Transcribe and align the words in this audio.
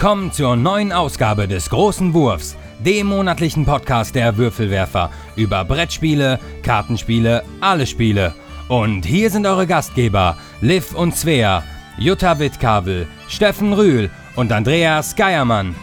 Willkommen 0.00 0.30
zur 0.30 0.54
neuen 0.54 0.92
Ausgabe 0.92 1.48
des 1.48 1.70
Großen 1.70 2.14
Wurfs, 2.14 2.56
dem 2.78 3.08
monatlichen 3.08 3.64
Podcast 3.64 4.14
der 4.14 4.36
Würfelwerfer 4.36 5.10
über 5.34 5.64
Brettspiele, 5.64 6.38
Kartenspiele, 6.62 7.42
alle 7.60 7.84
Spiele. 7.84 8.32
Und 8.68 9.04
hier 9.04 9.28
sind 9.28 9.44
eure 9.44 9.66
Gastgeber, 9.66 10.36
Liv 10.60 10.94
und 10.94 11.16
Svea, 11.16 11.64
Jutta 11.98 12.38
Wittkabel, 12.38 13.08
Steffen 13.26 13.72
Rühl 13.72 14.08
und 14.36 14.52
Andreas 14.52 15.16
Geiermann. 15.16 15.74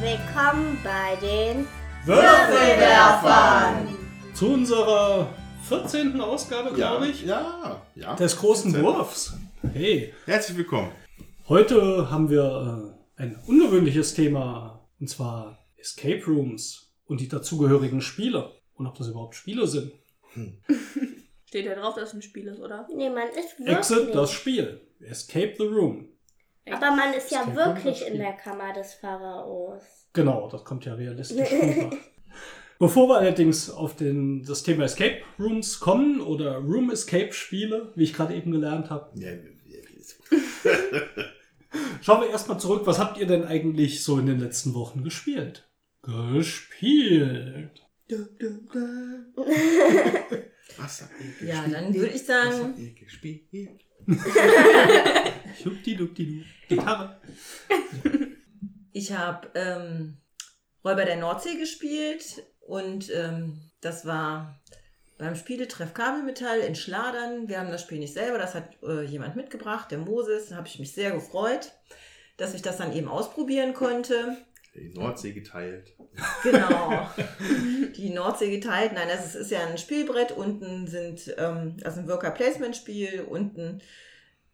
Willkommen 0.00 0.76
bei 0.82 1.14
den 1.24 1.68
Würfelwerfern! 2.04 3.86
Zu 4.34 4.54
unserer 4.54 5.28
14. 5.68 6.20
Ausgabe, 6.20 6.70
Ja, 6.70 6.88
glaube 6.88 7.06
ich, 7.06 7.22
ja, 7.24 7.80
ja. 7.94 8.14
des 8.16 8.36
großen 8.36 8.72
14. 8.72 8.84
Wurfs. 8.84 9.34
Hey, 9.70 10.12
Herzlich 10.26 10.58
willkommen. 10.58 10.90
heute 11.48 12.10
haben 12.10 12.28
wir 12.28 12.96
äh, 13.16 13.22
ein 13.22 13.38
ungewöhnliches 13.46 14.14
Thema, 14.14 14.88
und 15.00 15.08
zwar 15.08 15.64
Escape 15.76 16.24
Rooms 16.26 16.92
und 17.06 17.20
die 17.20 17.28
dazugehörigen 17.28 18.00
Spiele. 18.00 18.50
Und 18.74 18.86
ob 18.86 18.96
das 18.96 19.08
überhaupt 19.08 19.34
Spiele 19.34 19.66
sind. 19.66 19.92
Steht 21.46 21.66
ja 21.66 21.74
drauf, 21.74 21.94
dass 21.94 22.08
es 22.08 22.14
ein 22.14 22.22
Spiel 22.22 22.48
ist, 22.48 22.58
oder? 22.60 22.88
Nee, 22.94 23.10
man 23.10 23.28
ist 23.28 23.58
wirklich. 23.58 23.76
Exit 23.76 24.14
das 24.14 24.32
Spiel. 24.32 24.80
Escape 25.00 25.54
the 25.56 25.64
Room. 25.64 26.08
Aber 26.66 26.90
man 26.96 27.12
ist 27.14 27.30
ja 27.30 27.40
Escape 27.42 27.64
Room, 27.64 27.76
wirklich 27.76 28.06
in 28.06 28.18
der 28.18 28.32
Kammer 28.32 28.72
des 28.72 28.94
Pharaos. 28.94 29.82
Genau, 30.12 30.48
das 30.50 30.64
kommt 30.64 30.84
ja 30.84 30.94
realistisch 30.94 31.50
rüber. 31.52 31.96
Bevor 32.78 33.08
wir 33.08 33.18
allerdings 33.18 33.70
auf 33.70 33.94
den, 33.94 34.42
das 34.42 34.64
Thema 34.64 34.84
Escape 34.84 35.18
Rooms 35.38 35.78
kommen 35.78 36.20
oder 36.20 36.56
Room 36.56 36.90
Escape 36.90 37.32
Spiele, 37.32 37.92
wie 37.94 38.02
ich 38.04 38.12
gerade 38.14 38.34
eben 38.34 38.50
gelernt 38.50 38.90
habe, 38.90 39.10
Ja, 39.20 39.30
ja, 39.30 39.36
Schauen 42.02 42.20
wir 42.22 42.30
erstmal 42.30 42.58
zurück. 42.60 42.82
Was 42.86 42.98
habt 42.98 43.18
ihr 43.18 43.26
denn 43.26 43.44
eigentlich 43.44 44.02
so 44.04 44.18
in 44.18 44.26
den 44.26 44.40
letzten 44.40 44.74
Wochen 44.74 45.02
gespielt? 45.04 45.68
Gespielt. 46.02 47.82
Was 50.76 51.02
habt 51.02 51.12
ihr 51.40 51.48
Ja, 51.48 51.62
gespielt? 51.62 51.74
dann 51.76 51.94
würde 51.94 52.08
ich 52.08 52.14
Was 52.14 52.26
sagen, 52.26 52.60
habt 52.62 52.78
ihr 52.78 52.94
gespielt? 52.94 53.80
Schubdidubidu. 55.62 56.44
Gitarre. 56.68 57.20
ich 58.92 59.12
habe 59.12 59.48
ähm, 59.54 60.18
Räuber 60.84 61.04
der 61.04 61.16
Nordsee 61.16 61.56
gespielt 61.58 62.42
und 62.60 63.10
ähm, 63.14 63.70
das 63.80 64.04
war 64.04 64.60
beim 65.18 65.36
Spieletreff 65.36 65.94
Kabelmetall 65.94 66.60
in 66.60 66.74
Schladern. 66.74 67.48
Wir 67.48 67.58
haben 67.58 67.70
das 67.70 67.82
Spiel 67.82 67.98
nicht 67.98 68.14
selber, 68.14 68.38
das 68.38 68.54
hat 68.54 68.70
äh, 68.82 69.02
jemand 69.02 69.36
mitgebracht, 69.36 69.90
der 69.90 69.98
Moses. 69.98 70.48
Da 70.48 70.56
habe 70.56 70.68
ich 70.68 70.78
mich 70.78 70.92
sehr 70.92 71.12
gefreut, 71.12 71.72
dass 72.36 72.54
ich 72.54 72.62
das 72.62 72.78
dann 72.78 72.92
eben 72.92 73.08
ausprobieren 73.08 73.74
konnte. 73.74 74.36
Die 74.74 74.88
Nordsee 74.94 75.32
geteilt. 75.32 75.92
Genau. 76.42 77.08
Die 77.96 78.10
Nordsee 78.10 78.50
geteilt. 78.50 78.92
Nein, 78.94 79.08
das 79.08 79.26
ist, 79.26 79.34
ist 79.34 79.50
ja 79.50 79.66
ein 79.66 79.76
Spielbrett. 79.76 80.32
Unten 80.32 80.86
sind, 80.86 81.34
ähm, 81.36 81.76
also 81.84 82.00
ein 82.00 82.08
Worker-Placement-Spiel. 82.08 83.26
Unten 83.28 83.82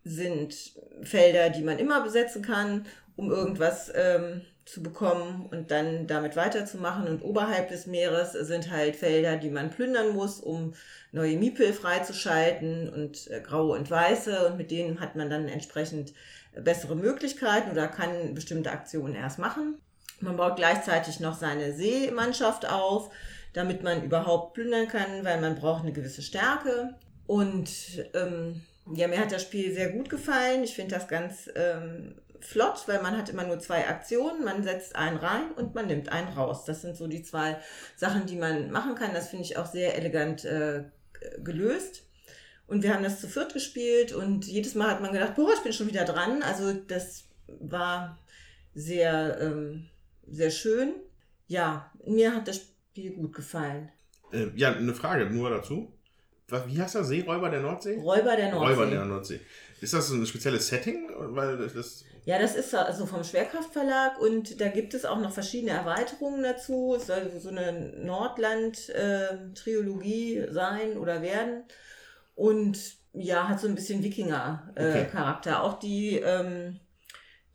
sind 0.02 0.54
Felder, 1.02 1.50
die 1.50 1.62
man 1.62 1.78
immer 1.78 2.02
besetzen 2.02 2.42
kann, 2.42 2.86
um 3.14 3.30
irgendwas 3.30 3.92
ähm, 3.94 4.42
zu 4.70 4.82
bekommen 4.82 5.46
und 5.50 5.70
dann 5.70 6.06
damit 6.06 6.36
weiterzumachen. 6.36 7.08
Und 7.08 7.22
oberhalb 7.22 7.68
des 7.68 7.86
Meeres 7.86 8.32
sind 8.32 8.70
halt 8.70 8.96
Felder, 8.96 9.36
die 9.36 9.50
man 9.50 9.70
plündern 9.70 10.10
muss, 10.10 10.40
um 10.40 10.74
neue 11.12 11.36
Miepel 11.36 11.72
freizuschalten 11.72 12.88
und 12.88 13.30
äh, 13.30 13.40
graue 13.40 13.76
und 13.76 13.90
weiße. 13.90 14.46
Und 14.46 14.56
mit 14.56 14.70
denen 14.70 15.00
hat 15.00 15.16
man 15.16 15.30
dann 15.30 15.48
entsprechend 15.48 16.12
bessere 16.54 16.96
Möglichkeiten 16.96 17.70
oder 17.70 17.88
kann 17.88 18.34
bestimmte 18.34 18.70
Aktionen 18.70 19.14
erst 19.14 19.38
machen. 19.38 19.80
Man 20.20 20.36
baut 20.36 20.56
gleichzeitig 20.56 21.20
noch 21.20 21.34
seine 21.34 21.72
Seemannschaft 21.72 22.68
auf, 22.68 23.10
damit 23.52 23.82
man 23.82 24.02
überhaupt 24.02 24.54
plündern 24.54 24.88
kann, 24.88 25.24
weil 25.24 25.40
man 25.40 25.54
braucht 25.54 25.82
eine 25.82 25.92
gewisse 25.92 26.22
Stärke. 26.22 26.94
Und 27.26 27.70
ähm, 28.14 28.62
ja, 28.94 29.06
mir 29.06 29.20
hat 29.20 29.32
das 29.32 29.42
Spiel 29.42 29.72
sehr 29.72 29.90
gut 29.90 30.10
gefallen. 30.10 30.64
Ich 30.64 30.74
finde 30.74 30.94
das 30.94 31.08
ganz 31.08 31.48
ähm, 31.54 32.16
flott, 32.40 32.84
weil 32.86 33.02
man 33.02 33.16
hat 33.16 33.28
immer 33.28 33.44
nur 33.44 33.58
zwei 33.58 33.86
Aktionen. 33.86 34.44
Man 34.44 34.62
setzt 34.62 34.96
einen 34.96 35.16
rein 35.16 35.52
und 35.56 35.74
man 35.74 35.86
nimmt 35.86 36.10
einen 36.10 36.28
raus. 36.28 36.64
Das 36.64 36.82
sind 36.82 36.96
so 36.96 37.06
die 37.06 37.22
zwei 37.22 37.58
Sachen, 37.96 38.26
die 38.26 38.36
man 38.36 38.70
machen 38.70 38.94
kann. 38.94 39.14
Das 39.14 39.28
finde 39.28 39.44
ich 39.44 39.56
auch 39.56 39.66
sehr 39.66 39.96
elegant 39.96 40.44
äh, 40.44 40.84
gelöst. 41.38 42.04
Und 42.66 42.82
wir 42.82 42.92
haben 42.92 43.02
das 43.02 43.20
zu 43.20 43.28
viert 43.28 43.54
gespielt 43.54 44.12
und 44.12 44.46
jedes 44.46 44.74
Mal 44.74 44.90
hat 44.90 45.00
man 45.00 45.12
gedacht, 45.12 45.36
boah, 45.36 45.52
ich 45.54 45.62
bin 45.62 45.72
schon 45.72 45.86
wieder 45.86 46.04
dran. 46.04 46.42
Also 46.42 46.72
das 46.72 47.24
war 47.46 48.18
sehr, 48.74 49.38
ähm, 49.40 49.88
sehr 50.26 50.50
schön. 50.50 50.92
Ja, 51.46 51.90
mir 52.06 52.34
hat 52.34 52.46
das 52.46 52.56
Spiel 52.56 53.12
gut 53.14 53.34
gefallen. 53.34 53.90
Äh, 54.32 54.48
ja, 54.54 54.74
eine 54.74 54.94
Frage 54.94 55.26
nur 55.30 55.48
dazu. 55.48 55.92
Wie 56.66 56.80
heißt 56.80 56.94
das? 56.94 57.08
Seeräuber 57.08 57.50
der 57.50 57.60
Nordsee? 57.60 57.96
Räuber 57.96 58.36
der 58.36 58.50
Nordsee. 58.50 58.74
Räuber 58.74 58.86
der 58.86 59.04
Nordsee. 59.04 59.40
Ist 59.80 59.94
das 59.94 60.10
ein 60.10 60.26
spezielles 60.26 60.66
Setting? 60.68 61.08
Weil 61.16 61.56
das, 61.56 62.04
Ja, 62.24 62.38
das 62.38 62.54
ist 62.56 62.74
also 62.74 63.06
vom 63.06 63.24
Schwerkraftverlag 63.24 64.20
und 64.20 64.60
da 64.60 64.68
gibt 64.68 64.92
es 64.94 65.04
auch 65.04 65.18
noch 65.18 65.32
verschiedene 65.32 65.72
Erweiterungen 65.72 66.42
dazu. 66.42 66.94
Es 66.96 67.06
soll 67.06 67.30
so 67.38 67.50
eine 67.50 67.72
Nordland-Triologie 68.04 70.46
sein 70.50 70.96
oder 70.98 71.22
werden. 71.22 71.64
Und 72.34 72.78
ja, 73.12 73.48
hat 73.48 73.60
so 73.60 73.68
ein 73.68 73.74
bisschen 73.74 74.00
Okay. 74.00 74.08
Wikinger-Charakter. 74.10 75.62
Auch 75.62 75.78
die, 75.78 76.16
ähm, 76.18 76.80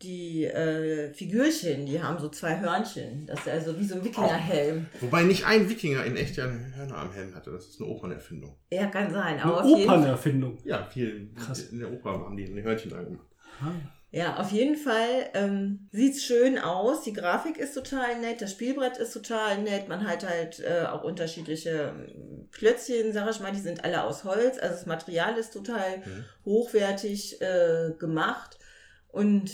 die 0.03 0.45
äh, 0.45 1.11
Figürchen, 1.13 1.85
die 1.85 2.01
haben 2.01 2.19
so 2.19 2.29
zwei 2.29 2.59
Hörnchen. 2.59 3.25
Das 3.25 3.39
ist 3.39 3.49
also 3.49 3.79
wie 3.79 3.85
so 3.85 3.95
ein 3.95 4.03
Wikingerhelm. 4.03 4.85
wobei 5.01 5.23
nicht 5.23 5.45
ein 5.45 5.69
Wikinger 5.69 6.03
in 6.05 6.15
echt 6.17 6.35
ja 6.37 6.43
einen 6.45 6.75
Hörner 6.75 6.97
am 6.97 7.11
Helm 7.13 7.33
hatte. 7.33 7.51
Das 7.51 7.65
ist 7.67 7.79
eine 7.81 7.89
Opernerfindung. 7.89 8.55
Ja, 8.71 8.85
kann 8.87 9.11
sein. 9.11 9.35
Eine 9.39 9.43
Aber 9.43 9.63
auf 9.63 9.67
jeden 9.69 9.85
Fall. 9.87 9.97
Opernerfindung. 9.99 10.57
Ja, 10.65 10.85
viel 10.85 11.29
Krass. 11.35 11.59
in 11.71 11.79
der 11.79 11.91
Oper 11.91 12.11
haben 12.11 12.37
die 12.37 12.43
ein 12.45 12.61
Hörnchen 12.61 12.91
dran 12.91 13.05
gemacht. 13.05 13.27
Ah. 13.61 13.71
Ja, 14.15 14.37
auf 14.37 14.51
jeden 14.51 14.75
Fall 14.75 15.31
ähm, 15.33 15.87
sieht's 15.91 16.23
schön 16.23 16.59
aus. 16.59 17.01
Die 17.01 17.13
Grafik 17.13 17.57
ist 17.57 17.73
total 17.73 18.19
nett, 18.21 18.41
das 18.41 18.51
Spielbrett 18.51 18.97
ist 18.97 19.11
total 19.11 19.63
nett. 19.63 19.87
Man 19.89 20.05
hat 20.07 20.23
halt 20.29 20.59
äh, 20.59 20.85
auch 20.85 21.03
unterschiedliche 21.03 21.95
ähm, 21.97 22.47
Klötzchen, 22.51 23.11
sag 23.11 23.27
ich 23.31 23.39
mal, 23.39 23.51
die 23.51 23.59
sind 23.59 23.83
alle 23.83 24.03
aus 24.03 24.23
Holz. 24.23 24.59
Also 24.59 24.75
das 24.75 24.85
Material 24.85 25.35
ist 25.39 25.51
total 25.53 25.97
Mhm. 25.97 26.25
hochwertig 26.45 27.41
äh, 27.41 27.93
gemacht. 27.97 28.59
Und 29.07 29.49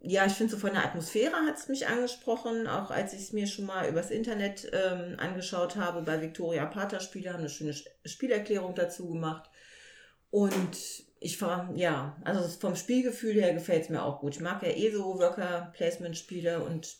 ja, 0.00 0.26
ich 0.26 0.32
finde 0.32 0.52
so 0.52 0.58
von 0.58 0.72
der 0.72 0.84
Atmosphäre 0.84 1.34
hat's 1.46 1.68
mich 1.68 1.86
angesprochen, 1.86 2.66
auch 2.66 2.90
als 2.90 3.12
ich 3.12 3.20
es 3.20 3.32
mir 3.32 3.46
schon 3.46 3.66
mal 3.66 3.88
übers 3.88 4.10
Internet 4.10 4.70
ähm, 4.72 5.16
angeschaut 5.18 5.76
habe. 5.76 6.02
Bei 6.02 6.20
Victoria 6.22 6.66
Pater 6.66 7.00
Spiele 7.00 7.32
haben 7.32 7.40
eine 7.40 7.48
schöne 7.48 7.72
Sch- 7.72 7.88
Spielerklärung 8.04 8.74
dazu 8.74 9.08
gemacht. 9.08 9.50
Und 10.30 10.76
ich 11.20 11.40
war, 11.42 11.72
ja, 11.74 12.16
also 12.24 12.46
vom 12.48 12.76
Spielgefühl 12.76 13.34
her 13.34 13.54
gefällt 13.54 13.84
es 13.84 13.88
mir 13.88 14.02
auch 14.02 14.20
gut. 14.20 14.36
Ich 14.36 14.40
mag 14.40 14.62
ja 14.62 14.68
eh 14.68 14.90
so 14.92 15.18
Worker-Placement-Spiele 15.18 16.62
und 16.62 16.96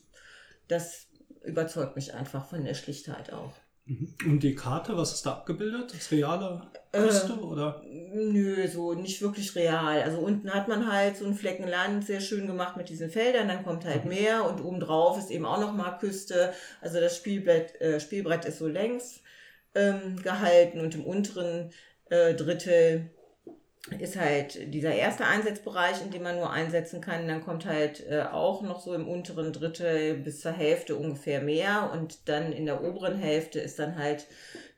das 0.66 1.06
überzeugt 1.44 1.94
mich 1.94 2.14
einfach 2.14 2.48
von 2.48 2.64
der 2.64 2.74
Schlichtheit 2.74 3.32
auch. 3.32 3.52
Mhm. 3.88 4.14
Und 4.26 4.42
die 4.42 4.54
Karte, 4.54 4.96
was 4.98 5.14
ist 5.14 5.24
da 5.24 5.32
abgebildet? 5.32 5.94
Das 5.94 6.10
reale 6.10 6.60
Küste 6.92 7.32
Äh, 7.32 7.42
oder? 7.42 7.82
Nö, 8.12 8.68
so 8.68 8.92
nicht 8.92 9.22
wirklich 9.22 9.54
real. 9.56 10.02
Also 10.02 10.18
unten 10.18 10.52
hat 10.52 10.68
man 10.68 10.92
halt 10.92 11.16
so 11.16 11.24
einen 11.24 11.34
Flecken 11.34 11.66
Land, 11.66 12.04
sehr 12.04 12.20
schön 12.20 12.46
gemacht 12.46 12.76
mit 12.76 12.90
diesen 12.90 13.08
Feldern, 13.08 13.48
dann 13.48 13.64
kommt 13.64 13.86
halt 13.86 14.04
Meer 14.04 14.44
und 14.44 14.62
obendrauf 14.62 15.16
ist 15.16 15.30
eben 15.30 15.46
auch 15.46 15.58
nochmal 15.58 15.96
Küste. 15.98 16.52
Also 16.82 17.00
das 17.00 17.16
Spielbrett, 17.16 17.80
äh, 17.80 17.98
Spielbrett 17.98 18.44
ist 18.44 18.58
so 18.58 18.66
längs 18.66 19.22
ähm, 19.74 20.20
gehalten 20.22 20.80
und 20.80 20.94
im 20.94 21.04
unteren 21.04 21.70
äh, 22.10 22.34
Drittel 22.34 23.10
ist 23.98 24.16
halt 24.16 24.72
dieser 24.74 24.94
erste 24.94 25.24
Einsatzbereich, 25.24 26.02
in 26.04 26.10
dem 26.10 26.22
man 26.22 26.36
nur 26.36 26.50
einsetzen 26.50 27.00
kann. 27.00 27.26
Dann 27.28 27.40
kommt 27.42 27.64
halt 27.66 28.04
äh, 28.08 28.22
auch 28.22 28.62
noch 28.62 28.80
so 28.80 28.94
im 28.94 29.08
unteren 29.08 29.52
Drittel 29.52 30.14
bis 30.18 30.40
zur 30.40 30.52
Hälfte 30.52 30.96
ungefähr 30.96 31.40
mehr 31.42 31.90
und 31.92 32.28
dann 32.28 32.52
in 32.52 32.66
der 32.66 32.82
oberen 32.84 33.16
Hälfte 33.18 33.60
ist 33.60 33.78
dann 33.78 33.96
halt 33.96 34.26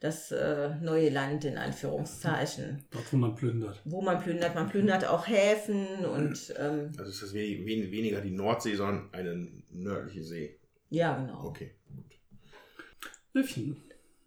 das 0.01 0.31
äh, 0.33 0.71
neue 0.81 1.11
Land 1.11 1.45
in 1.45 1.59
Anführungszeichen, 1.59 2.85
Dort, 2.91 3.13
wo 3.13 3.17
man 3.19 3.35
plündert. 3.35 3.81
wo 3.85 4.01
man 4.01 4.19
plündert. 4.19 4.55
Man 4.55 4.69
plündert 4.69 5.05
auch 5.07 5.27
Häfen 5.29 5.87
und 6.07 6.55
ähm, 6.59 6.93
Also 6.99 7.11
ist 7.11 7.23
das 7.23 7.35
wenig, 7.35 7.67
wenig, 7.67 7.91
weniger 7.91 8.21
die 8.21 8.31
Nordsee, 8.31 8.75
sondern 8.77 9.09
eine 9.13 9.49
nördliche 9.71 10.23
See. 10.23 10.59
ja, 10.89 11.17
genau. 11.19 11.45
Okay, 11.45 11.75
gut. 11.95 12.19
Liffchen, 13.35 13.77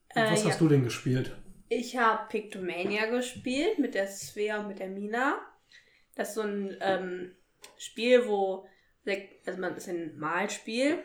Äh, 0.09 0.31
was 0.31 0.43
ja. 0.43 0.49
hast 0.51 0.61
du 0.61 0.67
denn 0.67 0.83
gespielt? 0.83 1.35
Ich 1.75 1.97
habe 1.97 2.27
Pictomania 2.29 3.07
gespielt 3.07 3.79
mit 3.79 3.95
der 3.95 4.07
Svea 4.07 4.59
und 4.59 4.67
mit 4.67 4.79
der 4.79 4.87
Mina. 4.87 5.39
Das 6.15 6.29
ist 6.29 6.35
so 6.35 6.41
ein 6.41 6.77
ähm, 6.81 7.35
Spiel, 7.77 8.27
wo 8.27 8.67
also 9.45 9.59
man 9.59 9.75
ist 9.75 9.89
ein 9.89 10.17
Malspiel 10.17 10.99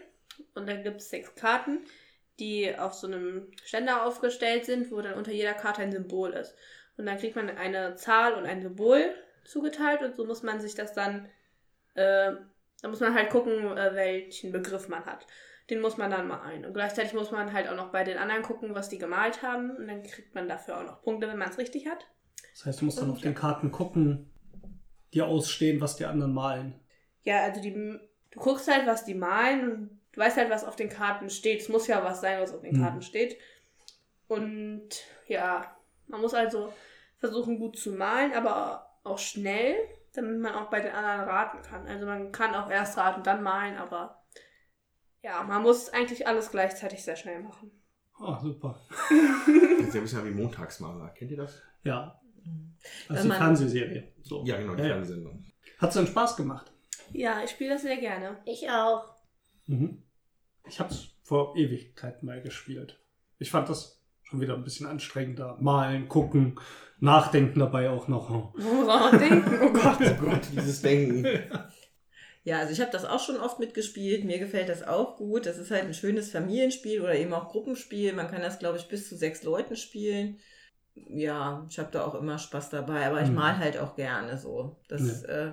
und 0.55 0.69
dann 0.69 0.82
gibt 0.85 1.00
es 1.00 1.11
sechs 1.11 1.35
Karten, 1.35 1.81
die 2.38 2.76
auf 2.76 2.94
so 2.94 3.06
einem 3.06 3.50
Ständer 3.65 4.05
aufgestellt 4.05 4.67
sind, 4.67 4.93
wo 4.93 5.00
dann 5.00 5.15
unter 5.15 5.32
jeder 5.32 5.55
Karte 5.55 5.82
ein 5.82 5.93
Symbol 5.93 6.32
ist. 6.32 6.55
Und 6.97 7.06
dann 7.06 7.19
kriegt 7.19 7.37
man 7.37 7.49
eine 7.49 7.97
Zahl 7.97 8.35
und 8.35 8.44
ein 8.44 8.62
Symbol 8.62 9.14
zugeteilt 9.44 10.03
und 10.03 10.17
so 10.17 10.26
muss 10.26 10.43
man 10.43 10.61
sich 10.61 10.75
das 10.75 10.93
dann, 10.93 11.26
äh, 11.94 12.32
da 12.82 12.88
muss 12.88 13.00
man 13.00 13.14
halt 13.14 13.31
gucken, 13.31 13.76
äh, 13.76 13.94
welchen 13.94 14.53
Begriff 14.53 14.88
man 14.88 15.06
hat. 15.06 15.26
Den 15.70 15.81
muss 15.81 15.99
man 15.99 16.11
dann 16.11 16.29
malen. 16.29 16.65
Und 16.65 16.73
gleichzeitig 16.75 17.12
muss 17.12 17.31
man 17.31 17.53
halt 17.53 17.69
auch 17.69 17.76
noch 17.76 17.91
bei 17.91 18.03
den 18.05 18.17
anderen 18.19 18.43
gucken, 18.43 18.75
was 18.75 18.88
die 18.88 18.99
gemalt 18.99 19.43
haben. 19.43 19.70
Und 19.76 19.88
dann 19.88 20.03
kriegt 20.03 20.35
man 20.35 20.49
dafür 20.49 20.79
auch 20.79 20.85
noch 20.85 21.03
Punkte, 21.03 21.29
wenn 21.29 21.38
man 21.38 21.50
es 21.50 21.59
richtig 21.59 21.87
hat. 21.88 22.06
Das 22.53 22.67
heißt, 22.67 22.81
du 22.81 22.87
musst 22.87 23.00
dann 23.00 23.11
auf 23.11 23.20
den 23.20 23.35
Karten 23.35 23.70
gucken, 23.70 24.31
die 25.12 25.23
ausstehen, 25.23 25.81
was 25.81 25.97
die 25.97 26.06
anderen 26.06 26.32
malen. 26.32 26.81
Ja, 27.23 27.43
also 27.43 27.61
die, 27.61 27.73
du 27.73 28.00
guckst 28.41 28.69
halt, 28.69 28.87
was 28.87 29.05
die 29.05 29.15
malen 29.15 29.70
und 29.73 30.00
du 30.12 30.20
weißt 30.20 30.37
halt, 30.37 30.50
was 30.50 30.65
auf 30.65 30.76
den 30.76 30.88
Karten 30.88 31.31
steht. 31.31 31.61
Es 31.61 31.69
muss 31.69 31.87
ja 31.87 32.03
was 32.03 32.21
sein, 32.21 32.41
was 32.41 32.55
auf 32.55 32.62
den 32.62 32.75
Hm. 32.75 32.82
Karten 32.82 33.03
steht. 33.03 33.37
Und 34.26 34.88
ja, 35.26 35.76
man 36.06 36.21
muss 36.21 36.35
also 36.35 36.73
versuchen, 37.19 37.59
gut 37.59 37.79
zu 37.79 37.93
malen, 37.93 38.32
aber 38.32 38.88
auch 39.05 39.19
schnell, 39.19 39.76
damit 40.12 40.41
man 40.41 40.55
auch 40.55 40.71
bei 40.71 40.81
den 40.81 40.93
anderen 40.93 41.29
raten 41.29 41.62
kann. 41.62 41.87
Also 41.87 42.06
man 42.06 42.32
kann 42.32 42.55
auch 42.55 42.71
erst 42.71 42.97
raten, 42.97 43.23
dann 43.23 43.43
malen, 43.43 43.76
aber 43.76 44.18
ja, 45.23 45.43
man 45.43 45.62
muss 45.62 45.88
eigentlich 45.91 46.26
alles 46.26 46.50
gleichzeitig 46.50 47.03
sehr 47.03 47.17
schnell 47.17 47.43
machen. 47.43 47.70
Ah, 48.19 48.38
super. 48.41 48.81
Das 49.79 49.87
ist 49.88 49.94
ja 49.94 50.00
ein 50.00 50.05
bisschen 50.05 50.25
wie 50.26 50.43
Montagsmaler. 50.43 51.09
Kennt 51.11 51.31
ihr 51.31 51.37
das? 51.37 51.62
Ja. 51.82 52.20
Also 53.09 53.23
die 53.29 53.35
Fernsehserie. 53.35 54.12
So. 54.23 54.44
Ja, 54.44 54.59
genau, 54.59 54.75
die 54.75 54.82
Ja, 54.82 54.88
ja. 54.88 54.94
Fernsehsendung. 54.94 55.44
Hat 55.79 55.91
es 55.91 55.94
denn 55.97 56.06
Spaß 56.06 56.37
gemacht? 56.37 56.73
Ja, 57.12 57.43
ich 57.43 57.50
spiele 57.50 57.70
das 57.70 57.82
sehr 57.82 57.97
gerne. 57.97 58.38
Ich 58.44 58.69
auch. 58.69 59.15
Mhm. 59.67 60.03
Ich 60.67 60.81
habe 60.81 60.91
es 60.91 61.15
vor 61.23 61.56
Ewigkeiten 61.56 62.26
mal 62.26 62.43
gespielt. 62.43 63.00
Ich 63.38 63.50
fand 63.50 63.69
das 63.69 64.03
schon 64.25 64.41
wieder 64.41 64.55
ein 64.55 64.64
bisschen 64.64 64.87
anstrengender. 64.87 65.56
Malen, 65.61 66.09
gucken, 66.09 66.59
nachdenken 67.00 67.61
dabei 67.61 67.88
auch 67.88 68.09
noch. 68.09 68.29
Woran 68.55 69.19
denken? 69.19 69.59
Oh 69.62 69.73
Gott. 69.73 69.99
Oh 70.00 70.25
Gott, 70.25 70.43
dieses 70.53 70.82
Denken. 70.82 71.25
Ja, 72.49 72.61
also 72.61 72.73
ich 72.73 72.81
habe 72.81 72.91
das 72.91 73.05
auch 73.05 73.21
schon 73.25 73.37
oft 73.37 73.59
mitgespielt. 73.59 74.25
Mir 74.25 74.39
gefällt 74.39 74.69
das 74.71 74.83
auch 74.83 75.17
gut. 75.17 75.45
Das 75.45 75.59
ist 75.59 75.71
halt 75.71 75.85
ein 75.85 75.93
schönes 75.93 76.31
Familienspiel 76.31 77.03
oder 77.03 77.15
eben 77.15 77.33
auch 77.35 77.49
Gruppenspiel. 77.50 78.12
Man 78.15 78.29
kann 78.31 78.41
das, 78.41 78.59
glaube 78.59 78.79
ich, 78.79 78.89
bis 78.89 79.09
zu 79.09 79.17
sechs 79.17 79.43
Leuten 79.43 79.77
spielen. 79.77 80.39
Ja, 80.95 81.67
ich 81.71 81.79
habe 81.79 81.91
da 81.93 82.05
auch 82.06 82.15
immer 82.15 82.39
Spaß 82.39 82.71
dabei, 82.71 83.06
aber 83.06 83.21
ich 83.23 83.29
Mhm. 83.29 83.35
mal 83.35 83.59
halt 83.59 83.77
auch 83.79 83.95
gerne 83.97 84.39
so. 84.39 84.81
Das 84.89 85.23
äh, 85.25 85.53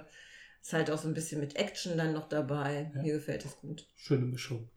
ist 0.62 0.74
halt 0.74 0.90
auch 0.90 0.98
so 0.98 1.08
ein 1.10 1.14
bisschen 1.14 1.42
mit 1.42 1.56
Action 1.58 1.98
dann 1.98 2.14
noch 2.14 2.30
dabei. 2.30 2.92
Ja. 2.96 3.02
Mir 3.02 3.14
gefällt 3.14 3.44
das 3.44 3.58
gut. 3.60 3.86
Schöne 3.96 4.26
Mischung. 4.26 4.70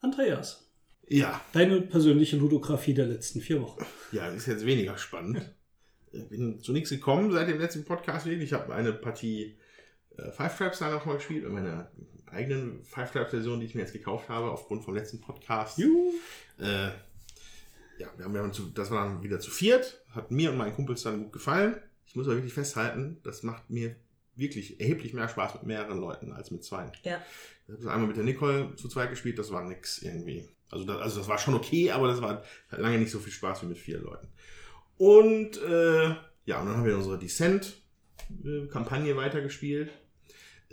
Andreas, 0.00 0.60
Ja, 1.06 1.40
deine 1.52 1.80
persönliche 1.82 2.36
Ludografie 2.36 2.94
der 2.94 3.06
letzten 3.06 3.40
vier 3.40 3.62
Wochen. 3.62 3.84
ja, 4.12 4.26
ist 4.28 4.46
jetzt 4.46 4.66
weniger 4.66 4.98
spannend. 4.98 5.54
Ich 6.12 6.28
bin 6.28 6.58
zu 6.60 6.72
nichts 6.72 6.90
gekommen 6.90 7.30
seit 7.32 7.48
dem 7.48 7.58
letzten 7.60 7.84
Podcast. 7.84 8.26
Ich 8.26 8.52
habe 8.52 8.74
eine 8.74 8.92
Partie 8.92 9.56
äh, 10.18 10.30
Five 10.30 10.56
Traps 10.56 10.78
da 10.78 10.90
noch 10.90 11.04
mal 11.04 11.16
gespielt, 11.16 11.44
in 11.44 11.52
meiner 11.52 11.90
eigenen 12.26 12.84
Five 12.84 13.12
Traps 13.12 13.30
Version, 13.30 13.60
die 13.60 13.66
ich 13.66 13.74
mir 13.74 13.82
jetzt 13.82 13.92
gekauft 13.92 14.28
habe, 14.28 14.50
aufgrund 14.50 14.84
vom 14.84 14.94
letzten 14.94 15.20
Podcast. 15.20 15.78
Juhu. 15.78 16.12
Äh, 16.58 16.88
ja, 17.98 18.08
wir 18.16 18.24
haben, 18.24 18.34
wir 18.34 18.42
haben 18.42 18.52
zu, 18.52 18.70
das 18.70 18.90
war 18.90 19.06
dann 19.06 19.22
wieder 19.22 19.38
zu 19.40 19.50
viert. 19.50 20.02
Hat 20.10 20.30
mir 20.30 20.50
und 20.50 20.56
meinen 20.56 20.74
Kumpels 20.74 21.02
dann 21.02 21.22
gut 21.24 21.32
gefallen. 21.32 21.76
Ich 22.06 22.16
muss 22.16 22.26
aber 22.26 22.36
wirklich 22.36 22.54
festhalten, 22.54 23.20
das 23.22 23.42
macht 23.42 23.70
mir 23.70 23.96
wirklich 24.36 24.80
erheblich 24.80 25.14
mehr 25.14 25.28
Spaß 25.28 25.54
mit 25.54 25.64
mehreren 25.64 25.98
Leuten 25.98 26.32
als 26.32 26.50
mit 26.50 26.64
zwei. 26.64 26.90
Ja. 27.02 27.22
Ich 27.66 27.74
habe 27.84 27.92
einmal 27.92 28.08
mit 28.08 28.16
der 28.16 28.24
Nicole 28.24 28.74
zu 28.76 28.88
zweit 28.88 29.10
gespielt, 29.10 29.38
das 29.38 29.50
war 29.50 29.64
nix 29.64 30.02
irgendwie. 30.02 30.48
Also 30.70 30.84
das, 30.84 30.98
also 31.00 31.18
das 31.20 31.28
war 31.28 31.38
schon 31.38 31.54
okay, 31.54 31.90
aber 31.92 32.08
das 32.08 32.20
war 32.20 32.42
lange 32.70 32.98
nicht 32.98 33.10
so 33.10 33.20
viel 33.20 33.32
Spaß 33.32 33.62
wie 33.62 33.66
mit 33.66 33.78
vier 33.78 33.98
Leuten. 33.98 34.28
Und 34.96 35.62
äh, 35.62 36.14
ja, 36.44 36.60
und 36.60 36.66
dann 36.66 36.76
haben 36.76 36.84
wir 36.84 36.96
unsere 36.96 37.18
Descent-Kampagne 37.18 39.16
weitergespielt. 39.16 39.90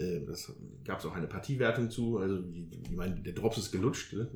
Äh, 0.01 0.25
Das 0.25 0.51
gab 0.85 0.99
es 0.99 1.05
auch 1.05 1.15
eine 1.15 1.27
Partiewertung 1.27 1.89
zu. 1.89 2.17
Also, 2.17 2.43
ich 2.83 2.91
meine, 2.95 3.15
der 3.21 3.33
Drops 3.33 3.57
ist 3.57 3.71
gelutscht. 3.71 4.13
Ne? 4.13 4.29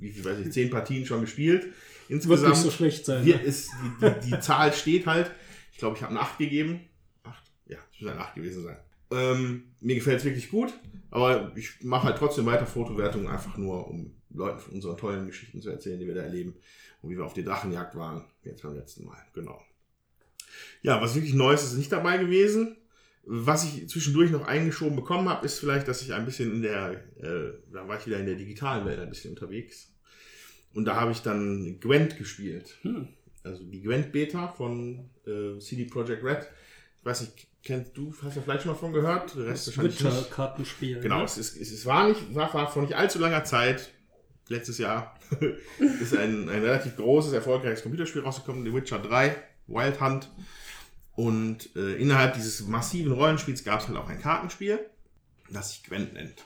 Wie 0.00 0.10
viel 0.10 0.24
weiß 0.24 0.38
ich, 0.40 0.52
zehn 0.52 0.70
Partien 0.70 1.06
schon 1.06 1.20
gespielt. 1.20 1.64
Wird 1.64 1.74
Insgesamt 2.08 2.54
nicht 2.54 2.62
so 2.62 2.70
schlecht 2.70 3.04
sein. 3.06 3.22
hier 3.22 3.36
Ne? 3.36 3.42
ist 3.42 3.70
die, 4.00 4.06
die, 4.06 4.30
die 4.30 4.40
Zahl 4.40 4.72
steht 4.72 5.06
halt. 5.06 5.30
Ich 5.72 5.78
glaube, 5.78 5.96
ich 5.96 6.02
habe 6.02 6.10
eine 6.10 6.20
8 6.20 6.38
gegeben. 6.38 6.80
8? 7.22 7.42
Ja, 7.66 7.78
es 7.94 8.00
muss 8.00 8.10
eine 8.10 8.20
8 8.20 8.34
gewesen 8.34 8.62
sein. 8.64 8.76
Ähm, 9.10 9.64
mir 9.80 9.94
gefällt 9.94 10.18
es 10.18 10.24
wirklich 10.24 10.50
gut, 10.50 10.72
aber 11.10 11.52
ich 11.56 11.82
mache 11.82 12.06
halt 12.08 12.18
trotzdem 12.18 12.44
weiter 12.44 12.66
Fotowertungen, 12.66 13.26
einfach 13.28 13.56
nur, 13.56 13.88
um 13.88 14.12
Leuten 14.30 14.58
von 14.58 14.74
unseren 14.74 14.98
tollen 14.98 15.26
Geschichten 15.26 15.62
zu 15.62 15.70
erzählen, 15.70 15.98
die 15.98 16.06
wir 16.06 16.14
da 16.14 16.20
erleben 16.22 16.54
und 17.00 17.10
wie 17.10 17.16
wir 17.16 17.24
auf 17.24 17.32
die 17.32 17.42
Drachenjagd 17.44 17.94
waren, 17.96 18.24
jetzt 18.44 18.62
beim 18.62 18.74
letzten 18.74 19.06
Mal. 19.06 19.16
Genau. 19.32 19.62
Ja, 20.82 21.00
was 21.00 21.14
wirklich 21.14 21.32
Neues 21.32 21.62
ist 21.64 21.78
nicht 21.78 21.90
dabei 21.92 22.18
gewesen. 22.18 22.76
Was 23.30 23.64
ich 23.64 23.86
zwischendurch 23.90 24.30
noch 24.30 24.46
eingeschoben 24.46 24.96
bekommen 24.96 25.28
habe, 25.28 25.44
ist 25.44 25.58
vielleicht, 25.58 25.86
dass 25.86 26.00
ich 26.00 26.14
ein 26.14 26.24
bisschen 26.24 26.50
in 26.50 26.62
der, 26.62 26.92
äh, 27.18 27.52
da 27.70 27.86
war 27.86 27.98
ich 27.98 28.06
wieder 28.06 28.18
in 28.18 28.24
der 28.24 28.36
digitalen 28.36 28.86
Welt 28.86 28.98
ein 28.98 29.10
bisschen 29.10 29.32
unterwegs. 29.32 29.92
Und 30.72 30.86
da 30.86 30.96
habe 30.96 31.12
ich 31.12 31.20
dann 31.20 31.78
Gwent 31.78 32.16
gespielt. 32.16 32.78
Hm. 32.82 33.08
Also 33.44 33.64
die 33.64 33.82
Gwent 33.82 34.12
Beta 34.12 34.48
von 34.48 35.10
äh, 35.26 35.58
CD 35.58 35.84
Projekt 35.84 36.24
Red. 36.24 36.48
Ich 37.00 37.04
weiß 37.04 37.20
nicht, 37.20 37.48
kennst 37.62 37.96
du, 37.96 38.14
hast 38.22 38.36
du 38.36 38.40
vielleicht 38.40 38.62
schon 38.62 38.72
mal 38.72 38.78
von 38.78 38.94
gehört? 38.94 39.36
Der 39.36 39.46
Rest 39.46 39.68
Das. 39.68 39.78
Witcher-Kartenspiel. 39.78 41.00
Genau, 41.00 41.18
Ne? 41.18 41.24
es, 41.24 41.36
ist, 41.36 41.56
es, 41.60 41.70
es 41.70 41.84
war 41.84 42.08
nicht, 42.08 42.34
war, 42.34 42.52
war 42.54 42.70
vor 42.70 42.82
nicht 42.82 42.96
allzu 42.96 43.18
langer 43.18 43.44
Zeit, 43.44 43.92
letztes 44.48 44.78
Jahr, 44.78 45.18
ist 46.00 46.16
ein, 46.16 46.48
ein 46.48 46.62
relativ 46.62 46.96
großes, 46.96 47.34
erfolgreiches 47.34 47.82
Computerspiel 47.82 48.22
rausgekommen, 48.22 48.64
The 48.64 48.72
Witcher 48.72 48.98
3, 48.98 49.36
Wild 49.66 50.00
Hunt. 50.00 50.30
Und 51.18 51.74
äh, 51.74 51.94
innerhalb 51.94 52.34
dieses 52.34 52.68
massiven 52.68 53.10
Rollenspiels 53.10 53.64
gab 53.64 53.80
es 53.80 53.88
halt 53.88 53.98
auch 53.98 54.08
ein 54.08 54.20
Kartenspiel, 54.20 54.78
das 55.50 55.70
sich 55.70 55.82
Gwent 55.82 56.12
nennt. 56.12 56.44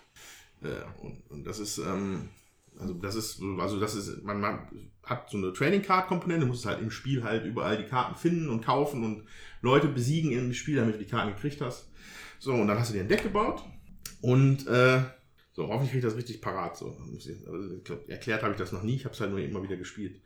Äh, 0.62 0.80
und, 1.02 1.30
und 1.30 1.44
das 1.44 1.58
ist, 1.58 1.76
ähm, 1.76 2.30
also 2.78 2.94
das 2.94 3.14
ist, 3.14 3.42
also 3.58 3.78
das 3.78 3.94
ist, 3.94 4.22
man, 4.22 4.40
man 4.40 4.66
hat 5.02 5.28
so 5.28 5.36
eine 5.36 5.52
Trading 5.52 5.82
Card 5.82 6.06
Komponente, 6.06 6.46
muss 6.46 6.64
halt 6.64 6.80
im 6.80 6.90
Spiel 6.90 7.22
halt 7.22 7.44
überall 7.44 7.76
die 7.76 7.84
Karten 7.84 8.14
finden 8.14 8.48
und 8.48 8.64
kaufen 8.64 9.04
und 9.04 9.26
Leute 9.60 9.88
besiegen 9.88 10.32
im 10.32 10.54
Spiel, 10.54 10.76
damit 10.76 10.94
du 10.94 11.00
die 11.00 11.04
Karten 11.04 11.34
gekriegt 11.34 11.60
hast. 11.60 11.90
So, 12.38 12.54
und 12.54 12.66
dann 12.66 12.78
hast 12.78 12.88
du 12.88 12.94
dir 12.94 13.02
ein 13.02 13.08
Deck 13.08 13.24
gebaut 13.24 13.62
und 14.22 14.66
äh, 14.68 15.02
so, 15.52 15.68
hoffentlich 15.68 15.90
kriege 15.90 15.98
ich 15.98 16.10
das 16.10 16.16
richtig 16.16 16.40
parat. 16.40 16.78
So. 16.78 16.96
Also, 16.96 17.78
glaub, 17.84 18.08
erklärt 18.08 18.42
habe 18.42 18.52
ich 18.52 18.58
das 18.58 18.72
noch 18.72 18.84
nie, 18.84 18.94
ich 18.94 19.04
habe 19.04 19.12
es 19.12 19.20
halt 19.20 19.32
nur 19.32 19.40
immer 19.40 19.62
wieder 19.62 19.76
gespielt. 19.76 20.22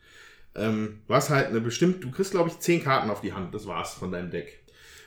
Ähm, 0.57 1.03
du 1.07 1.15
hast 1.15 1.31
halt 1.31 1.49
eine 1.49 1.61
bestimmt, 1.61 2.03
du 2.03 2.11
kriegst 2.11 2.31
glaube 2.31 2.49
ich 2.49 2.59
zehn 2.59 2.83
Karten 2.83 3.11
auf 3.11 3.21
die 3.21 3.35
Hand, 3.35 3.55
das 3.55 3.67
war's 3.67 3.95
von 3.95 4.11
deinem 4.11 4.31
Deck. 4.31 4.65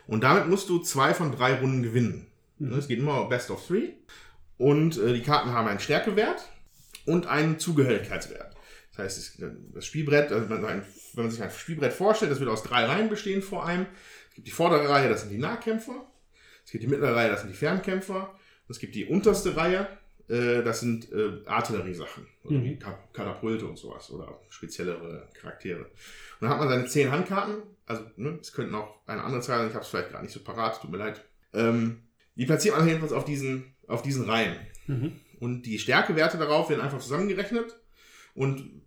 Und 0.07 0.23
damit 0.23 0.47
musst 0.47 0.69
du 0.69 0.79
zwei 0.79 1.13
von 1.13 1.31
drei 1.31 1.55
Runden 1.55 1.83
gewinnen. 1.83 2.27
Mhm. 2.59 2.73
Es 2.73 2.87
geht 2.87 2.99
immer 2.99 3.27
Best 3.27 3.49
of 3.51 3.65
Three. 3.65 3.93
Und 4.57 4.97
äh, 4.97 5.13
die 5.13 5.21
Karten 5.21 5.51
haben 5.51 5.67
einen 5.67 5.79
Stärkewert 5.79 6.49
und 7.05 7.27
einen 7.27 7.59
Zugehörigkeitswert. 7.59 8.55
Das 8.91 9.05
heißt, 9.05 9.17
es, 9.17 9.51
das 9.73 9.85
Spielbrett, 9.85 10.31
also 10.31 10.49
wenn, 10.49 10.61
man, 10.61 11.31
sich 11.31 11.41
ein 11.41 11.51
Spielbrett 11.51 11.93
vorstellt, 11.93 12.31
das 12.31 12.39
wird 12.39 12.49
aus 12.49 12.63
drei 12.63 12.85
Reihen 12.85 13.09
bestehen 13.09 13.41
vor 13.41 13.65
einem. 13.65 13.85
Es 14.29 14.35
gibt 14.35 14.47
die 14.47 14.51
vordere 14.51 14.89
Reihe, 14.89 15.09
das 15.09 15.21
sind 15.21 15.31
die 15.31 15.37
Nahkämpfer. 15.37 16.05
Es 16.65 16.71
gibt 16.71 16.83
die 16.83 16.87
mittlere 16.87 17.15
Reihe, 17.15 17.29
das 17.29 17.41
sind 17.41 17.49
die 17.49 17.57
Fernkämpfer. 17.57 18.37
Es 18.67 18.79
gibt 18.79 18.93
die 18.95 19.05
unterste 19.05 19.55
Reihe, 19.55 19.87
äh, 20.29 20.63
das 20.63 20.79
sind 20.81 21.11
äh, 21.11 21.41
Artilleriesachen. 21.45 22.27
Mhm. 22.43 22.63
wie 22.63 22.75
Ka- 22.79 22.99
Katapulte 23.13 23.65
und 23.65 23.77
sowas. 23.77 24.09
Oder 24.11 24.39
speziellere 24.49 25.27
Charaktere. 25.33 25.81
Und 25.81 25.89
dann 26.41 26.49
hat 26.49 26.59
man 26.59 26.69
seine 26.69 26.85
zehn 26.85 27.11
Handkarten. 27.11 27.55
Also, 27.85 28.03
ne, 28.17 28.37
es 28.41 28.53
könnten 28.53 28.75
auch 28.75 28.95
eine 29.07 29.23
andere 29.23 29.41
Zahl 29.41 29.59
sein. 29.59 29.67
Ich 29.69 29.73
habe 29.73 29.83
es 29.83 29.89
vielleicht 29.89 30.09
gerade 30.09 30.23
nicht 30.23 30.33
so 30.33 30.41
parat, 30.41 30.79
tut 30.81 30.91
mir 30.91 30.97
leid. 30.97 31.23
Ähm, 31.53 32.03
die 32.35 32.45
platziert 32.45 32.77
man 32.77 32.87
jedenfalls 32.87 33.11
auf 33.13 33.25
diesen, 33.25 33.73
auf 33.87 34.01
diesen 34.01 34.25
Reihen. 34.29 34.55
Mhm. 34.87 35.13
Und 35.39 35.63
die 35.63 35.79
Stärkewerte 35.79 36.37
darauf 36.37 36.69
werden 36.69 36.81
einfach 36.81 36.99
zusammengerechnet. 36.99 37.77
Und 38.35 38.81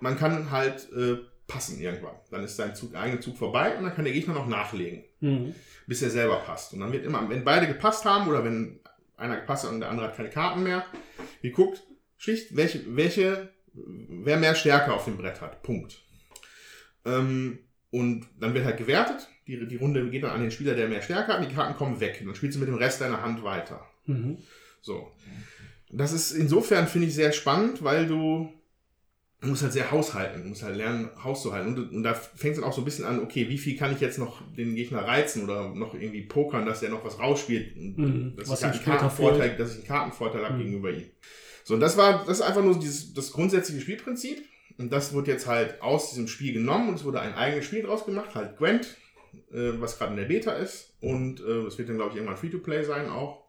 man 0.00 0.16
kann 0.16 0.50
halt 0.50 0.90
äh, 0.92 1.18
passen 1.46 1.80
irgendwann. 1.80 2.14
Dann 2.30 2.44
ist 2.44 2.56
sein 2.56 2.74
Zug, 2.74 2.94
eigene 2.94 3.20
Zug 3.20 3.36
vorbei 3.36 3.76
und 3.76 3.84
dann 3.84 3.94
kann 3.94 4.04
der 4.04 4.12
Gegner 4.14 4.34
noch 4.34 4.46
nachlegen, 4.46 5.04
Mhm. 5.20 5.54
bis 5.86 6.02
er 6.02 6.10
selber 6.10 6.36
passt. 6.40 6.72
Und 6.72 6.80
dann 6.80 6.92
wird 6.92 7.04
immer, 7.06 7.28
wenn 7.28 7.42
beide 7.44 7.66
gepasst 7.66 8.04
haben 8.04 8.28
oder 8.28 8.44
wenn 8.44 8.80
einer 9.18 9.36
gepasst 9.36 9.64
hat 9.64 9.72
und 9.72 9.80
der 9.80 9.90
andere 9.90 10.08
hat 10.08 10.16
keine 10.16 10.30
Karten 10.30 10.62
mehr, 10.62 10.84
geguckt, 11.42 11.82
Schicht, 12.16 12.56
welche, 12.56 12.96
welche, 12.96 13.52
wer 13.72 14.36
mehr 14.38 14.54
Stärke 14.54 14.92
auf 14.92 15.04
dem 15.04 15.16
Brett 15.16 15.40
hat. 15.40 15.62
Punkt. 15.62 16.02
Ähm, 17.04 17.58
und 17.90 18.26
dann 18.38 18.54
wird 18.54 18.64
halt 18.64 18.76
gewertet. 18.76 19.28
Die, 19.46 19.66
die 19.66 19.76
Runde 19.76 20.10
geht 20.10 20.24
dann 20.24 20.32
an 20.32 20.42
den 20.42 20.50
Spieler, 20.50 20.74
der 20.74 20.88
mehr 20.88 21.00
Stärke 21.00 21.32
hat. 21.32 21.40
Und 21.40 21.48
die 21.48 21.54
Karten 21.54 21.76
kommen 21.76 22.00
weg. 22.00 22.18
Und 22.20 22.26
dann 22.26 22.34
spielst 22.34 22.56
du 22.56 22.60
mit 22.60 22.68
dem 22.68 22.76
Rest 22.76 23.00
deiner 23.00 23.22
Hand 23.22 23.42
weiter. 23.42 23.88
Mhm. 24.06 24.38
So. 24.82 25.12
Das 25.90 26.12
ist 26.12 26.32
insofern, 26.32 26.86
finde 26.86 27.06
ich, 27.08 27.14
sehr 27.14 27.32
spannend, 27.32 27.82
weil 27.82 28.06
du, 28.06 28.52
du 29.40 29.48
musst 29.48 29.62
halt 29.62 29.72
sehr 29.72 29.90
haushalten. 29.90 30.42
Du 30.42 30.48
musst 30.48 30.62
halt 30.62 30.76
lernen, 30.76 31.10
Haus 31.22 31.42
zu 31.42 31.52
halten. 31.52 31.68
Und, 31.76 31.92
und 31.92 32.02
da 32.02 32.14
fängt 32.14 32.54
es 32.54 32.60
dann 32.60 32.68
auch 32.68 32.74
so 32.74 32.80
ein 32.82 32.84
bisschen 32.84 33.04
an, 33.04 33.20
okay, 33.20 33.48
wie 33.48 33.58
viel 33.58 33.76
kann 33.76 33.92
ich 33.92 34.00
jetzt 34.00 34.18
noch 34.18 34.42
den 34.56 34.74
Gegner 34.74 35.00
reizen 35.06 35.44
oder 35.44 35.68
noch 35.74 35.94
irgendwie 35.94 36.22
pokern, 36.22 36.66
dass 36.66 36.80
der 36.80 36.90
noch 36.90 37.04
was 37.04 37.18
rausspielt. 37.18 37.76
Mhm. 37.76 38.34
Dass, 38.36 38.48
Was 38.48 38.58
ich 38.60 38.64
halt 38.66 38.74
einen 38.74 38.84
Kartenvorteil, 38.84 39.56
dass 39.56 39.70
ich 39.72 39.76
einen 39.78 39.86
Kartenvorteil 39.86 40.44
habe 40.44 40.54
Mhm. 40.54 40.58
gegenüber 40.62 40.90
ihm. 40.90 41.04
So, 41.64 41.74
und 41.74 41.80
das 41.80 41.96
war, 41.96 42.24
das 42.26 42.38
ist 42.38 42.42
einfach 42.42 42.62
nur 42.64 42.78
dieses, 42.78 43.14
das 43.14 43.30
grundsätzliche 43.32 43.80
Spielprinzip. 43.80 44.42
Und 44.78 44.92
das 44.92 45.12
wurde 45.12 45.32
jetzt 45.32 45.46
halt 45.46 45.82
aus 45.82 46.10
diesem 46.10 46.28
Spiel 46.28 46.52
genommen 46.52 46.88
und 46.88 46.94
es 46.94 47.04
wurde 47.04 47.20
ein 47.20 47.34
eigenes 47.34 47.64
Spiel 47.64 47.82
draus 47.82 48.04
gemacht, 48.04 48.34
halt 48.34 48.56
Gwent. 48.58 48.96
äh, 49.52 49.72
was 49.80 49.98
gerade 49.98 50.12
in 50.12 50.16
der 50.18 50.24
Beta 50.24 50.52
ist. 50.52 50.94
Und 51.00 51.40
äh, 51.40 51.66
es 51.66 51.76
wird 51.78 51.88
dann, 51.88 51.96
glaube 51.96 52.10
ich, 52.12 52.16
irgendwann 52.16 52.36
Free-to-Play 52.38 52.82
sein 52.84 53.08
auch. 53.10 53.44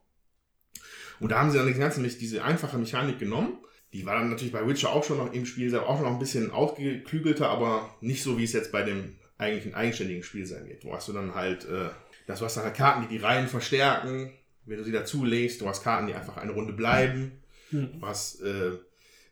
Und 1.20 1.32
da 1.32 1.40
haben 1.40 1.52
sie 1.52 1.58
dann 1.58 1.68
die 1.68 1.74
ganze, 1.74 2.02
diese 2.02 2.44
einfache 2.44 2.78
Mechanik 2.78 3.20
genommen. 3.20 3.58
Die 3.94 4.06
war 4.06 4.20
dann 4.20 4.30
natürlich 4.30 4.54
bei 4.54 4.68
Witcher 4.68 4.92
auch 4.92 5.04
schon 5.04 5.18
noch 5.18 5.34
im 5.34 5.46
Spiel, 5.46 5.70
selber 5.70 5.90
auch 5.90 5.98
schon 5.98 6.06
noch 6.06 6.14
ein 6.14 6.20
bisschen 6.20 6.52
ausgeklügelter, 6.52 7.50
aber 7.50 7.96
nicht 8.02 8.22
so, 8.22 8.38
wie 8.38 8.44
es 8.44 8.54
jetzt 8.54 8.72
bei 8.72 8.84
dem 8.84 9.16
eigentlichen 9.38 9.74
eigenständigen 9.74 10.24
Spiel 10.24 10.46
sein 10.46 10.68
wird. 10.68 10.86
Wo 10.86 10.94
hast 10.94 11.08
du 11.08 11.14
dann 11.14 11.34
halt, 11.34 11.66
äh, 11.66 11.90
das, 12.28 12.40
du 12.40 12.46
hast 12.46 12.58
dann 12.58 12.66
halt 12.66 12.76
Karten, 12.76 13.02
die 13.02 13.18
die 13.18 13.24
Reihen 13.24 13.48
verstärken, 13.48 14.32
wenn 14.66 14.78
du 14.78 14.84
sie 14.84 14.92
dazu 14.92 15.26
legst. 15.26 15.62
Du 15.62 15.68
hast 15.68 15.84
Karten, 15.84 16.08
die 16.08 16.14
einfach 16.14 16.38
eine 16.38 16.52
Runde 16.52 16.74
bleiben. 16.74 17.32
Hm. 17.72 17.90
Was, 18.00 18.42
äh, 18.42 18.72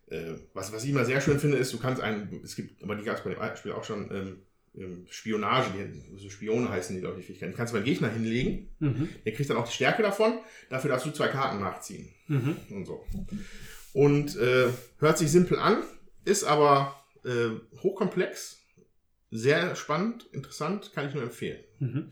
äh, 0.10 0.40
was, 0.54 0.74
was 0.74 0.84
ich 0.84 0.90
immer 0.90 1.06
sehr 1.06 1.22
schön 1.22 1.40
finde, 1.40 1.58
ist, 1.58 1.74
du 1.74 1.78
kannst 1.78 2.02
einen, 2.02 2.42
es 2.44 2.56
gibt, 2.56 2.82
aber 2.82 2.96
die 2.96 3.04
gab 3.04 3.18
es 3.18 3.24
bei 3.24 3.32
dem 3.32 3.40
alten 3.40 3.58
Spiel 3.58 3.74
auch 3.74 3.84
schon, 3.84 4.10
ähm, 4.12 4.38
ähm, 4.78 5.06
Spionage, 5.10 5.72
die, 5.72 6.18
so 6.20 6.30
Spione 6.30 6.70
heißen 6.70 6.96
die, 6.96 7.02
glaube 7.02 7.20
ich, 7.20 7.26
Fähigkeiten. 7.26 7.52
Die 7.52 7.58
kannst 7.58 7.74
du 7.74 7.78
beim 7.78 7.86
Gegner 7.86 8.10
hinlegen. 8.10 8.70
Mhm. 8.80 9.10
Der 9.26 9.34
kriegt 9.34 9.50
dann 9.50 9.58
auch 9.58 9.68
die 9.68 9.74
Stärke 9.74 10.04
davon. 10.04 10.40
Dafür 10.70 10.92
darfst 10.92 11.06
du 11.06 11.12
zwei 11.12 11.28
Karten 11.28 11.60
nachziehen. 11.60 12.10
Mhm. 12.28 12.56
Und 12.70 12.86
so. 12.86 13.06
Und 13.98 14.36
äh, 14.36 14.68
hört 15.00 15.18
sich 15.18 15.32
simpel 15.32 15.58
an, 15.58 15.82
ist 16.24 16.44
aber 16.44 16.96
äh, 17.26 17.50
hochkomplex, 17.82 18.60
sehr 19.32 19.76
spannend, 19.76 20.28
interessant, 20.34 20.92
kann 20.94 21.08
ich 21.08 21.16
nur 21.16 21.24
empfehlen. 21.24 21.64
Mhm. 21.80 22.12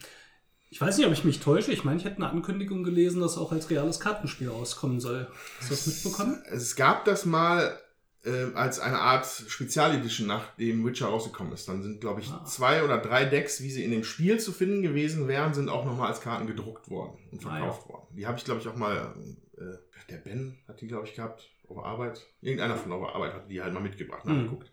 Ich 0.72 0.82
weiß 0.82 0.98
nicht, 0.98 1.06
ob 1.06 1.14
ich 1.14 1.24
mich 1.24 1.42
täusche. 1.42 1.72
Ich 1.72 1.84
meine, 1.84 2.00
ich 2.00 2.06
hätte 2.06 2.16
eine 2.16 2.30
Ankündigung 2.32 2.84
gelesen, 2.84 3.22
dass 3.22 3.38
auch 3.38 3.52
als 3.52 3.70
reales 3.70 4.00
Kartenspiel 4.00 4.50
rauskommen 4.50 5.00
soll. 5.00 5.28
Hast 5.60 5.70
du 5.70 5.76
das 5.76 5.86
mitbekommen? 5.86 6.44
Es 6.50 6.76
gab 6.76 7.06
das 7.06 7.26
mal 7.26 7.80
äh, 8.24 8.46
als 8.56 8.80
eine 8.80 8.98
Art 9.00 9.28
Spezialedition, 9.28 10.26
nachdem 10.28 10.84
Witcher 10.88 11.06
rausgekommen 11.06 11.54
ist. 11.54 11.70
Dann 11.70 11.84
sind, 11.84 12.02
glaube 12.02 12.22
ich, 12.22 12.32
Ah. 12.32 12.44
zwei 12.46 12.84
oder 12.84 12.98
drei 12.98 13.26
Decks, 13.26 13.62
wie 13.62 13.70
sie 13.70 13.84
in 13.84 13.92
dem 13.92 14.04
Spiel 14.04 14.40
zu 14.40 14.52
finden 14.52 14.82
gewesen 14.82 15.28
wären, 15.28 15.54
sind 15.54 15.70
auch 15.70 15.86
nochmal 15.86 16.08
als 16.10 16.20
Karten 16.22 16.48
gedruckt 16.48 16.90
worden 16.90 17.16
und 17.32 17.46
Ah, 17.46 17.50
verkauft 17.60 17.88
worden. 17.88 18.08
Die 18.18 18.26
habe 18.26 18.40
ich, 18.40 18.44
glaube 18.44 18.60
ich, 18.60 18.68
auch 18.68 18.76
mal, 18.76 19.14
äh, 19.58 19.78
der 20.10 20.18
Ben 20.18 20.58
hat 20.68 20.82
die, 20.82 20.88
glaube 20.88 21.08
ich, 21.08 21.14
gehabt, 21.14 21.48
auf 21.70 21.78
Arbeit. 21.84 22.22
Irgendeiner 22.42 22.78
von 22.78 22.92
auf 22.92 23.14
Arbeit 23.16 23.34
hat 23.34 23.50
die 23.50 23.62
halt 23.62 23.74
mal 23.74 23.80
mitgebracht, 23.82 24.26
Mhm. 24.26 24.34
nachgeguckt. 24.44 24.72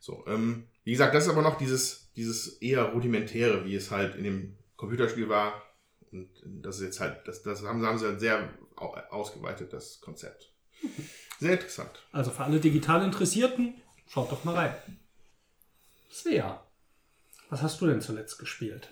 So, 0.00 0.24
ähm, 0.26 0.66
wie 0.84 0.92
gesagt, 0.92 1.14
das 1.14 1.24
ist 1.24 1.30
aber 1.30 1.42
noch 1.42 1.58
dieses, 1.58 2.10
dieses 2.14 2.58
eher 2.62 2.84
rudimentäre, 2.84 3.64
wie 3.64 3.74
es 3.74 3.90
halt 3.90 4.14
in 4.14 4.24
dem 4.24 4.56
Computerspiel 4.76 5.28
war. 5.28 5.62
Und 6.12 6.28
das 6.44 6.76
ist 6.76 6.82
jetzt 6.82 7.00
halt, 7.00 7.26
das, 7.28 7.42
das 7.42 7.62
haben, 7.62 7.84
haben 7.84 7.98
sie 7.98 8.06
halt 8.06 8.20
sehr 8.20 8.48
au- 8.76 8.94
ausgeweitet, 9.10 9.72
das 9.72 10.00
Konzept. 10.00 10.52
Sehr 11.40 11.52
interessant. 11.52 11.90
Also 12.12 12.30
für 12.30 12.44
alle 12.44 12.60
digital 12.60 13.04
Interessierten, 13.04 13.74
schaut 14.06 14.30
doch 14.32 14.44
mal 14.44 14.54
rein. 14.54 14.74
Svea, 16.10 16.64
was 17.50 17.62
hast 17.62 17.80
du 17.80 17.86
denn 17.86 18.00
zuletzt 18.00 18.38
gespielt? 18.38 18.88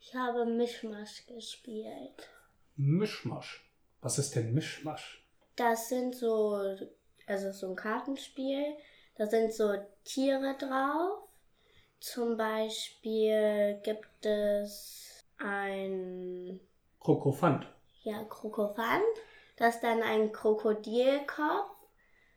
Ich 0.00 0.14
habe 0.14 0.46
Mischmasch 0.46 1.26
gespielt. 1.26 2.28
Mischmasch. 2.76 3.64
Was 4.00 4.18
ist 4.18 4.34
denn 4.36 4.54
Mischmasch? 4.54 5.17
Das 5.58 5.88
sind 5.88 6.14
so, 6.14 6.56
also 7.26 7.50
so 7.50 7.70
ein 7.70 7.76
Kartenspiel. 7.76 8.76
Da 9.16 9.26
sind 9.26 9.52
so 9.52 9.74
Tiere 10.04 10.56
drauf. 10.56 11.28
Zum 11.98 12.36
Beispiel 12.36 13.80
gibt 13.82 14.24
es 14.24 15.24
ein 15.38 16.60
Krokofant. 17.00 17.66
ja, 18.04 18.22
Krokophant. 18.24 19.02
Das 19.56 19.74
ist 19.74 19.82
dann 19.82 20.02
ein 20.02 20.30
Krokodilkopf 20.30 21.74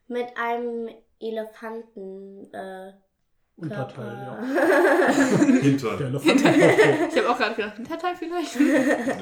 mit 0.08 0.36
einem 0.36 0.90
Elefanten. 1.20 2.52
Äh, 2.52 2.94
Unterteil, 3.62 4.06
ja. 4.08 4.42
Hintern. 5.62 6.16
Ich 6.24 7.18
habe 7.18 7.30
auch 7.30 7.38
gerade 7.38 7.56
gedacht, 7.56 7.78
ein 7.78 7.86
Teil 7.86 8.16
vielleicht. 8.16 8.52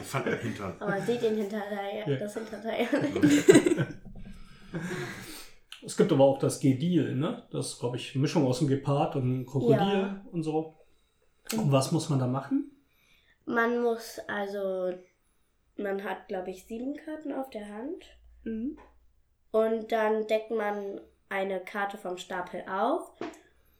Fand 0.06 0.26
er 0.28 0.38
Hintern. 0.38 0.76
Aber 0.80 0.92
man 0.92 1.02
sieht 1.06 1.22
den 1.22 1.36
Hinterteil, 1.36 2.04
Ja. 2.08 2.16
das 2.18 2.34
Hinterteil 2.36 2.88
ja 2.92 3.00
nicht. 3.22 3.48
es 5.86 5.98
gibt 5.98 6.12
aber 6.12 6.24
auch 6.24 6.40
das 6.40 6.60
Gedil, 6.60 7.16
ne? 7.16 7.44
Das 7.52 7.68
ist, 7.74 7.80
glaube 7.80 7.98
ich, 7.98 8.14
eine 8.14 8.22
Mischung 8.22 8.46
aus 8.46 8.60
einem 8.60 8.70
Gepard 8.70 9.16
und 9.16 9.24
einem 9.24 9.46
Krokodil 9.46 9.78
Ja. 9.78 10.26
und 10.32 10.44
so. 10.44 10.76
Und 11.54 11.72
was 11.72 11.92
muss 11.92 12.10
man 12.10 12.20
da 12.20 12.28
machen? 12.28 12.72
Man 13.46 13.82
muss 13.82 14.20
also, 14.28 14.94
man 15.78 16.04
hat 16.04 16.28
glaube 16.28 16.52
ich 16.52 16.66
sieben 16.66 16.96
Karten 16.96 17.34
auf 17.34 17.50
der 17.50 17.68
Hand. 17.68 18.06
Mhm. 18.44 18.78
Und 19.52 19.92
dann 19.92 20.28
deckt 20.28 20.52
man 20.52 21.02
eine 21.30 21.60
Karte 21.60 21.98
vom 21.98 22.18
Stapel 22.18 22.64
auf. 22.70 23.12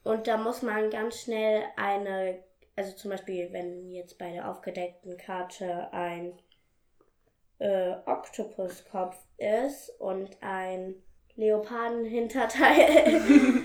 Und 0.02 0.26
da 0.26 0.36
muss 0.36 0.62
man 0.62 0.90
ganz 0.90 1.20
schnell 1.20 1.62
eine, 1.76 2.42
also 2.76 2.96
zum 2.96 3.10
Beispiel, 3.10 3.52
wenn 3.52 3.90
jetzt 3.90 4.18
bei 4.18 4.32
der 4.32 4.48
aufgedeckten 4.48 5.16
Karte 5.16 5.92
ein 5.92 6.32
äh, 7.58 7.94
Oktopuskopf 8.06 9.16
ist 9.36 9.90
und 9.98 10.36
ein 10.40 10.94
Leopardenhinterteil, 11.36 13.62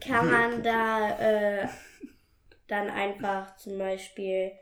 kann 0.00 0.30
man 0.30 0.62
da 0.62 1.18
äh, 1.18 1.68
dann 2.68 2.88
einfach 2.90 3.56
zum 3.56 3.78
Beispiel 3.78 4.52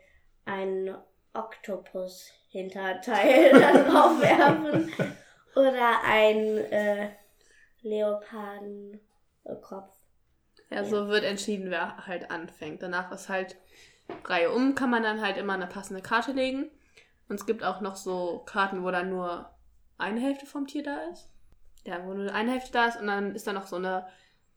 ein 0.45 0.97
Oktopus-Hinterteil 1.33 3.51
dann 3.59 3.85
draufwerfen. 3.85 4.91
Oder 5.55 6.01
ein 6.03 6.57
äh, 6.71 7.11
Leopardenkopf. 7.81 9.96
Ja, 10.69 10.83
so 10.83 11.07
wird 11.07 11.23
entschieden, 11.23 11.69
wer 11.69 12.05
halt 12.07 12.29
anfängt. 12.29 12.81
Danach 12.81 13.11
ist 13.11 13.29
halt 13.29 13.55
Reihe 14.25 14.51
um, 14.51 14.75
kann 14.75 14.89
man 14.89 15.03
dann 15.03 15.21
halt 15.21 15.37
immer 15.37 15.53
eine 15.53 15.67
passende 15.67 16.01
Karte 16.01 16.33
legen. 16.33 16.69
Und 17.29 17.39
es 17.39 17.45
gibt 17.45 17.63
auch 17.63 17.81
noch 17.81 17.95
so 17.95 18.43
Karten, 18.45 18.83
wo 18.83 18.91
dann 18.91 19.09
nur 19.09 19.49
eine 19.97 20.19
Hälfte 20.19 20.45
vom 20.45 20.67
Tier 20.67 20.83
da 20.83 20.97
ist. 21.11 21.29
Ja, 21.85 22.05
wo 22.05 22.13
nur 22.13 22.33
eine 22.33 22.51
Hälfte 22.51 22.73
da 22.73 22.87
ist 22.87 22.99
und 22.99 23.07
dann 23.07 23.33
ist 23.33 23.47
da 23.47 23.53
noch 23.53 23.67
so 23.67 23.77
eine 23.77 24.07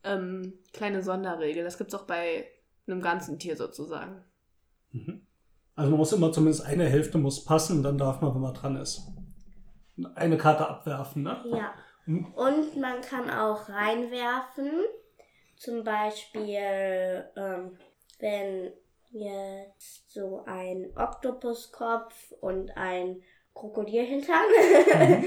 ähm, 0.03 0.59
kleine 0.73 1.03
Sonderregel. 1.03 1.63
Das 1.65 1.79
gibt 1.79 1.93
es 1.93 2.01
auch 2.01 2.07
bei 2.07 2.47
einem 2.87 3.01
ganzen 3.01 3.39
Tier 3.39 3.57
sozusagen. 3.57 4.25
Mhm. 4.91 5.27
Also 5.77 5.91
man 5.91 5.99
muss 5.99 6.13
immer 6.13 6.33
zumindest 6.33 6.67
eine 6.67 6.85
Hälfte 6.89 7.19
muss 7.19 7.45
passen, 7.45 7.83
dann 7.83 7.99
darf 7.99 8.21
man, 8.21 8.35
wenn 8.35 8.43
man 8.43 8.55
dran 8.55 8.77
ist, 8.77 9.03
eine 10.15 10.37
Karte 10.37 10.69
abwerfen, 10.69 11.23
ne? 11.23 11.43
Ja. 11.47 11.73
Mhm. 12.07 12.27
Und 12.35 12.77
man 12.77 13.01
kann 13.01 13.31
auch 13.31 13.69
reinwerfen. 13.69 14.71
Zum 15.61 15.85
Beispiel, 15.85 17.25
ähm, 17.37 17.77
wenn 18.19 18.73
jetzt 19.11 20.11
so 20.11 20.43
ein 20.47 20.91
Oktopuskopf 20.97 22.33
und 22.41 22.75
ein 22.79 23.23
Krokodilhintern 23.55 24.39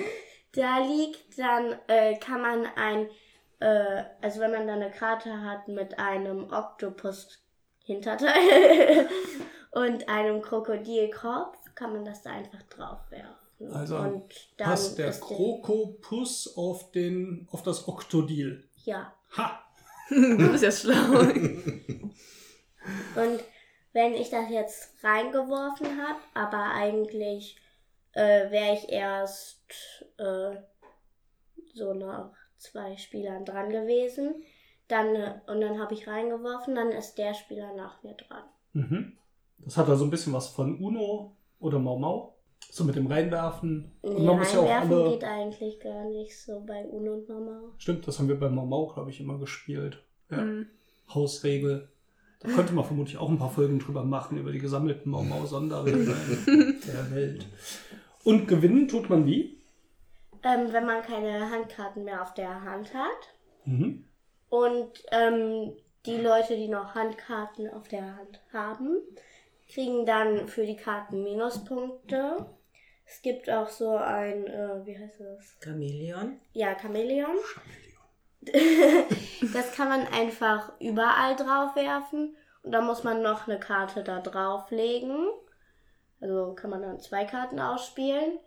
da 0.56 0.80
liegt, 0.80 1.38
dann 1.38 1.76
äh, 1.88 2.18
kann 2.18 2.42
man 2.42 2.66
ein, 2.76 3.12
äh, 3.60 4.06
also 4.24 4.40
wenn 4.40 4.54
man 4.54 4.66
dann 4.66 4.82
eine 4.82 4.90
Karte 4.90 5.40
hat 5.44 5.68
mit 5.68 6.00
einem 6.00 6.52
Oktopus-Hinterteil 6.52 9.08
und 9.72 10.10
einem 10.10 10.42
Krokodilkopf, 10.42 11.60
kann 11.76 11.94
man 11.94 12.06
das 12.06 12.24
da 12.24 12.32
einfach 12.32 12.64
drauf 12.64 13.02
werfen. 13.12 13.72
Also 13.72 13.98
und 13.98 14.34
Passt 14.58 14.98
der- 14.98 15.12
Krokopus 15.12 16.58
auf, 16.58 16.92
den, 16.92 17.48
auf 17.52 17.62
das 17.62 17.88
Oktodil. 17.88 18.68
Ja. 18.84 19.14
Ha! 19.38 19.60
Du 20.10 20.52
bist 20.52 20.64
ja 20.64 20.72
schlau. 20.72 21.20
Und 23.16 23.44
wenn 23.94 24.14
ich 24.14 24.30
das 24.30 24.50
jetzt 24.50 25.04
reingeworfen 25.04 25.88
habe, 26.02 26.20
aber 26.34 26.74
eigentlich 26.74 27.58
äh, 28.14 28.52
wäre 28.52 28.74
ich 28.74 28.90
erst 28.90 29.62
äh, 30.18 30.56
so 31.74 31.94
nach 31.94 32.32
zwei 32.58 32.98
Spielern 32.98 33.46
dran 33.46 33.70
gewesen, 33.70 34.44
dann 34.88 35.16
äh, 35.16 35.40
und 35.48 35.62
dann 35.62 35.80
habe 35.80 35.94
ich 35.94 36.08
reingeworfen, 36.08 36.76
dann 36.76 36.92
ist 36.92 37.16
der 37.16 37.34
Spieler 37.34 37.74
nach 37.76 38.02
mir 38.04 38.16
dran. 38.16 38.44
Mhm. 38.74 39.18
Das 39.60 39.78
hat 39.78 39.88
also 39.90 40.06
ein 40.06 40.10
bisschen 40.10 40.34
was 40.34 40.50
von 40.50 40.78
Uno 40.80 41.36
oder 41.60 41.80
Mau 41.80 41.98
Mau. 41.98 42.33
So 42.76 42.84
mit 42.86 42.96
dem 42.96 43.06
Reinwerfen. 43.06 43.92
Und 44.02 44.18
Nee, 44.18 44.26
man 44.26 44.40
muss 44.40 44.52
ja 44.52 44.62
auch 44.62 44.68
reinwerfen 44.68 44.94
alle. 44.94 45.12
geht 45.12 45.24
eigentlich 45.24 45.80
gar 45.80 46.06
nicht 46.06 46.36
so 46.42 46.60
bei 46.66 46.84
Uno 46.86 47.14
und 47.14 47.30
Mama. 47.30 47.62
Stimmt, 47.78 48.08
das 48.08 48.18
haben 48.18 48.28
wir 48.30 48.40
bei 48.40 48.50
Mau, 48.50 48.88
glaube 48.88 49.12
ich, 49.12 49.20
immer 49.22 49.38
gespielt. 49.38 50.02
Ja. 50.32 50.38
Mhm. 50.42 50.66
Hausregel. 51.14 51.88
Da 52.40 52.50
könnte 52.50 52.74
man 52.74 52.84
vermutlich 52.84 53.18
auch 53.20 53.30
ein 53.30 53.38
paar 53.38 53.52
Folgen 53.52 53.78
drüber 53.78 54.04
machen, 54.04 54.40
über 54.40 54.52
die 54.52 54.58
gesammelten 54.58 55.12
Mau 55.12 55.22
Mau 55.22 55.46
Sonderregeln 55.46 56.08
der 56.88 57.12
Welt. 57.16 57.46
Und 58.24 58.48
gewinnen 58.48 58.88
tut 58.88 59.08
man 59.08 59.28
wie? 59.28 59.62
Ähm, 60.42 60.74
wenn 60.74 60.88
man 60.88 61.04
keine 61.04 61.52
Handkarten 61.52 62.04
mehr 62.06 62.24
auf 62.24 62.34
der 62.34 62.64
Hand 62.64 62.92
hat. 62.96 63.36
Mhm. 63.66 64.04
Und 64.50 65.04
ähm, 65.12 65.74
die 66.08 66.18
Leute, 66.18 66.56
die 66.56 66.70
noch 66.70 66.96
Handkarten 66.96 67.70
auf 67.70 67.88
der 67.88 68.16
Hand 68.18 68.42
haben, 68.52 68.98
kriegen 69.70 70.08
dann 70.08 70.48
für 70.48 70.66
die 70.66 70.76
Karten 70.76 71.22
Minuspunkte. 71.24 72.48
Es 73.06 73.22
gibt 73.22 73.50
auch 73.50 73.70
so 73.70 73.96
ein, 73.96 74.48
äh, 74.48 74.86
wie 74.86 74.98
heißt 74.98 75.20
das? 75.20 75.58
Chamäleon. 75.64 76.40
Ja, 76.54 76.78
Chamäleon. 76.80 77.38
das 79.54 79.72
kann 79.74 79.90
man 79.90 80.08
einfach 80.08 80.74
überall 80.82 81.36
drauf 81.38 81.78
werfen 81.78 82.36
Da 82.64 82.82
muss 82.82 83.04
man 83.06 83.22
noch 83.22 83.48
eine 83.48 83.60
Karte 83.60 84.04
da 84.04 84.20
drauflegen. 84.20 85.30
Also 86.20 86.54
kann 86.54 86.70
man 86.70 86.82
dann 86.82 87.00
zwei 87.00 87.26
Karten 87.26 87.60
ausspielen. 87.60 88.40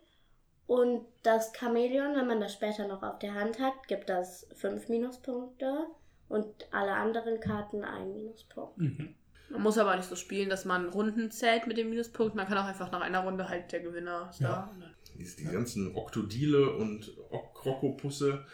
Und 0.67 1.07
das 1.23 1.53
Chamäleon, 1.55 2.17
wenn 2.17 2.27
man 2.27 2.41
das 2.41 2.53
später 2.53 2.89
noch 2.89 3.03
auf 3.03 3.19
der 3.19 3.35
Hand 3.35 3.61
hat, 3.61 3.87
gibt 3.87 4.09
das 4.09 4.49
fünf 4.55 4.89
Minuspunkte 4.89 5.87
und 6.29 6.47
alle 6.73 6.93
anderen 6.93 7.39
Karten 7.39 7.85
einen 7.85 8.13
Minuspunkt. 8.15 8.79
Mhm. 8.79 9.15
Man 9.51 9.63
muss 9.63 9.79
aber 9.79 9.97
nicht 9.97 10.09
so 10.09 10.17
spielen, 10.17 10.49
dass 10.49 10.65
man 10.65 10.89
Runden 10.89 11.31
zählt 11.31 11.67
mit 11.67 11.77
dem 11.79 11.91
Minuspunkt. 11.91 12.35
Man 12.35 12.47
kann 12.49 12.59
auch 12.59 12.65
einfach 12.65 12.91
nach 12.91 13.01
einer 13.01 13.21
Runde 13.21 13.49
halt 13.49 13.71
der 13.73 13.81
Gewinner 13.81 14.29
ist 14.31 14.41
Ja. 14.41 14.71
da. 14.81 14.87
Die, 15.19 15.45
ganzen 15.45 15.95
Oktodile 15.97 16.73
und 16.77 17.11
Ok- 17.31 17.55
Krokopusse. 17.55 18.45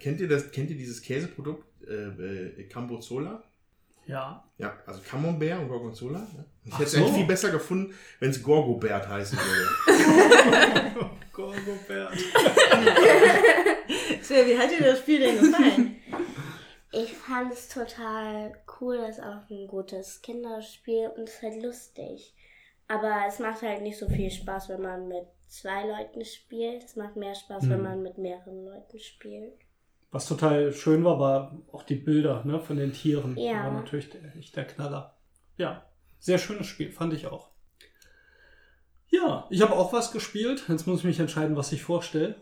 Kennt 0.00 0.20
ihr 0.20 0.28
das? 0.28 0.50
Kennt 0.50 0.70
ihr 0.70 0.76
dieses 0.76 1.02
Käseprodukt 1.02 1.64
äh, 1.86 2.60
äh, 2.60 2.64
Cambozola? 2.64 3.42
Ja. 4.06 4.42
Ja, 4.56 4.74
also 4.86 5.00
Camembert 5.06 5.60
und 5.60 5.68
Gorgonzola. 5.68 6.20
Ja. 6.20 6.44
Ich 6.64 6.72
Ach 6.72 6.78
hätte 6.78 6.84
es 6.86 6.92
so. 6.92 6.98
eigentlich 6.98 7.14
viel 7.16 7.26
besser 7.26 7.50
gefunden, 7.50 7.92
wenn 8.20 8.30
es 8.30 8.42
Gorgobert 8.42 9.06
heißen 9.06 9.38
würde. 9.38 10.94
Gorgobert. 11.32 12.16
Svea, 14.22 14.46
wie 14.46 14.58
hat 14.58 14.70
dir 14.70 14.84
das 14.84 14.98
Spiel 15.00 15.20
denn 15.20 15.38
gefallen? 15.38 15.96
Ich 16.90 17.12
fand 17.12 17.52
es 17.52 17.68
total 17.68 18.52
cool, 18.80 18.96
es 18.96 19.18
ist 19.18 19.24
auch 19.24 19.48
ein 19.50 19.66
gutes 19.66 20.22
Kinderspiel 20.22 21.08
und 21.16 21.28
es 21.28 21.34
ist 21.34 21.42
halt 21.42 21.62
lustig. 21.62 22.34
Aber 22.86 23.24
es 23.26 23.38
macht 23.38 23.60
halt 23.62 23.82
nicht 23.82 23.98
so 23.98 24.08
viel 24.08 24.30
Spaß, 24.30 24.70
wenn 24.70 24.80
man 24.80 25.08
mit 25.08 25.26
zwei 25.46 25.86
Leuten 25.86 26.24
spielt. 26.24 26.82
Es 26.84 26.96
macht 26.96 27.16
mehr 27.16 27.34
Spaß, 27.34 27.68
wenn 27.68 27.78
Mhm. 27.78 27.84
man 27.84 28.02
mit 28.02 28.16
mehreren 28.16 28.64
Leuten 28.64 28.98
spielt. 28.98 29.52
Was 30.10 30.26
total 30.26 30.72
schön 30.72 31.04
war, 31.04 31.18
war 31.20 31.58
auch 31.70 31.82
die 31.82 31.96
Bilder 31.96 32.42
ne, 32.44 32.58
von 32.60 32.78
den 32.78 32.94
Tieren. 32.94 33.36
Ja. 33.36 33.64
War 33.64 33.72
natürlich 33.72 34.08
der, 34.08 34.34
echt 34.36 34.56
der 34.56 34.66
Knaller. 34.66 35.18
Ja, 35.58 35.84
sehr 36.18 36.38
schönes 36.38 36.66
Spiel, 36.66 36.90
fand 36.92 37.12
ich 37.12 37.26
auch. 37.26 37.50
Ja, 39.10 39.46
ich 39.50 39.60
habe 39.60 39.74
auch 39.74 39.92
was 39.92 40.12
gespielt. 40.12 40.64
Jetzt 40.68 40.86
muss 40.86 41.00
ich 41.00 41.04
mich 41.04 41.20
entscheiden, 41.20 41.56
was 41.56 41.72
ich 41.72 41.82
vorstelle. 41.82 42.40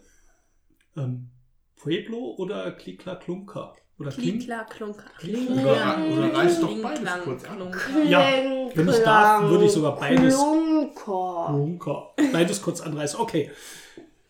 Ähm, 0.97 1.31
Pueblo 1.77 2.35
oder 2.39 2.71
Klikla 2.73 3.17
Klunker? 3.17 3.75
Oder 3.99 4.11
Klink? 4.11 4.41
Klikla, 4.41 4.65
Klunker. 4.65 5.05
Oder, 5.23 5.99
oder 6.13 6.35
reißt 6.35 6.63
doch 6.63 6.69
beides 6.83 6.99
Klinklang, 7.01 7.21
kurz 7.25 7.45
an. 7.45 7.57
Klunker. 7.57 8.05
Ja, 8.05 8.27
wenn 8.75 8.89
ich 8.89 8.99
darf, 8.99 9.49
würde 9.49 9.65
ich 9.65 9.73
sogar 9.73 9.97
beides- 9.99 10.35
Klunker. 10.37 11.47
Klunker. 11.49 12.11
Beides 12.33 12.63
kurz 12.63 12.81
anreißen. 12.83 13.19
Okay. 13.21 13.51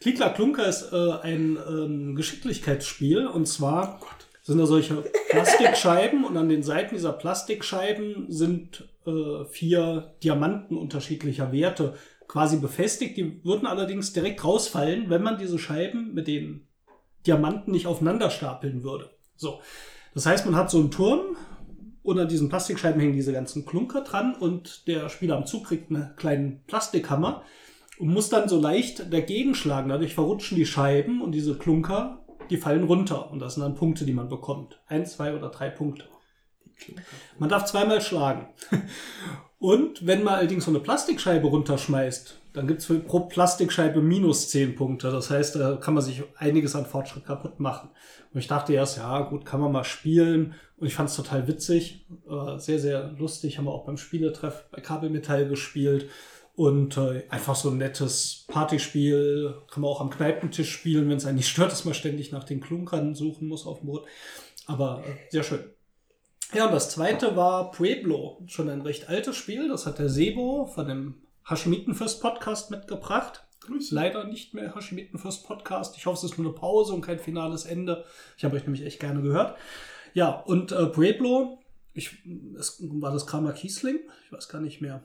Klikla 0.00 0.28
Klunker 0.28 0.66
ist 0.68 0.92
äh, 0.92 1.12
ein 1.22 1.58
ähm, 1.68 2.14
Geschicklichkeitsspiel 2.14 3.26
und 3.26 3.48
zwar 3.48 3.98
sind 4.42 4.58
da 4.58 4.66
solche 4.66 5.02
Plastikscheiben 5.30 6.24
und 6.24 6.36
an 6.36 6.48
den 6.48 6.62
Seiten 6.62 6.94
dieser 6.94 7.12
Plastikscheiben 7.12 8.26
sind 8.30 8.88
äh, 9.04 9.44
vier 9.46 10.14
Diamanten 10.22 10.76
unterschiedlicher 10.76 11.50
Werte 11.50 11.94
quasi 12.28 12.58
befestigt. 12.58 13.16
Die 13.16 13.44
würden 13.44 13.66
allerdings 13.66 14.12
direkt 14.12 14.44
rausfallen, 14.44 15.10
wenn 15.10 15.22
man 15.22 15.38
diese 15.38 15.58
Scheiben 15.58 16.14
mit 16.14 16.28
den 16.28 16.68
Diamanten 17.26 17.72
nicht 17.72 17.88
aufeinander 17.88 18.30
stapeln 18.30 18.84
würde. 18.84 19.10
So. 19.36 19.60
Das 20.14 20.26
heißt, 20.26 20.46
man 20.46 20.56
hat 20.56 20.70
so 20.70 20.78
einen 20.78 20.90
Turm 20.90 21.36
und 22.02 22.18
an 22.18 22.28
diesen 22.28 22.48
Plastikscheiben 22.48 23.00
hängen 23.00 23.12
diese 23.12 23.32
ganzen 23.32 23.66
Klunker 23.66 24.02
dran 24.02 24.34
und 24.34 24.86
der 24.86 25.08
Spieler 25.08 25.36
am 25.36 25.46
Zug 25.46 25.66
kriegt 25.66 25.90
einen 25.90 26.14
kleinen 26.16 26.62
Plastikhammer 26.66 27.42
und 27.98 28.08
muss 28.08 28.28
dann 28.28 28.48
so 28.48 28.60
leicht 28.60 29.12
dagegen 29.12 29.54
schlagen. 29.54 29.88
Dadurch 29.88 30.14
verrutschen 30.14 30.56
die 30.56 30.66
Scheiben 30.66 31.20
und 31.20 31.32
diese 31.32 31.56
Klunker, 31.56 32.24
die 32.50 32.56
fallen 32.56 32.84
runter. 32.84 33.30
Und 33.30 33.40
das 33.40 33.54
sind 33.54 33.62
dann 33.62 33.74
Punkte, 33.74 34.04
die 34.04 34.12
man 34.12 34.28
bekommt. 34.28 34.80
Ein, 34.86 35.06
zwei 35.06 35.34
oder 35.34 35.48
drei 35.48 35.68
Punkte. 35.68 36.04
Man 37.38 37.48
darf 37.48 37.64
zweimal 37.64 38.00
schlagen. 38.00 38.48
Und 39.58 40.06
wenn 40.06 40.22
man 40.22 40.34
allerdings 40.34 40.66
so 40.66 40.70
eine 40.70 40.80
Plastikscheibe 40.80 41.46
runterschmeißt, 41.46 42.38
dann 42.56 42.66
gibt 42.66 42.80
es 42.80 43.04
pro 43.06 43.20
Plastikscheibe 43.20 44.00
minus 44.00 44.48
10 44.48 44.76
Punkte. 44.76 45.10
Das 45.10 45.28
heißt, 45.28 45.56
da 45.56 45.76
kann 45.76 45.92
man 45.92 46.02
sich 46.02 46.22
einiges 46.36 46.74
an 46.74 46.86
Fortschritt 46.86 47.26
kaputt 47.26 47.60
machen. 47.60 47.90
Und 48.32 48.40
ich 48.40 48.46
dachte 48.46 48.72
erst, 48.72 48.96
ja 48.96 49.20
gut, 49.20 49.44
kann 49.44 49.60
man 49.60 49.70
mal 49.70 49.84
spielen. 49.84 50.54
Und 50.78 50.86
ich 50.86 50.94
fand 50.94 51.10
es 51.10 51.16
total 51.16 51.46
witzig. 51.48 52.06
Äh, 52.26 52.58
sehr, 52.58 52.78
sehr 52.78 53.12
lustig. 53.18 53.58
Haben 53.58 53.66
wir 53.66 53.72
auch 53.72 53.84
beim 53.84 53.98
Spieletreff 53.98 54.70
bei 54.70 54.80
Kabelmetall 54.80 55.46
gespielt. 55.48 56.08
Und 56.54 56.96
äh, 56.96 57.24
einfach 57.28 57.54
so 57.54 57.68
ein 57.68 57.76
nettes 57.76 58.46
Partyspiel. 58.48 59.54
Kann 59.70 59.82
man 59.82 59.90
auch 59.90 60.00
am 60.00 60.08
Kneipentisch 60.08 60.72
spielen, 60.72 61.10
wenn 61.10 61.18
es 61.18 61.26
einen 61.26 61.36
nicht 61.36 61.48
stört, 61.48 61.72
dass 61.72 61.84
man 61.84 61.92
ständig 61.92 62.32
nach 62.32 62.44
den 62.44 62.62
Klunkern 62.62 63.14
suchen 63.14 63.48
muss 63.48 63.66
auf 63.66 63.80
dem 63.80 63.88
Boot. 63.88 64.06
Aber 64.64 65.02
äh, 65.06 65.30
sehr 65.30 65.42
schön. 65.42 65.60
Ja, 66.54 66.66
und 66.66 66.72
das 66.72 66.88
zweite 66.88 67.36
war 67.36 67.70
Pueblo. 67.70 68.40
Schon 68.46 68.70
ein 68.70 68.80
recht 68.80 69.10
altes 69.10 69.36
Spiel. 69.36 69.68
Das 69.68 69.84
hat 69.84 69.98
der 69.98 70.08
Sebo 70.08 70.64
von 70.64 70.88
dem 70.88 71.25
Hashimitenfürst 71.48 72.20
Podcast 72.20 72.70
mitgebracht. 72.70 73.44
Grüße. 73.60 73.94
Leider 73.94 74.24
nicht 74.24 74.54
mehr 74.54 74.74
Hashimitenfürst 74.74 75.46
Podcast. 75.46 75.96
Ich 75.96 76.06
hoffe, 76.06 76.18
es 76.24 76.32
ist 76.32 76.38
nur 76.38 76.48
eine 76.48 76.56
Pause 76.56 76.92
und 76.92 77.02
kein 77.02 77.18
finales 77.18 77.64
Ende. 77.64 78.04
Ich 78.36 78.44
habe 78.44 78.56
euch 78.56 78.62
nämlich 78.62 78.84
echt 78.84 79.00
gerne 79.00 79.22
gehört. 79.22 79.56
Ja, 80.12 80.30
und 80.30 80.72
äh, 80.72 80.86
Pueblo, 80.86 81.60
ich, 81.92 82.18
es, 82.58 82.78
war 82.80 83.12
das 83.12 83.26
Kramer 83.26 83.52
Kiesling? 83.52 84.00
Ich 84.24 84.32
weiß 84.32 84.48
gar 84.48 84.60
nicht 84.60 84.80
mehr. 84.80 85.02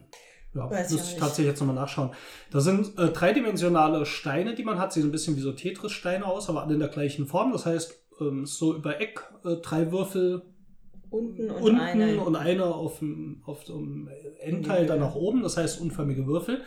Ja, 0.53 0.69
Weiß 0.69 0.91
muss 0.91 1.11
ich 1.11 1.17
tatsächlich 1.17 1.47
jetzt 1.47 1.59
nochmal 1.59 1.75
nachschauen. 1.75 2.11
Da 2.49 2.59
sind 2.59 2.97
äh, 2.97 3.09
dreidimensionale 3.09 4.05
Steine, 4.05 4.53
die 4.53 4.63
man 4.63 4.79
hat. 4.79 4.91
Sie 4.91 4.99
sehen 4.99 5.09
ein 5.09 5.13
bisschen 5.13 5.37
wie 5.37 5.41
so 5.41 5.53
Tetris-Steine 5.53 6.25
aus, 6.25 6.49
aber 6.49 6.63
alle 6.63 6.73
in 6.73 6.79
der 6.79 6.89
gleichen 6.89 7.25
Form. 7.25 7.51
Das 7.53 7.65
heißt, 7.65 7.95
ähm, 8.19 8.45
so 8.45 8.75
über 8.75 8.99
Eck, 8.99 9.23
äh, 9.45 9.55
drei 9.57 9.91
Würfel 9.91 10.41
Unten 11.11 11.51
und 11.51 11.61
unten 11.61 11.79
eine. 11.79 12.21
und 12.21 12.35
einer 12.37 12.73
auf 12.73 12.99
dem, 12.99 13.41
auf 13.45 13.65
dem 13.65 14.09
Endteil 14.39 14.85
dann 14.85 15.01
nach 15.01 15.13
oben, 15.13 15.43
das 15.43 15.57
heißt 15.57 15.81
unförmige 15.81 16.25
Würfel. 16.25 16.61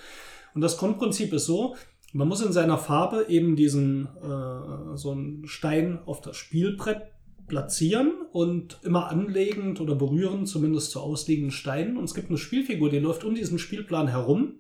Und 0.55 0.61
das 0.61 0.77
Grundprinzip 0.77 1.33
ist 1.33 1.47
so, 1.47 1.77
man 2.13 2.29
muss 2.29 2.43
in 2.43 2.53
seiner 2.53 2.79
Farbe 2.79 3.27
eben 3.29 3.57
diesen 3.57 4.07
äh, 4.23 4.97
so 4.97 5.13
einen 5.13 5.47
Stein 5.47 5.99
auf 6.05 6.21
das 6.21 6.37
Spielbrett 6.37 7.11
platzieren 7.47 8.13
und 8.33 8.79
immer 8.83 9.09
anlegend 9.09 9.81
oder 9.81 9.95
berührend 9.95 10.47
zumindest 10.47 10.91
zu 10.91 11.01
ausliegenden 11.01 11.51
Steinen. 11.51 11.97
Und 11.97 12.05
es 12.05 12.15
gibt 12.15 12.29
eine 12.29 12.39
Spielfigur, 12.39 12.91
die 12.91 12.99
läuft 12.99 13.25
um 13.25 13.35
diesen 13.35 13.59
Spielplan 13.59 14.09
herum 14.09 14.57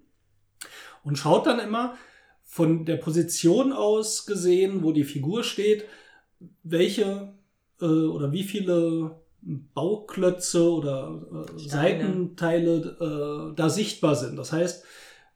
und 1.03 1.19
schaut 1.19 1.47
dann 1.47 1.61
immer 1.61 1.95
von 2.43 2.85
der 2.87 2.97
Position 2.97 3.73
aus 3.73 4.27
gesehen, 4.27 4.83
wo 4.83 4.93
die 4.93 5.05
Figur 5.05 5.45
steht, 5.45 5.85
welche 6.63 7.35
äh, 7.81 7.85
oder 7.85 8.33
wie 8.33 8.45
viele 8.45 9.23
Bauklötze 9.75 10.73
oder 10.73 11.21
äh. 11.33 11.59
Seitenteile 11.59 13.51
äh, 13.53 13.57
da 13.57 13.69
sichtbar 13.69 14.15
sind. 14.15 14.37
Das 14.37 14.53
heißt, 14.53 14.85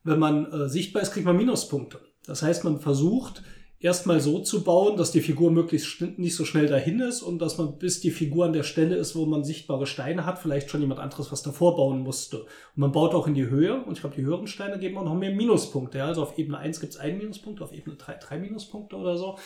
wenn 0.04 0.18
man 0.18 0.50
äh, 0.52 0.68
sichtbar 0.68 1.02
ist, 1.02 1.12
kriegt 1.12 1.26
man 1.26 1.36
Minuspunkte. 1.36 2.00
Das 2.26 2.42
heißt, 2.42 2.64
man 2.64 2.80
versucht 2.80 3.42
erstmal 3.80 4.20
so 4.20 4.40
zu 4.40 4.64
bauen, 4.64 4.96
dass 4.96 5.12
die 5.12 5.20
Figur 5.20 5.50
möglichst 5.50 6.00
nicht 6.18 6.34
so 6.34 6.44
schnell 6.44 6.66
dahin 6.66 7.00
ist 7.00 7.22
und 7.22 7.38
dass 7.38 7.58
man 7.58 7.78
bis 7.78 8.00
die 8.00 8.10
Figur 8.10 8.44
an 8.44 8.52
der 8.52 8.64
Stelle 8.64 8.96
ist, 8.96 9.14
wo 9.14 9.24
man 9.26 9.44
sichtbare 9.44 9.86
Steine 9.86 10.26
hat, 10.26 10.38
vielleicht 10.38 10.70
schon 10.70 10.80
jemand 10.80 11.00
anderes 11.00 11.30
was 11.30 11.42
davor 11.42 11.76
bauen 11.76 12.00
musste. 12.00 12.40
Und 12.40 12.48
man 12.76 12.92
baut 12.92 13.14
auch 13.14 13.26
in 13.26 13.34
die 13.34 13.48
Höhe 13.48 13.82
und 13.84 13.92
ich 13.92 14.00
glaube, 14.00 14.16
die 14.16 14.24
höheren 14.24 14.48
Steine 14.48 14.78
geben 14.78 14.98
auch 14.98 15.04
noch 15.04 15.14
mehr 15.14 15.30
Minuspunkte. 15.30 15.98
Ja? 15.98 16.06
Also 16.06 16.22
auf 16.22 16.38
Ebene 16.38 16.58
1 16.58 16.80
gibt 16.80 16.94
es 16.94 16.98
einen 16.98 17.18
Minuspunkt, 17.18 17.62
auf 17.62 17.72
Ebene 17.72 17.96
3 17.96 18.14
drei 18.14 18.38
Minuspunkte 18.38 18.96
oder 18.96 19.16
so. 19.16 19.38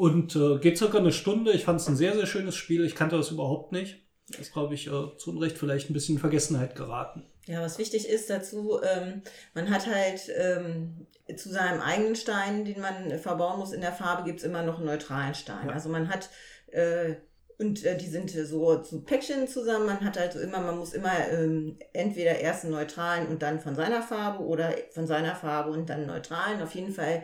Und 0.00 0.34
äh, 0.34 0.56
geht 0.60 0.78
circa 0.78 0.96
eine 0.96 1.12
Stunde. 1.12 1.52
Ich 1.52 1.64
fand 1.64 1.78
es 1.78 1.86
ein 1.86 1.94
sehr, 1.94 2.14
sehr 2.14 2.24
schönes 2.24 2.54
Spiel. 2.54 2.86
Ich 2.86 2.94
kannte 2.94 3.18
das 3.18 3.30
überhaupt 3.30 3.70
nicht. 3.70 4.02
Ist, 4.38 4.54
glaube 4.54 4.72
ich, 4.72 4.86
äh, 4.86 5.16
zu 5.18 5.28
Unrecht 5.28 5.58
vielleicht 5.58 5.90
ein 5.90 5.92
bisschen 5.92 6.14
in 6.14 6.20
Vergessenheit 6.20 6.74
geraten. 6.74 7.26
Ja, 7.44 7.60
was 7.60 7.78
wichtig 7.78 8.08
ist 8.08 8.30
dazu, 8.30 8.80
ähm, 8.82 9.20
man 9.52 9.68
hat 9.68 9.86
halt 9.86 10.22
ähm, 10.34 11.06
zu 11.36 11.50
seinem 11.50 11.82
eigenen 11.82 12.16
Stein, 12.16 12.64
den 12.64 12.80
man 12.80 13.18
verbauen 13.18 13.58
muss 13.58 13.72
in 13.72 13.82
der 13.82 13.92
Farbe, 13.92 14.24
gibt's 14.24 14.42
immer 14.42 14.62
noch 14.62 14.78
einen 14.78 14.86
neutralen 14.86 15.34
Stein. 15.34 15.66
Ja. 15.66 15.74
Also 15.74 15.90
man 15.90 16.08
hat, 16.08 16.30
äh, 16.68 17.16
und 17.58 17.84
äh, 17.84 17.98
die 17.98 18.08
sind 18.08 18.30
so 18.30 18.78
zu 18.78 19.02
Päckchen 19.02 19.48
zusammen, 19.48 19.84
man 19.84 20.00
hat 20.00 20.18
halt 20.18 20.34
immer, 20.34 20.60
man 20.60 20.78
muss 20.78 20.94
immer 20.94 21.28
ähm, 21.30 21.78
entweder 21.92 22.38
erst 22.38 22.64
einen 22.64 22.72
neutralen 22.72 23.28
und 23.28 23.42
dann 23.42 23.60
von 23.60 23.74
seiner 23.74 24.00
Farbe 24.00 24.44
oder 24.44 24.72
von 24.92 25.06
seiner 25.06 25.34
Farbe 25.34 25.72
und 25.72 25.90
dann 25.90 25.98
einen 25.98 26.06
neutralen. 26.06 26.62
Auf 26.62 26.74
jeden 26.74 26.94
Fall 26.94 27.22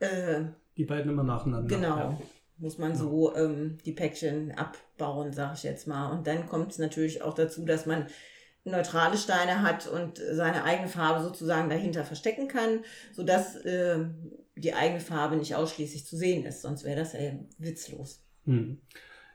äh, 0.00 0.42
Die 0.80 0.86
beiden 0.86 1.12
immer 1.12 1.24
nacheinander. 1.24 1.76
Genau. 1.76 1.96
Ja. 1.96 2.18
Muss 2.56 2.78
man 2.78 2.96
so 2.96 3.36
ähm, 3.36 3.76
die 3.84 3.92
Päckchen 3.92 4.50
abbauen, 4.52 5.30
sag 5.34 5.52
ich 5.52 5.62
jetzt 5.62 5.86
mal. 5.86 6.10
Und 6.10 6.26
dann 6.26 6.48
kommt 6.48 6.72
es 6.72 6.78
natürlich 6.78 7.20
auch 7.20 7.34
dazu, 7.34 7.66
dass 7.66 7.84
man 7.84 8.06
neutrale 8.64 9.18
Steine 9.18 9.60
hat 9.60 9.86
und 9.86 10.16
seine 10.16 10.64
eigene 10.64 10.88
Farbe 10.88 11.22
sozusagen 11.22 11.68
dahinter 11.68 12.02
verstecken 12.02 12.48
kann, 12.48 12.82
sodass 13.12 13.56
äh, 13.56 14.06
die 14.56 14.72
eigene 14.72 15.00
Farbe 15.00 15.36
nicht 15.36 15.54
ausschließlich 15.54 16.06
zu 16.06 16.16
sehen 16.16 16.46
ist. 16.46 16.62
Sonst 16.62 16.84
wäre 16.84 17.00
das 17.00 17.12
ja 17.12 17.32
witzlos. 17.58 18.24
Hm. 18.46 18.80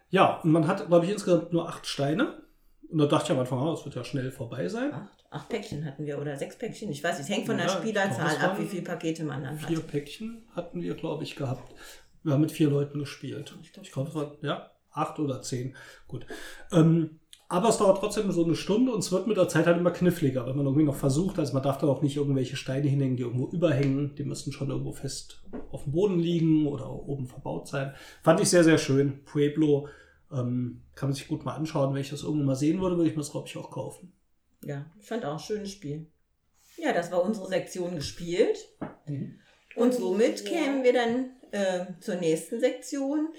Ja, 0.09 0.39
und 0.41 0.51
man 0.51 0.65
hat, 0.65 0.87
glaube 0.87 1.05
ich, 1.05 1.11
insgesamt 1.11 1.53
nur 1.53 1.69
acht 1.69 1.85
Steine. 1.85 2.41
Und 2.89 2.97
da 2.97 3.05
dachte 3.05 3.25
ich 3.25 3.31
am 3.33 3.39
Anfang, 3.39 3.59
ah, 3.59 3.69
das 3.69 3.85
wird 3.85 3.93
ja 3.93 4.03
schnell 4.03 4.31
vorbei 4.31 4.67
sein. 4.67 4.91
Acht, 4.91 5.14
acht 5.35 5.49
Päckchen 5.49 5.85
hatten 5.85 6.05
wir 6.05 6.19
oder 6.19 6.37
sechs 6.37 6.57
Päckchen. 6.57 6.89
Ich 6.91 7.03
weiß 7.03 7.19
es 7.19 7.29
hängt 7.29 7.45
von 7.45 7.57
der 7.57 7.67
Ja, 7.67 7.73
ich 7.73 7.79
Spielerzahl 7.79 8.37
ab, 8.37 8.59
wie 8.59 8.65
viele 8.65 8.83
Pakete 8.83 9.23
man 9.23 9.43
dann 9.43 9.57
Vier 9.59 9.77
hat. 9.77 9.87
Päckchen 9.87 10.43
hatten 10.55 10.81
wir, 10.81 10.95
glaube 10.95 11.23
ich, 11.23 11.35
gehabt. 11.35 11.73
Wir 12.23 12.33
haben 12.33 12.41
mit 12.41 12.51
vier 12.51 12.69
Leuten 12.69 12.99
gespielt. 12.99 13.55
Ich 13.61 13.71
glaub, 13.71 13.85
Ich 13.85 13.91
glaube, 13.91 14.09
es 14.09 14.15
waren, 14.15 14.31
ja, 14.41 14.71
acht 14.91 15.19
oder 15.19 15.41
zehn. 15.41 15.75
Gut. 16.07 16.25
Ähm, 16.71 17.19
Aber 17.47 17.69
es 17.69 17.77
dauert 17.77 17.99
trotzdem 17.99 18.31
so 18.31 18.43
eine 18.43 18.55
Stunde 18.55 18.91
und 18.91 18.99
es 18.99 19.11
wird 19.11 19.27
mit 19.27 19.37
der 19.37 19.47
Zeit 19.47 19.67
halt 19.67 19.77
immer 19.77 19.91
kniffliger, 19.91 20.47
wenn 20.47 20.55
man 20.55 20.65
irgendwie 20.65 20.85
noch 20.85 20.95
versucht. 20.95 21.37
Also 21.37 21.53
man 21.53 21.61
darf 21.61 21.77
da 21.77 21.85
auch 21.87 22.01
nicht 22.01 22.17
irgendwelche 22.17 22.55
Steine 22.55 22.87
hinhängen, 22.87 23.17
die 23.17 23.23
irgendwo 23.23 23.47
überhängen. 23.47 24.15
Die 24.15 24.23
müssen 24.23 24.51
schon 24.51 24.71
irgendwo 24.71 24.93
fest 24.93 25.43
auf 25.71 25.83
dem 25.83 25.91
Boden 25.91 26.17
liegen 26.17 26.65
oder 26.65 26.89
oben 26.89 27.27
verbaut 27.27 27.67
sein. 27.67 27.93
Fand 28.23 28.39
ich 28.39 28.49
sehr, 28.49 28.63
sehr 28.63 28.79
schön. 28.79 29.23
Pueblo 29.25 29.87
ähm, 30.31 30.81
kann 30.95 31.09
man 31.09 31.13
sich 31.13 31.27
gut 31.27 31.45
mal 31.45 31.53
anschauen. 31.53 31.93
Wenn 31.93 32.01
ich 32.01 32.09
das 32.09 32.23
irgendwo 32.23 32.45
mal 32.45 32.55
sehen 32.55 32.81
würde, 32.81 32.97
würde 32.97 33.09
ich 33.09 33.15
mir 33.15 33.21
das, 33.21 33.31
glaube 33.31 33.47
ich, 33.47 33.55
auch 33.57 33.69
kaufen. 33.69 34.11
Ja, 34.65 34.85
ich 34.99 35.07
fand 35.07 35.23
auch 35.25 35.33
ein 35.33 35.39
schönes 35.39 35.71
Spiel. 35.71 36.07
Ja, 36.77 36.91
das 36.91 37.11
war 37.11 37.23
unsere 37.23 37.47
Sektion 37.47 37.95
gespielt. 37.95 38.57
Und 39.75 39.93
somit 39.93 40.41
Ja. 40.41 40.49
kämen 40.49 40.83
wir 40.83 40.91
dann 40.93 41.29
äh, 41.51 41.85
zur 42.01 42.15
nächsten 42.15 42.59
Sektion, 42.59 43.29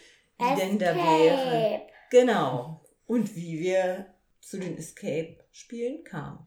die 0.41 0.61
denn 0.61 0.79
da 0.79 0.93
Escape. 0.93 1.05
wäre. 1.25 1.81
Genau. 2.11 2.81
Und 3.07 3.35
wie 3.35 3.59
wir 3.59 4.07
zu 4.41 4.59
den 4.59 4.79
Escape-Spielen 4.79 6.05
kamen. 6.05 6.47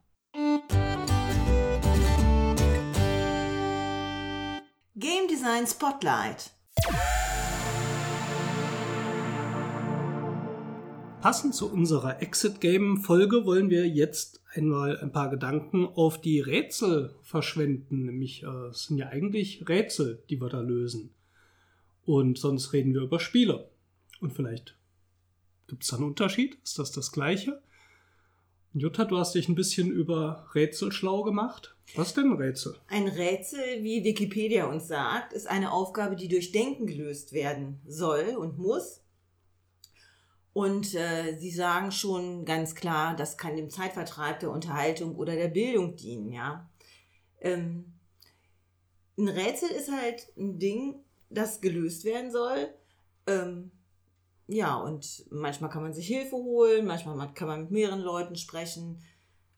Game 4.96 5.28
Design 5.30 5.68
Spotlight. 5.68 6.52
Passend 11.22 11.54
zu 11.54 11.70
unserer 11.72 12.22
Exit-Game-Folge 12.22 13.46
wollen 13.46 13.70
wir 13.70 13.86
jetzt 13.88 14.39
einmal 14.54 14.98
ein 15.00 15.12
paar 15.12 15.30
Gedanken 15.30 15.86
auf 15.86 16.20
die 16.20 16.40
Rätsel 16.40 17.16
verschwenden. 17.22 18.06
Nämlich, 18.06 18.44
äh, 18.44 18.68
es 18.68 18.86
sind 18.86 18.98
ja 18.98 19.08
eigentlich 19.08 19.68
Rätsel, 19.68 20.24
die 20.30 20.42
wir 20.42 20.50
da 20.50 20.62
lösen. 20.62 21.12
Und 22.06 22.38
sonst 22.38 22.74
reden 22.74 22.94
wir 22.94 23.02
über 23.02 23.20
Spiele. 23.20 23.70
Und 24.20 24.34
vielleicht 24.34 24.78
gibt 25.68 25.84
es 25.84 25.90
da 25.90 25.98
einen 25.98 26.06
Unterschied? 26.06 26.58
Ist 26.64 26.80
das 26.80 26.92
das 26.92 27.12
Gleiche? 27.12 27.62
Jutta, 28.74 29.06
du 29.06 29.18
hast 29.18 29.34
dich 29.34 29.50
ein 29.50 29.56
bisschen 29.56 29.92
über 29.92 30.48
Rätsel 30.54 30.92
schlau 30.92 31.24
gemacht. 31.24 31.76
Was 31.96 32.14
denn 32.14 32.34
Rätsel? 32.34 32.76
Ein 32.88 33.08
Rätsel, 33.08 33.84
wie 33.84 34.04
Wikipedia 34.04 34.66
uns 34.68 34.88
sagt, 34.88 35.34
ist 35.34 35.48
eine 35.48 35.72
Aufgabe, 35.72 36.16
die 36.16 36.28
durch 36.28 36.52
Denken 36.52 36.86
gelöst 36.86 37.34
werden 37.34 37.82
soll 37.88 38.36
und 38.38 38.60
muss. 38.60 39.02
Und 40.60 40.94
äh, 40.94 41.38
sie 41.38 41.52
sagen 41.52 41.90
schon 41.90 42.44
ganz 42.44 42.76
klar, 42.76 43.16
das 43.16 43.38
kann 43.38 43.56
dem 43.56 43.70
Zeitvertreib, 43.70 44.42
der 44.42 44.52
Unterhaltung 44.52 45.16
oder 45.16 45.34
der 45.34 45.48
Bildung 45.48 45.96
dienen, 45.96 46.34
ja. 46.34 46.70
Ähm, 47.40 47.94
ein 49.18 49.30
Rätsel 49.30 49.70
ist 49.70 49.90
halt 49.90 50.28
ein 50.38 50.60
Ding, 50.60 50.96
das 51.30 51.62
gelöst 51.62 52.04
werden 52.04 52.30
soll. 52.30 52.74
Ähm, 53.26 53.72
ja, 54.48 54.76
und 54.76 55.28
manchmal 55.30 55.70
kann 55.70 55.82
man 55.82 55.94
sich 55.94 56.08
Hilfe 56.08 56.36
holen, 56.36 56.86
manchmal 56.86 57.34
kann 57.34 57.48
man 57.48 57.62
mit 57.62 57.72
mehreren 57.72 58.02
Leuten 58.02 58.36
sprechen. 58.36 59.02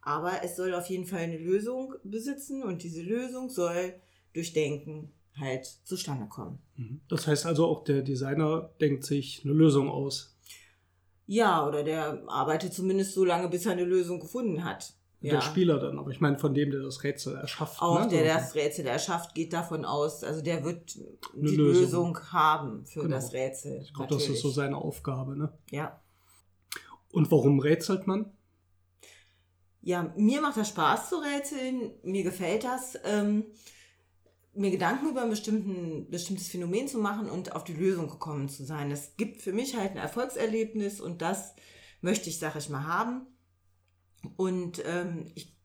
Aber 0.01 0.43
es 0.43 0.55
soll 0.55 0.75
auf 0.75 0.85
jeden 0.85 1.07
Fall 1.07 1.21
eine 1.21 1.39
Lösung 1.39 1.95
besitzen 2.03 2.61
und 2.61 2.83
diese 2.83 3.01
Lösung 3.01 3.49
soll 3.49 3.95
durch 4.33 4.53
Denken 4.53 5.11
halt 5.35 5.65
zustande 5.65 6.27
kommen. 6.27 6.59
Das 7.09 7.25
heißt 7.25 7.47
also, 7.47 7.65
auch 7.65 7.85
der 7.85 8.03
Designer 8.03 8.69
denkt 8.79 9.03
sich 9.03 9.41
eine 9.43 9.53
Lösung 9.53 9.89
aus. 9.89 10.37
Ja, 11.33 11.65
oder 11.65 11.81
der 11.81 12.23
arbeitet 12.27 12.73
zumindest 12.73 13.13
so 13.13 13.23
lange, 13.23 13.47
bis 13.47 13.65
er 13.65 13.71
eine 13.71 13.85
Lösung 13.85 14.19
gefunden 14.19 14.65
hat. 14.65 14.93
Ja. 15.21 15.35
Der 15.35 15.41
Spieler 15.41 15.79
dann, 15.79 15.97
aber 15.97 16.11
ich 16.11 16.19
meine 16.19 16.37
von 16.37 16.53
dem, 16.53 16.71
der 16.71 16.81
das 16.81 17.03
Rätsel 17.03 17.37
erschafft. 17.37 17.81
Auch 17.81 18.01
ne? 18.01 18.09
der 18.09 18.25
das 18.35 18.53
Rätsel 18.53 18.85
erschafft, 18.85 19.33
geht 19.33 19.53
davon 19.53 19.85
aus, 19.85 20.25
also 20.25 20.41
der 20.41 20.65
wird 20.65 20.97
Eine 21.33 21.49
die 21.49 21.55
Lösung. 21.55 21.83
Lösung. 21.83 22.19
haben 22.33 22.85
für 22.85 23.03
Genau. 23.03 23.15
das 23.15 23.31
Rätsel. 23.31 23.79
Ich 23.81 23.93
glaube, 23.93 24.13
das 24.13 24.27
ist 24.27 24.41
so 24.41 24.49
seine 24.49 24.75
Aufgabe. 24.75 25.37
Ne? 25.37 25.53
Ja. 25.69 26.01
Und 27.13 27.31
warum 27.31 27.59
rätselt 27.61 28.07
man? 28.07 28.33
Ja, 29.79 30.13
mir 30.17 30.41
macht 30.41 30.57
das 30.57 30.67
Spaß 30.67 31.07
zu 31.07 31.15
rätseln, 31.15 31.91
mir 32.03 32.23
gefällt 32.23 32.65
das, 32.65 32.97
ähm, 33.05 33.45
mir 34.53 34.71
Gedanken 34.71 35.09
über 35.09 35.21
ein 35.21 35.29
bestimmtes 35.29 36.49
Phänomen 36.49 36.87
zu 36.87 36.97
machen 36.97 37.29
und 37.29 37.55
auf 37.55 37.63
die 37.63 37.73
Lösung 37.73 38.09
gekommen 38.09 38.49
zu 38.49 38.65
sein. 38.65 38.91
Es 38.91 39.15
gibt 39.15 39.41
für 39.41 39.53
mich 39.53 39.77
halt 39.77 39.91
ein 39.91 39.97
Erfolgserlebnis 39.97 40.99
und 40.99 41.21
das 41.21 41.55
möchte 42.01 42.29
ich, 42.29 42.39
sag 42.39 42.55
ich 42.55 42.69
mal, 42.69 42.85
haben. 42.85 43.27
Und 44.35 44.83
ähm, 44.85 45.31
ich, 45.35 45.55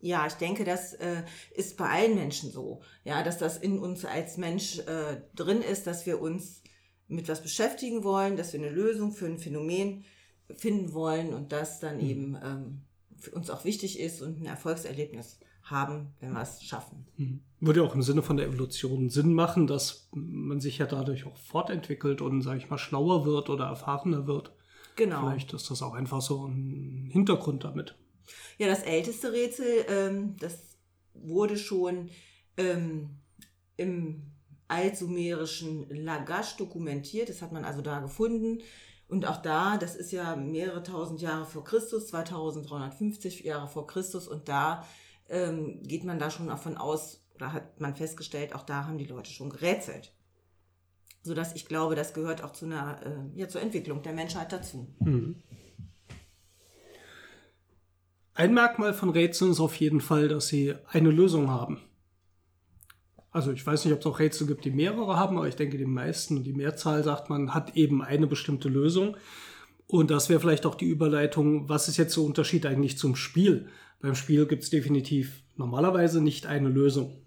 ja, 0.00 0.26
ich 0.26 0.34
denke, 0.34 0.64
das 0.64 0.94
äh, 0.94 1.24
ist 1.54 1.76
bei 1.76 1.88
allen 1.88 2.14
Menschen 2.14 2.50
so, 2.50 2.82
ja, 3.04 3.22
dass 3.22 3.38
das 3.38 3.58
in 3.58 3.78
uns 3.78 4.04
als 4.04 4.36
Mensch 4.36 4.78
äh, 4.80 5.22
drin 5.34 5.60
ist, 5.60 5.86
dass 5.86 6.06
wir 6.06 6.20
uns 6.20 6.62
mit 7.08 7.28
was 7.28 7.42
beschäftigen 7.42 8.04
wollen, 8.04 8.36
dass 8.36 8.52
wir 8.52 8.60
eine 8.60 8.70
Lösung 8.70 9.12
für 9.12 9.26
ein 9.26 9.38
Phänomen 9.38 10.04
finden 10.54 10.92
wollen 10.92 11.34
und 11.34 11.52
das 11.52 11.80
dann 11.80 12.00
eben 12.00 12.36
ähm, 12.42 12.82
für 13.18 13.32
uns 13.32 13.50
auch 13.50 13.64
wichtig 13.64 13.98
ist 13.98 14.22
und 14.22 14.40
ein 14.40 14.46
Erfolgserlebnis 14.46 15.40
haben, 15.70 16.14
wenn 16.20 16.32
wir 16.32 16.42
es 16.42 16.62
schaffen. 16.62 17.06
Hm. 17.16 17.40
Würde 17.60 17.80
ja 17.80 17.86
auch 17.86 17.94
im 17.94 18.02
Sinne 18.02 18.22
von 18.22 18.36
der 18.36 18.46
Evolution 18.46 19.10
Sinn 19.10 19.34
machen, 19.34 19.66
dass 19.66 20.08
man 20.12 20.60
sich 20.60 20.78
ja 20.78 20.86
dadurch 20.86 21.26
auch 21.26 21.36
fortentwickelt 21.36 22.20
und, 22.20 22.42
sage 22.42 22.58
ich 22.58 22.70
mal, 22.70 22.78
schlauer 22.78 23.24
wird 23.26 23.50
oder 23.50 23.66
erfahrener 23.66 24.26
wird. 24.26 24.52
Genau. 24.94 25.20
Vielleicht 25.20 25.52
ist 25.52 25.70
das 25.70 25.82
auch 25.82 25.94
einfach 25.94 26.22
so 26.22 26.46
ein 26.46 27.08
Hintergrund 27.12 27.64
damit. 27.64 27.96
Ja, 28.58 28.68
das 28.68 28.82
älteste 28.82 29.32
Rätsel, 29.32 29.84
ähm, 29.88 30.36
das 30.38 30.78
wurde 31.14 31.56
schon 31.56 32.10
ähm, 32.56 33.10
im 33.76 34.32
altsumerischen 34.68 35.88
Lagash 35.90 36.56
dokumentiert. 36.56 37.28
Das 37.28 37.42
hat 37.42 37.52
man 37.52 37.64
also 37.64 37.82
da 37.82 38.00
gefunden. 38.00 38.62
Und 39.08 39.26
auch 39.26 39.40
da, 39.40 39.76
das 39.76 39.94
ist 39.94 40.10
ja 40.12 40.34
mehrere 40.34 40.82
tausend 40.82 41.20
Jahre 41.20 41.44
vor 41.44 41.64
Christus, 41.64 42.08
2350 42.08 43.44
Jahre 43.44 43.68
vor 43.68 43.86
Christus. 43.86 44.26
Und 44.26 44.48
da 44.48 44.84
ähm, 45.28 45.82
geht 45.82 46.04
man 46.04 46.18
da 46.18 46.30
schon 46.30 46.48
davon 46.48 46.76
aus, 46.76 47.22
oder 47.34 47.52
hat 47.52 47.80
man 47.80 47.94
festgestellt, 47.94 48.54
auch 48.54 48.62
da 48.62 48.86
haben 48.86 48.98
die 48.98 49.06
Leute 49.06 49.30
schon 49.30 49.50
gerätselt. 49.50 50.12
Sodass 51.22 51.54
ich 51.54 51.66
glaube, 51.66 51.94
das 51.94 52.14
gehört 52.14 52.42
auch 52.42 52.52
zu 52.52 52.66
einer, 52.66 53.00
äh, 53.04 53.38
ja, 53.38 53.48
zur 53.48 53.60
Entwicklung 53.60 54.02
der 54.02 54.12
Menschheit 54.12 54.52
dazu. 54.52 54.88
Ein 58.34 58.54
Merkmal 58.54 58.94
von 58.94 59.10
Rätseln 59.10 59.50
ist 59.50 59.60
auf 59.60 59.76
jeden 59.76 60.00
Fall, 60.00 60.28
dass 60.28 60.48
sie 60.48 60.74
eine 60.88 61.10
Lösung 61.10 61.50
haben. 61.50 61.80
Also 63.30 63.52
ich 63.52 63.66
weiß 63.66 63.84
nicht, 63.84 63.92
ob 63.92 64.00
es 64.00 64.06
auch 64.06 64.18
Rätsel 64.18 64.46
gibt, 64.46 64.64
die 64.64 64.70
mehrere 64.70 65.16
haben, 65.16 65.36
aber 65.36 65.48
ich 65.48 65.56
denke, 65.56 65.76
die 65.76 65.84
meisten 65.84 66.38
und 66.38 66.44
die 66.44 66.54
Mehrzahl 66.54 67.02
sagt 67.02 67.28
man, 67.28 67.52
hat 67.52 67.76
eben 67.76 68.02
eine 68.02 68.26
bestimmte 68.26 68.68
Lösung. 68.68 69.16
Und 69.86 70.10
das 70.10 70.28
wäre 70.28 70.40
vielleicht 70.40 70.64
auch 70.64 70.74
die 70.74 70.88
Überleitung, 70.88 71.68
was 71.68 71.88
ist 71.88 71.96
jetzt 71.96 72.16
der 72.16 72.24
Unterschied 72.24 72.64
eigentlich 72.66 72.98
zum 72.98 73.14
Spiel? 73.14 73.68
Beim 74.00 74.14
Spiel 74.14 74.46
gibt 74.46 74.62
es 74.62 74.70
definitiv 74.70 75.42
normalerweise 75.56 76.20
nicht 76.20 76.46
eine 76.46 76.68
Lösung. 76.68 77.18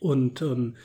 Und 0.00 0.42
ähm, 0.42 0.76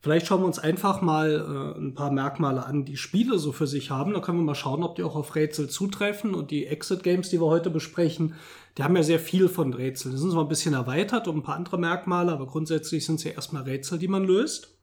vielleicht 0.00 0.26
schauen 0.26 0.40
wir 0.42 0.46
uns 0.46 0.58
einfach 0.58 1.02
mal 1.02 1.74
äh, 1.76 1.80
ein 1.80 1.94
paar 1.94 2.10
Merkmale 2.10 2.64
an, 2.64 2.84
die 2.84 2.96
Spiele 2.96 3.38
so 3.38 3.52
für 3.52 3.66
sich 3.66 3.90
haben. 3.90 4.12
Da 4.12 4.20
können 4.20 4.38
wir 4.38 4.44
mal 4.44 4.54
schauen, 4.54 4.82
ob 4.82 4.96
die 4.96 5.02
auch 5.02 5.16
auf 5.16 5.34
Rätsel 5.34 5.68
zutreffen. 5.68 6.34
Und 6.34 6.50
die 6.50 6.66
Exit-Games, 6.66 7.30
die 7.30 7.40
wir 7.40 7.46
heute 7.46 7.70
besprechen, 7.70 8.34
die 8.76 8.82
haben 8.82 8.96
ja 8.96 9.02
sehr 9.02 9.20
viel 9.20 9.48
von 9.48 9.72
Rätseln. 9.72 10.14
Die 10.14 10.20
sind 10.20 10.32
zwar 10.32 10.44
ein 10.44 10.48
bisschen 10.48 10.74
erweitert 10.74 11.28
um 11.28 11.38
ein 11.38 11.42
paar 11.42 11.56
andere 11.56 11.78
Merkmale, 11.78 12.32
aber 12.32 12.46
grundsätzlich 12.46 13.04
sind 13.04 13.16
es 13.16 13.24
ja 13.24 13.32
erstmal 13.32 13.62
Rätsel, 13.62 13.98
die 13.98 14.08
man 14.08 14.24
löst. 14.24 14.76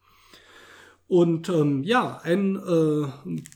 Und 1.08 1.50
ähm, 1.50 1.84
ja, 1.84 2.20
ein 2.24 2.56
äh, 2.56 3.08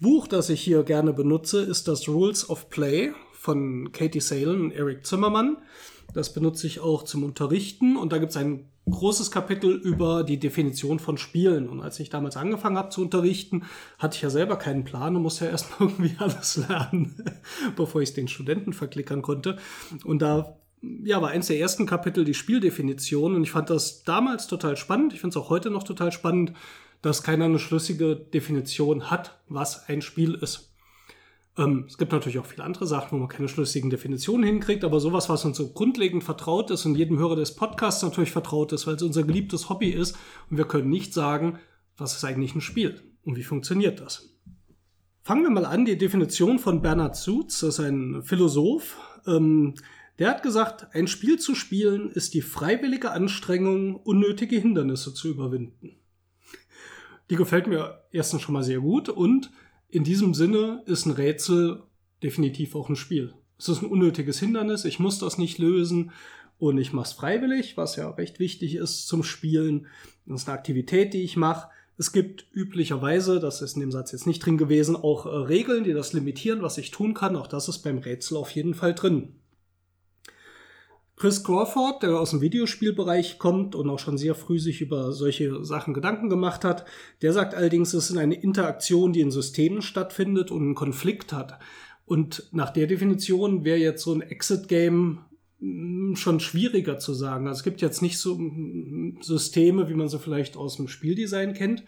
Buch, 0.02 0.28
das 0.28 0.50
ich 0.50 0.62
hier 0.62 0.82
gerne 0.84 1.14
benutze, 1.14 1.62
ist 1.62 1.88
das 1.88 2.08
Rules 2.08 2.50
of 2.50 2.70
Play 2.70 3.14
von 3.44 3.92
Katie 3.92 4.22
Salen 4.22 4.62
und 4.62 4.72
Eric 4.72 5.06
Zimmermann. 5.06 5.58
Das 6.14 6.32
benutze 6.32 6.66
ich 6.66 6.80
auch 6.80 7.04
zum 7.04 7.26
Unterrichten 7.26 7.98
und 7.98 8.14
da 8.14 8.18
gibt 8.18 8.30
es 8.30 8.38
ein 8.38 8.70
großes 8.90 9.32
Kapitel 9.32 9.76
über 9.76 10.24
die 10.24 10.40
Definition 10.40 10.98
von 10.98 11.18
Spielen. 11.18 11.68
Und 11.68 11.82
als 11.82 12.00
ich 12.00 12.10
damals 12.10 12.38
angefangen 12.38 12.78
habe 12.78 12.88
zu 12.88 13.02
unterrichten, 13.02 13.64
hatte 14.00 14.16
ich 14.16 14.22
ja 14.22 14.30
selber 14.30 14.56
keinen 14.56 14.86
Plan 14.86 15.18
und 15.18 15.24
musste 15.24 15.44
ja 15.44 15.52
erstmal 15.52 15.90
irgendwie 15.90 16.16
alles 16.20 16.56
lernen, 16.56 17.22
bevor 17.76 18.02
ich 18.02 18.10
es 18.10 18.16
den 18.16 18.30
Studenten 18.30 18.72
verklickern 18.72 19.22
konnte. 19.22 19.58
Und 20.06 20.22
da 20.22 20.56
ja, 21.04 21.22
war 21.22 21.32
eins 21.32 21.48
der 21.48 21.60
ersten 21.60 21.86
Kapitel 21.86 22.24
die 22.24 22.34
Spieldefinition 22.34 23.36
und 23.36 23.44
ich 23.44 23.52
fand 23.52 23.70
das 23.70 24.06
damals 24.06 24.48
total 24.48 24.78
spannend. 24.78 25.12
Ich 25.12 25.20
finde 25.20 25.38
es 25.38 25.44
auch 25.44 25.50
heute 25.50 25.70
noch 25.70 25.84
total 25.84 26.14
spannend, 26.14 26.54
dass 27.02 27.24
keiner 27.24 27.46
eine 27.46 27.60
schlüssige 27.60 28.16
Definition 28.16 29.12
hat, 29.12 29.38
was 29.50 29.90
ein 29.90 30.02
Spiel 30.02 30.34
ist. 30.36 30.73
Ähm, 31.58 31.86
es 31.88 31.98
gibt 31.98 32.12
natürlich 32.12 32.40
auch 32.40 32.46
viele 32.46 32.64
andere 32.64 32.88
Sachen, 32.88 33.12
wo 33.12 33.18
man 33.18 33.28
keine 33.28 33.48
schlüssigen 33.48 33.90
Definitionen 33.90 34.44
hinkriegt, 34.44 34.84
aber 34.84 35.00
sowas, 35.00 35.30
was 35.30 35.46
uns 35.46 35.58
so 35.58 35.70
grundlegend 35.72 36.24
vertraut 36.24 36.72
ist 36.72 36.86
und 36.86 36.96
jedem 36.96 37.20
Hörer 37.20 37.36
des 37.36 37.56
Podcasts 37.56 38.02
natürlich 38.02 38.32
vertraut 38.32 38.72
ist, 38.72 38.88
weil 38.88 38.96
es 38.96 39.04
unser 39.04 39.24
geliebtes 39.24 39.70
Hobby 39.70 39.90
ist 39.90 40.18
und 40.50 40.58
wir 40.58 40.66
können 40.66 40.90
nicht 40.90 41.14
sagen, 41.14 41.60
was 41.98 42.16
ist 42.16 42.24
eigentlich 42.24 42.56
ein 42.56 42.62
Spiel 42.62 43.02
und 43.24 43.38
wie 43.38 43.44
funktioniert 43.44 44.00
das. 44.00 44.30
Fangen 45.22 45.44
wir 45.44 45.52
mal 45.52 45.66
an, 45.66 45.86
die 45.86 45.98
Definition 45.98 46.60
von 46.60 46.82
Bernhard 46.82 47.16
Suitz, 47.16 47.60
das 47.60 47.80
ist 47.80 47.86
ein 47.86 48.24
Philosoph, 48.24 48.98
ähm, 49.28 49.76
der 50.20 50.30
hat 50.30 50.44
gesagt, 50.44 50.94
ein 50.94 51.08
Spiel 51.08 51.40
zu 51.40 51.56
spielen 51.56 52.10
ist 52.10 52.34
die 52.34 52.42
freiwillige 52.42 53.12
Anstrengung, 53.12 53.96
unnötige 53.96 54.58
Hindernisse 54.58 55.14
zu 55.14 55.30
überwinden. 55.30 55.98
Die 57.30 57.36
gefällt 57.36 57.68
mir 57.68 58.04
erstens 58.12 58.42
schon 58.42 58.54
mal 58.54 58.64
sehr 58.64 58.80
gut 58.80 59.10
und 59.10 59.50
in 59.94 60.04
diesem 60.04 60.34
Sinne 60.34 60.82
ist 60.88 61.06
ein 61.06 61.12
Rätsel 61.12 61.84
definitiv 62.24 62.76
auch 62.76 62.90
ein 62.90 62.96
Spiel. 62.96 63.34
es 63.60 63.70
ist 63.70 63.84
ein 63.84 63.90
unnötiges 63.90 64.40
Hindernis, 64.40 64.86
ich 64.86 65.00
muss 65.00 65.20
das 65.20 65.38
nicht 65.38 65.60
lösen 65.60 66.12
und 66.58 66.80
ich 66.80 66.94
mache 66.94 67.08
es 67.08 67.14
freiwillig, 67.14 67.78
was 67.78 67.96
ja 67.96 68.10
recht 68.10 68.40
wichtig 68.40 68.76
ist 68.76 69.08
zum 69.08 69.24
Spielen. 69.24 69.88
Das 70.26 70.42
ist 70.42 70.50
eine 70.50 70.58
Aktivität, 70.58 71.14
die 71.14 71.22
ich 71.22 71.38
mache. 71.38 71.70
Es 71.98 72.12
gibt 72.12 72.48
üblicherweise, 72.52 73.40
das 73.40 73.62
ist 73.62 73.76
in 73.76 73.82
dem 73.82 73.92
Satz 73.92 74.12
jetzt 74.14 74.26
nicht 74.26 74.44
drin 74.44 74.58
gewesen, 74.58 74.96
auch 74.96 75.28
äh, 75.28 75.30
Regeln, 75.30 75.84
die 75.84 75.94
das 75.94 76.14
limitieren, 76.14 76.64
was 76.64 76.80
ich 76.80 76.90
tun 76.90 77.14
kann. 77.14 77.36
Auch 77.36 77.48
das 77.48 77.68
ist 77.68 77.80
beim 77.80 78.00
Rätsel 78.00 78.38
auf 78.38 78.50
jeden 78.52 78.74
Fall 78.74 78.96
drin. 78.96 79.36
Chris 81.16 81.44
Crawford, 81.44 82.02
der 82.04 82.20
aus 82.20 82.32
dem 82.32 82.42
Videospielbereich 82.42 83.38
kommt 83.38 83.76
und 83.76 83.90
auch 83.90 84.00
schon 84.00 84.18
sehr 84.18 84.36
früh 84.36 84.60
sich 84.60 84.82
über 84.82 85.12
solche 85.12 85.64
Sachen 85.64 85.94
Gedanken 85.94 86.30
gemacht 86.30 86.66
hat, 86.66 86.86
der 87.22 87.34
sagt 87.34 87.54
allerdings, 87.54 87.94
es 87.94 88.10
ist 88.10 88.18
eine 88.18 88.36
Interaktion, 88.36 89.14
die 89.14 89.22
in 89.22 89.32
Systemen 89.32 89.82
stattfindet 89.82 90.52
und 90.52 90.62
einen 90.64 90.76
Konflikt 90.76 91.32
hat. 91.32 91.60
Und 92.06 92.50
nach 92.52 92.72
der 92.72 92.88
Definition 92.88 93.64
wäre 93.64 93.78
jetzt 93.78 94.04
so 94.04 94.14
ein 94.14 94.22
Exit-Game 94.22 95.20
hm, 95.60 96.16
schon 96.16 96.40
schwieriger 96.40 97.00
zu 97.00 97.14
sagen. 97.14 97.48
Also 97.48 97.60
es 97.60 97.64
gibt 97.64 97.82
jetzt 97.82 98.02
nicht 98.02 98.18
so 98.18 98.38
hm, 98.38 99.20
Systeme, 99.22 99.88
wie 99.90 99.94
man 99.94 100.10
sie 100.10 100.20
vielleicht 100.20 100.58
aus 100.58 100.78
dem 100.78 100.88
Spieldesign 100.88 101.54
kennt. 101.54 101.84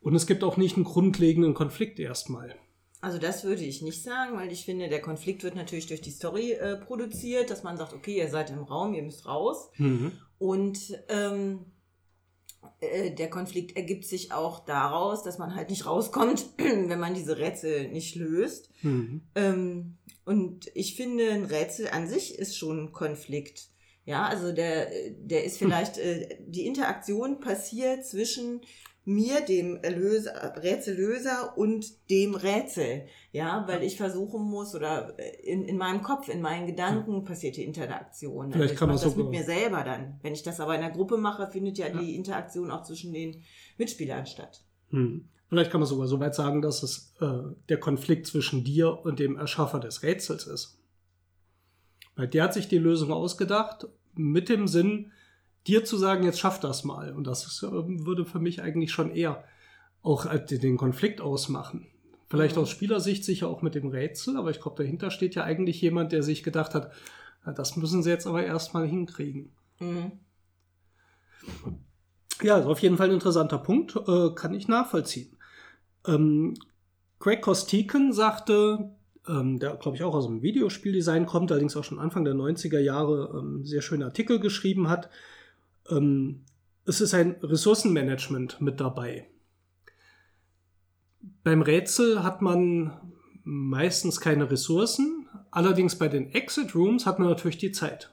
Und 0.00 0.14
es 0.14 0.26
gibt 0.26 0.44
auch 0.44 0.56
nicht 0.56 0.76
einen 0.76 0.84
grundlegenden 0.84 1.54
Konflikt 1.54 1.98
erstmal. 1.98 2.54
Also 3.06 3.18
das 3.18 3.44
würde 3.44 3.62
ich 3.62 3.82
nicht 3.82 4.02
sagen, 4.02 4.36
weil 4.36 4.50
ich 4.50 4.64
finde, 4.64 4.88
der 4.88 5.00
Konflikt 5.00 5.44
wird 5.44 5.54
natürlich 5.54 5.86
durch 5.86 6.00
die 6.00 6.10
Story 6.10 6.54
äh, 6.54 6.74
produziert, 6.74 7.50
dass 7.50 7.62
man 7.62 7.76
sagt, 7.76 7.92
okay, 7.92 8.16
ihr 8.16 8.28
seid 8.28 8.50
im 8.50 8.64
Raum, 8.64 8.94
ihr 8.94 9.04
müsst 9.04 9.26
raus. 9.26 9.70
Mhm. 9.76 10.10
Und 10.38 10.80
ähm, 11.08 11.66
äh, 12.80 13.12
der 13.12 13.30
Konflikt 13.30 13.76
ergibt 13.76 14.06
sich 14.06 14.32
auch 14.32 14.64
daraus, 14.64 15.22
dass 15.22 15.38
man 15.38 15.54
halt 15.54 15.70
nicht 15.70 15.86
rauskommt, 15.86 16.46
wenn 16.58 16.98
man 16.98 17.14
diese 17.14 17.38
Rätsel 17.38 17.92
nicht 17.92 18.16
löst. 18.16 18.70
Mhm. 18.82 19.22
Ähm, 19.36 19.98
und 20.24 20.68
ich 20.74 20.96
finde, 20.96 21.30
ein 21.30 21.44
Rätsel 21.44 21.86
an 21.86 22.08
sich 22.08 22.36
ist 22.36 22.58
schon 22.58 22.86
ein 22.86 22.92
Konflikt. 22.92 23.68
Ja, 24.04 24.26
also 24.26 24.50
der, 24.50 24.90
der 25.12 25.44
ist 25.44 25.58
vielleicht, 25.58 25.98
äh, 25.98 26.40
die 26.44 26.66
Interaktion 26.66 27.38
passiert 27.38 28.04
zwischen 28.04 28.62
mir, 29.06 29.40
dem 29.40 29.78
Löser, 29.82 30.54
Rätsellöser 30.62 31.56
und 31.56 32.10
dem 32.10 32.34
Rätsel. 32.34 33.06
Ja, 33.30 33.64
weil 33.68 33.84
ich 33.84 33.96
versuchen 33.96 34.42
muss 34.42 34.74
oder 34.74 35.16
äh, 35.18 35.46
in, 35.46 35.64
in 35.64 35.78
meinem 35.78 36.02
Kopf, 36.02 36.28
in 36.28 36.42
meinen 36.42 36.66
Gedanken 36.66 37.24
passiert 37.24 37.56
die 37.56 37.64
Interaktion. 37.64 38.52
Vielleicht 38.52 38.72
ich 38.72 38.78
kann 38.78 38.88
man 38.88 38.96
mache 38.96 39.06
das 39.06 39.16
mit 39.16 39.30
mir 39.30 39.44
selber 39.44 39.84
dann. 39.84 40.18
Wenn 40.22 40.32
ich 40.32 40.42
das 40.42 40.58
aber 40.58 40.74
in 40.74 40.80
der 40.80 40.90
Gruppe 40.90 41.16
mache, 41.18 41.48
findet 41.48 41.78
ja, 41.78 41.88
die 41.88 42.16
Interaktion 42.16 42.70
auch 42.70 42.82
zwischen 42.82 43.12
den 43.12 43.42
Mitspielern 43.78 44.26
statt. 44.26 44.64
Hm. 44.90 45.28
Vielleicht 45.48 45.70
kann 45.70 45.80
man 45.80 45.88
sogar 45.88 46.08
so 46.08 46.18
weit 46.18 46.34
sagen, 46.34 46.60
dass 46.60 46.82
es 46.82 47.14
äh, 47.20 47.54
der 47.68 47.78
Konflikt 47.78 48.26
zwischen 48.26 48.64
dir 48.64 49.04
und 49.04 49.20
dem 49.20 49.36
Erschaffer 49.36 49.78
des 49.78 50.02
Rätsels 50.02 50.48
ist. 50.48 50.80
Weil 52.16 52.26
der 52.26 52.44
hat 52.44 52.54
sich 52.54 52.66
die 52.66 52.78
Lösung 52.78 53.12
ausgedacht 53.12 53.86
mit 54.14 54.48
dem 54.48 54.66
Sinn, 54.66 55.12
dir 55.66 55.84
zu 55.84 55.96
sagen, 55.96 56.24
jetzt 56.24 56.38
schaff 56.40 56.60
das 56.60 56.84
mal. 56.84 57.12
Und 57.12 57.26
das 57.26 57.46
ist, 57.46 57.62
äh, 57.62 57.70
würde 57.70 58.24
für 58.24 58.38
mich 58.38 58.62
eigentlich 58.62 58.92
schon 58.92 59.10
eher 59.10 59.44
auch 60.02 60.26
äh, 60.26 60.38
den 60.44 60.76
Konflikt 60.76 61.20
ausmachen. 61.20 61.86
Vielleicht 62.28 62.56
Mhm. 62.56 62.62
aus 62.62 62.70
Spielersicht 62.70 63.24
sicher 63.24 63.48
auch 63.48 63.62
mit 63.62 63.74
dem 63.74 63.88
Rätsel, 63.88 64.36
aber 64.36 64.50
ich 64.50 64.60
glaube, 64.60 64.82
dahinter 64.82 65.10
steht 65.10 65.34
ja 65.34 65.44
eigentlich 65.44 65.80
jemand, 65.80 66.12
der 66.12 66.22
sich 66.22 66.42
gedacht 66.42 66.74
hat, 66.74 66.92
"Na, 67.44 67.52
das 67.52 67.76
müssen 67.76 68.02
sie 68.02 68.10
jetzt 68.10 68.26
aber 68.26 68.44
erstmal 68.44 68.86
hinkriegen. 68.86 69.52
Mhm. 69.78 70.12
Ja, 72.42 72.58
ist 72.58 72.66
auf 72.66 72.80
jeden 72.80 72.96
Fall 72.96 73.08
ein 73.08 73.14
interessanter 73.14 73.58
Punkt, 73.58 73.96
äh, 73.96 74.30
kann 74.34 74.52
ich 74.54 74.68
nachvollziehen. 74.68 75.36
Ähm, 76.06 76.54
Greg 77.18 77.40
Kostiken 77.40 78.12
sagte, 78.12 78.90
ähm, 79.26 79.58
der 79.58 79.76
glaube 79.76 79.96
ich 79.96 80.02
auch 80.04 80.14
aus 80.14 80.26
dem 80.26 80.42
Videospieldesign 80.42 81.26
kommt, 81.26 81.50
allerdings 81.50 81.76
auch 81.76 81.84
schon 81.84 81.98
Anfang 81.98 82.24
der 82.24 82.34
90er 82.34 82.78
Jahre 82.78 83.38
ähm, 83.38 83.64
sehr 83.64 83.80
schöne 83.82 84.04
Artikel 84.04 84.38
geschrieben 84.38 84.88
hat. 84.88 85.08
Ähm, 85.90 86.44
es 86.84 87.00
ist 87.00 87.14
ein 87.14 87.36
Ressourcenmanagement 87.42 88.60
mit 88.60 88.80
dabei. 88.80 89.28
Beim 91.42 91.62
Rätsel 91.62 92.22
hat 92.22 92.42
man 92.42 92.92
meistens 93.44 94.20
keine 94.20 94.50
Ressourcen, 94.50 95.28
allerdings 95.50 95.96
bei 95.96 96.08
den 96.08 96.32
Exit 96.32 96.74
Rooms 96.74 97.06
hat 97.06 97.18
man 97.18 97.28
natürlich 97.28 97.58
die 97.58 97.72
Zeit, 97.72 98.12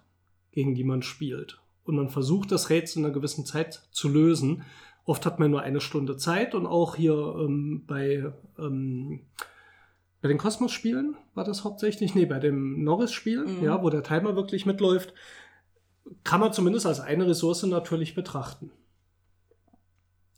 gegen 0.52 0.76
die 0.76 0.84
man 0.84 1.02
spielt. 1.02 1.60
Und 1.84 1.96
man 1.96 2.10
versucht 2.10 2.52
das 2.52 2.70
Rätsel 2.70 3.00
in 3.00 3.06
einer 3.06 3.14
gewissen 3.14 3.46
Zeit 3.46 3.88
zu 3.92 4.08
lösen. 4.10 4.64
Oft 5.06 5.26
hat 5.26 5.40
man 5.40 5.52
nur 5.52 5.62
eine 5.62 5.82
Stunde 5.82 6.18
Zeit 6.18 6.56
und 6.56 6.66
auch 6.66 6.96
hier 6.96 7.14
ähm, 7.14 7.84
bei, 7.86 8.32
ähm, 8.58 9.22
bei 10.22 10.30
den 10.30 10.38
Kosmos-Spielen 10.38 11.18
war 11.34 11.44
das 11.44 11.64
hauptsächlich, 11.64 12.16
nee, 12.16 12.26
bei 12.26 12.40
dem 12.40 12.84
Norris-Spiel, 12.84 13.46
Mhm. 13.46 13.64
ja, 13.64 13.84
wo 13.84 13.90
der 13.90 14.04
Timer 14.04 14.36
wirklich 14.36 14.66
mitläuft, 14.66 15.14
kann 16.24 16.40
man 16.40 16.54
zumindest 16.54 16.86
als 16.86 17.00
eine 17.00 17.28
Ressource 17.28 17.64
natürlich 17.64 18.16
betrachten. 18.16 18.72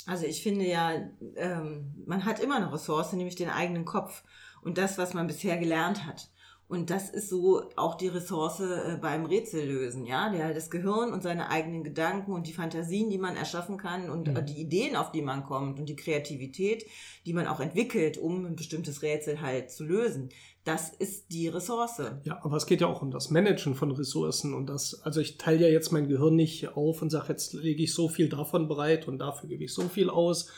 Also 0.06 0.25
ich 0.25 0.43
finde 0.43 0.65
ja, 0.65 0.91
ähm, 1.36 1.95
man 2.06 2.25
hat 2.25 2.39
immer 2.39 2.58
eine 2.58 2.71
Ressource, 2.71 3.13
nämlich 3.13 3.36
den 3.36 3.49
eigenen 3.49 3.86
Kopf 3.86 4.23
und 4.62 4.78
das, 4.78 4.97
was 4.97 5.13
man 5.13 5.28
bisher 5.28 5.58
gelernt 5.58 6.06
hat. 6.06 6.30
Und 6.67 6.89
das 6.89 7.12
ist 7.12 7.30
so 7.30 7.69
auch 7.75 7.95
die 7.95 8.08
Ressource 8.08 8.60
äh, 8.60 8.97
beim 8.99 9.25
Rätsellösen, 9.25 10.06
ja, 10.06 10.30
der 10.32 10.51
das 10.54 10.71
Gehirn 10.71 11.13
und 11.13 11.21
seine 11.21 11.49
eigenen 11.49 11.84
Gedanken 11.84 12.34
und 12.34 12.47
die 12.47 12.54
Fantasien, 12.54 13.12
die 13.12 13.19
man 13.19 13.36
erschaffen 13.36 13.78
kann 13.78 14.10
und 14.10 14.28
Mhm. 14.28 14.36
äh, 14.36 14.43
die 14.43 14.62
Ideen, 14.62 14.95
auf 14.95 15.12
die 15.12 15.21
man 15.21 15.43
kommt 15.43 15.80
und 15.80 15.88
die 15.88 15.95
Kreativität, 15.95 16.86
die 17.28 17.34
man 17.34 17.45
auch 17.45 17.60
entwickelt, 17.60 18.17
um 18.17 18.45
ein 18.45 18.56
bestimmtes 18.56 19.04
Rätsel 19.04 19.41
halt 19.41 19.69
zu 19.71 19.84
lösen. 19.84 20.30
Das 20.65 20.89
ist 20.89 21.32
die 21.32 21.47
Ressource. 21.47 22.01
Ja, 22.23 22.39
aber 22.43 22.58
es 22.58 22.65
geht 22.65 22.82
ja 22.82 22.88
auch 22.88 23.04
um 23.04 23.12
das 23.12 23.30
Managen 23.30 23.75
von 23.75 23.91
Ressourcen 23.91 24.56
und 24.56 24.65
das, 24.65 24.99
also 25.04 25.21
ich 25.21 25.38
teile 25.38 25.67
ja 25.67 25.71
jetzt 25.71 25.91
mein 25.91 26.08
Gehirn 26.08 26.36
nicht 26.36 26.75
auf 26.75 27.04
und 27.04 27.12
sage, 27.12 27.28
jetzt 27.30 27.54
lege 27.54 27.84
ich 27.84 27.93
so 27.93 28.10
viel 28.10 28.30
davon 28.30 28.67
bereit 28.67 29.08
und 29.08 29.19
dafür 29.19 29.47
gebe 29.47 29.63
ich 29.63 29.73
so 29.73 29.84
viel 29.84 30.10
aus, 30.10 30.49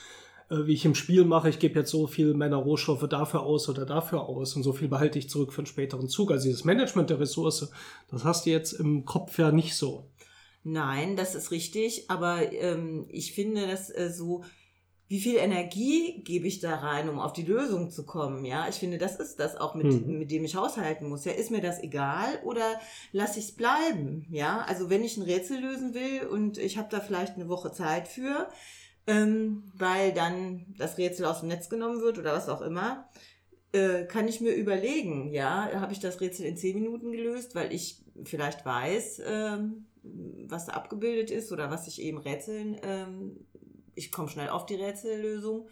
äh, 0.50 0.66
wie 0.66 0.74
ich 0.74 0.86
im 0.86 0.96
Spiel 0.96 1.26
mache, 1.26 1.50
ich 1.50 1.60
gebe 1.60 1.80
jetzt 1.80 1.92
so 1.92 2.08
viel 2.08 2.34
meiner 2.34 2.56
Rohstoffe 2.56 3.06
dafür 3.10 3.42
aus 3.42 3.68
oder 3.68 3.86
dafür 3.86 4.22
aus 4.22 4.56
und 4.56 4.64
so 4.64 4.72
viel 4.72 4.88
behalte 4.88 5.20
ich 5.20 5.30
zurück 5.30 5.52
für 5.52 5.60
einen 5.60 5.68
späteren 5.68 6.08
Zug. 6.08 6.32
Also 6.32 6.46
dieses 6.46 6.64
Management 6.64 7.10
der 7.10 7.20
Ressource, 7.20 7.70
das 8.10 8.24
hast 8.24 8.46
du 8.46 8.52
jetzt 8.52 8.72
im 8.72 9.04
Kopf 9.04 9.38
ja 9.38 9.52
nicht 9.52 9.76
so. 9.76 10.10
Nein, 10.64 11.18
das 11.18 11.36
ist 11.36 11.52
richtig, 11.52 12.10
aber 12.10 12.52
ähm, 12.54 13.08
ich 13.10 13.34
finde, 13.34 13.68
dass 13.68 13.90
äh, 13.90 14.10
so, 14.10 14.44
wie 15.10 15.22
viel 15.22 15.38
Energie 15.38 16.22
gebe 16.24 16.48
ich 16.48 16.60
da 16.60 16.76
rein, 16.76 17.08
um 17.08 17.20
auf 17.20 17.32
die 17.32 17.44
Lösung 17.44 17.90
zu 17.90 18.06
kommen? 18.06 18.44
Ja, 18.44 18.68
ich 18.68 18.76
finde, 18.76 18.98
das 18.98 19.16
ist 19.18 19.40
das 19.40 19.56
auch, 19.56 19.74
mit, 19.74 19.86
Mhm. 19.88 20.20
mit 20.20 20.32
dem 20.32 20.44
ich 20.44 20.56
haushalten 20.56 21.08
muss. 21.08 21.24
Ja, 21.24 21.32
ist 21.32 21.50
mir 21.50 21.62
das 21.62 21.82
egal 21.82 22.40
oder 22.44 22.80
lasse 23.14 23.40
ich 23.40 23.46
es 23.46 23.52
bleiben? 23.56 24.26
Ja, 24.30 24.66
also 24.68 24.90
wenn 24.90 25.04
ich 25.06 25.16
ein 25.16 25.24
Rätsel 25.24 25.60
lösen 25.62 25.94
will 25.94 26.28
und 26.30 26.58
ich 26.58 26.78
habe 26.78 26.90
da 26.92 27.00
vielleicht 27.00 27.36
eine 27.36 27.48
Woche 27.48 27.72
Zeit 27.72 28.08
für, 28.10 28.50
ähm, 29.08 29.64
weil 29.74 30.14
dann 30.14 30.66
das 30.78 30.98
Rätsel 30.98 31.26
aus 31.26 31.40
dem 31.40 31.48
Netz 31.48 31.70
genommen 31.70 32.02
wird 32.02 32.18
oder 32.20 32.34
was 32.34 32.50
auch 32.50 32.62
immer, 32.62 33.08
äh, 33.72 34.04
kann 34.06 34.28
ich 34.28 34.42
mir 34.42 34.54
überlegen, 34.54 35.32
ja, 35.34 35.70
habe 35.76 35.94
ich 35.94 36.00
das 36.00 36.20
Rätsel 36.20 36.46
in 36.46 36.58
zehn 36.58 36.76
Minuten 36.76 37.14
gelöst, 37.14 37.56
weil 37.56 37.72
ich 37.74 38.04
vielleicht 38.26 38.66
weiß, 38.66 39.22
ähm, 39.26 39.86
was 40.50 40.66
da 40.66 40.74
abgebildet 40.74 41.32
ist 41.32 41.52
oder 41.54 41.72
was 41.72 41.88
ich 41.88 42.02
eben 42.02 42.18
rätseln, 42.18 42.78
ähm, 42.84 43.46
ich 43.98 44.12
komme 44.12 44.30
schnell 44.30 44.50
auf 44.50 44.66
die 44.66 44.76
Rätsellösung. 44.76 45.70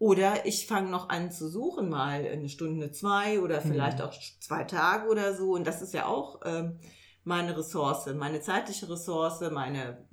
Oder 0.00 0.46
ich 0.46 0.66
fange 0.66 0.90
noch 0.90 1.08
an 1.08 1.32
zu 1.32 1.48
suchen, 1.48 1.88
mal 1.88 2.24
eine 2.24 2.48
Stunde, 2.48 2.92
zwei 2.92 3.40
oder 3.40 3.60
vielleicht 3.60 4.00
auch 4.00 4.14
zwei 4.38 4.62
Tage 4.62 5.08
oder 5.08 5.34
so. 5.34 5.52
Und 5.54 5.66
das 5.66 5.82
ist 5.82 5.92
ja 5.92 6.06
auch 6.06 6.40
ähm, 6.44 6.78
meine 7.24 7.56
Ressource, 7.58 8.06
meine 8.14 8.40
zeitliche 8.40 8.88
Ressource, 8.88 9.40
meine 9.50 10.06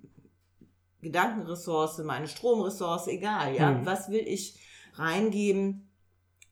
Gedankenressource, 1.01 1.99
meine 1.99 2.27
Stromressource, 2.27 3.07
egal, 3.07 3.55
ja. 3.55 3.71
Mhm. 3.71 3.85
Was 3.85 4.09
will 4.09 4.27
ich 4.27 4.59
reingeben, 4.95 5.91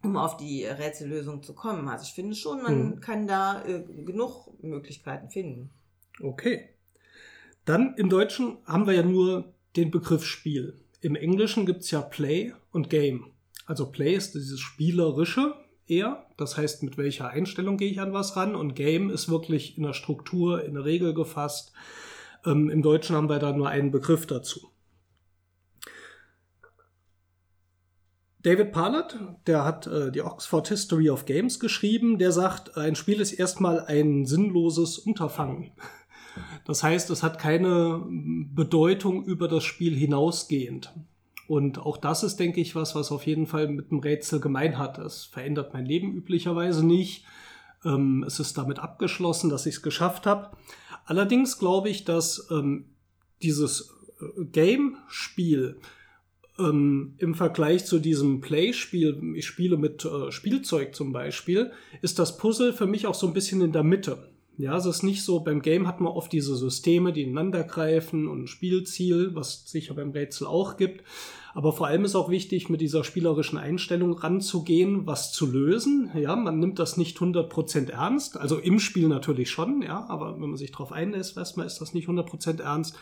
um 0.04 0.16
auf 0.16 0.38
die 0.38 0.66
Rätsellösung 0.66 1.42
zu 1.42 1.56
kommen? 1.56 1.88
Also 1.88 2.04
ich 2.04 2.14
finde 2.14 2.36
schon, 2.36 2.62
man 2.62 2.90
Mhm. 2.90 3.00
kann 3.00 3.26
da 3.26 3.64
äh, 3.66 3.82
genug 3.82 4.52
Möglichkeiten 4.62 5.32
finden. 5.32 5.72
Okay. 6.22 6.70
Dann 7.66 7.96
im 7.98 8.10
Deutschen 8.10 8.58
haben 8.66 8.86
wir 8.86 8.94
ja 8.94 9.04
nur 9.04 9.54
den 9.76 9.90
Begriff 9.90 10.24
Spiel. 10.24 10.83
Im 11.04 11.16
Englischen 11.16 11.66
gibt's 11.66 11.92
ja 11.92 12.02
Play 12.02 12.54
und 12.72 12.90
Game. 12.90 13.26
Also 13.66 13.92
Play 13.92 14.16
ist 14.16 14.36
dieses 14.36 14.62
Spielerische 14.62 15.54
eher. 15.86 16.26
Das 16.38 16.56
heißt, 16.56 16.82
mit 16.82 16.98
welcher 16.98 17.30
Einstellung 17.30 17.76
gehe 17.76 17.92
ich 17.92 18.00
an 18.00 18.14
was 18.14 18.38
ran. 18.38 18.56
Und 18.56 18.74
Game 18.74 19.10
ist 19.10 19.30
wirklich 19.30 19.78
in 19.78 19.84
der 19.84 19.92
Struktur, 19.92 20.64
in 20.64 20.76
der 20.76 20.86
Regel 20.86 21.14
gefasst. 21.14 21.74
Ähm, 22.46 22.70
Im 22.70 22.82
Deutschen 22.82 23.18
haben 23.18 23.28
wir 23.28 23.40
da 23.40 23.52
nur 23.52 23.68
einen 23.68 23.92
Begriff 23.92 24.26
dazu. 24.26 24.70
David 28.42 28.72
Parlett, 28.72 29.18
der 29.46 29.66
hat 29.66 29.88
äh, 29.88 30.10
die 30.10 30.22
Oxford 30.22 30.70
History 30.70 31.10
of 31.10 31.26
Games 31.26 31.60
geschrieben, 31.60 32.18
der 32.18 32.32
sagt, 32.32 32.78
ein 32.78 32.96
Spiel 32.96 33.20
ist 33.20 33.34
erstmal 33.34 33.82
ein 33.82 34.26
sinnloses 34.26 34.98
Unterfangen. 34.98 35.72
Das 36.66 36.84
heißt, 36.84 37.10
es 37.10 37.24
hat 37.24 37.40
keine 37.40 38.04
Bedeutung 38.08 39.24
über 39.26 39.48
das 39.48 39.64
Spiel 39.64 39.96
hinausgehend. 39.96 40.94
Und 41.48 41.80
auch 41.80 41.98
das 41.98 42.24
ist, 42.24 42.38
denke 42.38 42.62
ich, 42.62 42.76
was, 42.76 42.96
was 42.96 43.12
auf 43.12 43.26
jeden 43.26 43.48
Fall 43.48 43.68
mit 43.68 43.92
dem 43.92 44.00
Rätsel 44.00 44.40
gemein 44.40 44.78
hat. 44.78 44.98
Es 44.98 45.26
verändert 45.26 45.74
mein 45.74 45.86
Leben 45.86 46.14
üblicherweise 46.14 46.86
nicht. 46.86 47.26
Ähm, 47.84 48.24
es 48.26 48.40
ist 48.40 48.58
damit 48.58 48.80
abgeschlossen, 48.80 49.50
dass 49.50 49.66
ich 49.66 49.76
es 49.76 49.82
geschafft 49.82 50.26
habe. 50.26 50.56
Allerdings 51.06 51.60
glaube 51.60 51.90
ich, 51.90 52.06
dass 52.06 52.48
ähm, 52.50 52.86
dieses 53.42 53.94
äh, 54.22 54.46
Game-Spiel 54.46 55.80
ähm, 56.60 57.16
im 57.18 57.36
Vergleich 57.36 57.86
zu 57.86 58.00
diesem 58.00 58.42
Play-Spiel, 58.42 59.34
ich 59.36 59.46
spiele 59.46 59.78
mit 59.78 60.06
äh, 60.06 60.32
Spielzeug 60.32 60.96
zum 60.96 61.12
Beispiel, 61.12 61.72
ist 62.02 62.20
das 62.20 62.38
Puzzle 62.38 62.74
für 62.74 62.88
mich 62.88 63.06
auch 63.06 63.16
so 63.16 63.28
ein 63.28 63.34
bisschen 63.34 63.62
in 63.62 63.74
der 63.74 63.84
Mitte. 63.84 64.30
Ja, 64.56 64.78
es 64.78 64.86
ist 64.86 65.02
nicht 65.02 65.24
so, 65.24 65.40
beim 65.40 65.64
Game 65.64 65.88
hat 65.88 66.00
man 66.00 66.14
oft 66.14 66.32
diese 66.32 66.56
Systeme, 66.56 67.12
die 67.12 67.24
ineinander 67.24 67.64
greifen 67.64 68.28
und 68.28 68.44
ein 68.44 68.48
Spielziel, 68.48 69.34
was 69.34 69.68
sicher 69.68 69.96
beim 69.96 70.12
Rätsel 70.12 70.46
auch 70.46 70.78
gibt. 70.78 71.04
Aber 71.56 71.74
vor 71.74 71.88
allem 71.88 72.06
ist 72.06 72.16
auch 72.16 72.30
wichtig, 72.30 72.70
mit 72.70 72.80
dieser 72.80 73.04
spielerischen 73.04 73.58
Einstellung 73.58 74.14
ranzugehen, 74.14 75.08
was 75.08 75.32
zu 75.32 75.52
lösen. 75.52 76.12
Ja, 76.16 76.36
man 76.36 76.60
nimmt 76.60 76.78
das 76.78 76.98
nicht 76.98 77.18
100% 77.18 77.90
ernst. 77.90 78.38
Also 78.38 78.58
im 78.58 78.80
Spiel 78.80 79.08
natürlich 79.08 79.50
schon, 79.50 79.82
ja, 79.82 80.06
aber 80.08 80.34
wenn 80.34 80.50
man 80.50 80.58
sich 80.58 80.72
darauf 80.72 80.92
einlässt, 80.92 81.36
weiß 81.36 81.56
man, 81.56 81.66
ist 81.66 81.80
das 81.80 81.94
nicht 81.94 82.08
100% 82.08 82.62
ernst. 82.62 82.96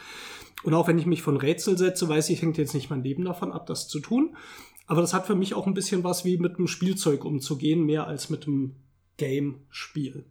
Und 0.64 0.74
auch 0.74 0.88
wenn 0.88 1.00
ich 1.00 1.06
mich 1.06 1.22
von 1.22 1.38
Rätsel 1.38 1.78
setze, 1.78 2.08
weiß 2.08 2.30
ich, 2.30 2.42
hängt 2.42 2.58
jetzt 2.58 2.74
nicht 2.74 2.90
mein 2.90 3.04
Leben 3.04 3.26
davon 3.26 3.52
ab, 3.52 3.66
das 3.66 3.88
zu 3.90 4.00
tun. 4.00 4.36
Aber 4.88 5.02
das 5.02 5.14
hat 5.14 5.28
für 5.28 5.36
mich 5.36 5.54
auch 5.54 5.68
ein 5.68 5.74
bisschen 5.74 6.04
was 6.04 6.24
wie 6.24 6.38
mit 6.38 6.58
einem 6.58 6.68
Spielzeug 6.68 7.26
umzugehen, 7.26 7.86
mehr 7.86 8.08
als 8.08 8.30
mit 8.30 8.48
einem 8.48 8.76
Game-Spiel. 9.18 10.26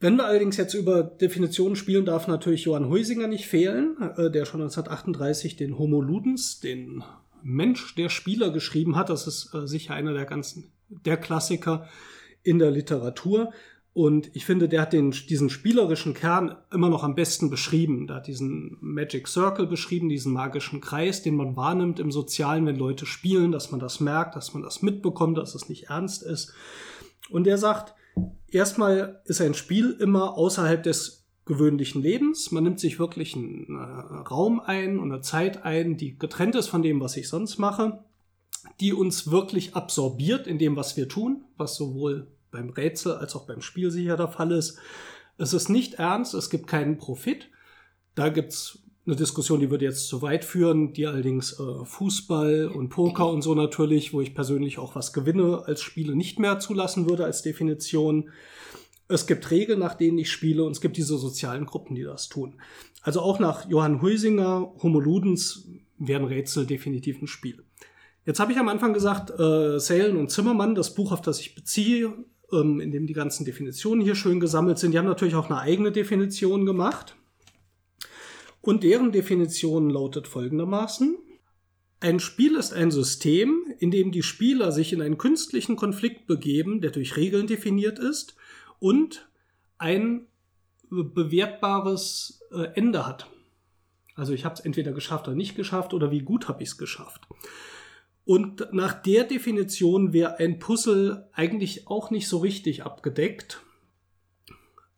Wenn 0.00 0.16
wir 0.16 0.26
allerdings 0.26 0.56
jetzt 0.56 0.74
über 0.74 1.02
Definitionen 1.02 1.74
spielen, 1.74 2.04
darf 2.04 2.28
natürlich 2.28 2.64
Johann 2.64 2.88
Heusinger 2.88 3.26
nicht 3.26 3.46
fehlen, 3.46 3.96
äh, 4.16 4.30
der 4.30 4.44
schon 4.44 4.60
1938 4.60 5.56
den 5.56 5.78
Homo 5.78 6.00
Ludens, 6.00 6.60
den 6.60 7.02
Mensch 7.42 7.94
der 7.96 8.08
Spieler 8.08 8.50
geschrieben 8.50 8.96
hat. 8.96 9.10
Das 9.10 9.26
ist 9.26 9.52
äh, 9.54 9.66
sicher 9.66 9.94
einer 9.94 10.12
der 10.12 10.24
ganzen, 10.24 10.70
der 10.88 11.16
Klassiker 11.16 11.88
in 12.42 12.60
der 12.60 12.70
Literatur. 12.70 13.52
Und 13.92 14.30
ich 14.34 14.44
finde, 14.44 14.68
der 14.68 14.82
hat 14.82 14.92
den, 14.92 15.10
diesen 15.10 15.50
spielerischen 15.50 16.14
Kern 16.14 16.54
immer 16.72 16.88
noch 16.88 17.02
am 17.02 17.16
besten 17.16 17.50
beschrieben. 17.50 18.06
Der 18.06 18.16
hat 18.16 18.28
diesen 18.28 18.76
Magic 18.80 19.26
Circle 19.26 19.66
beschrieben, 19.66 20.08
diesen 20.08 20.32
magischen 20.32 20.80
Kreis, 20.80 21.22
den 21.22 21.34
man 21.34 21.56
wahrnimmt 21.56 21.98
im 21.98 22.12
Sozialen, 22.12 22.66
wenn 22.66 22.76
Leute 22.76 23.06
spielen, 23.06 23.50
dass 23.50 23.72
man 23.72 23.80
das 23.80 23.98
merkt, 23.98 24.36
dass 24.36 24.54
man 24.54 24.62
das 24.62 24.82
mitbekommt, 24.82 25.36
dass 25.36 25.56
es 25.56 25.68
nicht 25.68 25.86
ernst 25.90 26.22
ist. 26.22 26.54
Und 27.30 27.48
er 27.48 27.58
sagt, 27.58 27.94
erstmal 28.48 29.20
ist 29.24 29.40
ein 29.40 29.54
Spiel 29.54 29.96
immer 30.00 30.36
außerhalb 30.36 30.82
des 30.82 31.26
gewöhnlichen 31.44 32.02
Lebens. 32.02 32.52
Man 32.52 32.64
nimmt 32.64 32.78
sich 32.78 32.98
wirklich 32.98 33.34
einen 33.34 33.74
äh, 33.74 34.28
Raum 34.28 34.60
ein 34.60 34.98
und 34.98 35.10
eine 35.10 35.22
Zeit 35.22 35.64
ein, 35.64 35.96
die 35.96 36.18
getrennt 36.18 36.54
ist 36.54 36.68
von 36.68 36.82
dem, 36.82 37.00
was 37.00 37.16
ich 37.16 37.28
sonst 37.28 37.58
mache, 37.58 38.04
die 38.80 38.92
uns 38.92 39.30
wirklich 39.30 39.74
absorbiert 39.74 40.46
in 40.46 40.58
dem, 40.58 40.76
was 40.76 40.96
wir 40.96 41.08
tun, 41.08 41.44
was 41.56 41.76
sowohl 41.76 42.28
beim 42.50 42.70
Rätsel 42.70 43.14
als 43.14 43.34
auch 43.34 43.46
beim 43.46 43.62
Spiel 43.62 43.90
sicher 43.90 44.16
der 44.16 44.28
Fall 44.28 44.52
ist. 44.52 44.78
Es 45.38 45.52
ist 45.52 45.68
nicht 45.68 45.94
ernst, 45.94 46.34
es 46.34 46.50
gibt 46.50 46.66
keinen 46.66 46.98
Profit. 46.98 47.48
Da 48.14 48.28
gibt's 48.28 48.80
eine 49.08 49.16
Diskussion, 49.16 49.58
die 49.58 49.70
würde 49.70 49.86
jetzt 49.86 50.06
zu 50.06 50.20
weit 50.20 50.44
führen, 50.44 50.92
die 50.92 51.06
allerdings 51.06 51.58
äh, 51.58 51.84
Fußball 51.84 52.68
und 52.68 52.90
Poker 52.90 53.30
und 53.30 53.40
so 53.40 53.54
natürlich, 53.54 54.12
wo 54.12 54.20
ich 54.20 54.34
persönlich 54.34 54.78
auch 54.78 54.94
was 54.94 55.14
gewinne, 55.14 55.62
als 55.64 55.80
Spiele 55.80 56.14
nicht 56.14 56.38
mehr 56.38 56.58
zulassen 56.58 57.08
würde 57.08 57.24
als 57.24 57.40
Definition. 57.40 58.28
Es 59.08 59.26
gibt 59.26 59.50
Regeln, 59.50 59.78
nach 59.78 59.94
denen 59.94 60.18
ich 60.18 60.30
spiele 60.30 60.62
und 60.62 60.72
es 60.72 60.82
gibt 60.82 60.98
diese 60.98 61.16
sozialen 61.16 61.64
Gruppen, 61.64 61.94
die 61.94 62.02
das 62.02 62.28
tun. 62.28 62.56
Also 63.02 63.22
auch 63.22 63.38
nach 63.38 63.66
Johann 63.70 64.02
Huisinger, 64.02 64.74
Homo 64.82 65.00
Ludens, 65.00 65.66
wären 65.96 66.26
Rätsel 66.26 66.66
definitiv 66.66 67.22
ein 67.22 67.28
Spiel. 67.28 67.64
Jetzt 68.26 68.40
habe 68.40 68.52
ich 68.52 68.58
am 68.58 68.68
Anfang 68.68 68.92
gesagt, 68.92 69.30
äh, 69.30 69.80
Salen 69.80 70.18
und 70.18 70.30
Zimmermann, 70.30 70.74
das 70.74 70.94
Buch, 70.94 71.12
auf 71.12 71.22
das 71.22 71.40
ich 71.40 71.54
beziehe, 71.54 72.12
ähm, 72.52 72.78
in 72.78 72.92
dem 72.92 73.06
die 73.06 73.14
ganzen 73.14 73.46
Definitionen 73.46 74.02
hier 74.02 74.14
schön 74.14 74.38
gesammelt 74.38 74.78
sind, 74.78 74.92
die 74.92 74.98
haben 74.98 75.06
natürlich 75.06 75.34
auch 75.34 75.48
eine 75.48 75.60
eigene 75.60 75.92
Definition 75.92 76.66
gemacht. 76.66 77.16
Und 78.68 78.82
deren 78.84 79.12
Definition 79.12 79.88
lautet 79.88 80.28
folgendermaßen. 80.28 81.16
Ein 82.00 82.20
Spiel 82.20 82.54
ist 82.54 82.74
ein 82.74 82.90
System, 82.90 83.64
in 83.78 83.90
dem 83.90 84.12
die 84.12 84.22
Spieler 84.22 84.72
sich 84.72 84.92
in 84.92 85.00
einen 85.00 85.16
künstlichen 85.16 85.74
Konflikt 85.74 86.26
begeben, 86.26 86.82
der 86.82 86.90
durch 86.90 87.16
Regeln 87.16 87.46
definiert 87.46 87.98
ist 87.98 88.36
und 88.78 89.26
ein 89.78 90.26
bewertbares 90.90 92.42
äh, 92.50 92.64
Ende 92.74 93.06
hat. 93.06 93.30
Also 94.14 94.34
ich 94.34 94.44
habe 94.44 94.56
es 94.56 94.60
entweder 94.60 94.92
geschafft 94.92 95.28
oder 95.28 95.34
nicht 95.38 95.56
geschafft 95.56 95.94
oder 95.94 96.10
wie 96.10 96.20
gut 96.20 96.46
habe 96.48 96.62
ich 96.62 96.68
es 96.68 96.76
geschafft. 96.76 97.26
Und 98.26 98.70
nach 98.74 98.92
der 98.92 99.24
Definition 99.24 100.12
wäre 100.12 100.40
ein 100.40 100.58
Puzzle 100.58 101.26
eigentlich 101.32 101.88
auch 101.88 102.10
nicht 102.10 102.28
so 102.28 102.36
richtig 102.36 102.84
abgedeckt, 102.84 103.62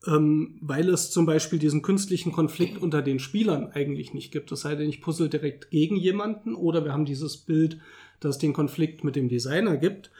ähm, 0.06 0.58
weil 0.60 0.88
es 0.88 1.10
zum 1.10 1.26
Beispiel 1.26 1.58
diesen 1.58 1.82
künstlichen 1.82 2.32
Konflikt 2.32 2.80
unter 2.80 3.02
den 3.02 3.18
Spielern 3.18 3.70
eigentlich 3.72 4.14
nicht 4.14 4.32
gibt. 4.32 4.50
Es 4.50 4.62
sei 4.62 4.74
denn, 4.74 4.88
ich 4.88 5.02
puzzle 5.02 5.28
direkt 5.28 5.70
gegen 5.70 5.96
jemanden 5.96 6.54
oder 6.54 6.84
wir 6.84 6.92
haben 6.92 7.04
dieses 7.04 7.36
Bild, 7.36 7.78
dass 8.20 8.36
es 8.36 8.38
den 8.38 8.52
Konflikt 8.52 9.04
mit 9.04 9.16
dem 9.16 9.28
Designer 9.28 9.76
gibt. 9.76 10.10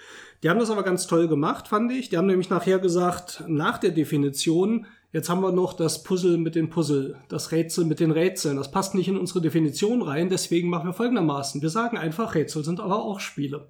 Die 0.42 0.50
haben 0.50 0.58
das 0.58 0.70
aber 0.70 0.82
ganz 0.82 1.06
toll 1.06 1.28
gemacht, 1.28 1.68
fand 1.68 1.92
ich. 1.92 2.08
Die 2.08 2.16
haben 2.16 2.26
nämlich 2.26 2.50
nachher 2.50 2.78
gesagt, 2.78 3.44
nach 3.46 3.78
der 3.78 3.90
Definition, 3.90 4.86
jetzt 5.12 5.28
haben 5.28 5.42
wir 5.42 5.52
noch 5.52 5.74
das 5.74 6.02
Puzzle 6.02 6.38
mit 6.38 6.54
den 6.54 6.70
Puzzle, 6.70 7.18
das 7.28 7.52
Rätsel 7.52 7.84
mit 7.84 8.00
den 8.00 8.10
Rätseln. 8.10 8.56
Das 8.56 8.70
passt 8.70 8.94
nicht 8.94 9.08
in 9.08 9.18
unsere 9.18 9.40
Definition 9.42 10.02
rein, 10.02 10.28
deswegen 10.30 10.68
machen 10.70 10.88
wir 10.88 10.94
folgendermaßen. 10.94 11.60
Wir 11.60 11.70
sagen 11.70 11.98
einfach, 11.98 12.34
Rätsel 12.34 12.64
sind 12.64 12.80
aber 12.80 13.02
auch 13.02 13.20
Spiele. 13.20 13.68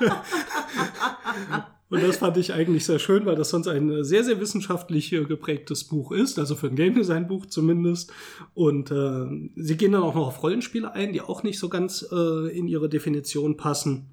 Und 1.92 2.02
das 2.02 2.16
fand 2.16 2.38
ich 2.38 2.54
eigentlich 2.54 2.86
sehr 2.86 2.98
schön, 2.98 3.26
weil 3.26 3.36
das 3.36 3.50
sonst 3.50 3.68
ein 3.68 4.02
sehr, 4.02 4.24
sehr 4.24 4.40
wissenschaftlich 4.40 5.10
geprägtes 5.10 5.84
Buch 5.84 6.10
ist, 6.10 6.38
also 6.38 6.54
für 6.54 6.68
ein 6.68 6.74
Game 6.74 6.94
Design 6.94 7.28
Buch 7.28 7.44
zumindest. 7.44 8.14
Und 8.54 8.90
äh, 8.90 9.26
sie 9.56 9.76
gehen 9.76 9.92
dann 9.92 10.02
auch 10.02 10.14
noch 10.14 10.28
auf 10.28 10.42
Rollenspiele 10.42 10.90
ein, 10.90 11.12
die 11.12 11.20
auch 11.20 11.42
nicht 11.42 11.58
so 11.58 11.68
ganz 11.68 12.02
äh, 12.10 12.48
in 12.56 12.66
ihre 12.66 12.88
Definition 12.88 13.58
passen. 13.58 14.06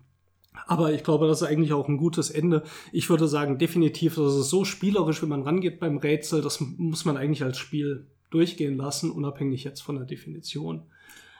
Aber 0.67 0.91
ich 0.91 1.05
glaube, 1.05 1.25
das 1.29 1.41
ist 1.41 1.47
eigentlich 1.47 1.71
auch 1.71 1.87
ein 1.87 1.95
gutes 1.95 2.29
Ende. 2.29 2.63
Ich 2.91 3.09
würde 3.09 3.29
sagen, 3.29 3.57
definitiv, 3.57 4.15
das 4.15 4.35
ist 4.35 4.49
so 4.49 4.65
spielerisch, 4.65 5.21
wenn 5.21 5.29
man 5.29 5.43
rangeht 5.43 5.79
beim 5.79 5.99
Rätsel, 5.99 6.41
das 6.41 6.59
muss 6.59 7.05
man 7.05 7.15
eigentlich 7.15 7.43
als 7.43 7.59
Spiel 7.59 8.07
durchgehen 8.29 8.75
lassen, 8.75 9.09
unabhängig 9.09 9.63
jetzt 9.63 9.79
von 9.79 9.95
der 9.95 10.05
Definition. 10.05 10.83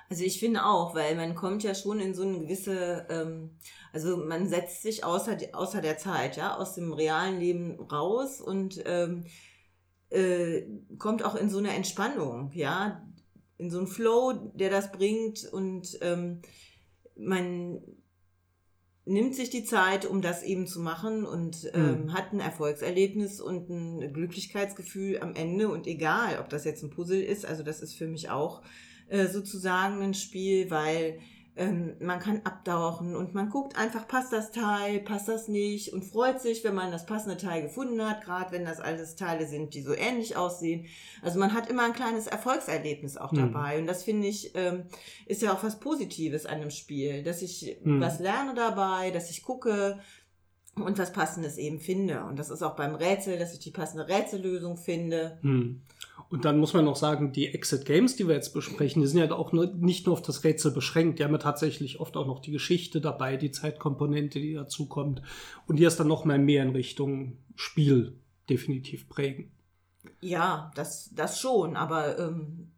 Also 0.10 0.24
ich 0.24 0.40
finde 0.40 0.66
auch, 0.66 0.96
weil 0.96 1.16
man 1.16 1.36
kommt 1.36 1.62
ja 1.62 1.76
schon 1.76 2.00
in 2.00 2.16
so 2.16 2.24
eine 2.24 2.40
gewisse, 2.40 3.06
ähm, 3.10 3.52
also 3.94 4.18
man 4.18 4.50
setzt 4.50 4.82
sich 4.82 5.04
außer, 5.04 5.38
außer 5.54 5.82
der 5.82 6.00
Zeit, 6.00 6.36
ja, 6.36 6.58
aus 6.58 6.74
dem 6.74 6.94
realen 6.94 7.40
Leben 7.40 7.80
raus 7.80 8.42
und 8.42 8.82
ähm, 8.86 9.26
äh, 10.10 10.64
kommt 10.98 11.24
auch 11.24 11.36
in 11.36 11.50
so 11.52 11.60
eine 11.60 11.76
Entspannung, 11.76 12.52
ja, 12.54 13.08
in 13.58 13.70
so 13.70 13.78
einen 13.78 13.88
Flow, 13.88 14.34
der 14.56 14.72
das 14.72 14.92
bringt 14.92 15.48
und 15.52 16.00
ähm, 16.02 16.42
man 17.16 17.80
nimmt 19.06 19.36
sich 19.36 19.52
die 19.52 19.64
Zeit, 19.64 20.06
um 20.06 20.22
das 20.22 20.42
eben 20.42 20.66
zu 20.66 20.80
machen 20.80 21.26
und 21.26 21.70
ähm, 21.74 22.06
mhm. 22.06 22.14
hat 22.14 22.34
ein 22.34 22.40
Erfolgserlebnis 22.40 23.42
und 23.42 23.70
ein 23.70 24.14
Glücklichkeitsgefühl 24.14 25.20
am 25.20 25.36
Ende 25.36 25.70
und 25.70 25.86
egal, 25.86 26.40
ob 26.40 26.50
das 26.50 26.64
jetzt 26.64 26.84
ein 26.84 26.90
Puzzle 26.90 27.22
ist, 27.22 27.46
also 27.46 27.62
das 27.62 27.82
ist 27.82 27.94
für 27.94 28.08
mich 28.08 28.30
auch 28.30 28.64
äh, 29.10 29.28
sozusagen 29.28 30.02
ein 30.02 30.14
Spiel, 30.14 30.70
weil 30.72 31.20
ähm, 31.60 31.96
man 32.00 32.20
kann 32.20 32.42
abtauchen 32.46 33.16
und 33.16 33.34
man 33.34 33.50
guckt 33.50 33.78
einfach, 33.78 34.08
passt 34.08 34.32
das 34.32 34.52
Teil, 34.52 35.02
passt 35.02 35.28
das 35.28 35.50
nicht 35.50 35.92
und 35.92 36.06
freut 36.06 36.40
sich, 36.40 36.64
wenn 36.64 36.74
man 36.74 36.90
das 36.92 37.06
passende 37.06 37.36
Teil 37.36 37.62
gefunden 37.62 38.02
hat, 38.02 38.24
gerade 38.24 38.52
wenn 38.54 38.64
das 38.64 38.80
alles 38.80 39.18
Teile 39.18 39.46
sind, 39.46 39.74
die 39.74 39.82
so 39.82 39.94
ähnlich 39.94 40.38
aussehen. 40.38 40.86
Also 41.22 41.38
man 41.38 41.54
hat 41.54 41.70
immer 41.70 41.84
ein 41.84 41.94
kleines 41.94 42.28
Erfolgserlebnis 42.28 43.18
auch 43.18 43.34
mhm. 43.34 43.38
dabei 43.38 43.78
und 43.78 43.88
das 43.88 44.04
finde 44.04 44.28
ich 44.28 44.56
ähm, 44.56 44.86
ist 45.26 45.42
ja 45.42 45.54
auch 45.54 45.64
was 45.64 45.82
Positives 45.82 46.46
an 46.46 46.62
einem 46.62 46.72
Spiel, 46.72 47.24
dass 47.24 47.42
ich 47.42 47.78
mhm. 47.84 48.00
was 48.00 48.20
lerne 48.20 48.54
dabei, 48.54 49.12
dass 49.12 49.30
ich 49.30 49.44
gucke, 49.44 50.00
und 50.76 50.98
was 50.98 51.12
Passendes 51.12 51.58
eben 51.58 51.80
finde. 51.80 52.24
Und 52.24 52.40
das 52.40 52.50
ist 52.50 52.62
auch 52.62 52.76
beim 52.76 52.96
Rätsel, 52.96 53.38
dass 53.38 53.54
ich 53.54 53.60
die 53.60 53.72
passende 53.72 54.08
Rätsellösung 54.08 54.78
finde. 54.78 55.38
Hm. 55.42 55.82
Und 56.30 56.46
dann 56.46 56.60
muss 56.60 56.74
man 56.74 56.86
noch 56.86 56.96
sagen, 56.96 57.32
die 57.32 57.48
Exit 57.48 57.86
Games, 57.86 58.16
die 58.16 58.28
wir 58.28 58.36
jetzt 58.36 58.54
besprechen, 58.54 59.02
die 59.02 59.08
sind 59.08 59.20
ja 59.20 59.32
auch 59.32 59.52
nur, 59.52 59.66
nicht 59.74 60.06
nur 60.06 60.14
auf 60.14 60.22
das 60.22 60.44
Rätsel 60.44 60.72
beschränkt. 60.72 61.18
Die 61.18 61.24
haben 61.24 61.32
ja 61.32 61.40
tatsächlich 61.40 62.00
oft 62.00 62.16
auch 62.16 62.28
noch 62.28 62.40
die 62.40 62.52
Geschichte 62.52 63.02
dabei, 63.02 63.36
die 63.36 63.50
Zeitkomponente, 63.50 64.40
die 64.40 64.54
dazukommt. 64.54 65.24
Und 65.66 65.78
die 65.78 65.86
ist 65.86 66.00
dann 66.00 66.08
noch 66.08 66.26
mal 66.26 66.38
mehr 66.38 66.62
in 66.62 66.70
Richtung 66.70 67.38
Spiel 67.56 68.14
definitiv 68.48 69.10
prägen. 69.10 69.52
Ja, 70.22 70.72
das, 70.76 71.10
das 71.16 71.40
schon. 71.40 71.76
Aber 71.76 72.20
ähm, 72.20 72.72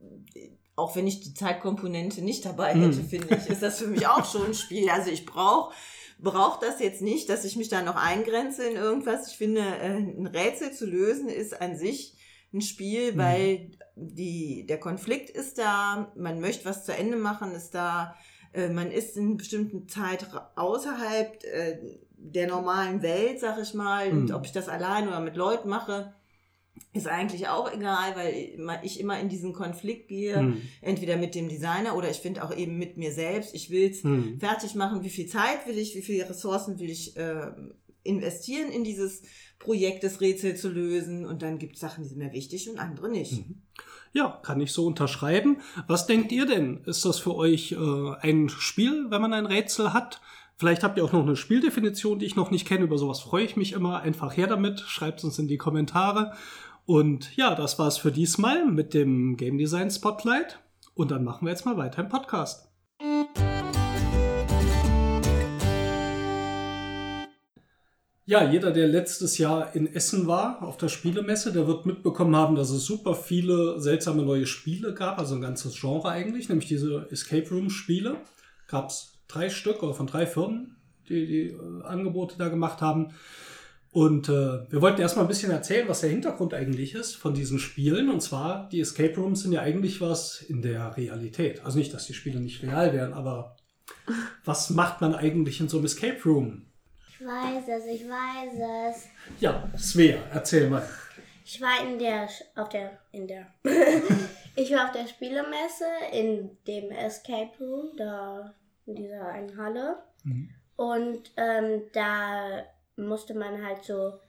auch 0.78 0.96
wenn 0.96 1.06
ich 1.06 1.20
die 1.20 1.34
Zeitkomponente 1.34 2.22
nicht 2.22 2.46
dabei 2.46 2.74
hätte, 2.74 3.00
hm. 3.00 3.08
finde 3.08 3.36
ich, 3.36 3.48
ist 3.48 3.62
das 3.62 3.80
für 3.80 3.88
mich 3.88 4.08
auch 4.08 4.26
schon 4.26 4.48
ein 4.48 4.54
Spiel. 4.54 4.90
Also 4.90 5.12
ich 5.12 5.26
brauche 5.26 5.74
braucht 6.22 6.62
das 6.62 6.80
jetzt 6.80 7.02
nicht, 7.02 7.30
dass 7.30 7.46
ich 7.46 7.56
mich 7.56 7.68
da 7.68 7.82
noch 7.82 7.96
eingrenze 7.96 8.64
in 8.64 8.76
irgendwas. 8.76 9.28
Ich 9.28 9.38
finde, 9.38 9.62
äh, 9.62 9.98
ein 9.98 10.28
Rätsel 10.28 10.72
zu 10.72 10.86
lösen 10.86 11.28
ist 11.28 11.60
an 11.60 11.76
sich 11.76 12.16
ein 12.54 12.62
Spiel, 12.62 13.14
mhm. 13.14 13.18
weil 13.18 13.72
die, 13.96 14.66
der 14.68 14.80
Konflikt 14.80 15.30
ist 15.30 15.58
da, 15.58 16.12
man 16.16 16.40
möchte 16.42 16.66
was 16.66 16.86
zu 16.86 16.94
Ende 16.94 17.18
machen, 17.18 17.52
ist 17.54 17.72
da, 17.72 18.16
Äh, 18.54 18.68
man 18.68 18.92
ist 18.92 19.16
in 19.16 19.38
bestimmten 19.38 19.88
Zeit 19.88 20.28
außerhalb 20.58 21.42
äh, 21.46 21.78
der 22.18 22.48
normalen 22.48 23.02
Welt, 23.02 23.40
sag 23.40 23.58
ich 23.62 23.74
mal. 23.74 24.10
Und 24.12 24.26
Mhm. 24.26 24.36
ob 24.36 24.46
ich 24.46 24.52
das 24.52 24.68
allein 24.68 25.08
oder 25.08 25.22
mit 25.22 25.38
Leuten 25.38 25.70
mache, 25.70 26.14
ist 26.94 27.08
eigentlich 27.08 27.48
auch 27.48 27.72
egal, 27.74 28.16
weil 28.18 28.82
ich 28.84 29.00
immer 29.00 29.18
in 29.22 29.30
diesen 29.30 29.54
Konflikt 29.54 30.10
gehe, 30.10 30.36
Hm. 30.38 30.62
entweder 30.82 31.16
mit 31.16 31.34
dem 31.34 31.48
Designer 31.48 31.96
oder 31.96 32.10
ich 32.10 32.18
finde 32.18 32.44
auch 32.44 32.54
eben 32.54 32.78
mit 32.78 32.98
mir 32.98 33.14
selbst. 33.14 33.56
Ich 33.56 33.70
will 33.70 33.90
es 33.90 34.04
Hm. 34.04 34.38
fertig 34.40 34.76
machen, 34.76 35.02
wie 35.04 35.10
viel 35.10 35.28
Zeit 35.28 35.66
will 35.66 35.78
ich, 35.78 35.96
wie 35.96 36.02
viele 36.02 36.30
Ressourcen 36.30 36.78
will 36.80 36.90
ich 36.90 37.16
äh, 37.16 37.52
investieren 38.04 38.70
in 38.72 38.84
dieses 38.84 39.22
Projekt, 39.62 40.04
das 40.04 40.22
Rätsel 40.22 40.56
zu 40.56 40.70
lösen. 40.70 41.26
Und 41.26 41.42
dann 41.42 41.60
gibt 41.60 41.76
es 41.76 41.82
Sachen, 41.82 42.04
die 42.04 42.10
sind 42.10 42.18
mir 42.18 42.34
wichtig 42.34 42.70
und 42.70 42.80
andere 42.80 43.10
nicht. 43.10 43.44
Ja, 44.14 44.40
kann 44.44 44.60
ich 44.60 44.74
so 44.74 44.86
unterschreiben. 44.86 45.62
Was 45.88 46.06
denkt 46.06 46.32
ihr 46.32 46.46
denn? 46.46 46.82
Ist 46.86 47.06
das 47.06 47.20
für 47.20 47.36
euch 47.36 47.72
äh, 47.72 48.16
ein 48.20 48.50
Spiel, 48.50 49.08
wenn 49.10 49.22
man 49.22 49.34
ein 49.34 49.46
Rätsel 49.46 49.94
hat? 49.94 50.20
Vielleicht 50.58 50.84
habt 50.84 50.98
ihr 50.98 51.06
auch 51.06 51.14
noch 51.14 51.24
eine 51.24 51.36
Spieldefinition, 51.36 52.20
die 52.20 52.26
ich 52.26 52.36
noch 52.36 52.52
nicht 52.52 52.68
kenne. 52.68 52.84
Über 52.84 52.98
sowas 52.98 53.22
freue 53.22 53.46
ich 53.46 53.56
mich 53.56 53.72
immer. 53.72 54.02
Einfach 54.02 54.36
her 54.36 54.48
damit. 54.48 54.82
Schreibt 54.82 55.24
uns 55.24 55.40
in 55.40 55.48
die 55.48 55.58
Kommentare. 55.58 56.34
Und 56.86 57.36
ja, 57.38 57.56
das 57.56 57.80
war's 57.80 57.98
für 57.98 58.12
diesmal 58.12 58.66
mit 58.66 58.94
dem 58.94 59.38
Game 59.38 59.58
Design 59.58 59.90
Spotlight. 59.90 60.60
Und 60.94 61.12
dann 61.12 61.24
machen 61.24 61.46
wir 61.46 61.52
jetzt 61.52 61.66
mal 61.66 61.78
weiter 61.78 62.02
im 62.02 62.10
Podcast. 62.10 62.71
Ja, 68.32 68.50
jeder, 68.50 68.72
der 68.72 68.88
letztes 68.88 69.38
Jahr 69.40 69.76
in 69.76 69.94
Essen 69.94 70.26
war, 70.26 70.64
auf 70.64 70.78
der 70.78 70.88
Spielemesse, 70.88 71.52
der 71.52 71.68
wird 71.68 71.86
mitbekommen 71.86 72.34
haben, 72.34 72.56
dass 72.56 72.70
es 72.70 72.86
super 72.86 73.14
viele 73.14 73.78
seltsame 73.82 74.24
neue 74.24 74.46
Spiele 74.46 74.94
gab, 74.94 75.20
also 75.20 75.36
ein 75.36 75.42
ganzes 75.42 75.78
Genre 75.78 76.08
eigentlich, 76.08 76.48
nämlich 76.48 76.70
diese 76.70 77.10
Escape 77.12 77.50
Room 77.50 77.70
Spiele. 77.70 78.16
Gab 78.70 78.90
es 78.90 79.20
drei 79.28 79.50
Stück 79.50 79.84
oder 79.84 79.94
von 79.94 80.08
drei 80.08 80.26
Firmen, 80.26 80.78
die 81.10 81.28
die 81.28 81.48
äh, 81.48 81.84
Angebote 81.84 82.38
da 82.38 82.48
gemacht 82.48 82.80
haben. 82.80 83.10
Und 83.92 84.30
äh, 84.30 84.62
wir 84.72 84.82
wollten 84.82 85.02
erstmal 85.02 85.26
ein 85.26 85.28
bisschen 85.28 85.52
erzählen, 85.52 85.90
was 85.90 86.00
der 86.00 86.12
Hintergrund 86.12 86.54
eigentlich 86.54 86.96
ist 86.96 87.16
von 87.16 87.34
diesen 87.34 87.60
Spielen. 87.60 88.10
Und 88.10 88.22
zwar, 88.22 88.70
die 88.70 88.80
Escape 88.80 89.18
Rooms 89.18 89.42
sind 89.42 89.52
ja 89.52 89.60
eigentlich 89.60 90.00
was 90.00 90.42
in 90.42 90.62
der 90.62 90.96
Realität. 90.96 91.66
Also 91.66 91.78
nicht, 91.78 91.94
dass 91.94 92.08
die 92.08 92.14
Spiele 92.14 92.40
nicht 92.40 92.64
real 92.64 92.94
wären, 92.94 93.12
aber 93.12 93.58
was 94.46 94.70
macht 94.70 95.02
man 95.02 95.16
eigentlich 95.16 95.60
in 95.60 95.68
so 95.68 95.80
einem 95.80 95.86
Escape 95.88 96.24
Room? 96.24 96.68
Ich 97.22 97.28
weiß 97.28 97.68
es, 97.68 97.86
ich 97.86 98.10
weiß 98.10 98.96
es. 98.96 99.08
Ja, 99.40 99.70
Svea, 99.78 100.18
erzähl 100.34 100.68
mal. 100.68 100.84
Ich 101.46 101.62
war 101.62 101.86
in 101.86 102.00
der, 102.00 102.28
auf 102.56 102.70
der, 102.70 102.98
in 103.12 103.28
der, 103.28 103.46
ich 104.56 104.72
war 104.72 104.86
auf 104.86 104.92
der 104.92 105.06
Spielemesse 105.06 105.86
in 106.12 106.58
dem 106.66 106.90
Escape 106.90 107.52
Room, 107.60 107.96
da 107.96 108.56
in 108.88 108.96
dieser 108.96 109.28
einen 109.28 109.56
Halle. 109.56 110.02
Und 110.78 111.32
ähm, 111.38 111.84
da 111.94 112.66
musste 112.96 113.36
man 113.36 113.64
halt 113.64 113.84
so 113.84 114.20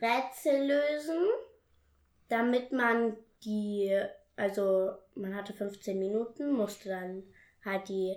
Rätsel 0.00 0.68
lösen, 0.68 1.26
damit 2.30 2.72
man 2.72 3.14
die, 3.44 3.94
also 4.36 4.92
man 5.16 5.36
hatte 5.36 5.52
15 5.52 5.98
Minuten, 5.98 6.52
musste 6.52 6.88
dann 6.88 7.24
halt 7.62 7.90
die 7.90 8.16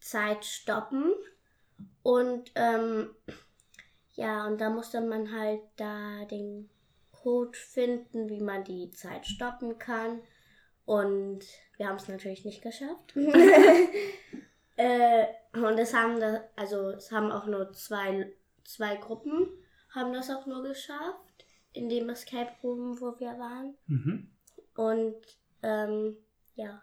Zeit 0.00 0.44
stoppen. 0.44 1.12
Und 2.02 2.50
ähm, 2.56 3.10
ja, 4.14 4.46
und 4.46 4.60
da 4.60 4.70
musste 4.70 5.00
man 5.00 5.32
halt 5.32 5.60
da 5.76 6.24
den 6.26 6.68
Code 7.10 7.56
finden, 7.56 8.28
wie 8.28 8.40
man 8.40 8.64
die 8.64 8.90
Zeit 8.90 9.26
stoppen 9.26 9.78
kann. 9.78 10.20
Und 10.84 11.40
wir 11.76 11.88
haben 11.88 11.96
es 11.96 12.08
natürlich 12.08 12.44
nicht 12.44 12.62
geschafft. 12.62 13.14
äh, 14.76 15.24
und 15.54 15.78
es 15.78 15.94
haben 15.94 16.20
da, 16.20 16.42
also 16.56 16.90
es 16.90 17.12
haben 17.12 17.30
auch 17.30 17.46
nur 17.46 17.72
zwei, 17.72 18.32
zwei 18.64 18.96
Gruppen 18.96 19.48
haben 19.90 20.12
das 20.12 20.30
auch 20.30 20.46
nur 20.46 20.62
geschafft 20.62 21.44
in 21.72 21.88
dem 21.88 22.08
Escape 22.08 22.52
Room, 22.62 23.00
wo 23.00 23.18
wir 23.18 23.38
waren. 23.38 23.76
Mhm. 23.86 24.30
Und 24.74 25.16
ähm, 25.62 26.16
ja, 26.54 26.82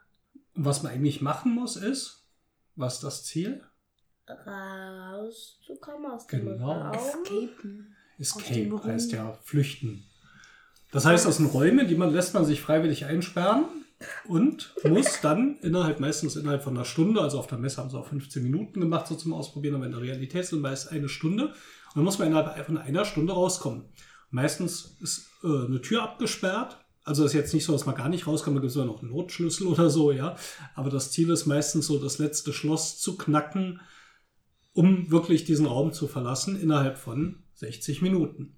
Und 0.56 0.66
was 0.66 0.84
man 0.84 0.94
eigentlich 0.94 1.22
machen 1.22 1.54
muss, 1.54 1.76
ist, 1.76 2.28
was 2.76 2.96
ist 2.96 3.04
das 3.04 3.26
Ziel? 3.26 3.68
Rauszukommen 4.30 6.12
aus 6.12 6.28
dem 6.28 6.46
Genau. 6.46 6.72
Raum. 6.72 6.94
Escapen. 6.94 7.96
Escape 8.18 8.82
heißt 8.84 9.12
ja 9.12 9.38
flüchten. 9.44 10.04
Das 10.92 11.06
heißt, 11.06 11.26
das 11.26 11.38
sind 11.38 11.54
Räume, 11.54 11.86
die 11.86 11.96
man 11.96 12.12
lässt 12.12 12.34
man 12.34 12.46
sich 12.46 12.62
freiwillig 12.62 13.06
einsperren 13.06 13.66
und 14.28 14.74
muss 14.84 15.22
dann 15.22 15.58
innerhalb, 15.62 16.00
meistens 16.00 16.36
innerhalb 16.36 16.64
von 16.64 16.76
einer 16.76 16.86
Stunde, 16.86 17.22
also 17.22 17.38
auf 17.40 17.48
der 17.48 17.58
Messe 17.60 17.78
haben 17.78 17.90
sie 17.90 17.98
auch 17.98 18.08
15 18.08 18.42
Minuten 18.42 18.80
gemacht, 18.82 19.08
so 19.08 19.16
zum 19.16 19.34
Ausprobieren, 19.34 19.76
aber 19.76 19.86
in 19.86 19.92
der 19.92 20.02
Realität 20.02 20.46
sind 20.46 20.62
meist 20.62 20.92
eine 20.92 21.10
Stunde. 21.10 21.48
Und 21.48 21.96
dann 21.96 22.04
muss 22.04 22.18
man 22.20 22.30
innerhalb 22.30 22.66
von 22.66 22.78
einer 22.78 23.06
Stunde 23.06 23.34
rauskommen. 23.34 23.86
Meistens 24.32 24.98
ist 25.02 25.28
äh, 25.44 25.48
eine 25.48 25.82
Tür 25.82 26.04
abgesperrt. 26.04 26.78
Also 27.04 27.26
ist 27.26 27.34
jetzt 27.34 27.54
nicht 27.54 27.66
so, 27.66 27.72
dass 27.74 27.86
man 27.88 27.96
gar 27.96 28.10
nicht 28.10 28.28
rauskommt, 28.28 28.58
da 28.58 28.62
gibt 28.62 28.70
es 28.72 28.78
ja 28.78 28.86
noch 28.86 29.02
einen 29.02 29.12
Notschlüssel 29.12 29.66
oder 29.68 29.90
so, 29.90 30.12
ja. 30.12 30.36
Aber 30.76 30.90
das 30.90 31.12
Ziel 31.12 31.30
ist 31.32 31.46
meistens 31.48 31.88
so, 31.88 31.98
das 31.98 32.20
letzte 32.20 32.54
Schloss 32.54 33.00
zu 33.00 33.18
knacken, 33.18 33.80
um 34.80 35.12
wirklich 35.12 35.44
diesen 35.44 35.66
Raum 35.66 35.92
zu 35.92 36.08
verlassen 36.08 36.58
innerhalb 36.58 36.98
von 36.98 37.44
60 37.56 38.02
Minuten. 38.02 38.58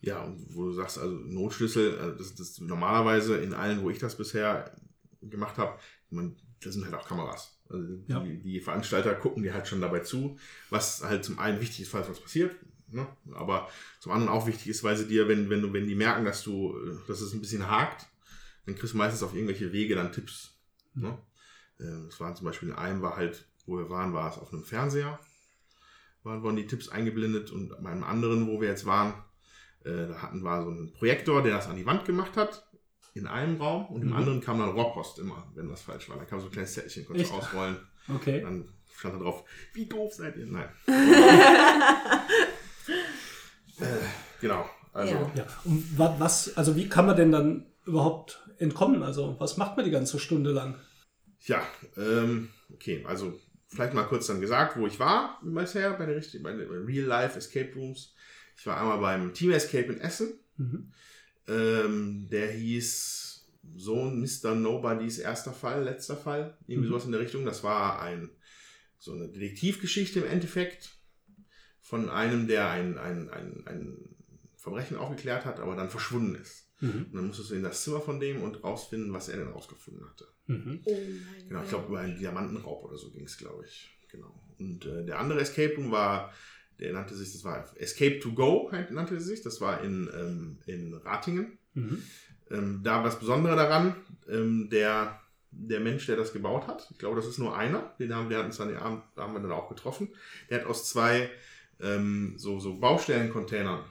Ja, 0.00 0.22
und 0.22 0.54
wo 0.54 0.66
du 0.66 0.72
sagst, 0.72 0.98
also 0.98 1.16
Notschlüssel, 1.16 1.98
also 1.98 2.16
das, 2.18 2.34
das 2.36 2.60
normalerweise 2.60 3.36
in 3.38 3.52
allen, 3.52 3.82
wo 3.82 3.90
ich 3.90 3.98
das 3.98 4.16
bisher 4.16 4.76
gemacht 5.22 5.58
habe, 5.58 5.76
man, 6.10 6.36
da 6.62 6.70
sind 6.70 6.84
halt 6.84 6.94
auch 6.94 7.08
Kameras. 7.08 7.58
Also 7.68 7.82
die, 7.84 8.04
Ja. 8.12 8.20
die 8.20 8.60
Veranstalter 8.60 9.12
gucken 9.16 9.42
dir 9.42 9.54
halt 9.54 9.66
schon 9.66 9.80
dabei 9.80 10.00
zu, 10.00 10.38
was 10.70 11.02
halt 11.02 11.24
zum 11.24 11.40
einen 11.40 11.60
wichtig 11.60 11.80
ist, 11.80 11.88
falls 11.90 12.08
was 12.08 12.20
passiert, 12.20 12.54
ne? 12.92 13.08
aber 13.34 13.68
zum 13.98 14.12
anderen 14.12 14.32
auch 14.32 14.46
wichtig 14.46 14.68
ist, 14.68 14.84
weil 14.84 14.96
sie 14.96 15.08
dir, 15.08 15.26
wenn, 15.26 15.50
wenn 15.50 15.62
du, 15.62 15.72
wenn 15.72 15.88
die 15.88 15.96
merken, 15.96 16.24
dass 16.24 16.44
du, 16.44 16.76
äh, 16.78 16.96
dass 17.08 17.20
es 17.20 17.32
ein 17.32 17.40
bisschen 17.40 17.68
hakt, 17.68 18.06
dann 18.66 18.76
kriegst 18.76 18.94
du 18.94 18.98
meistens 18.98 19.24
auf 19.24 19.34
irgendwelche 19.34 19.72
Wege 19.72 19.96
dann 19.96 20.12
Tipps. 20.12 20.52
Ne? 20.94 21.18
Äh, 21.80 22.06
Es 22.08 22.20
waren 22.20 22.36
zum 22.36 22.44
Beispiel 22.44 22.68
in 22.68 22.76
einem 22.76 23.02
war 23.02 23.16
halt, 23.16 23.48
wo 23.66 23.76
wir 23.78 23.90
waren, 23.90 24.12
war 24.14 24.30
es 24.30 24.38
auf 24.38 24.52
einem 24.52 24.64
Fernseher, 24.64 25.18
waren, 26.22 26.42
wurden 26.42 26.56
die 26.56 26.66
Tipps 26.66 26.88
eingeblendet 26.88 27.50
und 27.50 27.68
bei 27.82 27.90
einem 27.90 28.04
anderen, 28.04 28.46
wo 28.46 28.60
wir 28.60 28.68
jetzt 28.68 28.86
waren, 28.86 29.12
äh, 29.84 30.08
da 30.08 30.22
hatten 30.22 30.42
wir 30.42 30.62
so 30.62 30.70
einen 30.70 30.92
Projektor, 30.92 31.42
der 31.42 31.54
das 31.56 31.66
an 31.68 31.76
die 31.76 31.86
Wand 31.86 32.04
gemacht 32.04 32.36
hat, 32.36 32.64
in 33.14 33.26
einem 33.26 33.56
Raum 33.60 33.86
und 33.86 34.02
im 34.02 34.08
Mhm. 34.08 34.16
anderen 34.16 34.40
kam 34.40 34.58
dann 34.58 34.70
Rohrpost 34.70 35.18
immer, 35.18 35.50
wenn 35.54 35.70
was 35.70 35.82
falsch 35.82 36.08
war. 36.08 36.16
Da 36.18 36.24
kam 36.24 36.38
so 36.40 36.46
ein 36.46 36.52
kleines 36.52 36.74
Zettelchen, 36.74 37.06
konntest 37.06 37.30
du 37.30 37.36
Echt? 37.36 37.44
ausrollen. 37.46 37.76
Okay. 38.14 38.40
Dann 38.42 38.68
stand 38.94 39.14
da 39.14 39.18
drauf, 39.20 39.44
wie 39.72 39.86
doof 39.86 40.12
seid 40.12 40.36
ihr? 40.36 40.46
Nein. 40.46 40.68
äh, 43.80 43.84
genau. 44.40 44.68
Also, 44.92 45.14
Ja. 45.14 45.30
Ja. 45.34 45.46
Und 45.64 45.98
wa- 45.98 46.14
was, 46.18 46.56
also 46.56 46.76
wie 46.76 46.88
kann 46.88 47.06
man 47.06 47.16
denn 47.16 47.32
dann 47.32 47.66
überhaupt 47.84 48.42
entkommen? 48.58 49.02
Also 49.02 49.36
was 49.38 49.56
macht 49.56 49.76
man 49.76 49.84
die 49.84 49.90
ganze 49.90 50.18
Stunde 50.18 50.50
lang? 50.50 50.76
Ja, 51.40 51.62
ähm, 51.96 52.48
okay, 52.72 53.04
also 53.06 53.38
vielleicht 53.68 53.94
mal 53.94 54.04
kurz 54.04 54.26
dann 54.26 54.40
gesagt, 54.40 54.76
wo 54.78 54.86
ich 54.86 54.98
war 55.00 55.40
bisher 55.42 55.92
bei 55.94 56.06
den 56.06 56.16
richtig- 56.16 56.42
bei 56.42 56.52
den 56.52 56.68
Real-Life 56.68 57.36
Escape 57.38 57.72
Rooms. 57.74 58.14
Ich 58.56 58.66
war 58.66 58.80
einmal 58.80 58.98
beim 58.98 59.34
Team 59.34 59.50
Escape 59.52 59.92
in 59.92 60.00
Essen. 60.00 60.38
Mhm. 60.56 60.92
Ähm, 61.48 62.28
der 62.30 62.50
hieß 62.52 63.46
Sohn 63.76 64.20
Mr. 64.20 64.54
Nobodies 64.54 65.18
erster 65.18 65.52
Fall, 65.52 65.84
letzter 65.84 66.16
Fall. 66.16 66.56
Irgendwie 66.66 66.86
Mhm. 66.88 66.92
sowas 66.92 67.04
in 67.06 67.12
der 67.12 67.20
Richtung. 67.20 67.44
Das 67.44 67.62
war 67.64 68.00
ein, 68.00 68.30
so 68.98 69.12
eine 69.12 69.28
Detektivgeschichte 69.28 70.20
im 70.20 70.26
Endeffekt 70.26 70.90
von 71.80 72.08
einem, 72.08 72.46
der 72.48 72.70
ein, 72.70 72.96
ein, 72.98 73.28
ein, 73.30 73.62
ein 73.66 74.16
Verbrechen 74.56 74.96
aufgeklärt 74.96 75.44
hat, 75.44 75.60
aber 75.60 75.76
dann 75.76 75.90
verschwunden 75.90 76.34
ist. 76.36 76.65
Mhm. 76.80 77.06
Und 77.10 77.14
dann 77.14 77.26
musstest 77.28 77.50
du 77.50 77.54
in 77.54 77.62
das 77.62 77.82
Zimmer 77.82 78.00
von 78.00 78.20
dem 78.20 78.42
und 78.42 78.62
rausfinden, 78.62 79.12
was 79.12 79.28
er 79.28 79.38
denn 79.38 79.48
rausgefunden 79.48 80.08
hatte. 80.08 80.26
Mhm. 80.46 80.80
Oh 80.84 80.92
mein 80.92 81.48
Genau, 81.48 81.62
ich 81.62 81.68
glaube, 81.68 81.88
über 81.88 82.00
einen 82.00 82.18
Diamantenraub 82.18 82.84
oder 82.84 82.98
so 82.98 83.10
ging 83.10 83.24
es, 83.24 83.38
glaube 83.38 83.64
ich. 83.64 83.90
Genau. 84.10 84.34
Und 84.58 84.84
äh, 84.86 85.04
der 85.04 85.18
andere 85.18 85.40
Escape 85.40 85.74
Room 85.76 85.90
war, 85.90 86.32
der 86.78 86.92
nannte 86.92 87.14
sich, 87.14 87.32
das 87.32 87.44
war 87.44 87.64
Escape 87.76 88.20
to 88.20 88.32
Go, 88.32 88.70
halt 88.70 88.90
nannte 88.90 89.20
sich. 89.20 89.42
Das 89.42 89.60
war 89.60 89.82
in, 89.82 90.10
ähm, 90.14 90.58
in 90.66 90.94
Ratingen. 90.94 91.58
Mhm. 91.74 92.02
Ähm, 92.50 92.80
da 92.82 92.96
war 92.96 93.04
das 93.04 93.18
Besondere 93.18 93.56
daran, 93.56 93.96
ähm, 94.28 94.68
der, 94.70 95.20
der 95.50 95.80
Mensch, 95.80 96.06
der 96.06 96.16
das 96.16 96.32
gebaut 96.32 96.66
hat, 96.66 96.86
ich 96.90 96.98
glaube, 96.98 97.16
das 97.16 97.26
ist 97.26 97.38
nur 97.38 97.56
einer, 97.56 97.94
den 97.98 98.14
haben 98.14 98.30
wir 98.30 98.38
hatten 98.38 98.46
uns 98.46 98.60
an 98.60 98.68
den 98.68 98.76
Abend, 98.76 99.02
da 99.16 99.22
haben 99.22 99.32
wir 99.32 99.40
dann 99.40 99.52
auch 99.52 99.68
getroffen, 99.68 100.14
der 100.48 100.60
hat 100.60 100.66
aus 100.66 100.88
zwei 100.88 101.28
ähm, 101.80 102.34
so, 102.36 102.60
so 102.60 102.78
Baustellencontainern, 102.78 103.84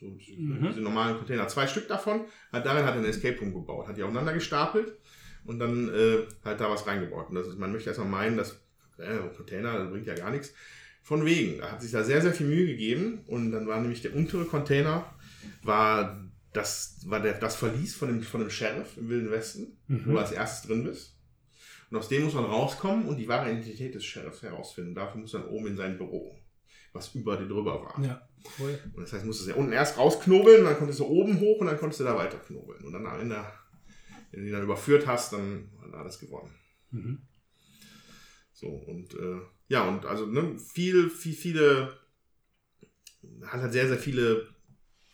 so 0.00 0.06
Mhm. 0.06 0.66
diese 0.68 0.80
normalen 0.80 1.16
Container, 1.18 1.46
zwei 1.48 1.66
Stück 1.66 1.86
davon, 1.88 2.22
hat 2.52 2.64
darin 2.66 2.84
hat 2.84 2.94
er 2.94 3.00
einen 3.00 3.04
Escape 3.10 3.38
Room 3.38 3.52
gebaut, 3.52 3.86
hat 3.86 3.96
die 3.96 4.02
aufeinander 4.02 4.32
gestapelt 4.32 4.96
und 5.44 5.58
dann 5.58 5.88
äh, 5.94 6.18
halt 6.44 6.60
da 6.60 6.70
was 6.70 6.86
reingebaut. 6.86 7.28
Und 7.28 7.34
das 7.36 7.46
ist, 7.48 7.58
man 7.58 7.70
möchte 7.72 7.90
erstmal 7.90 8.08
meinen, 8.08 8.36
dass 8.38 8.52
äh, 8.98 9.18
Container, 9.36 9.78
das 9.78 9.90
bringt 9.90 10.06
ja 10.06 10.14
gar 10.14 10.30
nichts. 10.30 10.52
Von 11.02 11.24
wegen, 11.24 11.58
da 11.58 11.72
hat 11.72 11.82
sich 11.82 11.92
da 11.92 12.02
sehr, 12.02 12.20
sehr 12.22 12.32
viel 12.32 12.46
Mühe 12.46 12.66
gegeben 12.66 13.24
und 13.26 13.52
dann 13.52 13.66
war 13.66 13.80
nämlich 13.80 14.02
der 14.02 14.14
untere 14.14 14.44
Container, 14.44 15.04
war 15.62 16.24
das, 16.52 17.00
war 17.06 17.20
der, 17.20 17.34
das 17.34 17.56
Verlies 17.56 17.94
von 17.94 18.08
dem, 18.08 18.22
von 18.22 18.40
dem 18.40 18.50
Sheriff 18.50 18.96
im 18.96 19.08
Wilden 19.08 19.30
Westen, 19.30 19.76
Mhm. 19.86 20.02
wo 20.06 20.10
du 20.12 20.18
als 20.18 20.32
erstes 20.32 20.68
drin 20.68 20.84
bist. 20.84 21.16
Und 21.90 21.96
aus 21.98 22.08
dem 22.08 22.24
muss 22.24 22.34
man 22.34 22.44
rauskommen 22.44 23.06
und 23.06 23.16
die 23.16 23.28
wahre 23.28 23.50
Identität 23.50 23.94
des 23.94 24.04
Sheriffs 24.04 24.42
herausfinden. 24.42 24.94
Dafür 24.94 25.20
muss 25.20 25.32
man 25.32 25.44
oben 25.46 25.68
in 25.68 25.76
sein 25.76 25.96
Büro, 25.98 26.38
was 26.92 27.14
über 27.14 27.36
dir 27.36 27.46
drüber 27.48 27.82
war. 27.82 28.00
Ja, 28.04 28.28
cool. 28.58 28.78
Und 28.94 29.02
das 29.02 29.12
heißt, 29.12 29.24
musst 29.24 29.44
du 29.44 29.50
ja 29.50 29.56
unten 29.56 29.72
erst 29.72 29.98
rausknobeln, 29.98 30.64
dann 30.64 30.76
konntest 30.76 31.00
du 31.00 31.06
oben 31.06 31.40
hoch 31.40 31.60
und 31.60 31.66
dann 31.66 31.78
konntest 31.78 32.00
du 32.00 32.04
da 32.04 32.16
weiter 32.16 32.38
knobeln. 32.38 32.84
Und 32.84 32.92
dann 32.92 33.06
am 33.06 33.20
Ende, 33.20 33.44
wenn 34.30 34.40
du 34.40 34.46
die 34.46 34.52
dann 34.52 34.62
überführt 34.62 35.06
hast, 35.06 35.32
dann 35.32 35.70
hat 35.82 35.94
alles 35.94 36.18
gewonnen. 36.18 36.54
Mhm. 36.90 37.22
So, 38.52 38.66
und 38.66 39.14
äh, 39.14 39.40
ja, 39.68 39.88
und 39.88 40.04
also 40.04 40.26
ne, 40.26 40.58
viel, 40.58 41.08
viel, 41.08 41.32
viele, 41.32 41.98
hat 43.46 43.62
halt 43.62 43.72
sehr, 43.72 43.88
sehr 43.88 43.98
viele 43.98 44.48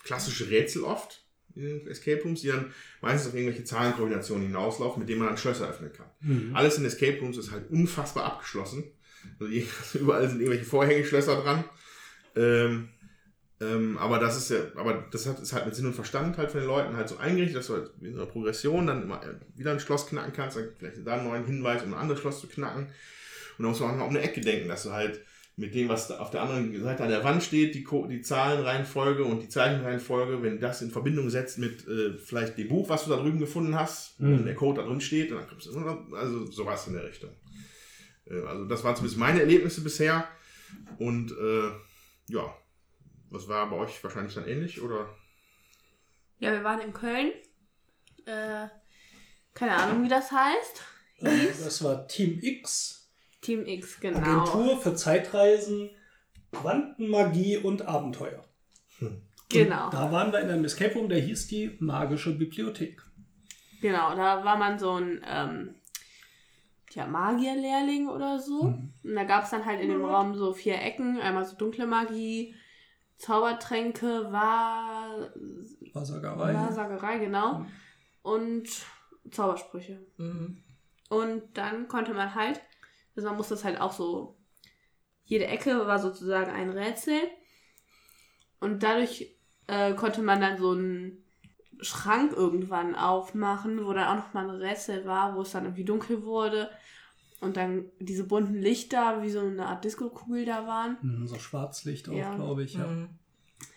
klassische 0.03 0.51
Rätsel 0.51 0.83
oft 0.83 1.25
in 1.55 1.87
Escape 1.87 2.23
Rooms, 2.23 2.43
die 2.43 2.49
dann 2.49 2.73
meistens 3.01 3.31
auf 3.31 3.35
irgendwelche 3.35 3.65
Zahlenkombinationen 3.65 4.47
hinauslaufen, 4.47 5.01
mit 5.01 5.09
denen 5.09 5.21
man 5.21 5.29
dann 5.29 5.39
Schlösser 5.39 5.69
öffnen 5.69 5.93
kann. 5.93 6.07
Mhm. 6.21 6.55
Alles 6.55 6.79
in 6.79 6.85
Escape 6.85 7.19
Rooms 7.21 7.39
ist 7.39 7.51
halt 7.51 7.71
unfassbar 7.71 8.25
abgeschlossen. 8.25 8.85
Also 9.41 9.53
überall 9.99 10.29
sind 10.29 10.41
irgendwelche 10.41 10.67
Vorhängeschlösser 10.67 11.43
dran. 11.43 11.65
Ähm, 12.35 12.89
ähm, 13.61 13.97
aber 13.99 14.19
das 14.19 14.37
ist 14.37 14.51
ja, 14.51 14.59
aber 14.77 15.07
das 15.11 15.27
hat, 15.27 15.41
ist 15.41 15.53
halt 15.53 15.67
mit 15.67 15.75
Sinn 15.75 15.87
und 15.87 15.95
Verstand 15.95 16.37
halt 16.37 16.51
von 16.51 16.61
den 16.61 16.69
Leuten 16.69 16.97
halt 16.97 17.09
so 17.09 17.17
eingerichtet, 17.17 17.57
dass 17.57 17.69
du 17.69 17.75
halt 17.75 17.91
in 18.01 18.15
einer 18.15 18.27
Progression 18.27 18.87
dann 18.87 19.03
immer 19.03 19.21
wieder 19.57 19.73
ein 19.73 19.81
Schloss 19.81 20.07
knacken 20.07 20.33
kannst, 20.35 20.57
dann 20.57 20.69
vielleicht 20.79 21.07
da 21.07 21.15
einen 21.15 21.29
neuen 21.29 21.47
Hinweis, 21.47 21.83
um 21.83 21.95
ein 21.95 22.01
anderes 22.01 22.21
Schloss 22.21 22.41
zu 22.41 22.49
knacken. 22.49 22.85
Und 22.85 22.93
dann 23.63 23.67
musst 23.69 23.81
du 23.81 23.85
auch 23.87 23.97
noch 23.97 24.05
um 24.05 24.11
eine 24.11 24.21
Ecke 24.21 24.41
denken, 24.43 24.69
dass 24.69 24.83
du 24.83 24.93
halt 24.93 25.21
mit 25.59 25.75
dem, 25.75 25.89
was 25.89 26.09
da 26.09 26.19
auf 26.19 26.31
der 26.31 26.43
anderen 26.43 26.83
Seite 26.83 27.03
an 27.03 27.09
der 27.09 27.25
Wand 27.25 27.43
steht, 27.43 27.75
die, 27.75 27.83
Co 27.83 28.07
die 28.07 28.21
Zahlenreihenfolge 28.21 29.25
und 29.25 29.41
die 29.43 29.49
Zeichenreihenfolge, 29.49 30.43
wenn 30.43 30.61
das 30.61 30.83
in 30.83 30.91
Verbindung 30.91 31.31
setzt 31.31 31.57
mit 31.57 31.89
äh, 31.89 32.13
vielleicht 32.19 32.59
dem 32.59 32.69
Buch, 32.69 32.91
was 32.91 33.05
du 33.05 33.11
da 33.11 33.17
drüben 33.17 33.39
gefunden 33.39 33.75
hast, 33.75 34.21
Mhm. 34.21 34.45
der 34.45 34.55
Code 34.55 34.83
da 34.83 34.87
drin 34.87 35.01
steht, 35.01 35.31
dann 35.31 35.49
kommst 35.49 35.67
du, 35.67 36.15
also 36.15 36.45
sowas 36.51 36.87
in 36.89 36.93
der 36.93 37.05
Richtung. 37.05 37.31
Äh, 38.27 38.43
also 38.43 38.67
das 38.67 38.85
waren 38.85 38.97
zumindest 38.97 39.19
meine 39.19 39.41
Erlebnisse 39.41 39.81
bisher. 39.81 40.29
Und 40.99 41.33
äh, 41.33 41.71
ja, 42.29 42.55
was 43.37 43.49
war 43.49 43.69
bei 43.69 43.77
euch 43.77 44.03
wahrscheinlich 44.03 44.35
dann 44.35 44.49
ähnlich 44.49 44.81
oder? 44.81 45.15
Ja, 46.39 46.53
wir 46.53 46.65
waren 46.65 46.81
in 46.81 46.93
Köln. 46.93 47.33
Äh, 48.25 48.69
keine 49.55 49.75
Ahnung, 49.77 50.05
wie 50.05 50.09
das 50.09 50.33
heißt. 50.33 50.83
Hieß 51.19 51.65
Das 51.65 51.85
war 51.85 52.09
Team 52.09 52.39
X, 52.43 53.09
Team 53.41 53.67
X, 53.67 54.01
genau. 54.01 54.19
Agentur 54.19 54.81
für 54.81 54.95
Zeitreisen, 54.95 55.91
Quantenmagie 56.53 57.59
und 57.59 57.83
Abenteuer. 57.83 58.45
Genau. 59.49 59.85
Und 59.85 59.95
da 59.95 60.11
waren 60.11 60.33
wir 60.33 60.41
in 60.41 60.51
einem 60.51 60.65
Escape 60.65 60.95
Room, 60.95 61.09
der 61.09 61.21
hieß 61.21 61.47
die 61.47 61.77
Magische 61.79 62.37
Bibliothek. 62.37 63.01
Genau, 63.81 64.17
da 64.17 64.45
war 64.45 64.57
man 64.57 64.79
so 64.79 64.95
ein 64.95 65.25
ähm, 65.25 65.77
ja, 66.91 67.07
Magierlehrling 67.07 68.09
oder 68.09 68.41
so. 68.41 68.65
Mhm. 68.65 68.93
Und 69.05 69.15
da 69.15 69.23
gab 69.23 69.45
es 69.45 69.51
dann 69.51 69.65
halt 69.65 69.81
in 69.81 69.91
dem 69.91 70.05
Raum 70.05 70.35
so 70.35 70.53
vier 70.53 70.83
Ecken. 70.83 71.21
Einmal 71.21 71.45
so 71.45 71.57
dunkle 71.57 71.87
Magie, 71.87 72.57
Zaubertränke, 73.19 74.31
Wahr 74.31 75.31
Wahrsagerei. 75.93 76.55
Wahrsagerei, 76.55 77.19
genau. 77.19 77.61
Mhm. 77.61 77.67
Und 78.23 78.69
Zaubersprüche. 79.31 80.07
Mhm. 80.17 80.63
Und 81.09 81.57
dann 81.57 81.89
konnte 81.89 82.15
man 82.15 82.35
halt, 82.35 82.61
also 83.15 83.29
man 83.29 83.37
musste 83.37 83.55
das 83.55 83.65
halt 83.65 83.81
auch 83.81 83.93
so, 83.93 84.37
jede 85.25 85.47
Ecke 85.47 85.87
war 85.87 85.99
sozusagen 85.99 86.51
ein 86.51 86.71
Rätsel. 86.71 87.21
Und 88.61 88.83
dadurch 88.83 89.37
äh, 89.67 89.95
konnte 89.95 90.23
man 90.23 90.41
dann 90.41 90.59
so 90.59 90.73
einen 90.73 91.25
Schrank 91.81 92.33
irgendwann 92.33 92.95
aufmachen, 92.95 93.85
wo 93.85 93.93
dann 93.93 94.09
auch 94.09 94.25
nochmal 94.27 94.49
ein 94.49 94.63
Rätsel 94.63 95.05
war, 95.05 95.37
wo 95.37 95.43
es 95.43 95.53
dann 95.53 95.65
irgendwie 95.65 95.85
dunkel 95.85 96.25
wurde. 96.25 96.71
Und 97.41 97.57
dann 97.57 97.85
diese 98.01 98.25
bunten 98.25 98.55
Lichter, 98.55 99.23
wie 99.23 99.31
so 99.31 99.41
eine 99.41 99.67
Art 99.67 99.85
Disco-Kugel 99.85 100.47
da 100.47 100.67
waren. 100.67 100.97
Mhm, 101.03 101.27
So 101.27 101.39
Schwarzlicht 101.39 102.09
auch, 102.09 102.15
Ja. 102.15 102.35
glaube 102.35 102.63
ich. 102.65 102.75
Ja. 102.75 102.87
Mhm. 102.87 103.09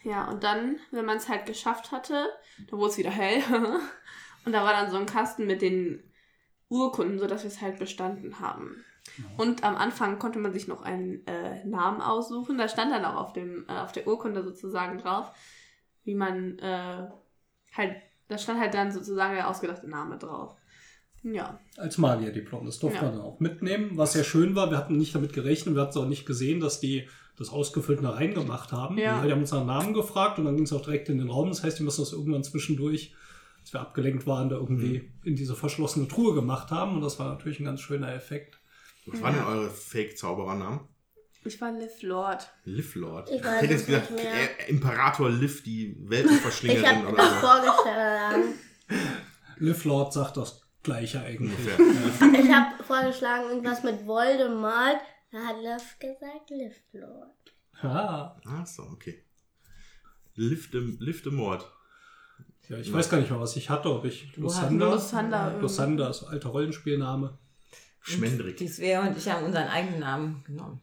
Ja, 0.03 0.29
und 0.29 0.43
dann, 0.43 0.77
wenn 0.91 1.05
man 1.05 1.17
es 1.17 1.27
halt 1.29 1.45
geschafft 1.45 1.91
hatte, 1.91 2.25
dann 2.69 2.79
wurde 2.79 2.91
es 2.91 2.97
wieder 2.97 3.09
hell. 3.11 3.41
und 4.45 4.51
da 4.53 4.63
war 4.63 4.71
dann 4.73 4.91
so 4.91 4.97
ein 4.97 5.05
Kasten 5.05 5.45
mit 5.45 5.61
den 5.61 6.03
Urkunden, 6.69 7.19
sodass 7.19 7.43
wir 7.43 7.49
es 7.49 7.61
halt 7.61 7.79
bestanden 7.79 8.39
haben. 8.39 8.83
Und 9.37 9.63
am 9.63 9.75
Anfang 9.75 10.19
konnte 10.19 10.39
man 10.39 10.53
sich 10.53 10.67
noch 10.67 10.81
einen 10.81 11.25
äh, 11.25 11.65
Namen 11.65 12.01
aussuchen. 12.01 12.57
Da 12.57 12.67
stand 12.69 12.91
dann 12.91 13.05
auch 13.05 13.15
auf, 13.15 13.33
dem, 13.33 13.65
äh, 13.67 13.73
auf 13.79 13.91
der 13.91 14.07
Urkunde 14.07 14.43
sozusagen 14.43 14.99
drauf, 14.99 15.31
wie 16.03 16.15
man 16.15 16.59
äh, 16.59 17.07
halt, 17.75 17.95
da 18.27 18.37
stand 18.37 18.59
halt 18.59 18.73
dann 18.73 18.91
sozusagen 18.91 19.33
der 19.35 19.49
ausgedachte 19.49 19.89
Name 19.89 20.17
drauf. 20.17 20.55
Ja. 21.23 21.59
Als 21.77 21.97
Magierdiplom. 21.97 22.65
Das 22.65 22.79
durfte 22.79 22.97
Ja. 22.99 23.03
man 23.05 23.13
dann 23.17 23.21
auch 23.25 23.39
mitnehmen. 23.39 23.91
Was 23.95 24.13
sehr 24.13 24.23
schön 24.23 24.55
war, 24.55 24.69
wir 24.71 24.77
hatten 24.77 24.97
nicht 24.97 25.13
damit 25.15 25.33
gerechnet, 25.33 25.75
wir 25.75 25.81
hatten 25.81 25.91
es 25.91 25.97
auch 25.97 26.07
nicht 26.07 26.25
gesehen, 26.25 26.59
dass 26.59 26.79
die 26.79 27.07
das 27.37 27.49
ausgefüllt 27.49 28.03
da 28.03 28.11
reingemacht 28.11 28.71
haben. 28.71 28.97
Ja. 28.97 29.21
Die 29.25 29.31
haben 29.31 29.39
uns 29.41 29.51
nach 29.51 29.65
Namen 29.65 29.93
gefragt 29.93 30.39
und 30.39 30.45
dann 30.45 30.55
ging 30.55 30.65
es 30.65 30.73
auch 30.73 30.81
direkt 30.81 31.09
in 31.09 31.17
den 31.19 31.29
Raum. 31.29 31.49
Das 31.49 31.63
heißt, 31.63 31.79
die 31.79 31.83
müssen 31.83 32.01
das 32.01 32.11
irgendwann 32.13 32.43
zwischendurch, 32.43 33.13
als 33.61 33.71
wir 33.73 33.79
abgelenkt 33.81 34.27
waren, 34.27 34.49
da 34.49 34.55
irgendwie 34.57 35.09
in 35.23 35.35
diese 35.35 35.55
verschlossene 35.55 36.07
Truhe 36.07 36.33
gemacht 36.33 36.71
haben. 36.71 36.95
Und 36.95 37.01
das 37.01 37.17
war 37.19 37.27
natürlich 37.29 37.59
ein 37.61 37.65
ganz 37.65 37.79
schöner 37.81 38.13
Effekt. 38.13 38.59
Was 39.05 39.21
waren 39.21 39.35
denn 39.35 39.43
eure 39.45 39.69
Fake-Zauberernamen? 39.69 40.81
Ich 41.45 41.59
war 41.61 41.71
Liv 41.71 42.01
Lord. 42.01 42.49
Liv 42.65 42.95
Lord. 42.95 43.29
Ich 43.31 43.41
weiß 43.43 43.61
hätte 43.61 43.73
jetzt 43.73 43.89
mehr. 43.89 44.01
äh, 44.67 44.69
Imperator 44.69 45.29
Liv, 45.29 45.63
die 45.63 45.95
Weltenverschlingerin 46.01 46.83
Ich 46.85 46.89
habe 46.97 47.07
oder 47.07 47.15
das 47.17 47.31
so. 47.41 47.47
vorgeschlagen. 47.47 48.43
Liv 49.59 49.85
Lord 49.85 50.11
sagt 50.13 50.35
das 50.37 50.61
Gleiche 50.89 51.21
eigentlich. 51.21 51.57
Ungefähr. 51.77 52.39
Ich 52.39 52.51
habe 52.51 52.83
vorgeschlagen, 52.83 53.49
irgendwas 53.49 53.83
mit 53.83 54.07
Voldemort. 54.07 54.97
Da 55.31 55.37
hat 55.39 55.57
Liv 55.61 55.99
gesagt, 55.99 56.49
Liv 56.49 56.75
Lord. 56.93 57.53
Ja. 57.83 58.35
Ach 58.45 58.65
so, 58.65 58.83
okay. 58.83 59.23
Liv 60.33 60.71
de, 60.71 60.81
Liv 60.99 61.21
de 61.21 61.31
Mord. 61.31 61.63
ja, 62.69 62.77
ich 62.77 62.91
weiß 62.91 63.09
gar 63.09 63.19
nicht 63.19 63.29
mehr, 63.29 63.39
was 63.39 63.55
ich 63.55 63.69
hatte. 63.69 63.93
Ob 63.93 64.05
ich 64.05 64.35
Lusander, 64.35 64.91
Lusander 64.91 65.57
Lusander 65.59 66.09
ist 66.09 66.23
ein 66.23 66.29
alter 66.29 66.49
Rollenspielname. 66.49 67.37
Schmendrick. 68.01 68.57
Die 68.57 68.67
Svea 68.67 69.05
und 69.05 69.15
ich 69.15 69.29
haben 69.29 69.45
unseren 69.45 69.67
eigenen 69.67 69.99
Namen 69.99 70.43
genommen. 70.45 70.81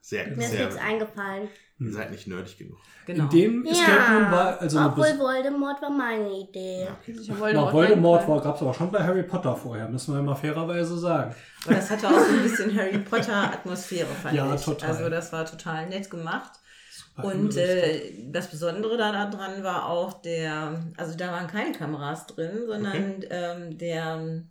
Sehr, 0.00 0.28
Mir 0.36 0.44
ist 0.44 0.52
nichts 0.52 0.76
eingefallen. 0.76 1.48
Ihr 1.86 1.92
seid 1.92 2.10
nicht 2.10 2.26
nerdig 2.26 2.56
genug. 2.58 2.78
Genau. 3.06 3.24
In 3.24 3.30
dem 3.30 3.66
Escape 3.66 4.14
Room 4.14 4.30
war 4.30 4.60
also 4.60 4.80
obwohl 4.80 5.18
Voldemort 5.18 5.82
war 5.82 5.90
meine 5.90 6.30
Idee. 6.30 6.84
Ja, 6.84 6.96
okay. 7.00 7.16
Na, 7.54 7.72
Voldemort 7.72 8.28
war, 8.28 8.40
gab 8.40 8.56
es 8.56 8.62
aber 8.62 8.72
schon 8.74 8.90
bei 8.92 9.02
Harry 9.02 9.22
Potter 9.24 9.56
vorher, 9.56 9.88
müssen 9.88 10.14
wir 10.14 10.22
mal 10.22 10.34
fairerweise 10.36 10.96
sagen. 10.98 11.34
Aber 11.64 11.74
das 11.74 11.90
hatte 11.90 12.08
auch 12.08 12.18
so 12.18 12.32
ein 12.36 12.42
bisschen 12.42 12.76
Harry 12.76 12.98
Potter-Atmosphäre, 12.98 14.06
fand 14.06 14.34
Ja, 14.36 14.54
ich. 14.54 14.62
total. 14.64 14.90
Also 14.90 15.08
das 15.10 15.32
war 15.32 15.44
total 15.44 15.88
nett 15.88 16.10
gemacht. 16.10 16.52
Super 16.90 17.28
Und 17.28 17.56
äh, 17.56 18.12
das 18.30 18.48
Besondere 18.50 18.96
da 18.96 19.28
dran 19.30 19.62
war 19.62 19.88
auch 19.88 20.20
der, 20.22 20.80
also 20.96 21.16
da 21.16 21.32
waren 21.32 21.46
keine 21.46 21.72
Kameras 21.72 22.26
drin, 22.26 22.66
sondern 22.66 23.24
ähm, 23.30 23.78
der, 23.78 24.42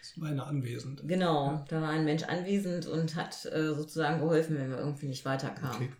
das 0.00 0.20
war 0.20 0.28
eine 0.28 0.44
anwesend. 0.44 1.02
genau, 1.08 1.64
da 1.68 1.80
war 1.82 1.88
ein 1.90 2.04
Mensch 2.04 2.22
anwesend 2.24 2.86
und 2.86 3.16
hat 3.16 3.44
äh, 3.46 3.74
sozusagen 3.74 4.20
geholfen, 4.20 4.56
wenn 4.58 4.70
wir 4.70 4.78
irgendwie 4.78 5.06
nicht 5.08 5.24
weiterkamen. 5.24 5.74
Okay. 5.74 5.90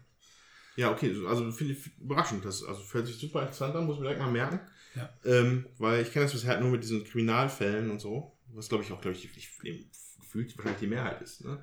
Ja, 0.78 0.92
okay, 0.92 1.12
so- 1.12 1.26
also 1.26 1.50
finde 1.50 1.72
ich 1.74 1.90
überraschend. 2.00 2.44
Das 2.44 2.62
also 2.64 2.80
hört 2.92 3.06
sich 3.06 3.16
super 3.18 3.40
interessant 3.42 3.74
an, 3.74 3.84
muss 3.86 3.96
ich 3.96 4.00
mir 4.00 4.06
direkt 4.08 4.22
mal 4.22 4.30
merken. 4.30 4.60
Ja. 4.94 5.08
Ähm, 5.24 5.66
weil 5.78 6.02
ich 6.02 6.12
kenne 6.12 6.24
das 6.26 6.32
bisher 6.32 6.50
halt 6.50 6.60
nur 6.60 6.70
mit 6.70 6.82
diesen 6.84 7.02
Kriminalfällen 7.04 7.90
und 7.90 8.00
so. 8.00 8.32
Was 8.54 8.68
glaube 8.68 8.84
ich 8.84 8.92
auch, 8.92 9.00
glaube 9.00 9.16
ich, 9.16 9.24
ich, 9.24 9.50
ich, 9.62 9.88
gefühlt 10.20 10.56
wahrscheinlich 10.56 10.80
die 10.80 10.86
Mehrheit 10.86 11.20
ist. 11.20 11.44
Ne? 11.44 11.58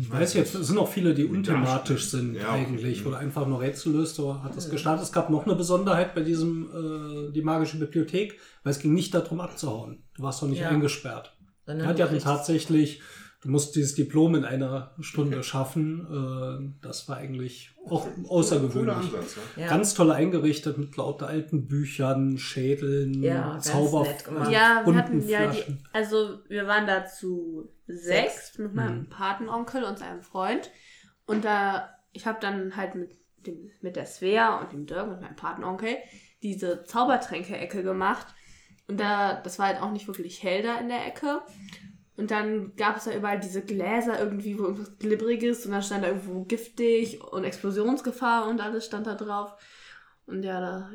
Ich 0.00 0.10
weiß 0.10 0.32
jetzt, 0.34 0.54
es 0.54 0.66
sind 0.68 0.78
auch 0.78 0.90
viele, 0.90 1.14
die 1.14 1.24
unthematisch 1.26 2.06
sind 2.06 2.34
Ja, 2.34 2.52
okay. 2.54 2.64
eigentlich, 2.66 3.00
Mhm. 3.02 3.06
oder 3.08 3.18
einfach 3.18 3.46
nur 3.46 3.60
Rätsel 3.60 3.92
löst. 3.92 4.14
So 4.14 4.42
hat 4.42 4.56
das 4.56 4.70
gestartet. 4.70 5.04
Es 5.04 5.12
gab 5.12 5.28
noch 5.28 5.44
eine 5.44 5.56
Besonderheit 5.56 6.14
bei 6.14 6.22
diesem, 6.22 6.70
äh, 7.28 7.32
die 7.32 7.42
magische 7.42 7.78
Bibliothek, 7.78 8.38
weil 8.62 8.70
es 8.70 8.78
ging 8.78 8.94
nicht 8.94 9.12
darum 9.14 9.40
abzuhauen. 9.40 10.04
Du 10.16 10.22
warst 10.22 10.40
doch 10.42 10.48
nicht 10.48 10.60
Ja. 10.60 10.70
eingesperrt. 10.70 11.36
Sondern 11.66 11.86
Ja, 11.86 11.92
die 11.92 12.02
hatten 12.02 12.12
wirklich- 12.12 12.24
tatsächlich, 12.24 13.02
du 13.40 13.50
musst 13.50 13.76
dieses 13.76 13.94
Diplom 13.94 14.34
in 14.34 14.44
einer 14.44 14.94
Stunde 15.00 15.42
schaffen. 15.42 16.06
Äh, 16.80 16.82
das 16.82 17.08
war 17.08 17.16
eigentlich 17.18 17.70
auch 17.86 18.06
außergewöhnlich. 18.28 18.94
Ansatz, 18.96 19.36
ja. 19.56 19.62
ja. 19.62 19.68
Ganz 19.68 19.94
toll 19.94 20.10
eingerichtet 20.10 20.78
mit 20.78 20.96
lauter 20.96 21.28
alten 21.28 21.66
Büchern, 21.66 22.38
Schädeln, 22.38 23.22
Ja, 23.22 23.58
Zauber. 23.58 24.06
Ja, 24.50 24.82
wir 24.84 24.94
hatten 24.94 25.26
ja 25.28 25.50
die, 25.50 25.62
also 25.92 26.38
wir 26.48 26.66
waren 26.66 26.86
da 26.86 27.06
zu 27.06 27.68
sechs 27.86 28.04
Sechs. 28.48 28.58
mit 28.58 28.74
meinem 28.74 29.00
Mhm. 29.00 29.08
Patenonkel 29.08 29.84
und 29.84 29.98
seinem 29.98 30.22
Freund. 30.22 30.70
Und 31.26 31.44
da, 31.44 31.88
ich 32.12 32.26
habe 32.26 32.38
dann 32.40 32.76
halt 32.76 32.94
mit 32.94 33.16
dem, 33.46 33.70
mit 33.80 33.96
der 33.96 34.06
Svea 34.06 34.60
und 34.60 34.72
dem 34.72 34.86
Dirk 34.86 35.08
und 35.08 35.20
meinem 35.20 35.36
Patenonkel 35.36 35.96
diese 36.42 36.84
Zaubertränke-Ecke 36.84 37.82
gemacht. 37.82 38.26
Und 38.88 38.98
da, 39.00 39.40
das 39.40 39.58
war 39.58 39.66
halt 39.66 39.80
auch 39.82 39.92
nicht 39.92 40.06
wirklich 40.06 40.42
hell 40.42 40.62
da 40.62 40.78
in 40.78 40.88
der 40.88 41.06
Ecke. 41.06 41.40
Und 42.18 42.32
dann 42.32 42.74
gab 42.74 42.96
es 42.96 43.04
da 43.04 43.12
überall 43.12 43.38
diese 43.38 43.62
Gläser 43.62 44.18
irgendwie, 44.18 44.58
wo 44.58 44.64
irgendwas 44.64 44.98
Glibberiges 44.98 45.64
und 45.64 45.70
dann 45.70 45.84
stand 45.84 46.02
da 46.02 46.08
irgendwo 46.08 46.42
giftig 46.42 47.22
und 47.22 47.44
Explosionsgefahr 47.44 48.48
und 48.48 48.60
alles 48.60 48.86
stand 48.86 49.06
da 49.06 49.14
drauf. 49.14 49.52
Und 50.26 50.42
ja, 50.42 50.60
da, 50.60 50.90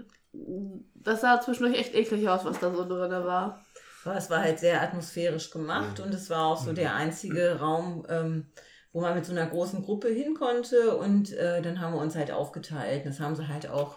das 0.96 1.22
sah 1.22 1.40
zwischendurch 1.40 1.80
echt 1.80 1.96
eklig 1.96 2.28
aus, 2.28 2.44
was 2.44 2.60
da 2.60 2.76
so 2.76 2.86
drin 2.86 3.10
war. 3.10 3.64
Aber 4.04 4.18
es 4.18 4.30
war 4.30 4.42
halt 4.42 4.60
sehr 4.60 4.82
atmosphärisch 4.82 5.50
gemacht 5.50 6.02
und 6.02 6.14
es 6.14 6.30
war 6.30 6.46
auch 6.46 6.62
so 6.62 6.74
der 6.74 6.94
einzige 6.94 7.58
Raum, 7.58 8.06
ähm, 8.10 8.52
wo 8.92 9.00
man 9.00 9.16
mit 9.16 9.26
so 9.26 9.32
einer 9.32 9.48
großen 9.48 9.82
Gruppe 9.82 10.10
hin 10.10 10.34
konnte 10.34 10.98
und 10.98 11.32
äh, 11.32 11.62
dann 11.62 11.80
haben 11.80 11.94
wir 11.94 12.02
uns 12.02 12.18
halt 12.18 12.32
aufgeteilt. 12.32 13.06
Das 13.06 13.22
haben 13.22 13.38
sie 13.38 13.48
halt 13.48 13.70
auch 13.70 13.96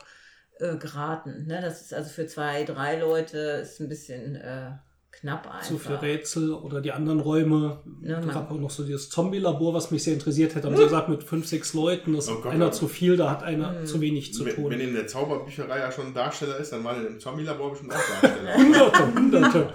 äh, 0.60 0.76
geraten. 0.76 1.46
Ne? 1.48 1.60
Das 1.60 1.80
ist 1.80 1.92
also 1.92 2.08
für 2.08 2.28
zwei, 2.28 2.62
drei 2.62 3.00
Leute 3.00 3.36
ist 3.62 3.80
ein 3.80 3.88
bisschen 3.88 4.36
äh, 4.36 4.70
knapp 5.12 5.46
einfach. 5.46 5.62
Zu 5.66 5.78
viel 5.78 5.94
Rätsel 5.96 6.52
oder 6.52 6.80
die 6.80 6.92
anderen 6.92 7.20
Räume. 7.20 7.80
Ja, 8.02 8.20
es 8.20 8.26
gab 8.28 8.50
auch 8.50 8.58
noch 8.58 8.70
so 8.70 8.84
dieses 8.84 9.08
Zombie-Labor, 9.10 9.72
was 9.74 9.90
mich 9.90 10.04
sehr 10.04 10.12
interessiert 10.14 10.54
hätte. 10.54 10.66
Haben 10.68 10.76
sie 10.76 10.84
gesagt, 10.84 11.08
mit 11.08 11.24
fünf, 11.24 11.46
sechs 11.46 11.72
Leuten 11.74 12.14
ist 12.14 12.28
Oh 12.28 12.36
Gott, 12.42 12.52
einer 12.52 12.66
ja. 12.66 12.72
zu 12.72 12.86
viel, 12.88 13.16
da 13.16 13.30
hat 13.30 13.42
einer 13.42 13.78
Hm. 13.80 13.86
zu 13.86 14.00
wenig 14.00 14.34
zu 14.34 14.44
Wenn, 14.44 14.56
wenn 14.56 14.62
tun. 14.64 14.72
in 14.80 14.94
der 14.94 15.06
Zauberbücherei 15.06 15.78
ja 15.78 15.90
schon 15.90 16.08
ein 16.08 16.14
Darsteller 16.14 16.58
ist, 16.58 16.72
dann 16.72 16.84
war 16.84 16.96
in 16.96 17.04
dem 17.04 17.20
Zombie-Labor 17.20 17.70
bestimmt 17.70 17.92
auch 17.94 18.20
Darsteller. 18.20 18.54
Hunderte, 18.56 19.14
hunderte. 19.14 19.68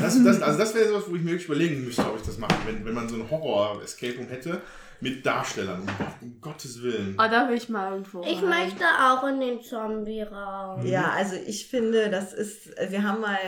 Das, 0.00 0.22
das, 0.22 0.42
also 0.42 0.58
das 0.60 0.74
wäre 0.76 0.88
sowas, 0.88 1.04
wo 1.08 1.16
ich 1.16 1.22
mir 1.22 1.30
wirklich 1.32 1.46
überlegen 1.46 1.84
müsste, 1.84 2.02
ob 2.02 2.16
ich 2.16 2.22
das 2.22 2.38
mache. 2.38 2.54
Wenn, 2.66 2.84
wenn 2.84 2.94
man 2.94 3.08
so 3.08 3.16
ein 3.16 3.28
Horror-Escape 3.28 4.16
Room 4.18 4.28
hätte 4.28 4.60
mit 5.00 5.24
Darstellern. 5.24 5.80
Um, 5.80 5.86
Gott, 5.86 6.14
um 6.22 6.40
Gottes 6.40 6.82
Willen. 6.82 7.16
Oh, 7.18 7.28
da 7.30 7.48
will 7.48 7.56
ich 7.56 7.68
mal 7.68 7.92
irgendwo. 7.92 8.22
Ich 8.22 8.42
rein. 8.42 8.48
möchte 8.48 8.84
auch 8.84 9.26
in 9.26 9.40
den 9.40 9.60
Zombie-Raum. 9.62 10.86
Ja, 10.86 11.10
also 11.10 11.36
ich 11.36 11.68
finde, 11.68 12.10
das 12.10 12.32
ist, 12.32 12.68
wir 12.90 13.02
haben 13.02 13.20
mal, 13.20 13.38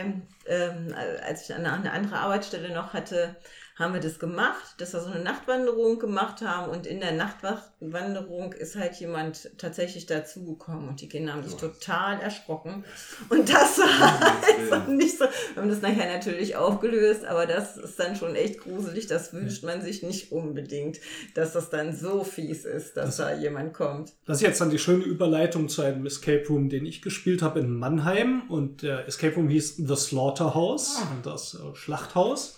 ähm, 0.47 0.95
als 1.27 1.49
ich 1.49 1.55
eine, 1.55 1.73
eine 1.73 1.93
andere 1.93 2.19
Arbeitsstelle 2.19 2.75
noch 2.75 2.93
hatte, 2.93 3.37
haben 3.79 3.95
wir 3.95 4.01
das 4.01 4.19
gemacht, 4.19 4.75
dass 4.79 4.93
wir 4.93 5.01
so 5.01 5.11
eine 5.11 5.23
Nachtwanderung 5.23 5.99
gemacht 5.99 6.43
haben 6.43 6.71
und 6.71 6.87
in 6.87 6.99
der 6.99 7.13
Nachtwanderung 7.13 8.53
ist 8.53 8.77
halt 8.77 8.97
jemand 8.97 9.51
tatsächlich 9.57 10.07
dazugekommen 10.07 10.89
und 10.89 11.01
die 11.01 11.09
Kinder 11.09 11.35
haben 11.35 11.45
sich 11.45 11.55
total 11.55 12.21
erschrocken. 12.21 12.85
Und 13.29 13.49
das 13.49 13.79
war 13.79 14.33
einfach 14.59 14.89
nicht 14.89 15.17
so, 15.19 15.27
wir 15.55 15.63
haben 15.63 15.69
das 15.69 15.81
nachher 15.81 16.13
natürlich 16.13 16.57
aufgelöst, 16.57 17.25
aber 17.25 17.47
das 17.47 17.77
ist 17.77 18.01
dann 18.01 18.17
schon 18.17 18.35
echt 18.35 18.61
gruselig, 18.61 19.07
das 19.07 19.33
wünscht 19.33 19.63
man 19.63 19.81
sich 19.81 20.03
nicht 20.03 20.33
unbedingt, 20.33 20.99
dass 21.35 21.53
das 21.53 21.71
dann 21.71 21.95
so 21.95 22.25
fies 22.25 22.65
ist, 22.65 22.97
dass 22.97 23.19
da 23.19 23.33
jemand 23.35 23.75
kommt. 23.75 24.13
Das 24.27 24.39
ist 24.39 24.43
jetzt 24.43 24.61
dann 24.61 24.71
die 24.71 24.79
schöne 24.79 25.05
Überleitung 25.05 25.69
zu 25.69 25.83
einem 25.83 26.05
Escape 26.05 26.45
Room, 26.49 26.69
den 26.69 26.85
ich 26.85 27.01
gespielt 27.03 27.43
habe 27.43 27.61
in 27.61 27.71
Mannheim. 27.71 28.43
Und 28.49 28.83
der 28.83 29.07
Escape 29.07 29.37
Room 29.37 29.49
hieß 29.49 29.77
The 29.77 29.97
Slaughterhouse, 29.97 31.01
und 31.13 31.27
das 31.27 31.55
äh, 31.55 31.75
Schlachthaus. 31.75 32.58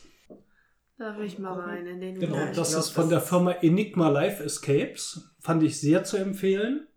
Da 1.01 1.17
will 1.17 1.25
ich 1.25 1.39
mal 1.39 1.59
rein 1.59 1.87
in 1.87 1.99
den 1.99 2.19
Genau, 2.19 2.37
Ja, 2.37 2.53
das 2.53 2.73
glaub, 2.73 2.81
ist 2.83 2.91
von 2.91 3.09
das 3.09 3.11
der 3.11 3.21
Firma 3.23 3.53
Enigma 3.53 4.11
Life 4.11 4.45
Escapes. 4.45 5.33
Fand 5.39 5.63
ich 5.63 5.81
sehr 5.81 6.05
zu 6.05 6.19
empfehlen. 6.19 6.89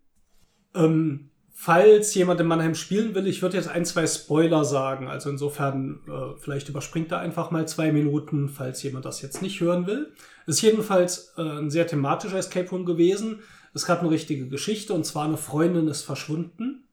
Ähm, 0.74 1.30
falls 1.54 2.14
jemand 2.14 2.38
in 2.38 2.46
Mannheim 2.46 2.74
spielen 2.74 3.14
will, 3.14 3.26
ich 3.26 3.40
würde 3.40 3.56
jetzt 3.56 3.70
ein, 3.70 3.86
zwei 3.86 4.06
Spoiler 4.06 4.66
sagen. 4.66 5.08
Also 5.08 5.30
insofern, 5.30 6.00
äh, 6.06 6.38
vielleicht 6.38 6.68
überspringt 6.68 7.12
da 7.12 7.18
einfach 7.18 7.50
mal 7.50 7.66
zwei 7.66 7.92
Minuten, 7.92 8.50
falls 8.50 8.82
jemand 8.82 9.06
das 9.06 9.22
jetzt 9.22 9.40
nicht 9.40 9.62
hören 9.62 9.86
will. 9.86 10.12
Ist 10.46 10.60
jedenfalls 10.60 11.32
äh, 11.38 11.40
ein 11.40 11.70
sehr 11.70 11.86
thematischer 11.86 12.36
Escape 12.36 12.68
Room 12.68 12.84
gewesen. 12.84 13.38
Es 13.72 13.86
gab 13.86 14.00
eine 14.00 14.10
richtige 14.10 14.48
Geschichte 14.48 14.92
und 14.92 15.06
zwar 15.06 15.24
eine 15.24 15.38
Freundin 15.38 15.88
ist 15.88 16.02
verschwunden 16.02 16.84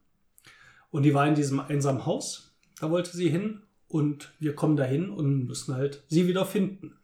und 0.92 1.04
die 1.04 1.14
war 1.14 1.28
in 1.28 1.36
diesem 1.36 1.60
einsamen 1.60 2.06
Haus. 2.06 2.56
Da 2.80 2.90
wollte 2.90 3.18
sie 3.18 3.28
hin 3.28 3.64
und 3.90 4.32
wir 4.40 4.56
kommen 4.56 4.78
dahin 4.78 5.10
und 5.10 5.46
müssen 5.46 5.76
halt 5.76 6.06
sie 6.08 6.26
wieder 6.26 6.46
finden. 6.46 6.96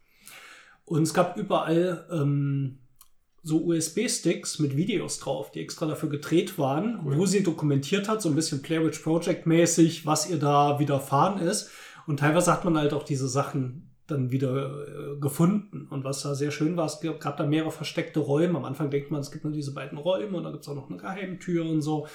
Und 0.88 1.02
es 1.02 1.12
gab 1.12 1.36
überall 1.36 2.06
ähm, 2.10 2.78
so 3.42 3.64
USB-Sticks 3.64 4.58
mit 4.58 4.76
Videos 4.76 5.20
drauf, 5.20 5.50
die 5.50 5.60
extra 5.60 5.86
dafür 5.86 6.08
gedreht 6.08 6.58
waren, 6.58 7.00
wo 7.02 7.26
sie 7.26 7.42
dokumentiert 7.42 8.08
hat, 8.08 8.22
so 8.22 8.28
ein 8.28 8.34
bisschen 8.34 8.62
Blair 8.62 8.84
Witch 8.84 8.98
Project 8.98 9.46
mäßig, 9.46 10.06
was 10.06 10.28
ihr 10.28 10.38
da 10.38 10.78
widerfahren 10.78 11.40
ist. 11.40 11.70
Und 12.06 12.20
teilweise 12.20 12.52
hat 12.52 12.64
man 12.64 12.78
halt 12.78 12.94
auch 12.94 13.02
diese 13.02 13.28
Sachen 13.28 13.87
dann 14.10 14.30
wieder 14.30 14.86
äh, 14.86 15.20
gefunden. 15.20 15.86
Und 15.90 16.04
was 16.04 16.22
da 16.22 16.34
sehr 16.34 16.50
schön 16.50 16.76
war, 16.76 16.86
es 16.86 17.00
gab, 17.20 17.36
da 17.36 17.46
mehrere 17.46 17.70
versteckte 17.70 18.20
Räume. 18.20 18.58
Am 18.58 18.64
Anfang 18.64 18.90
denkt 18.90 19.10
man, 19.10 19.20
es 19.20 19.30
gibt 19.30 19.44
nur 19.44 19.52
diese 19.52 19.72
beiden 19.72 19.98
Räume 19.98 20.36
und 20.36 20.44
da 20.44 20.50
gibt 20.50 20.62
es 20.62 20.68
auch 20.68 20.74
noch 20.74 20.88
eine 20.88 20.98
Geheimtür 20.98 21.66
und 21.66 21.82
so. 21.82 22.06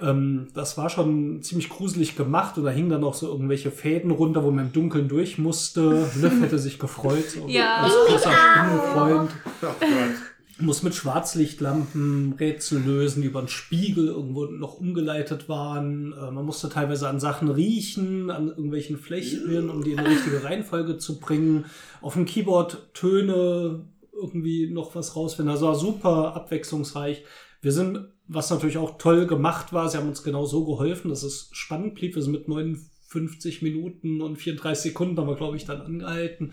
Ähm, 0.00 0.48
das 0.54 0.78
war 0.78 0.88
schon 0.88 1.42
ziemlich 1.42 1.68
gruselig 1.68 2.16
gemacht 2.16 2.56
und 2.58 2.64
da 2.64 2.70
hingen 2.70 2.90
dann 2.90 3.04
auch 3.04 3.14
so 3.14 3.28
irgendwelche 3.28 3.70
Fäden 3.70 4.10
runter, 4.10 4.42
wo 4.44 4.50
man 4.50 4.66
im 4.66 4.72
Dunkeln 4.72 5.08
durch 5.08 5.38
musste. 5.38 6.08
Liv 6.14 6.40
hätte 6.40 6.58
sich 6.58 6.78
gefreut. 6.78 7.16
So 7.26 7.48
Ja. 7.48 7.78
Als 7.78 7.94
großer 8.06 8.30
Spinnenfreund. 8.30 9.30
Oh 9.62 9.66
Gott. 9.80 10.35
Muss 10.58 10.82
mit 10.82 10.94
Schwarzlichtlampen 10.94 12.32
Rätsel 12.32 12.80
lösen, 12.82 13.20
die 13.20 13.28
über 13.28 13.40
einen 13.40 13.48
Spiegel 13.48 14.06
irgendwo 14.06 14.46
noch 14.46 14.80
umgeleitet 14.80 15.50
waren. 15.50 16.14
Äh, 16.14 16.30
man 16.30 16.46
musste 16.46 16.70
teilweise 16.70 17.08
an 17.08 17.20
Sachen 17.20 17.50
riechen, 17.50 18.30
an 18.30 18.48
irgendwelchen 18.48 18.96
Flächen, 18.96 19.68
um 19.68 19.84
die 19.84 19.92
in 19.92 19.98
die 19.98 20.04
richtige 20.04 20.44
Reihenfolge 20.44 20.96
zu 20.96 21.20
bringen. 21.20 21.66
Auf 22.00 22.14
dem 22.14 22.24
Keyboard 22.24 22.94
Töne 22.94 23.84
irgendwie 24.16 24.70
noch 24.70 24.94
was 24.94 25.14
rausfinden. 25.14 25.52
Also 25.52 25.66
war 25.66 25.74
super 25.74 26.34
abwechslungsreich. 26.34 27.24
Wir 27.60 27.72
sind, 27.72 28.08
was 28.26 28.50
natürlich 28.50 28.78
auch 28.78 28.98
toll 28.98 29.26
gemacht 29.26 29.72
war, 29.72 29.88
sie 29.88 29.98
haben 29.98 30.08
uns 30.08 30.22
genau 30.22 30.46
so 30.46 30.64
geholfen, 30.64 31.10
dass 31.10 31.22
es 31.22 31.50
spannend 31.52 31.94
blieb. 31.94 32.14
Wir 32.14 32.22
sind 32.22 32.32
mit 32.32 32.48
59 32.48 33.62
Minuten 33.62 34.22
und 34.22 34.36
34 34.36 34.92
Sekunden, 34.92 35.18
haben 35.18 35.28
wir, 35.28 35.36
glaube 35.36 35.56
ich, 35.56 35.64
dann 35.64 35.82
angehalten. 35.82 36.52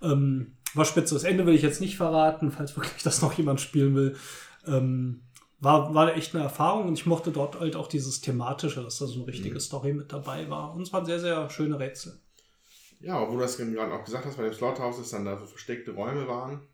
Ähm, 0.00 0.52
war 0.74 0.84
spitze. 0.84 1.14
Das 1.14 1.24
Ende 1.24 1.46
will 1.46 1.54
ich 1.54 1.62
jetzt 1.62 1.80
nicht 1.80 1.96
verraten, 1.96 2.50
falls 2.50 2.76
wirklich 2.76 3.02
das 3.02 3.22
noch 3.22 3.32
jemand 3.34 3.60
spielen 3.60 3.94
will. 3.94 4.16
Ähm, 4.66 5.22
war, 5.60 5.94
war 5.94 6.16
echt 6.16 6.34
eine 6.34 6.42
Erfahrung 6.42 6.88
und 6.88 6.94
ich 6.94 7.06
mochte 7.06 7.30
dort 7.30 7.60
halt 7.60 7.76
auch 7.76 7.86
dieses 7.86 8.20
Thematische, 8.20 8.82
dass 8.82 8.98
da 8.98 9.06
so 9.06 9.20
eine 9.20 9.28
richtige 9.28 9.60
Story 9.60 9.92
mit 9.92 10.12
dabei 10.12 10.50
war. 10.50 10.74
Und 10.74 10.82
es 10.82 10.92
waren 10.92 11.06
sehr, 11.06 11.20
sehr 11.20 11.48
schöne 11.50 11.78
Rätsel. 11.78 12.18
Ja, 13.00 13.28
wo 13.28 13.34
du 13.34 13.40
das 13.40 13.56
gerade 13.56 13.92
auch 13.92 14.04
gesagt 14.04 14.24
hast, 14.26 14.36
bei 14.36 14.44
dem 14.44 14.52
Slaughterhouse, 14.52 14.98
dass 14.98 15.10
dann 15.10 15.24
da 15.24 15.38
so 15.38 15.46
versteckte 15.46 15.92
Räume 15.92 16.26
waren. 16.26 16.66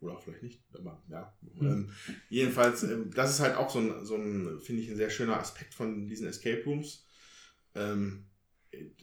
Oder 0.00 0.14
auch 0.14 0.20
vielleicht 0.20 0.42
nicht, 0.42 0.60
aber 0.74 1.00
ja. 1.08 1.32
Ähm, 1.60 1.92
jedenfalls, 2.28 2.82
ähm, 2.82 3.10
das 3.14 3.30
ist 3.30 3.40
halt 3.40 3.56
auch 3.56 3.70
so 3.70 3.78
ein, 3.78 4.04
so 4.04 4.16
ein 4.16 4.58
finde 4.60 4.82
ich, 4.82 4.90
ein 4.90 4.96
sehr 4.96 5.10
schöner 5.10 5.38
Aspekt 5.38 5.74
von 5.74 6.08
diesen 6.08 6.26
Escape 6.26 6.64
Rooms. 6.64 7.06
Ähm, 7.76 8.26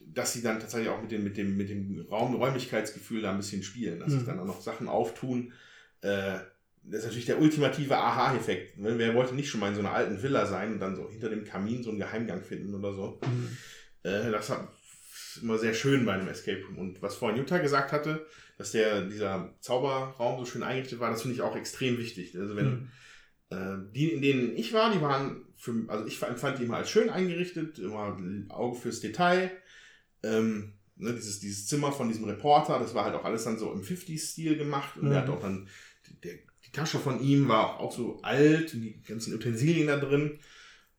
dass 0.06 0.32
sie 0.32 0.42
dann 0.42 0.58
tatsächlich 0.60 0.88
auch 0.90 1.00
mit 1.00 1.10
dem, 1.12 1.24
mit 1.24 1.36
dem, 1.36 1.56
mit 1.56 1.70
dem 1.70 2.06
Raum, 2.10 2.34
Räumlichkeitsgefühl 2.34 3.22
da 3.22 3.30
ein 3.30 3.36
bisschen 3.36 3.62
spielen, 3.62 4.00
dass 4.00 4.12
sich 4.12 4.22
Mhm. 4.22 4.26
dann 4.26 4.40
auch 4.40 4.46
noch 4.46 4.60
Sachen 4.60 4.88
auftun. 4.88 5.52
Äh, 6.02 6.38
das 6.82 7.00
ist 7.00 7.04
natürlich 7.06 7.26
der 7.26 7.40
ultimative 7.40 7.96
Aha-Effekt. 7.96 8.78
Ne? 8.78 8.98
Wer 8.98 9.14
wollte 9.14 9.34
nicht 9.34 9.48
schon 9.50 9.60
mal 9.60 9.68
in 9.68 9.74
so 9.74 9.80
einer 9.80 9.92
alten 9.92 10.22
Villa 10.22 10.46
sein 10.46 10.72
und 10.72 10.80
dann 10.80 10.96
so 10.96 11.08
hinter 11.10 11.28
dem 11.28 11.44
Kamin 11.44 11.82
so 11.82 11.90
einen 11.90 11.98
Geheimgang 11.98 12.42
finden 12.42 12.74
oder 12.74 12.94
so? 12.94 13.20
Äh, 14.02 14.30
das 14.30 14.50
ist 14.50 15.42
immer 15.42 15.58
sehr 15.58 15.74
schön 15.74 16.04
bei 16.06 16.14
einem 16.14 16.28
Escape 16.28 16.62
Room. 16.66 16.78
Und 16.78 17.02
was 17.02 17.16
vorhin 17.16 17.38
Jutta 17.38 17.58
gesagt 17.58 17.92
hatte, 17.92 18.26
dass 18.58 18.72
der, 18.72 19.02
dieser 19.02 19.54
Zauberraum 19.60 20.38
so 20.40 20.50
schön 20.50 20.62
eingerichtet 20.62 21.00
war, 21.00 21.10
das 21.10 21.22
finde 21.22 21.34
ich 21.36 21.42
auch 21.42 21.54
extrem 21.54 21.98
wichtig. 21.98 22.36
Also 22.38 22.56
wenn 22.56 22.66
Mhm. 22.70 22.88
äh, 23.50 23.92
die, 23.94 24.08
in 24.12 24.22
denen 24.22 24.56
ich 24.56 24.72
war, 24.72 24.92
die 24.92 25.00
waren 25.00 25.44
für, 25.60 25.84
also 25.88 26.06
ich 26.06 26.22
empfand 26.22 26.58
die 26.58 26.64
immer 26.64 26.78
als 26.78 26.90
schön 26.90 27.10
eingerichtet, 27.10 27.78
immer 27.78 28.16
Auge 28.48 28.78
fürs 28.80 29.00
Detail. 29.00 29.50
Ähm, 30.22 30.72
ne, 30.96 31.12
dieses, 31.14 31.40
dieses 31.40 31.66
Zimmer 31.66 31.92
von 31.92 32.08
diesem 32.08 32.24
Reporter, 32.24 32.78
das 32.78 32.94
war 32.94 33.04
halt 33.04 33.14
auch 33.14 33.24
alles 33.24 33.44
dann 33.44 33.58
so 33.58 33.70
im 33.72 33.82
50s-Stil 33.82 34.56
gemacht. 34.56 34.96
Und 34.96 35.10
der 35.10 35.20
Mhm. 35.20 35.22
hat 35.22 35.30
auch 35.30 35.40
dann, 35.40 35.68
der, 36.24 36.34
die 36.66 36.72
Tasche 36.72 36.98
von 36.98 37.20
ihm 37.20 37.48
war 37.48 37.76
auch, 37.76 37.80
auch 37.80 37.92
so 37.92 38.22
alt 38.22 38.72
und 38.74 38.80
die 38.82 39.02
ganzen 39.02 39.34
Utensilien 39.34 39.88
da 39.88 39.98
drin. 39.98 40.38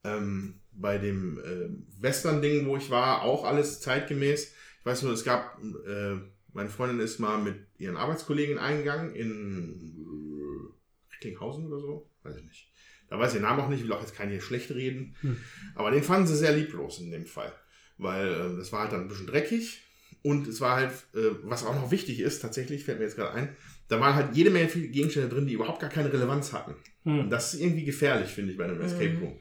Ähm, 0.03 0.59
bei 0.73 0.97
dem 0.99 1.39
äh, 1.39 1.69
Western-Ding, 2.01 2.65
wo 2.67 2.77
ich 2.77 2.89
war, 2.89 3.23
auch 3.23 3.43
alles 3.45 3.81
zeitgemäß. 3.81 4.53
Ich 4.79 4.85
weiß 4.85 5.03
nur, 5.03 5.13
es 5.13 5.23
gab, 5.23 5.59
äh, 5.87 6.17
meine 6.53 6.69
Freundin 6.69 6.99
ist 6.99 7.19
mal 7.19 7.37
mit 7.41 7.57
ihren 7.77 7.97
Arbeitskollegen 7.97 8.57
eingegangen 8.57 9.13
in 9.15 10.71
Recklinghausen 11.13 11.67
oder 11.67 11.79
so, 11.79 12.09
weiß 12.23 12.37
ich 12.37 12.43
nicht. 12.43 12.70
Da 13.11 13.19
weiß 13.19 13.27
ich 13.33 13.39
den 13.39 13.43
Namen 13.43 13.59
auch 13.59 13.69
nicht, 13.69 13.81
ich 13.81 13.85
will 13.85 13.93
auch 13.93 14.01
jetzt 14.01 14.15
keinen 14.15 14.31
hier 14.31 14.41
schlecht 14.41 14.71
reden. 14.71 15.15
Hm. 15.21 15.37
Aber 15.75 15.91
den 15.91 16.01
fanden 16.01 16.27
sie 16.27 16.35
sehr 16.37 16.53
lieblos 16.55 16.99
in 16.99 17.11
dem 17.11 17.25
Fall. 17.27 17.51
Weil 17.97 18.27
äh, 18.27 18.57
das 18.57 18.71
war 18.71 18.81
halt 18.81 18.93
dann 18.93 19.01
ein 19.01 19.07
bisschen 19.09 19.27
dreckig. 19.27 19.81
Und 20.23 20.47
es 20.47 20.61
war 20.61 20.77
halt, 20.77 20.91
äh, 21.13 21.35
was 21.43 21.65
auch 21.65 21.75
noch 21.75 21.91
wichtig 21.91 22.19
ist, 22.19 22.39
tatsächlich, 22.41 22.83
fällt 22.85 22.99
mir 22.99 23.05
jetzt 23.05 23.15
gerade 23.17 23.33
ein, 23.33 23.55
da 23.89 23.99
waren 23.99 24.15
halt 24.15 24.35
jede 24.35 24.49
Menge 24.49 24.69
viele 24.69 24.87
Gegenstände 24.87 25.29
drin, 25.29 25.45
die 25.45 25.53
überhaupt 25.53 25.81
gar 25.81 25.89
keine 25.89 26.11
Relevanz 26.13 26.53
hatten. 26.53 26.75
Und 27.03 27.23
Hm. 27.23 27.29
das 27.29 27.53
ist 27.53 27.59
irgendwie 27.61 27.83
gefährlich, 27.85 28.29
finde 28.29 28.51
ich, 28.51 28.57
bei 28.57 28.63
einem 28.63 28.79
Escape 28.81 29.09
Mhm. 29.09 29.23
Room. 29.23 29.39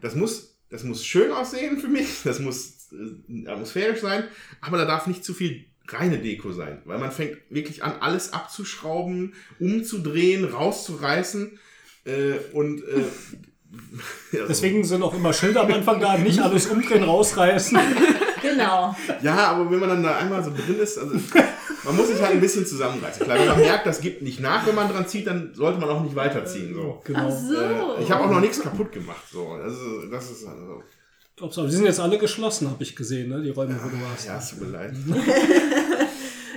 Das 0.00 0.14
muss, 0.14 0.58
das 0.70 0.82
muss 0.84 1.04
schön 1.04 1.30
aussehen 1.30 1.78
für 1.78 1.88
mich, 1.88 2.22
das 2.24 2.38
muss 2.38 2.88
äh, 2.92 3.46
atmosphärisch 3.48 4.00
sein, 4.00 4.24
aber 4.62 4.78
da 4.78 4.86
darf 4.86 5.06
nicht 5.06 5.24
zu 5.24 5.34
viel 5.34 5.66
reine 5.88 6.18
Deko 6.18 6.52
sein, 6.52 6.80
weil 6.86 6.98
man 6.98 7.10
fängt 7.12 7.36
wirklich 7.50 7.82
an, 7.84 8.00
alles 8.00 8.32
abzuschrauben, 8.32 9.34
umzudrehen, 9.58 10.44
rauszureißen 10.44 11.58
äh, 12.04 12.34
und 12.52 12.80
äh, 12.80 13.04
ja, 14.32 14.40
so. 14.42 14.48
Deswegen 14.48 14.84
sind 14.84 15.02
auch 15.02 15.14
immer 15.14 15.32
Schilder 15.32 15.62
am 15.62 15.72
Anfang 15.72 16.00
da, 16.00 16.16
nicht 16.16 16.40
alles 16.40 16.66
umdrehen, 16.66 17.04
rausreißen. 17.04 17.78
Genau. 18.42 18.96
Ja, 19.20 19.36
aber 19.48 19.70
wenn 19.70 19.80
man 19.80 19.88
dann 19.90 20.02
da 20.02 20.16
einmal 20.16 20.42
so 20.42 20.50
drin 20.50 20.78
ist, 20.78 20.96
also 20.96 21.14
man 21.84 21.96
muss 21.96 22.08
sich 22.08 22.20
halt 22.20 22.32
ein 22.32 22.40
bisschen 22.40 22.64
zusammenreißen. 22.64 23.24
Klar, 23.24 23.38
wenn 23.38 23.48
man 23.48 23.60
merkt, 23.60 23.86
das 23.86 24.00
gibt 24.00 24.22
nicht 24.22 24.40
nach, 24.40 24.66
wenn 24.66 24.74
man 24.74 24.88
dran 24.88 25.06
zieht, 25.06 25.26
dann 25.26 25.52
sollte 25.54 25.78
man 25.78 25.90
auch 25.90 26.02
nicht 26.02 26.16
weiterziehen. 26.16 26.74
So. 26.74 27.02
Genau. 27.04 27.28
Ach 27.28 27.30
so. 27.30 27.54
Äh, 27.54 28.02
ich 28.02 28.10
habe 28.10 28.24
auch 28.24 28.30
noch 28.30 28.40
nichts 28.40 28.60
kaputt 28.60 28.92
gemacht. 28.92 29.22
So. 29.30 29.46
Also, 29.48 30.06
das 30.10 30.30
ist 30.30 30.46
also, 30.46 30.82
auch. 31.40 31.66
Die 31.66 31.70
sind 31.70 31.84
jetzt 31.86 32.00
alle 32.00 32.18
geschlossen, 32.18 32.70
habe 32.70 32.82
ich 32.82 32.94
gesehen, 32.96 33.30
ne? 33.30 33.42
die 33.42 33.50
Räume, 33.50 33.78
wo 33.82 33.88
du 33.88 34.02
warst. 34.02 34.26
Ja, 34.26 34.38
es 34.38 34.50
tut 34.50 34.62
mir 34.62 34.68
leid. 34.68 34.94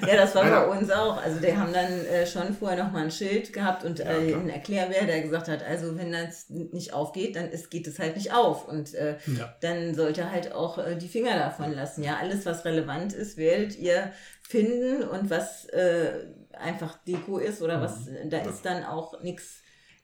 Ja, 0.07 0.15
das 0.15 0.35
war 0.35 0.43
bei 0.43 0.65
uns 0.77 0.89
auch. 0.91 1.17
Also 1.21 1.39
die 1.39 1.55
haben 1.55 1.71
dann 1.73 2.05
äh, 2.05 2.25
schon 2.27 2.53
vorher 2.53 2.83
nochmal 2.83 3.03
ein 3.03 3.11
Schild 3.11 3.53
gehabt 3.53 3.83
und 3.83 3.99
äh, 3.99 4.03
klar. 4.03 4.17
einen 4.39 4.49
Erklärbär, 4.49 5.05
der 5.05 5.21
gesagt 5.21 5.47
hat, 5.47 5.63
also 5.63 5.97
wenn 5.97 6.11
das 6.11 6.49
nicht 6.49 6.93
aufgeht, 6.93 7.35
dann 7.35 7.49
ist, 7.49 7.71
geht 7.71 7.87
es 7.87 7.99
halt 7.99 8.15
nicht 8.15 8.33
auf. 8.33 8.67
Und 8.67 8.93
äh, 8.93 9.17
Ja. 9.37 9.55
dann 9.61 9.95
sollte 9.95 10.29
halt 10.31 10.51
auch 10.53 10.77
äh, 10.77 10.95
die 10.95 11.07
Finger 11.07 11.37
davon 11.37 11.73
lassen. 11.73 12.03
Ja, 12.03 12.17
alles, 12.17 12.45
was 12.45 12.65
relevant 12.65 13.13
ist, 13.13 13.37
werdet 13.37 13.77
ihr 13.77 14.11
finden 14.41 15.03
und 15.03 15.29
was 15.29 15.65
äh, 15.69 16.25
einfach 16.51 16.97
Deko 17.05 17.37
ist 17.37 17.61
oder 17.61 17.81
was, 17.81 18.05
Mhm. 18.05 18.29
da 18.29 18.39
ist 18.39 18.63
dann 18.63 18.83
auch 18.83 19.21
nichts. 19.21 19.59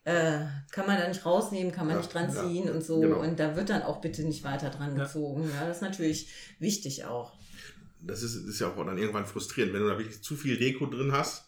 Äh, 0.06 0.40
kann 0.72 0.88
man 0.88 0.98
da 0.98 1.08
nicht 1.10 1.26
rausnehmen, 1.26 1.72
kann 1.74 1.86
man 1.86 1.96
Ja, 1.98 2.02
nicht 2.02 2.14
dran 2.14 2.34
ja, 2.34 2.42
ziehen 2.42 2.70
und 2.72 2.82
so. 2.84 3.02
genau. 3.02 3.20
Und 3.20 3.38
da 3.40 3.56
wird 3.58 3.70
dann 3.70 3.84
auch 3.84 3.98
bitte 3.98 4.24
nicht 4.24 4.44
weiter 4.46 4.70
dran 4.70 4.96
Ja. 4.98 5.04
gezogen. 5.04 5.52
Ja, 5.54 5.68
das 5.68 5.78
ist 5.78 5.82
natürlich 5.84 6.30
wichtig 6.58 7.04
auch. 7.06 7.34
Das 8.02 8.24
ist, 8.24 8.36
ist 8.36 8.60
ja 8.60 8.68
auch 8.68 8.86
dann 8.86 8.98
irgendwann 8.98 9.26
frustrierend, 9.26 9.74
wenn 9.74 9.82
du 9.82 9.90
da 9.90 9.98
wirklich 9.98 10.22
zu 10.22 10.36
viel 10.36 10.58
Deko 10.58 10.86
drin 10.86 11.12
hast, 11.12 11.46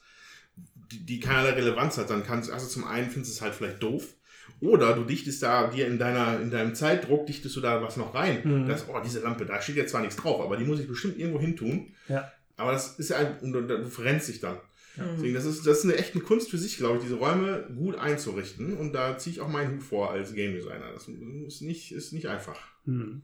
die, 0.91 1.05
die 1.05 1.19
keinerlei 1.19 1.51
Relevanz 1.51 1.97
hat, 1.97 2.09
dann 2.09 2.25
kannst 2.25 2.51
also 2.51 2.67
zum 2.67 2.83
einen 2.83 3.09
findest 3.09 3.33
du 3.33 3.35
es 3.35 3.41
halt 3.41 3.55
vielleicht 3.55 3.81
doof. 3.81 4.15
Oder 4.59 4.93
du 4.93 5.03
dichtest 5.03 5.41
da 5.41 5.67
dir 5.67 5.87
in 5.87 5.97
deiner, 5.97 6.39
in 6.39 6.51
deinem 6.51 6.75
Zeitdruck, 6.75 7.25
dichtest 7.25 7.55
du 7.55 7.61
da 7.61 7.81
was 7.81 7.97
noch 7.97 8.13
rein. 8.13 8.41
Mhm. 8.43 8.67
Das, 8.67 8.87
oh, 8.87 8.99
diese 9.03 9.21
Lampe, 9.21 9.45
da 9.45 9.61
steht 9.61 9.75
jetzt 9.75 9.91
zwar 9.91 10.01
nichts 10.01 10.17
drauf, 10.17 10.41
aber 10.41 10.57
die 10.57 10.65
muss 10.65 10.79
ich 10.79 10.87
bestimmt 10.87 11.17
irgendwo 11.17 11.39
hin 11.39 11.55
tun. 11.55 11.93
Ja. 12.07 12.31
Aber 12.57 12.73
das 12.73 12.99
ist 12.99 13.09
ja 13.09 13.17
ein, 13.17 13.39
und 13.39 13.53
du, 13.53 13.61
du 13.61 13.89
verrennst 13.89 14.27
dich 14.27 14.39
dann. 14.39 14.57
Mhm. 14.97 15.15
Deswegen, 15.15 15.33
das 15.33 15.45
ist, 15.45 15.65
das 15.65 15.79
ist 15.79 15.85
eine 15.85 15.95
echte 15.95 16.19
Kunst 16.19 16.51
für 16.51 16.57
sich, 16.57 16.77
glaube 16.77 16.97
ich, 16.97 17.03
diese 17.03 17.15
Räume 17.15 17.67
gut 17.75 17.95
einzurichten. 17.95 18.77
Und 18.77 18.93
da 18.93 19.17
ziehe 19.17 19.33
ich 19.35 19.41
auch 19.41 19.47
meinen 19.47 19.75
Hut 19.75 19.83
vor 19.83 20.11
als 20.11 20.33
Game 20.33 20.53
Designer. 20.53 20.91
Das 20.93 21.07
ist 21.07 21.61
nicht, 21.61 21.91
ist 21.91 22.13
nicht 22.13 22.27
einfach. 22.27 22.59
Hm. 22.85 23.23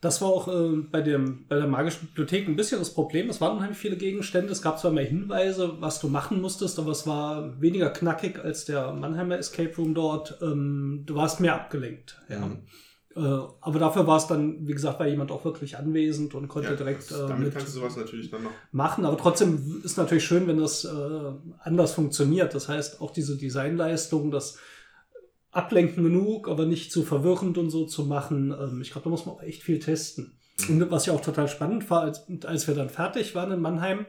Das 0.00 0.22
war 0.22 0.28
auch 0.28 0.48
äh, 0.48 0.76
bei, 0.90 1.02
dem, 1.02 1.44
bei 1.46 1.56
der 1.56 1.66
magischen 1.66 2.06
Bibliothek 2.08 2.48
ein 2.48 2.56
bisschen 2.56 2.78
das 2.78 2.94
Problem. 2.94 3.28
Es 3.28 3.40
waren 3.42 3.56
unheimlich 3.56 3.78
viele 3.78 3.96
Gegenstände. 3.96 4.50
Es 4.50 4.62
gab 4.62 4.78
zwar 4.78 4.92
mehr 4.92 5.04
Hinweise, 5.04 5.74
was 5.80 6.00
du 6.00 6.08
machen 6.08 6.40
musstest, 6.40 6.78
aber 6.78 6.92
es 6.92 7.06
war 7.06 7.60
weniger 7.60 7.90
knackig 7.90 8.42
als 8.42 8.64
der 8.64 8.92
Mannheimer 8.92 9.36
Escape 9.38 9.76
Room 9.76 9.94
dort. 9.94 10.38
Ähm, 10.40 11.02
du 11.04 11.14
warst 11.16 11.40
mehr 11.40 11.54
abgelenkt. 11.54 12.18
Ja. 12.30 12.38
Mhm. 12.46 12.58
Äh, 13.14 13.20
aber 13.20 13.78
dafür 13.78 14.06
war 14.06 14.16
es 14.16 14.26
dann, 14.26 14.66
wie 14.66 14.72
gesagt, 14.72 15.00
war 15.00 15.06
jemand 15.06 15.32
auch 15.32 15.44
wirklich 15.44 15.76
anwesend 15.76 16.34
und 16.34 16.48
konnte 16.48 16.70
Ja, 16.70 16.76
direkt 16.76 17.10
das, 17.10 17.18
äh, 17.20 17.28
damit 17.28 17.46
mit 17.46 17.54
kannst 17.54 17.68
du 17.74 17.80
sowas 17.80 17.96
natürlich 17.96 18.30
dann 18.30 18.44
noch. 18.44 18.52
machen. 18.72 19.04
Aber 19.04 19.18
trotzdem 19.18 19.82
ist 19.84 19.98
natürlich 19.98 20.24
schön, 20.24 20.46
wenn 20.46 20.58
das 20.58 20.84
äh, 20.84 21.32
anders 21.58 21.92
funktioniert. 21.92 22.54
Das 22.54 22.68
heißt, 22.68 23.00
auch 23.00 23.10
diese 23.10 23.36
Designleistung, 23.36 24.30
das 24.30 24.58
Ablenken 25.52 26.04
genug, 26.04 26.48
aber 26.48 26.66
nicht 26.66 26.92
zu 26.92 27.02
verwirrend 27.02 27.58
und 27.58 27.70
so 27.70 27.86
zu 27.86 28.04
machen. 28.04 28.54
Ähm, 28.58 28.80
ich 28.82 28.90
glaube, 28.92 29.04
da 29.04 29.10
muss 29.10 29.26
man 29.26 29.36
auch 29.36 29.42
echt 29.42 29.62
viel 29.62 29.78
testen. 29.78 30.32
Und 30.68 30.90
was 30.90 31.06
ich 31.06 31.10
auch 31.10 31.22
total 31.22 31.48
spannend 31.48 31.88
war, 31.90 32.02
als, 32.02 32.26
als 32.44 32.68
wir 32.68 32.74
dann 32.74 32.90
fertig 32.90 33.34
waren 33.34 33.50
in 33.50 33.60
Mannheim, 33.60 34.06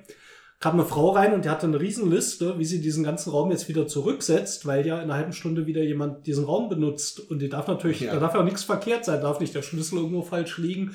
kam 0.60 0.74
eine 0.74 0.86
Frau 0.86 1.10
rein 1.12 1.34
und 1.34 1.44
die 1.46 1.50
hatte 1.50 1.66
eine 1.66 1.80
Riesenliste, 1.80 2.60
wie 2.60 2.66
sie 2.66 2.82
diesen 2.82 3.04
ganzen 3.04 3.32
Raum 3.32 3.50
jetzt 3.50 3.68
wieder 3.68 3.88
zurücksetzt, 3.88 4.68
weil 4.68 4.86
ja 4.86 4.98
in 4.98 5.06
einer 5.06 5.16
halben 5.16 5.34
Stunde 5.34 5.66
wieder 5.66 5.82
jemand 5.82 6.28
diesen 6.28 6.44
Raum 6.46 6.70
benutzt. 6.70 7.20
Und 7.20 7.39
die 7.42 7.50
darf 7.50 7.68
natürlich, 7.68 8.02
Ja. 8.02 8.14
da 8.14 8.20
darf 8.20 8.36
ja 8.36 8.42
auch 8.42 8.46
nichts 8.46 8.64
verkehrt 8.64 9.06
sein, 9.06 9.22
darf 9.22 9.39
nicht 9.39 9.56
der 9.56 9.64
Schlüssel 9.64 9.98
irgendwo 9.98 10.22
falsch 10.22 10.58
liegen. 10.60 10.94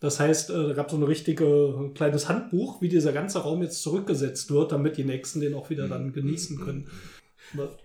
Das 0.00 0.20
heißt, 0.20 0.50
äh, 0.50 0.68
da 0.68 0.72
gab 0.74 0.86
es 0.86 0.92
so 0.92 0.98
ein 0.98 1.02
richtige 1.02 1.44
äh, 1.44 1.94
kleines 1.94 2.28
Handbuch, 2.28 2.80
wie 2.80 2.88
dieser 2.88 3.12
ganze 3.12 3.40
Raum 3.40 3.62
jetzt 3.62 3.82
zurückgesetzt 3.82 4.52
wird, 4.52 4.70
damit 4.70 4.96
die 4.96 5.04
Nächsten 5.04 5.40
den 5.40 5.54
auch 5.54 5.70
wieder 5.70 5.88
dann 5.88 6.12
genießen 6.12 6.60
können. 6.60 6.84
Läuft. 6.84 7.17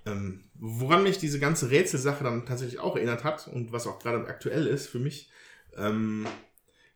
Ähm, 0.06 0.44
woran 0.56 1.04
mich 1.04 1.18
diese 1.18 1.40
ganze 1.40 1.70
Rätselsache 1.72 2.24
dann 2.24 2.46
tatsächlich 2.46 2.80
auch 2.80 2.96
erinnert 2.96 3.24
hat 3.24 3.48
und 3.48 3.72
was 3.72 3.88
auch 3.88 4.00
gerade 4.00 4.26
aktuell 4.28 4.68
ist 4.68 4.88
für 4.88 5.00
mich, 5.00 5.30
ähm, 5.78 6.26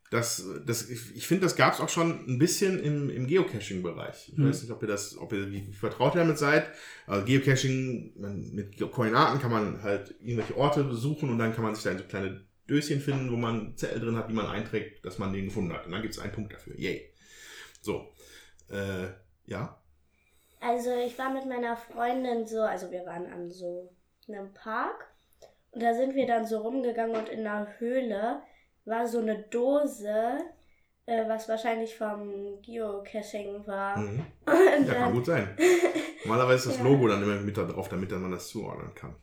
das, 0.10 0.46
das, 0.66 0.90
ich, 0.90 1.28
finde, 1.28 1.44
das 1.44 1.58
gab 1.58 1.74
es 1.74 1.82
auch 1.82 1.90
schon 1.90 2.26
ein 2.28 2.40
bisschen 2.40 2.80
im, 2.80 3.10
im 3.10 3.28
Geocaching-Bereich. 3.28 4.30
Ich 4.32 4.38
Hm. 4.38 4.48
weiß 4.48 4.62
nicht, 4.62 4.72
ob 4.72 4.82
ihr 4.82 4.88
das, 4.88 5.18
ob 5.18 5.34
ihr 5.34 5.52
wie, 5.52 5.74
vertraut 5.74 6.16
damit 6.16 6.38
seid. 6.38 6.70
Also 7.08 7.26
Geocaching, 7.26 8.14
man, 8.18 8.50
mit 8.54 8.80
Koordinaten 8.80 9.42
kann 9.42 9.52
man 9.52 9.84
halt 9.84 10.16
irgendwelche 10.22 10.56
Orte 10.56 10.86
besuchen 10.86 11.30
und 11.30 11.40
dann 11.40 11.54
kann 11.54 11.64
man 11.64 11.76
sich 11.76 11.84
da 11.84 11.92
in 11.92 11.98
so 11.98 12.06
kleine 12.06 12.46
Döschen 12.70 13.02
finden, 13.02 13.32
wo 13.32 13.36
man 13.36 13.76
Zettel 13.76 14.00
drin 14.00 14.16
hat, 14.16 14.30
die 14.30 14.34
man 14.34 14.46
einträgt, 14.46 15.06
dass 15.06 15.20
man 15.20 15.34
den 15.34 15.46
gefunden 15.46 15.74
hat. 15.74 15.86
Und 15.86 15.92
dann 15.92 16.02
gibt 16.02 16.14
es 16.14 16.20
einen 16.20 16.32
Punkt 16.34 16.54
dafür. 16.54 16.80
Yay. 16.80 17.12
So. 17.82 18.14
Äh, 18.70 19.08
ja. 19.46 19.82
Also 20.60 20.92
ich 20.96 21.18
war 21.20 21.32
mit 21.32 21.46
meiner 21.46 21.76
Freundin 21.78 22.46
so, 22.46 22.62
also 22.62 22.90
wir 22.92 23.06
waren 23.06 23.32
an 23.32 23.50
so 23.50 23.94
einem 24.28 24.54
Park 24.54 25.14
und 25.72 25.84
da 25.84 25.94
sind 25.94 26.16
wir 26.16 26.26
dann 26.28 26.46
so 26.46 26.60
rumgegangen 26.60 27.16
und 27.16 27.30
in 27.30 27.46
einer 27.46 27.68
Höhle 27.80 28.42
war 28.86 29.08
so 29.08 29.20
eine 29.20 29.44
Dose, 29.44 30.38
äh, 31.06 31.28
was 31.28 31.48
wahrscheinlich 31.48 31.96
vom 31.96 32.62
Geocaching 32.62 33.66
war. 33.68 33.98
Mhm. 33.98 34.26
Und 34.48 34.88
Ja, 34.88 34.94
kann 34.94 35.04
dann, 35.04 35.14
gut 35.14 35.26
sein. 35.26 35.58
Normalerweise 36.26 36.70
ist 36.70 36.78
das 36.80 36.86
Ja. 36.86 36.92
Logo 36.92 37.08
dann 37.08 37.22
immer 37.24 37.36
mit 37.36 37.58
da 37.58 37.64
drauf, 37.66 37.90
damit 37.90 38.12
man 38.12 38.32
das 38.32 38.48
zuordnen 38.50 38.94
kann. 38.96 39.16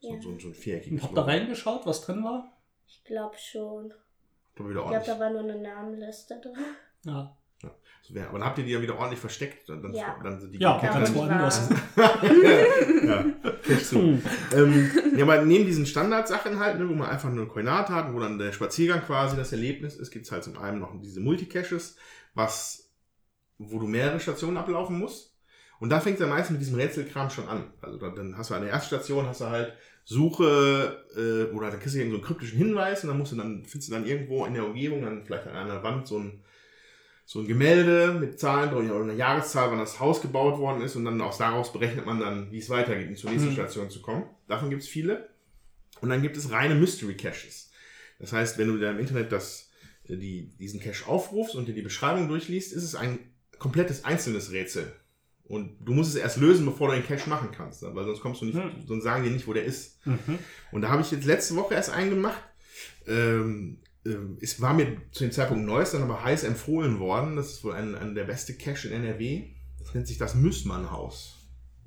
So, 0.00 0.12
Ja. 0.14 0.20
so, 0.20 0.38
so 0.38 0.48
ein 0.48 0.54
viereckiges 0.54 1.02
Habt 1.02 1.16
ihr 1.16 1.26
reingeschaut, 1.26 1.86
was 1.86 2.00
drin 2.02 2.24
war? 2.24 2.52
ich 2.86 3.04
glaube 3.04 3.36
schon. 3.36 3.92
Ich 4.56 4.64
glaube, 4.64 5.02
da 5.06 5.20
war 5.20 5.30
nur 5.30 5.40
eine 5.42 5.56
Namenliste 5.56 6.40
drin. 6.40 6.56
Ja. 7.04 7.37
Aber 8.28 8.38
dann 8.38 8.48
habt 8.48 8.58
ihr 8.58 8.64
die 8.64 8.70
ja 8.70 8.80
wieder 8.80 8.96
ordentlich 8.96 9.20
versteckt. 9.20 9.68
Dann, 9.68 9.82
dann, 9.82 9.92
Ja. 9.92 10.16
dann 10.22 10.40
sind 10.40 10.52
die 10.52 10.58
Ja, 10.58 10.78
ganz 10.78 11.10
nicht 11.10 11.14
woanders. 11.18 11.68
ja, 13.04 13.24
zu. 13.82 13.96
Hm. 13.96 14.22
ähm, 14.54 14.90
ja, 15.16 15.24
aber 15.24 15.42
neben 15.44 15.66
diesen 15.66 15.84
Standardsachen 15.84 16.58
halt, 16.58 16.78
ne, 16.78 16.88
wo 16.88 16.94
man 16.94 17.10
einfach 17.10 17.28
nur 17.28 17.42
eine 17.42 17.46
Koordinate 17.48 17.94
hat, 17.94 18.12
wo 18.14 18.20
dann 18.20 18.38
der 18.38 18.52
Spaziergang 18.52 19.02
quasi 19.02 19.36
das 19.36 19.52
Erlebnis 19.52 19.96
ist, 19.96 20.10
gibt 20.10 20.24
es 20.24 20.32
halt 20.32 20.44
zum 20.44 20.58
einen 20.58 20.78
noch 20.80 20.92
diese 21.02 21.20
Multicaches, 21.20 21.96
was, 22.34 22.90
wo 23.58 23.78
du 23.78 23.86
mehrere 23.86 24.20
Stationen 24.20 24.56
ablaufen 24.56 24.98
musst. 24.98 25.34
Und 25.80 25.90
da 25.90 26.00
fängt 26.00 26.16
es 26.16 26.20
ja 26.20 26.26
meistens 26.26 26.52
mit 26.54 26.62
diesem 26.62 26.76
Rätselkram 26.76 27.30
schon 27.30 27.46
an. 27.48 27.72
Also 27.80 27.98
dann, 27.98 28.14
dann 28.16 28.36
hast 28.36 28.50
du 28.50 28.54
an 28.54 28.62
der 28.62 28.72
ersten 28.72 28.88
Station 28.88 29.26
hast 29.26 29.42
du 29.42 29.46
halt 29.46 29.74
Suche, 30.04 31.04
äh, 31.14 31.54
oder 31.54 31.70
dann 31.70 31.80
kriegst 31.80 31.94
du 31.94 31.98
irgendeinen 31.98 32.22
so 32.22 32.26
einen 32.28 32.38
kryptischen 32.38 32.58
Hinweis 32.58 33.04
und 33.04 33.10
dann 33.10 33.18
musst 33.18 33.32
du 33.32 33.36
dann, 33.36 33.64
findest 33.66 33.90
du 33.90 33.94
dann 33.94 34.06
irgendwo 34.06 34.46
in 34.46 34.54
der 34.54 34.64
Umgebung, 34.64 35.02
dann 35.02 35.24
vielleicht 35.24 35.46
an 35.46 35.54
einer 35.54 35.82
Wand 35.82 36.08
so 36.08 36.18
ein, 36.18 36.42
so 37.30 37.40
ein 37.40 37.46
Gemälde 37.46 38.16
mit 38.18 38.40
Zahlen 38.40 38.70
drin 38.70 38.90
oder 38.90 39.04
eine 39.04 39.12
Jahreszahl, 39.12 39.70
wann 39.70 39.78
das 39.78 40.00
Haus 40.00 40.22
gebaut 40.22 40.58
worden 40.58 40.80
ist 40.80 40.96
und 40.96 41.04
dann 41.04 41.20
aus 41.20 41.36
daraus 41.36 41.70
berechnet 41.74 42.06
man 42.06 42.18
dann, 42.18 42.50
wie 42.50 42.56
es 42.56 42.70
weitergeht, 42.70 43.06
um 43.10 43.16
zur 43.16 43.28
nächsten 43.30 43.50
Mhm. 43.50 43.52
Station 43.52 43.90
zu 43.90 44.00
kommen. 44.00 44.24
Davon 44.46 44.70
gibt 44.70 44.82
es 44.82 44.88
viele. 44.88 45.28
Und 46.00 46.08
dann 46.08 46.22
gibt 46.22 46.38
es 46.38 46.50
reine 46.50 46.74
Mystery 46.74 47.16
Caches. 47.18 47.70
Das 48.18 48.32
heißt, 48.32 48.56
wenn 48.56 48.68
du 48.68 48.78
da 48.78 48.92
im 48.92 48.98
Internet 48.98 49.30
das, 49.30 49.68
äh, 50.08 50.16
die, 50.16 50.56
diesen 50.56 50.80
Cache 50.80 51.06
aufrufst 51.06 51.54
und 51.54 51.68
dir 51.68 51.74
die 51.74 51.82
Beschreibung 51.82 52.28
durchliest, 52.28 52.72
ist 52.72 52.82
es 52.82 52.94
ein 52.94 53.18
komplettes 53.58 54.04
einzelnes 54.06 54.50
Rätsel. 54.52 54.90
Und 55.44 55.76
du 55.84 55.92
musst 55.92 56.10
es 56.14 56.16
erst 56.16 56.38
lösen, 56.38 56.64
bevor 56.64 56.88
du 56.88 56.94
den 56.94 57.06
Cache 57.06 57.28
machen 57.28 57.50
kannst, 57.54 57.82
ne? 57.82 57.90
weil 57.94 58.06
sonst 58.06 58.20
kommst 58.22 58.40
du 58.40 58.46
nicht, 58.46 58.56
Hm. 58.56 58.70
sonst 58.86 59.04
sagen 59.04 59.24
die 59.24 59.30
nicht, 59.30 59.46
wo 59.46 59.52
der 59.52 59.64
ist. 59.64 59.98
Mhm. 60.06 60.38
Und 60.72 60.80
da 60.80 60.88
habe 60.88 61.02
ich 61.02 61.10
jetzt 61.10 61.26
letzte 61.26 61.56
Woche 61.56 61.74
erst 61.74 61.90
einen 61.90 62.08
gemacht. 62.08 62.42
Ähm, 63.06 63.80
ähm, 64.06 64.38
es 64.40 64.60
war 64.60 64.74
mir 64.74 64.96
zu 65.12 65.24
dem 65.24 65.32
Zeitpunkt 65.32 65.64
Neues, 65.64 65.92
dann 65.92 66.02
aber 66.02 66.22
heiß 66.22 66.44
empfohlen 66.44 66.98
worden. 66.98 67.36
Das 67.36 67.50
ist 67.50 67.64
wohl 67.64 67.74
ein, 67.74 67.94
ein 67.94 68.14
der 68.14 68.24
beste 68.24 68.54
Cache 68.54 68.88
in 68.88 69.04
NRW. 69.04 69.50
Das 69.78 69.94
nennt 69.94 70.06
sich 70.06 70.18
das 70.18 70.34
Müssmann-Haus. 70.34 71.36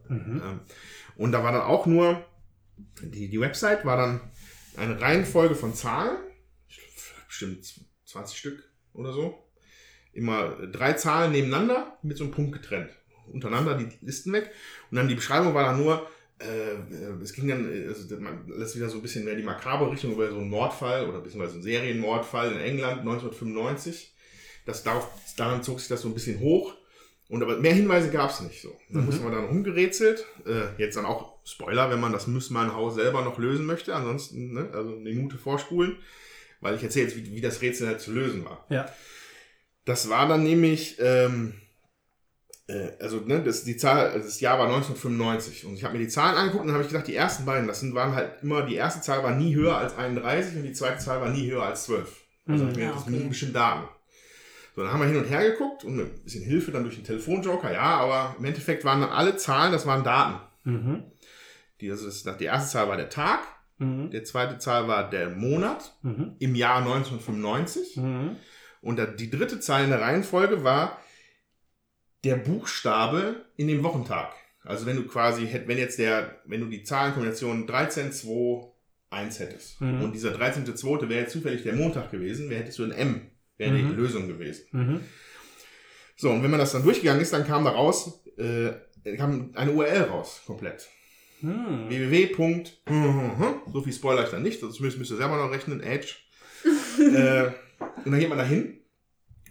Mhm. 0.10 0.42
Ähm, 0.44 0.60
und 1.16 1.32
da 1.32 1.44
war 1.44 1.52
dann 1.52 1.62
auch 1.62 1.86
nur, 1.86 2.26
die, 3.04 3.30
die 3.30 3.40
Website 3.40 3.86
war 3.86 3.98
dann 3.98 4.22
eine 4.78 5.00
Reihenfolge 5.00 5.56
von 5.56 5.74
Zahlen. 5.74 6.18
Bestimmt 7.28 7.66
20 8.06 8.38
Stück 8.38 8.72
oder 8.94 9.14
so. 9.14 9.48
Immer 10.14 10.68
drei 10.68 10.94
Zahlen 10.94 11.32
nebeneinander 11.32 11.98
mit 12.02 12.18
so 12.18 12.26
einem 12.26 12.34
Punkt 12.34 12.52
getrennt. 12.54 12.90
Untereinander 13.32 13.78
die 13.78 13.90
Listen 14.02 14.34
weg. 14.34 14.52
Und 14.90 14.98
dann 14.98 15.08
die 15.08 15.16
Beschreibung 15.16 15.54
war 15.54 15.64
dann 15.64 15.82
nur, 15.82 16.10
äh, 16.42 17.22
es 17.24 17.34
ging 17.34 17.48
dann, 17.48 17.72
äh, 17.72 17.88
also 17.88 18.16
man 18.20 18.48
lässt 18.48 18.76
wieder 18.76 18.90
so 18.90 18.98
ein 18.98 19.02
bisschen 19.02 19.26
mehr 19.26 19.36
die 19.36 19.44
makabre 19.44 19.92
Richtung 19.92 20.14
über 20.14 20.30
so 20.30 20.38
einen 20.38 20.50
Mordfall 20.50 21.08
oder 21.08 21.20
beziehungsweise 21.22 21.54
einen 21.56 21.64
Serienmordfall 21.64 22.52
in 22.54 22.60
England 22.60 23.00
1995. 23.02 24.14
Das 24.66 24.84
darauf, 24.84 25.08
daran 25.38 25.64
zog 25.64 25.80
sich 25.80 25.90
das 25.90 26.02
so 26.02 26.08
ein 26.08 26.14
bisschen 26.14 26.40
hoch. 26.40 26.74
Und 27.30 27.42
aber 27.42 27.58
mehr 27.58 27.74
Hinweise 27.74 28.10
gab 28.12 28.30
es 28.30 28.42
nicht 28.42 28.62
so. 28.62 28.78
Dann 28.90 29.02
Mhm. 29.02 29.06
musste 29.06 29.24
man 29.24 29.32
dann 29.32 29.48
umgerätselt. 29.48 30.26
Äh, 30.46 30.80
jetzt 30.82 30.98
dann 30.98 31.06
auch 31.06 31.38
Spoiler, 31.46 31.90
wenn 31.90 32.00
man 32.02 32.12
das 32.12 32.28
Müssmann-Haus 32.28 32.96
selber 32.96 33.24
noch 33.24 33.38
lösen 33.40 33.66
möchte. 33.66 33.96
Ansonsten, 33.96 34.54
ne, 34.54 34.70
also 34.74 34.92
eine 34.92 35.10
Minute 35.10 35.38
vorspulen. 35.38 35.96
Weil 36.60 36.76
ich 36.76 36.84
erzähle 36.84 37.06
jetzt, 37.08 37.16
wie, 37.18 37.34
wie 37.34 37.42
das 37.42 37.62
Rätsel 37.62 37.88
halt 37.88 38.02
zu 38.02 38.12
lösen 38.12 38.44
war. 38.46 38.66
Ja. 38.70 38.94
Das 39.86 40.10
war 40.10 40.28
dann 40.28 40.44
nämlich, 40.44 40.98
ähm, 41.00 41.54
äh, 41.56 41.61
also 43.00 43.18
ne, 43.22 43.42
das, 43.44 43.64
die 43.64 43.78
Zahl, 43.78 44.08
also 44.10 44.26
das 44.26 44.40
Jahr 44.40 44.58
war 44.60 44.66
1995 44.68 45.66
und 45.66 45.74
ich 45.76 45.84
habe 45.84 45.94
mir 45.94 46.00
die 46.00 46.08
Zahlen 46.08 46.36
angeguckt 46.38 46.62
und 46.62 46.68
dann 46.68 46.76
habe 46.76 46.84
ich 46.84 46.90
gedacht, 46.92 47.08
die 47.08 47.16
ersten 47.16 47.46
beiden, 47.46 47.68
das 47.68 47.80
sind, 47.80 47.94
waren 47.96 48.14
halt 48.16 48.42
immer, 48.44 48.64
die 48.64 48.76
erste 48.76 49.02
Zahl 49.02 49.24
war 49.24 49.32
nie 49.36 49.56
höher 49.56 49.78
als 49.78 49.98
31 49.98 50.58
und 50.58 50.64
die 50.64 50.74
zweite 50.74 51.00
Zahl 51.00 51.22
war 51.22 51.30
nie 51.30 51.50
höher 51.50 51.64
als 51.64 51.86
12. 51.86 52.22
Also 52.48 52.64
Mhm. 52.66 52.80
Ja, 52.80 52.92
das 52.92 53.02
okay. 53.04 53.12
sind 53.12 53.30
bestimmt 53.30 53.56
Daten. 53.56 53.88
So, 54.76 54.84
dann 54.84 54.94
haben 54.94 55.02
wir 55.02 55.08
hin 55.08 55.18
und 55.18 55.26
her 55.30 55.50
geguckt 55.52 55.84
und 55.84 55.96
mit 55.98 56.06
ein 56.08 56.24
bisschen 56.24 56.44
Hilfe 56.44 56.72
dann 56.72 56.84
durch 56.84 56.96
den 56.96 57.04
Telefonjoker, 57.04 57.72
ja, 57.74 57.82
aber 57.98 58.36
im 58.40 58.46
Endeffekt 58.46 58.86
waren 58.86 59.02
dann 59.02 59.10
alle 59.12 59.36
Zahlen, 59.38 59.72
das 59.72 59.86
waren 59.86 60.04
Daten. 60.04 60.40
Mhm. 60.64 61.04
Die, 61.82 61.92
also 61.92 62.06
das, 62.06 62.24
die 62.38 62.46
erste 62.46 62.72
Zahl 62.72 62.88
war 62.88 62.98
der 62.98 63.10
Tag, 63.10 63.40
Mhm. 63.78 64.12
Der 64.12 64.24
zweite 64.24 64.60
Zahl 64.60 64.88
war 64.88 65.10
der 65.10 65.32
Monat 65.32 65.96
Mhm. 66.04 66.36
im 66.38 66.54
Jahr 66.54 66.84
1995. 66.84 67.98
Mhm. 67.98 68.36
Und 68.84 69.00
die 69.20 69.30
dritte 69.32 69.60
Zahl 69.60 69.84
in 69.86 69.90
der 69.90 70.02
Reihenfolge 70.02 70.64
war 70.64 71.00
der 72.24 72.36
Buchstabe 72.36 73.46
in 73.58 73.68
dem 73.68 73.84
Wochentag. 73.84 74.34
Also 74.64 74.86
wenn 74.86 74.96
du 74.96 75.04
quasi, 75.08 75.48
wenn 75.66 75.78
jetzt 75.78 75.98
der, 75.98 76.40
wenn 76.46 76.62
du 76.62 76.68
die 76.68 76.84
Zahlenkombination 76.84 77.66
13, 77.66 78.12
2, 78.12 78.68
1 79.10 79.40
hättest 79.40 79.82
Mhm. 79.82 80.04
und 80.04 80.12
dieser 80.14 80.32
13.2. 80.36 81.10
wäre 81.10 81.22
jetzt 81.22 81.34
zufällig 81.34 81.64
der 81.64 81.74
Montag 81.76 82.12
gewesen, 82.12 82.50
wäre 82.50 82.62
hättest 82.62 82.80
du 82.80 82.84
ein 82.84 82.92
M, 82.92 83.22
wäre 83.58 83.76
die 83.76 83.82
Mhm. 83.84 83.96
Lösung 83.96 84.28
gewesen. 84.28 84.66
Mhm. 84.72 85.00
So, 86.16 86.30
und 86.30 86.44
wenn 86.44 86.52
man 86.52 86.60
das 86.60 86.72
dann 86.74 86.84
durchgegangen 86.84 87.22
ist, 87.22 87.34
dann 87.34 87.46
kam 87.48 87.66
da 87.66 87.72
raus, 87.72 88.24
äh, 88.38 88.72
kam 89.18 89.52
eine 89.56 89.72
URL 89.72 90.04
raus, 90.04 90.44
komplett. 90.46 90.88
Mhm. 91.42 91.90
www. 91.90 92.66
So 93.74 93.82
viel 93.82 93.94
spoiler 93.94 94.24
ich 94.24 94.30
dann 94.30 94.44
nicht, 94.44 94.62
das 94.62 94.80
müsst, 94.80 95.00
müsst 95.00 95.10
ihr 95.12 95.18
selber 95.18 95.38
noch 95.38 95.52
rechnen, 95.52 95.82
Edge. 95.82 96.14
äh, 97.00 97.52
und 98.06 98.12
dann 98.12 98.20
geht 98.20 98.30
man 98.30 98.38
da 98.38 98.44
hin 98.46 98.78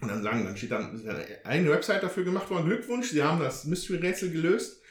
und 0.01 0.07
dann 0.07 0.23
sagen, 0.23 0.43
dann 0.45 0.57
steht 0.57 0.71
dann 0.71 0.95
ist 0.95 1.07
eine 1.07 1.23
eigene 1.43 1.69
Website 1.71 2.03
dafür 2.03 2.23
gemacht 2.23 2.49
worden. 2.49 2.65
Glückwunsch, 2.65 3.09
Sie 3.11 3.23
haben 3.23 3.39
das 3.39 3.65
Mystery-Rätsel 3.65 4.31
gelöst. 4.31 4.81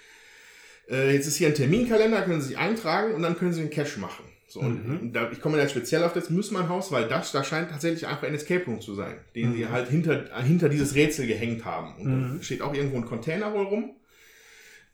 Äh, 0.88 1.12
jetzt 1.14 1.26
ist 1.26 1.36
hier 1.36 1.48
ein 1.48 1.54
Terminkalender, 1.54 2.22
können 2.22 2.40
Sie 2.40 2.48
sich 2.48 2.58
eintragen 2.58 3.14
und 3.14 3.22
dann 3.22 3.36
können 3.36 3.52
Sie 3.52 3.60
den 3.60 3.70
Cache 3.70 3.98
machen. 4.00 4.24
So, 4.48 4.60
und 4.60 5.02
Mhm. 5.02 5.12
da, 5.12 5.30
ich 5.30 5.40
komme 5.40 5.58
jetzt 5.58 5.70
speziell 5.70 6.02
auf 6.02 6.12
das 6.12 6.28
Müssmann-Haus, 6.28 6.90
weil 6.90 7.06
das, 7.06 7.30
da 7.30 7.44
scheint 7.44 7.70
tatsächlich 7.70 8.08
einfach 8.08 8.24
ein 8.24 8.34
Escape 8.34 8.64
Room 8.66 8.80
zu 8.80 8.94
sein, 8.96 9.14
den 9.36 9.50
Mhm. 9.50 9.54
sie 9.56 9.68
halt 9.68 9.88
hinter, 9.88 10.24
hinter 10.42 10.68
dieses 10.68 10.96
Rätsel 10.96 11.28
gehängt 11.28 11.64
haben. 11.64 11.94
Und 12.00 12.06
Mhm. 12.32 12.36
da 12.38 12.42
steht 12.42 12.60
auch 12.62 12.74
irgendwo 12.74 12.96
ein 12.96 13.04
Container 13.04 13.52
wohl 13.54 13.66
rum. 13.66 13.94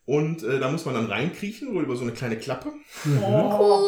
Und 0.06 0.44
äh, 0.44 0.60
da 0.60 0.70
muss 0.70 0.84
man 0.84 0.94
dann 0.94 1.06
reinkriechen, 1.06 1.74
wohl 1.74 1.82
über 1.82 1.96
so 1.96 2.02
eine 2.02 2.12
kleine 2.12 2.36
Klappe. 2.36 2.72
Cool. 3.04 3.82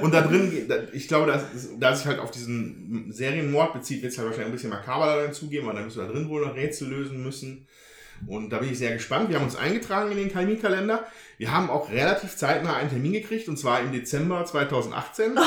Und 0.00 0.14
da 0.14 0.22
drin, 0.22 0.70
ich 0.94 1.06
glaube, 1.06 1.30
da 1.30 1.44
da 1.78 1.94
sich 1.94 2.06
halt 2.06 2.18
auf 2.18 2.30
diesen 2.30 3.12
Serienmord 3.12 3.74
bezieht, 3.74 4.02
wird 4.02 4.12
es 4.12 4.18
halt 4.18 4.28
wahrscheinlich 4.28 4.48
ein 4.48 4.52
bisschen 4.52 4.70
makaber 4.70 5.04
da 5.04 5.26
dazugeben, 5.26 5.66
weil 5.66 5.74
dann 5.74 5.84
müssen 5.84 5.98
wir 5.98 6.06
da 6.06 6.12
drin 6.12 6.30
wohl 6.30 6.46
noch 6.46 6.56
Rätsel 6.56 6.88
lösen 6.88 7.22
müssen. 7.22 7.66
Und 8.26 8.50
da 8.50 8.58
bin 8.58 8.70
ich 8.70 8.78
sehr 8.78 8.94
gespannt. 8.94 9.28
Wir 9.28 9.36
haben 9.36 9.44
uns 9.44 9.56
eingetragen 9.56 10.10
in 10.12 10.16
den 10.16 10.32
Terminkalender. 10.32 11.06
Wir 11.36 11.52
haben 11.52 11.68
auch 11.68 11.90
relativ 11.90 12.36
zeitnah 12.36 12.74
einen 12.74 12.88
Termin 12.88 13.12
gekriegt, 13.12 13.48
und 13.48 13.58
zwar 13.58 13.80
im 13.80 13.92
Dezember 13.92 14.44
2018. 14.46 15.34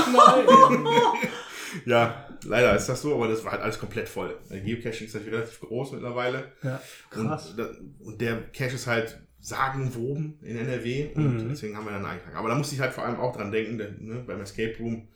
ja, 1.86 2.27
leider 2.44 2.76
ist 2.76 2.88
das 2.88 3.02
so, 3.02 3.14
aber 3.16 3.28
das 3.28 3.44
war 3.44 3.52
halt 3.54 3.62
alles 3.62 3.80
komplett 3.80 4.08
voll. 4.10 4.38
Der 4.50 4.60
Geocaching 4.62 5.08
ist 5.08 5.14
natürlich 5.14 5.34
relativ 5.34 5.60
groß 5.62 5.94
mittlerweile. 5.94 6.52
Ja, 6.64 6.82
krass. 7.10 7.54
Und, 7.58 8.00
und 8.02 8.22
der 8.22 8.42
Cache 8.52 8.76
ist 8.76 8.88
halt 8.88 9.20
sagenwoben 9.40 10.40
in 10.42 10.58
NRW 10.58 11.10
und 11.16 11.44
Mhm. 11.46 11.50
deswegen 11.50 11.76
haben 11.78 11.86
wir 11.86 11.92
dann 11.92 12.02
einen 12.04 12.12
eingetragen. 12.14 12.36
Aber 12.38 12.50
da 12.50 12.56
musste 12.56 12.76
ich 12.76 12.82
halt 12.82 12.94
vor 12.94 13.06
allem 13.06 13.20
auch 13.20 13.36
dran 13.36 13.52
denken, 13.52 13.78
denn, 13.78 13.98
ne, 14.06 14.24
beim 14.26 14.42
Escape 14.42 14.76
Room, 14.80 15.08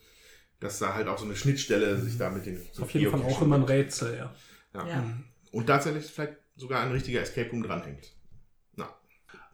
dass 0.59 0.79
da 0.79 0.93
halt 0.93 1.07
auch 1.07 1.17
so 1.17 1.25
eine 1.25 1.35
Schnittstelle 1.35 1.97
sich 1.97 2.17
da 2.17 2.29
mit 2.29 2.45
den. 2.45 2.61
so 2.71 2.83
Auf 2.83 2.91
jeden 2.91 3.09
Fall 3.11 3.19
Geocaching 3.19 3.37
auch 3.37 3.41
immer 3.41 3.55
ein. 3.57 3.63
Rätsel, 3.63 4.15
ja. 4.17 4.33
Ja. 4.73 4.87
Ja. 4.87 5.03
Und 5.51 5.65
tatsächlich 5.67 6.05
vielleicht 6.05 6.37
sogar 6.55 6.81
ein 6.83 6.91
richtiger 6.91 7.19
Escape 7.21 7.49
Room 7.49 7.63
dranhängt. 7.63 8.13
Na. 8.75 8.89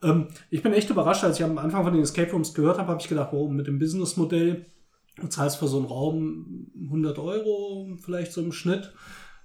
Ähm, 0.03 0.27
ich 0.49 0.61
bin 0.61 0.73
echt 0.73 0.89
überrascht, 0.89 1.23
als 1.23 1.39
ich 1.39 1.45
am 1.45 1.57
Anfang 1.57 1.83
von 1.83 1.93
den 1.93 2.03
Escape 2.03 2.31
Rooms 2.31 2.53
gehört 2.53 2.77
habe, 2.77 2.89
habe 2.89 3.01
ich 3.01 3.07
gedacht, 3.07 3.29
wow, 3.31 3.49
mit 3.49 3.65
dem 3.67 3.79
Businessmodell, 3.79 4.65
du 5.19 5.27
zahlst 5.27 5.57
für 5.57 5.67
so 5.67 5.77
einen 5.77 5.87
Raum 5.87 6.67
100 6.85 7.19
Euro 7.19 7.89
vielleicht 7.99 8.33
so 8.33 8.41
im 8.41 8.51
Schnitt. 8.51 8.93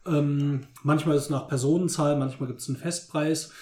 Ähm, 0.06 0.62
manchmal 0.82 1.16
ist 1.16 1.24
es 1.24 1.30
nach 1.30 1.48
Personenzahl, 1.48 2.16
manchmal 2.16 2.48
gibt 2.48 2.60
es 2.60 2.68
einen 2.68 2.76
Festpreis. 2.78 3.52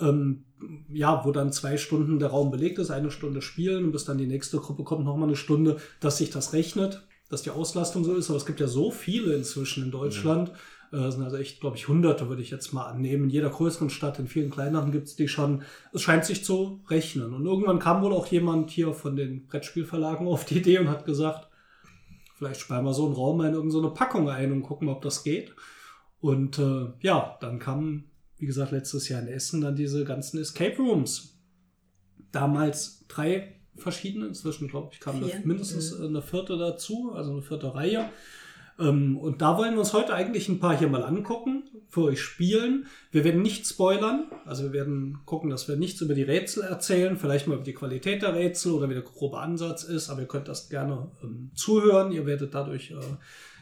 Ähm, 0.00 0.44
ja, 0.92 1.24
wo 1.24 1.32
dann 1.32 1.52
zwei 1.52 1.76
Stunden 1.76 2.18
der 2.18 2.28
Raum 2.28 2.50
belegt 2.50 2.78
ist, 2.78 2.90
eine 2.90 3.10
Stunde 3.10 3.42
spielen 3.42 3.84
und 3.84 3.92
bis 3.92 4.04
dann 4.04 4.18
die 4.18 4.26
nächste 4.26 4.58
Gruppe 4.58 4.84
kommt, 4.84 5.04
nochmal 5.04 5.28
eine 5.28 5.36
Stunde, 5.36 5.78
dass 6.00 6.18
sich 6.18 6.30
das 6.30 6.52
rechnet, 6.52 7.04
dass 7.30 7.42
die 7.42 7.50
Auslastung 7.50 8.04
so 8.04 8.14
ist. 8.14 8.28
Aber 8.30 8.36
es 8.36 8.46
gibt 8.46 8.60
ja 8.60 8.68
so 8.68 8.90
viele 8.90 9.34
inzwischen 9.34 9.84
in 9.84 9.90
Deutschland. 9.90 10.52
Äh, 10.92 10.98
Es 10.98 11.14
sind 11.14 11.24
also 11.24 11.36
echt, 11.36 11.60
glaube 11.60 11.76
ich, 11.76 11.88
Hunderte, 11.88 12.28
würde 12.28 12.42
ich 12.42 12.50
jetzt 12.50 12.72
mal 12.72 12.86
annehmen. 12.86 13.24
In 13.24 13.30
jeder 13.30 13.50
größeren 13.50 13.90
Stadt, 13.90 14.18
in 14.20 14.28
vielen 14.28 14.50
kleineren 14.50 14.92
gibt 14.92 15.08
es 15.08 15.16
die 15.16 15.28
schon. 15.28 15.62
Es 15.92 16.02
scheint 16.02 16.24
sich 16.24 16.44
zu 16.44 16.80
rechnen. 16.88 17.34
Und 17.34 17.44
irgendwann 17.44 17.78
kam 17.80 18.02
wohl 18.02 18.12
auch 18.12 18.26
jemand 18.28 18.70
hier 18.70 18.92
von 18.92 19.16
den 19.16 19.46
Brettspielverlagen 19.46 20.26
auf 20.28 20.44
die 20.44 20.58
Idee 20.58 20.78
und 20.78 20.88
hat 20.88 21.04
gesagt, 21.04 21.47
vielleicht 22.38 22.60
sparen 22.60 22.84
wir 22.84 22.94
so 22.94 23.06
einen 23.06 23.14
Raum 23.14 23.38
mal 23.38 23.48
in 23.48 23.54
irgendeine 23.54 23.90
Packung 23.90 24.30
ein 24.30 24.52
und 24.52 24.62
gucken, 24.62 24.88
ob 24.88 25.02
das 25.02 25.24
geht. 25.24 25.54
Und 26.20 26.58
äh, 26.58 26.86
ja, 27.00 27.36
dann 27.40 27.58
kamen, 27.58 28.10
wie 28.36 28.46
gesagt, 28.46 28.72
letztes 28.72 29.08
Jahr 29.08 29.20
in 29.20 29.28
Essen 29.28 29.60
dann 29.60 29.74
diese 29.74 30.04
ganzen 30.04 30.38
Escape 30.38 30.76
Rooms. 30.76 31.36
Damals 32.30 33.04
drei 33.08 33.56
verschiedene, 33.76 34.26
inzwischen 34.26 34.68
glaube 34.68 34.90
ich 34.92 35.00
kam 35.00 35.20
mindestens 35.44 35.98
eine 36.00 36.22
vierte 36.22 36.56
dazu, 36.56 37.12
also 37.12 37.32
eine 37.32 37.42
vierte 37.42 37.74
Reihe. 37.74 38.10
Ähm, 38.78 39.16
und 39.18 39.42
da 39.42 39.58
wollen 39.58 39.74
wir 39.74 39.80
uns 39.80 39.92
heute 39.92 40.14
eigentlich 40.14 40.48
ein 40.48 40.60
paar 40.60 40.76
hier 40.76 40.88
mal 40.88 41.02
angucken, 41.02 41.64
für 41.88 42.02
euch 42.02 42.20
spielen. 42.20 42.86
Wir 43.10 43.24
werden 43.24 43.42
nicht 43.42 43.66
spoilern, 43.66 44.30
also 44.44 44.64
wir 44.64 44.72
werden 44.72 45.18
gucken, 45.24 45.50
dass 45.50 45.68
wir 45.68 45.76
nichts 45.76 46.00
über 46.00 46.14
die 46.14 46.22
Rätsel 46.22 46.62
erzählen, 46.62 47.16
vielleicht 47.16 47.46
mal 47.46 47.54
über 47.54 47.64
die 47.64 47.74
Qualität 47.74 48.22
der 48.22 48.34
Rätsel 48.34 48.72
oder 48.72 48.88
wie 48.88 48.94
der 48.94 49.02
grobe 49.02 49.38
Ansatz 49.38 49.84
ist, 49.84 50.10
aber 50.10 50.20
ihr 50.20 50.28
könnt 50.28 50.48
das 50.48 50.68
gerne 50.68 51.10
ähm, 51.22 51.50
zuhören. 51.54 52.12
Ihr 52.12 52.26
werdet 52.26 52.54
dadurch 52.54 52.90
äh, 52.90 52.96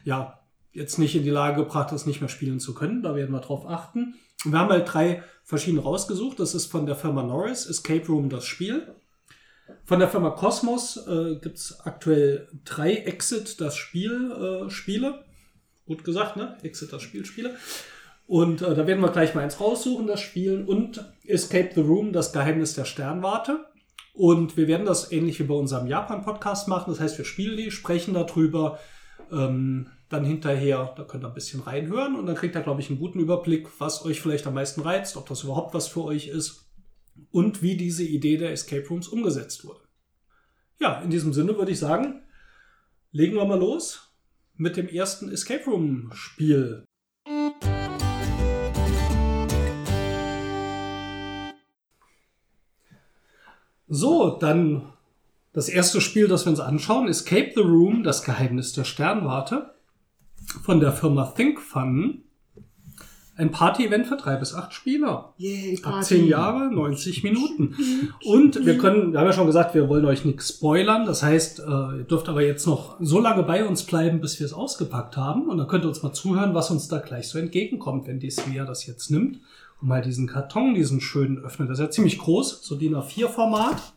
ja 0.05 0.41
jetzt 0.73 0.99
nicht 0.99 1.17
in 1.17 1.23
die 1.23 1.31
Lage 1.31 1.62
gebracht, 1.62 1.93
das 1.93 2.07
nicht 2.07 2.21
mehr 2.21 2.29
spielen 2.29 2.61
zu 2.61 2.75
können. 2.75 3.03
Da 3.03 3.14
werden 3.14 3.33
wir 3.33 3.41
drauf 3.41 3.67
achten. 3.67 4.14
Wir 4.45 4.59
haben 4.59 4.71
halt 4.71 4.93
drei 4.93 5.23
verschiedene 5.43 5.83
rausgesucht. 5.83 6.39
Das 6.39 6.55
ist 6.55 6.67
von 6.67 6.85
der 6.85 6.97
Firma 6.97 7.23
Norris, 7.23 7.67
Escape 7.67 8.07
Room 8.07 8.29
das 8.29 8.45
Spiel. 8.45 8.95
Von 9.85 10.01
der 10.01 10.09
Firma 10.09 10.31
Cosmos 10.31 10.97
äh, 11.07 11.37
gibt 11.37 11.59
es 11.59 11.81
aktuell 11.85 12.49
drei 12.64 12.95
Exit 12.95 13.61
das 13.61 13.77
Spiel 13.77 14.33
äh, 14.67 14.71
Spiele. 14.71 15.25
Gut 15.87 16.05
gesagt, 16.05 16.37
ne? 16.37 16.57
Exit 16.62 16.93
das 16.93 17.03
Spiel 17.03 17.25
Spiele. 17.25 17.57
Und 18.27 18.62
äh, 18.62 18.75
da 18.75 18.87
werden 18.87 19.01
wir 19.01 19.11
gleich 19.11 19.35
mal 19.35 19.43
eins 19.43 19.61
raussuchen, 19.61 20.07
das 20.07 20.21
Spielen. 20.21 20.67
Und 20.67 21.05
Escape 21.25 21.71
the 21.75 21.81
Room, 21.81 22.12
das 22.12 22.33
Geheimnis 22.33 22.75
der 22.75 22.85
Sternwarte. 22.85 23.64
Und 24.12 24.57
wir 24.57 24.67
werden 24.67 24.87
das 24.87 25.12
ähnlich 25.12 25.39
wie 25.39 25.45
bei 25.45 25.55
unserem 25.55 25.87
Japan-Podcast 25.87 26.69
machen. 26.69 26.91
Das 26.91 27.01
heißt, 27.01 27.19
wir 27.19 27.25
spielen 27.25 27.57
die, 27.57 27.71
sprechen 27.71 28.14
darüber. 28.14 28.79
Ähm, 29.31 29.89
dann 30.09 30.25
hinterher, 30.25 30.95
da 30.97 31.03
könnt 31.03 31.25
ihr 31.25 31.29
ein 31.29 31.35
bisschen 31.35 31.61
reinhören 31.61 32.14
und 32.14 32.27
dann 32.27 32.37
kriegt 32.37 32.55
ihr, 32.55 32.62
glaube 32.62 32.81
ich, 32.81 32.91
einen 32.91 33.01
guten 33.01 33.19
Überblick, 33.19 33.67
was 33.81 34.05
euch 34.05 34.21
vielleicht 34.21 34.47
am 34.47 34.55
meisten 34.55 34.83
reizt, 34.83 35.17
ob 35.17 35.29
das 35.29 35.43
überhaupt 35.43 35.75
was 35.75 35.89
für 35.89 36.05
euch 36.05 36.29
ist 36.29 36.66
und 37.31 37.62
wie 37.62 37.77
diese 37.77 38.05
Idee 38.05 38.37
der 38.37 38.53
Escape 38.53 38.87
Rooms 38.89 39.09
umgesetzt 39.09 39.64
wurde. 39.64 39.81
Ja, 40.79 41.01
in 41.01 41.11
diesem 41.11 41.33
Sinne 41.33 41.57
würde 41.57 41.73
ich 41.73 41.79
sagen, 41.79 42.23
legen 43.12 43.37
wir 43.37 43.45
mal 43.45 43.59
los 43.59 44.14
mit 44.55 44.77
dem 44.77 44.89
ersten 44.89 45.31
Escape 45.31 45.64
Room 45.64 46.11
Spiel. 46.12 46.85
So, 53.89 54.37
dann 54.39 54.93
das 55.53 55.69
erste 55.69 56.01
Spiel, 56.01 56.29
das 56.29 56.45
wir 56.45 56.51
uns 56.51 56.61
anschauen, 56.61 57.09
Escape 57.09 57.53
the 57.55 57.62
Room, 57.62 58.03
das 58.03 58.23
Geheimnis 58.23 58.73
der 58.73 58.85
Sternwarte 58.85 59.75
von 60.62 60.81
der 60.81 60.93
Firma 60.93 61.33
Think 61.37 61.61
Fun. 61.61 62.25
Ein 63.39 63.51
Party-Event 63.51 64.07
für 64.07 64.16
drei 64.16 64.37
bis 64.37 64.55
acht 64.55 64.72
Spieler. 64.72 65.34
Yay, 65.37 65.78
Ab 65.82 66.03
zehn 66.03 66.26
Jahre, 66.26 66.72
90 66.72 67.22
Minuten. 67.22 67.76
Und 68.24 68.64
wir 68.64 68.78
können, 68.78 69.12
wir 69.12 69.20
haben 69.20 69.26
ja 69.26 69.32
schon 69.34 69.47
gesagt, 69.47 69.74
wir 69.74 69.91
wollen 69.91 70.07
euch 70.07 70.24
nichts 70.24 70.49
spoilern. 70.49 71.05
Das 71.05 71.22
heißt, 71.22 71.59
äh, 71.61 71.99
ihr 71.99 72.07
dürft 72.09 72.30
aber 72.30 72.41
jetzt 72.41 72.66
noch 72.66 72.97
so 72.99 73.20
lange 73.20 73.43
bei 73.43 73.66
uns 73.66 73.82
bleiben, 73.82 74.22
bis 74.22 74.41
wir 74.41 74.47
es 74.47 74.55
ausgepackt 74.55 75.18
haben. 75.18 75.51
Und 75.51 75.59
dann 75.59 75.68
könnt 75.68 75.84
ihr 75.84 75.89
uns 75.89 76.03
mal 76.03 76.14
zuhören, 76.14 76.55
was 76.55 76.70
uns 76.70 76.89
da 76.89 76.99
gleich 76.99 77.28
so 77.28 77.39
entgegenkommt, 77.39 78.07
wenn 78.07 78.20
die 78.20 78.30
Svea 78.30 78.64
das 78.64 78.87
jetzt 78.87 79.11
nimmt 79.11 79.41
und 79.82 79.89
mal 79.89 80.01
diesen 80.01 80.26
Karton, 80.26 80.74
diesen 80.74 81.03
schönen 81.03 81.39
öffnet. 81.45 81.68
Das 81.68 81.78
ist 81.78 81.84
ja 81.84 81.91
ziemlich 81.91 82.18
groß, 82.18 82.62
so 82.62 82.76
DIN 82.76 82.97
A4-Format. 82.97 83.93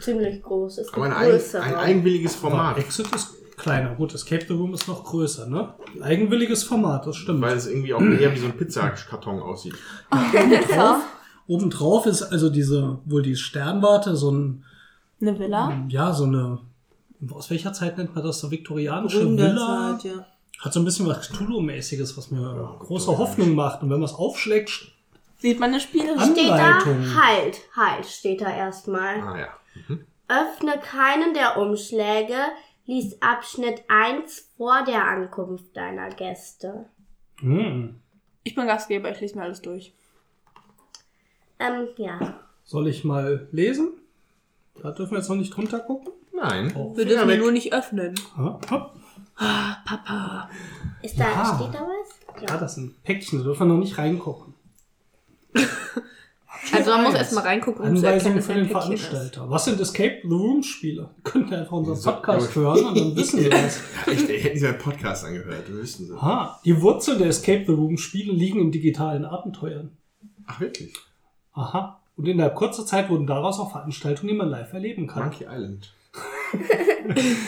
Ziemlich 0.00 0.42
groß. 0.42 0.78
Es 0.78 0.92
Aber 0.92 1.04
ein, 1.04 1.12
ein, 1.12 1.62
ein 1.62 1.74
eigenwilliges 1.74 2.34
Format. 2.34 2.72
Aber 2.72 2.80
Exit 2.80 3.06
ist 3.14 3.37
kleiner. 3.58 3.94
Gut, 3.94 4.14
Escape 4.14 4.44
the 4.46 4.54
Room 4.54 4.72
ist 4.74 4.88
noch 4.88 5.04
größer, 5.04 5.46
ne? 5.46 5.74
Ein 5.96 6.02
eigenwilliges 6.02 6.64
Format, 6.64 7.06
das 7.06 7.16
stimmt. 7.16 7.42
Weil 7.42 7.56
es 7.56 7.66
irgendwie 7.66 7.92
auch 7.94 8.00
eher 8.00 8.32
wie 8.34 8.38
so 8.38 8.46
ein 8.46 8.56
Pizzakarton 8.56 9.40
aussieht. 9.40 9.74
Pizza. 10.32 11.02
Obendrauf 11.46 12.06
ist 12.06 12.22
also 12.22 12.50
diese, 12.50 12.98
wohl 13.04 13.22
die 13.22 13.36
Sternwarte, 13.36 14.16
so 14.16 14.30
ein, 14.30 14.64
Eine 15.20 15.38
Villa? 15.38 15.84
ja, 15.88 16.12
so 16.12 16.24
eine, 16.24 16.58
aus 17.30 17.50
welcher 17.50 17.72
Zeit 17.72 17.98
nennt 17.98 18.14
man 18.14 18.24
das? 18.24 18.38
So 18.40 18.50
viktorianische 18.50 19.18
Villa. 19.36 19.90
Gründerzeit, 19.96 20.04
ja. 20.16 20.26
Hat 20.60 20.72
so 20.72 20.80
ein 20.80 20.84
bisschen 20.84 21.06
was 21.06 21.30
Cthulhu-mäßiges, 21.30 22.16
was 22.16 22.30
mir 22.30 22.76
große 22.80 23.16
Hoffnung 23.16 23.54
macht. 23.54 23.82
Und 23.82 23.90
wenn 23.90 23.98
man 24.00 24.08
es 24.08 24.14
aufschlägt, 24.14 24.92
Sieht 25.40 25.60
man 25.60 25.70
eine 25.70 25.80
Spiele? 25.80 26.18
An- 26.18 26.32
Steht 26.32 26.50
da, 26.50 26.78
Anleitung. 26.78 27.14
halt, 27.14 27.60
halt, 27.76 28.06
steht 28.06 28.40
da 28.40 28.50
erstmal. 28.50 29.20
Ah 29.20 29.38
ja. 29.38 29.48
Öffne 30.28 30.72
keinen 30.82 31.32
der 31.32 31.56
Umschläge, 31.58 32.34
lies 32.88 33.20
Abschnitt 33.22 33.84
1 33.88 34.48
vor 34.56 34.82
der 34.84 35.04
Ankunft 35.04 35.76
deiner 35.76 36.08
Gäste. 36.10 36.86
hm, 37.38 38.00
Ich 38.42 38.54
bin 38.54 38.66
Gastgeber, 38.66 39.10
ich 39.10 39.20
lese 39.20 39.36
mir 39.36 39.42
alles 39.44 39.60
durch. 39.62 39.92
Ähm, 41.60 41.88
ja. 41.96 42.40
soll 42.64 42.88
ich 42.88 43.04
mal 43.04 43.46
lesen? 43.52 43.92
Da 44.82 44.90
dürfen 44.92 45.12
wir 45.12 45.18
jetzt 45.18 45.28
noch 45.28 45.36
nicht 45.36 45.54
drunter 45.54 45.80
gucken. 45.80 46.12
Nein. 46.32 46.72
Oh. 46.76 46.96
Wir 46.96 47.04
dürfen 47.04 47.28
ihn 47.30 47.40
nur 47.40 47.50
nicht 47.52 47.72
öffnen. 47.72 48.14
Ja, 48.36 48.58
hopp. 48.70 48.92
Ah, 49.36 49.76
Papa. 49.84 50.48
Ist 51.02 51.18
da, 51.18 51.24
Ja. 51.30 51.54
steht 51.60 51.74
da 51.74 51.86
was? 51.86 52.42
ja, 52.42 52.56
das 52.56 52.74
sind 52.76 53.02
Päckchen, 53.04 53.38
da 53.40 53.44
dürfen 53.44 53.66
wir 53.68 53.74
noch 53.74 53.80
nicht 53.80 53.98
reingucken. 53.98 54.54
Also 56.72 56.90
man 56.90 57.02
muss 57.04 57.14
erstmal 57.14 57.44
reingucken, 57.44 57.84
um 57.90 57.96
zu 57.96 58.06
erkennen, 58.06 58.42
für 58.42 58.54
den 58.54 58.68
Päckchen 58.68 58.92
ist. 58.92 59.04
Veranstalter. 59.04 59.50
Was 59.50 59.64
sind 59.64 59.80
Escape 59.80 60.20
the 60.22 60.28
Room 60.28 60.62
Spiele? 60.62 61.10
Könnten 61.24 61.54
einfach 61.54 61.72
unseren 61.72 62.14
Podcast 62.14 62.54
hören 62.54 62.86
und 62.86 62.98
dann 62.98 63.16
wissen 63.16 63.40
sie 63.40 63.48
das. 63.50 63.80
Echt, 64.06 64.28
hätten 64.28 64.58
sie 64.58 64.66
meinen 64.66 64.78
Podcast 64.78 65.24
angehört, 65.24 65.68
wüssten 65.72 66.06
sie. 66.06 66.12
Aha, 66.14 66.60
die 66.64 66.80
Wurzeln 66.80 67.18
der 67.18 67.28
Escape 67.28 67.64
the 67.66 67.72
Room 67.72 67.96
Spiele 67.96 68.32
liegen 68.32 68.60
in 68.60 68.72
digitalen 68.72 69.24
Abenteuern. 69.24 69.90
Ach, 70.46 70.60
wirklich? 70.60 70.94
Aha. 71.52 72.00
Und 72.16 72.26
innerhalb 72.26 72.56
kurzer 72.56 72.84
Zeit 72.84 73.10
wurden 73.10 73.26
daraus 73.26 73.60
auch 73.60 73.70
Veranstaltungen, 73.70 74.28
die 74.28 74.34
man 74.34 74.48
live 74.48 74.72
erleben 74.72 75.06
kann. 75.06 75.24
Monkey 75.24 75.44
Island. 75.44 75.92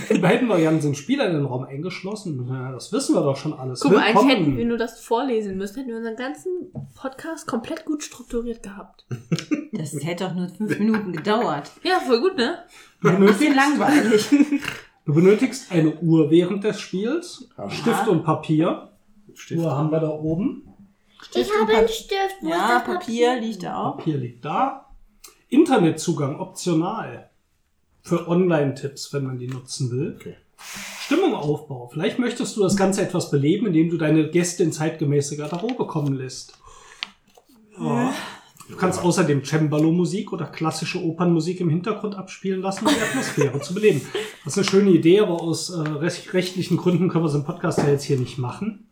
In 0.09 0.21
beiden 0.21 0.49
Varianten 0.49 0.81
sind 0.81 0.97
Spieler 0.97 1.27
in 1.27 1.35
den 1.35 1.45
Raum 1.45 1.65
eingeschlossen. 1.65 2.47
Ja, 2.49 2.73
das 2.73 2.93
wissen 2.93 3.15
wir 3.15 3.23
doch 3.23 3.37
schon 3.37 3.53
alles. 3.53 3.81
Guck 3.81 3.93
mal, 3.93 4.01
eigentlich 4.01 4.39
hätten 4.39 4.57
wir 4.57 4.65
nur 4.67 4.79
das 4.79 5.01
vorlesen 5.01 5.57
müssen, 5.57 5.77
hätten 5.77 5.89
wir 5.89 5.97
unseren 5.97 6.17
ganzen 6.17 6.73
Podcast 6.95 7.47
komplett 7.47 7.85
gut 7.85 8.03
strukturiert 8.03 8.63
gehabt. 8.63 9.07
Das 9.73 9.95
hätte 9.95 10.25
doch 10.25 10.35
nur 10.35 10.49
fünf 10.49 10.79
Minuten 10.79 11.13
gedauert. 11.13 11.71
Ja, 11.83 12.01
voll 12.01 12.21
gut, 12.21 12.37
ne? 12.37 12.59
du, 13.03 13.09
Ein 13.09 13.21
bisschen 13.21 13.55
benötigst, 13.55 13.57
langweilig. 13.57 14.31
du 15.07 15.15
benötigst 15.15 15.73
eine 15.73 15.97
Uhr 16.01 16.31
während 16.31 16.65
des 16.65 16.81
Spiels, 16.81 17.49
Aha. 17.57 17.71
Stift 17.71 18.09
und 18.09 18.25
Papier. 18.25 18.91
Stift. 19.35 19.61
Uhr 19.61 19.71
haben 19.71 19.91
wir 19.91 20.01
da 20.01 20.11
oben. 20.11 20.67
Ich 21.35 21.51
habe 21.61 21.73
einen 21.77 21.89
Stift. 21.89 22.37
Wo 22.41 22.49
ist 22.49 22.53
Ja, 22.53 22.83
das 22.85 22.85
Papier 22.85 23.41
liegt 23.41 23.63
da 23.63 23.77
auch. 23.77 23.97
Papier 23.97 24.19
liegt 24.19 24.45
da. 24.45 24.87
Internetzugang 25.49 26.39
optional. 26.41 27.30
Für 28.11 28.27
Online-Tipps, 28.27 29.13
wenn 29.13 29.23
man 29.25 29.39
die 29.39 29.47
nutzen 29.47 29.91
will. 29.93 30.17
Okay. 30.19 30.35
Stimmung 31.05 31.33
aufbau. 31.35 31.89
Vielleicht 31.93 32.19
möchtest 32.19 32.57
du 32.57 32.63
das 32.63 32.77
Ganze 32.77 33.03
etwas 33.03 33.31
beleben, 33.31 33.69
indem 33.69 33.89
du 33.89 33.99
deine 33.99 34.29
Gäste 34.31 34.65
in 34.65 34.73
zeitgemäße 34.73 35.37
Garderobe 35.37 35.87
kommen 35.87 36.15
lässt. 36.15 36.59
Ja. 37.79 38.13
Du 38.69 38.75
kannst 38.77 39.01
außerdem 39.01 39.45
Cembalo-Musik 39.45 40.33
oder 40.33 40.47
klassische 40.47 41.01
Opernmusik 41.05 41.61
im 41.61 41.71
Hintergrund 41.71 42.17
abspielen 42.17 42.63
lassen, 42.63 42.87
um 42.87 42.93
die 42.93 43.01
Atmosphäre 43.01 43.61
zu 43.61 43.75
beleben. 43.75 44.01
Das 44.45 44.57
ist 44.57 44.59
eine 44.59 44.67
schöne 44.69 44.91
Idee, 44.91 45.21
aber 45.21 45.41
aus 45.41 45.71
äh, 45.71 45.79
recht- 45.81 46.33
rechtlichen 46.35 46.79
Gründen 46.79 47.09
können 47.09 47.25
wir 47.25 47.29
so 47.29 47.39
einen 47.39 47.47
Podcast 47.47 47.79
ja 47.79 47.89
jetzt 47.91 48.03
hier 48.05 48.19
nicht 48.19 48.39
machen. 48.39 48.91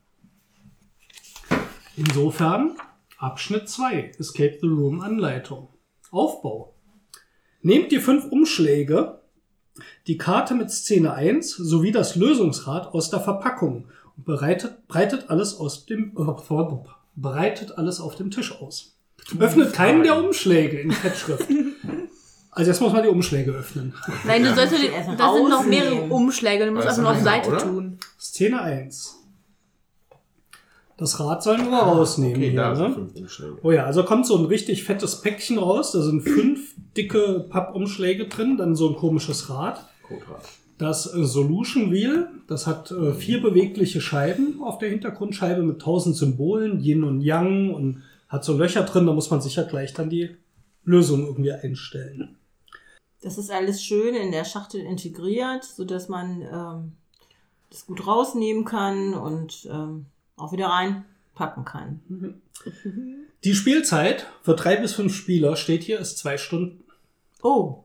Insofern 1.96 2.76
Abschnitt 3.18 3.68
2, 3.68 4.12
Escape 4.20 4.58
the 4.60 4.68
Room 4.68 5.00
Anleitung. 5.00 5.68
Aufbau. 6.12 6.74
Nehmt 7.62 7.92
die 7.92 7.98
fünf 7.98 8.26
Umschläge, 8.26 9.18
die 10.06 10.18
Karte 10.18 10.54
mit 10.54 10.70
Szene 10.70 11.12
1 11.14 11.50
sowie 11.50 11.92
das 11.92 12.16
Lösungsrad 12.16 12.94
aus 12.94 13.10
der 13.10 13.20
Verpackung 13.20 13.84
und 14.16 14.24
bereitet, 14.24 14.86
breitet 14.88 15.30
alles 15.30 15.54
aus 15.56 15.86
dem, 15.86 16.12
äh, 16.18 16.76
breitet 17.16 17.78
alles 17.78 18.00
auf 18.00 18.16
dem 18.16 18.30
Tisch 18.30 18.60
aus. 18.60 18.94
Öffnet 19.38 19.72
keinen 19.72 20.02
der 20.04 20.22
Umschläge 20.22 20.80
in 20.80 20.92
Fettschrift. 20.92 21.48
Also 22.50 22.72
jetzt 22.72 22.80
muss 22.80 22.92
man 22.92 23.04
die 23.04 23.08
Umschläge 23.08 23.52
öffnen. 23.52 23.94
Nein, 24.24 24.42
du 24.42 24.48
erst 24.48 24.58
das 24.58 24.70
sind 24.70 25.48
noch 25.48 25.64
mehrere 25.64 26.00
Umschläge, 26.02 26.66
du 26.66 26.72
musst 26.72 26.88
Das 26.88 26.98
einfach 26.98 27.12
nur 27.12 27.18
auf 27.20 27.24
Seite 27.24 27.50
oder? 27.50 27.58
tun. 27.58 27.98
Szene 28.18 28.60
1. 28.60 29.17
Das 30.98 31.20
Rad 31.20 31.44
sollen 31.44 31.70
wir 31.70 31.78
rausnehmen 31.78 32.36
Okay, 32.36 32.50
hier, 32.50 32.74
ne? 32.74 33.08
Oh 33.62 33.70
ja, 33.70 33.84
also 33.84 34.02
kommt 34.02 34.26
so 34.26 34.36
ein 34.36 34.46
richtig 34.46 34.82
fettes 34.82 35.20
Päckchen 35.20 35.56
raus. 35.56 35.92
Da 35.92 36.02
sind 36.02 36.22
fünf 36.22 36.74
dicke 36.96 37.46
Pappumschläge 37.48 38.26
drin, 38.26 38.56
dann 38.56 38.74
so 38.74 38.88
ein 38.88 38.96
komisches 38.96 39.48
Rad. 39.48 39.88
Das 40.76 41.12
äh, 41.14 41.24
Solution 41.24 41.92
Wheel, 41.92 42.28
das 42.48 42.66
hat 42.66 42.90
äh, 42.90 43.14
vier 43.14 43.40
bewegliche 43.40 44.00
Scheiben 44.00 44.60
auf 44.60 44.78
der 44.78 44.90
Hintergrundscheibe 44.90 45.62
mit 45.62 45.80
tausend 45.80 46.16
Symbolen, 46.16 46.80
Yin 46.80 47.04
und 47.04 47.20
Yang 47.20 47.74
und 47.74 48.02
hat 48.28 48.44
so 48.44 48.56
Löcher 48.56 48.82
drin, 48.82 49.06
da 49.06 49.12
muss 49.12 49.30
man 49.30 49.40
sicher 49.40 49.64
gleich 49.64 49.94
dann 49.94 50.10
die 50.10 50.36
Lösung 50.84 51.26
irgendwie 51.26 51.52
einstellen. 51.52 52.36
Das 53.22 53.38
ist 53.38 53.50
alles 53.52 53.82
schön 53.82 54.16
in 54.16 54.32
der 54.32 54.44
Schachtel 54.44 54.80
integriert, 54.80 55.62
sodass 55.62 56.08
man 56.08 56.42
ähm, 56.42 56.92
das 57.70 57.86
gut 57.86 58.04
rausnehmen 58.04 58.64
kann 58.64 59.14
und 59.14 59.68
ähm, 59.70 60.06
auch 60.38 60.52
wieder 60.52 60.66
reinpacken 60.68 61.64
kann. 61.64 62.00
Die 63.44 63.54
Spielzeit 63.54 64.26
für 64.42 64.54
drei 64.54 64.76
bis 64.76 64.94
fünf 64.94 65.14
Spieler 65.14 65.54
steht 65.56 65.84
hier, 65.84 65.98
ist 66.00 66.18
zwei 66.18 66.38
Stunden. 66.38 66.82
Oh, 67.42 67.84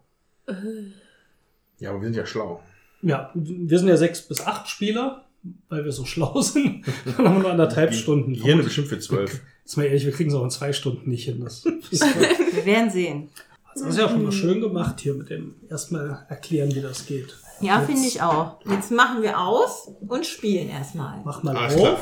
Ja, 1.77 1.91
aber 1.91 2.01
wir 2.01 2.07
sind 2.07 2.15
ja 2.17 2.25
schlau. 2.25 2.61
Ja, 3.01 3.31
wir 3.35 3.77
sind 3.77 3.87
ja 3.87 3.97
sechs 3.97 4.21
bis 4.21 4.41
acht 4.41 4.67
Spieler, 4.67 5.25
weil 5.69 5.83
wir 5.85 5.91
so 5.91 6.05
schlau 6.05 6.41
sind. 6.41 6.85
Dann 7.05 7.27
haben 7.27 7.35
wir 7.35 7.41
nur 7.43 7.51
anderthalb 7.51 7.93
Stunden. 7.93 8.33
Hier 8.33 8.55
bestimmt 8.57 8.87
für 8.87 8.99
zwölf. 8.99 9.41
Jetzt 9.63 9.77
mal 9.77 9.83
ehrlich, 9.83 10.05
wir 10.05 10.11
kriegen 10.11 10.29
es 10.29 10.35
auch 10.35 10.43
in 10.43 10.49
zwei 10.49 10.73
Stunden 10.73 11.09
nicht 11.09 11.25
hin. 11.25 11.41
Das, 11.41 11.61
das, 11.63 12.01
wir 12.01 12.65
werden 12.65 12.89
sehen. 12.89 13.29
das 13.73 13.83
ist 13.83 13.97
ja 13.97 14.09
schon 14.09 14.23
mal 14.23 14.31
schön 14.31 14.59
gemacht 14.59 14.99
hier 14.99 15.13
mit 15.13 15.29
dem 15.29 15.55
erstmal 15.69 16.25
erklären, 16.29 16.73
wie 16.75 16.81
das 16.81 17.05
geht. 17.05 17.37
Ja, 17.61 17.79
finde 17.81 18.05
ich 18.07 18.21
auch. 18.21 18.59
Jetzt 18.69 18.91
machen 18.91 19.21
wir 19.21 19.39
aus 19.39 19.89
und 20.05 20.25
spielen 20.25 20.67
erstmal. 20.69 21.21
Mach 21.23 21.43
mal 21.43 21.55
Alles 21.55 21.75
auf. 21.75 21.79
klar. 21.81 21.97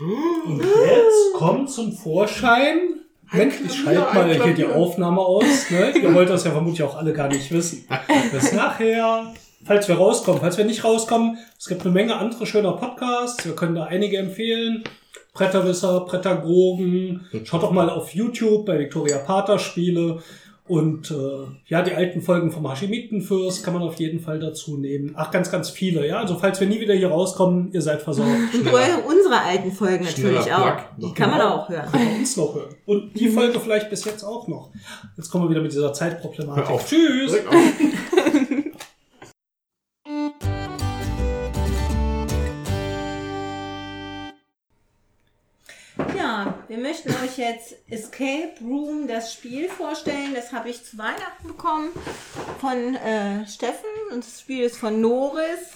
Und 0.00 0.60
jetzt 0.60 1.34
kommt 1.34 1.70
zum 1.70 1.92
Vorschein. 1.92 3.00
Mensch, 3.32 3.56
ich 3.64 3.74
schalte 3.74 4.14
mal 4.14 4.32
hier 4.32 4.54
die. 4.54 4.64
Aufnahme 4.64 5.20
aus. 5.20 5.70
Ne? 5.70 5.92
Ihr 5.98 6.14
wollt 6.14 6.30
das 6.30 6.44
ja 6.44 6.50
vermutlich 6.50 6.82
auch 6.82 6.96
alle 6.96 7.12
gar 7.12 7.28
nicht 7.28 7.50
wissen. 7.50 7.86
Bis 8.32 8.52
nachher. 8.52 9.34
Falls 9.64 9.88
wir 9.88 9.96
rauskommen. 9.96 10.40
Falls 10.40 10.56
wir 10.56 10.64
nicht 10.64 10.84
rauskommen, 10.84 11.36
es 11.58 11.66
gibt 11.66 11.82
eine 11.82 11.90
Menge 11.90 12.16
andere 12.16 12.46
schöner 12.46 12.72
Podcasts. 12.72 13.44
Wir 13.44 13.54
können 13.54 13.74
da 13.74 13.84
einige 13.84 14.16
empfehlen. 14.18 14.84
Bretterwisser, 15.34 16.00
Brettergrogen. 16.00 17.26
Schaut 17.44 17.62
doch 17.62 17.72
mal 17.72 17.90
auf 17.90 18.14
YouTube 18.14 18.64
bei 18.64 18.78
Victoria 18.78 19.18
Pater 19.18 19.58
Spiele. 19.58 20.22
Und 20.68 21.10
äh, 21.10 21.14
ja, 21.66 21.82
die 21.82 21.92
alten 21.94 22.20
Folgen 22.20 22.50
vom 22.52 22.68
Hashimitenfürst 22.68 23.64
kann 23.64 23.74
man 23.74 23.82
auf 23.82 23.94
jeden 23.96 24.20
Fall 24.20 24.38
dazu 24.38 24.76
nehmen. 24.76 25.12
Ach, 25.16 25.30
ganz, 25.30 25.50
ganz 25.50 25.70
viele. 25.70 26.06
Ja, 26.06 26.18
also 26.20 26.36
falls 26.36 26.60
wir 26.60 26.66
nie 26.68 26.78
wieder 26.80 26.94
hier 26.94 27.08
rauskommen, 27.08 27.70
ihr 27.72 27.80
seid 27.82 28.02
versorgt. 28.02 28.30
Unsere 28.54 29.40
alten 29.42 29.72
Folgen 29.72 30.04
natürlich 30.04 30.42
Schneller 30.42 30.76
auch. 30.76 30.96
Die 30.98 31.12
kann 31.14 31.30
man 31.30 31.38
Genau. 31.40 31.54
auch 31.56 31.68
hören. 31.68 31.90
Können 31.90 32.10
wir 32.10 32.18
uns 32.18 32.36
noch 32.36 32.54
hören. 32.54 32.74
Und 32.86 33.18
die 33.18 33.28
Folge 33.28 33.58
vielleicht 33.60 33.88
bis 33.90 34.04
jetzt 34.04 34.22
auch 34.24 34.46
noch. 34.48 34.70
Jetzt 35.16 35.30
kommen 35.30 35.44
wir 35.44 35.50
wieder 35.50 35.62
mit 35.62 35.72
dieser 35.72 35.92
Zeitproblematik. 35.92 36.68
Hör 36.68 36.74
auf. 36.74 36.86
Tschüss. 36.88 37.30
Direkt 37.32 37.48
auf. 37.48 37.54
wir 46.68 46.78
möchten 46.78 47.10
euch 47.24 47.38
jetzt 47.38 47.76
Escape 47.88 48.52
Room, 48.60 49.08
das 49.08 49.32
Spiel 49.32 49.68
vorstellen. 49.68 50.34
Das 50.34 50.52
habe 50.52 50.68
ich 50.68 50.84
zu 50.84 50.98
Weihnachten 50.98 51.48
bekommen 51.48 51.88
von 52.60 52.94
äh, 52.94 53.46
Steffen. 53.46 53.88
Und 54.12 54.24
das 54.24 54.40
Spiel 54.40 54.64
ist 54.64 54.76
von 54.76 55.00
Noris. 55.00 55.72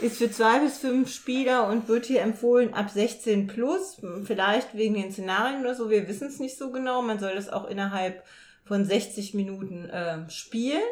Ist 0.00 0.18
für 0.18 0.30
zwei 0.30 0.60
bis 0.60 0.78
fünf 0.78 1.12
Spieler 1.12 1.68
und 1.68 1.88
wird 1.88 2.06
hier 2.06 2.22
empfohlen 2.22 2.72
ab 2.72 2.88
16 2.88 3.48
plus. 3.48 4.00
Vielleicht 4.24 4.74
wegen 4.74 4.94
den 4.94 5.12
Szenarien 5.12 5.60
oder 5.60 5.74
so. 5.74 5.90
Wir 5.90 6.08
wissen 6.08 6.28
es 6.28 6.38
nicht 6.38 6.56
so 6.56 6.70
genau. 6.70 7.02
Man 7.02 7.18
soll 7.18 7.34
das 7.34 7.50
auch 7.50 7.68
innerhalb 7.68 8.24
von 8.64 8.84
60 8.84 9.34
Minuten 9.34 9.90
äh, 9.90 10.30
spielen. 10.30 10.82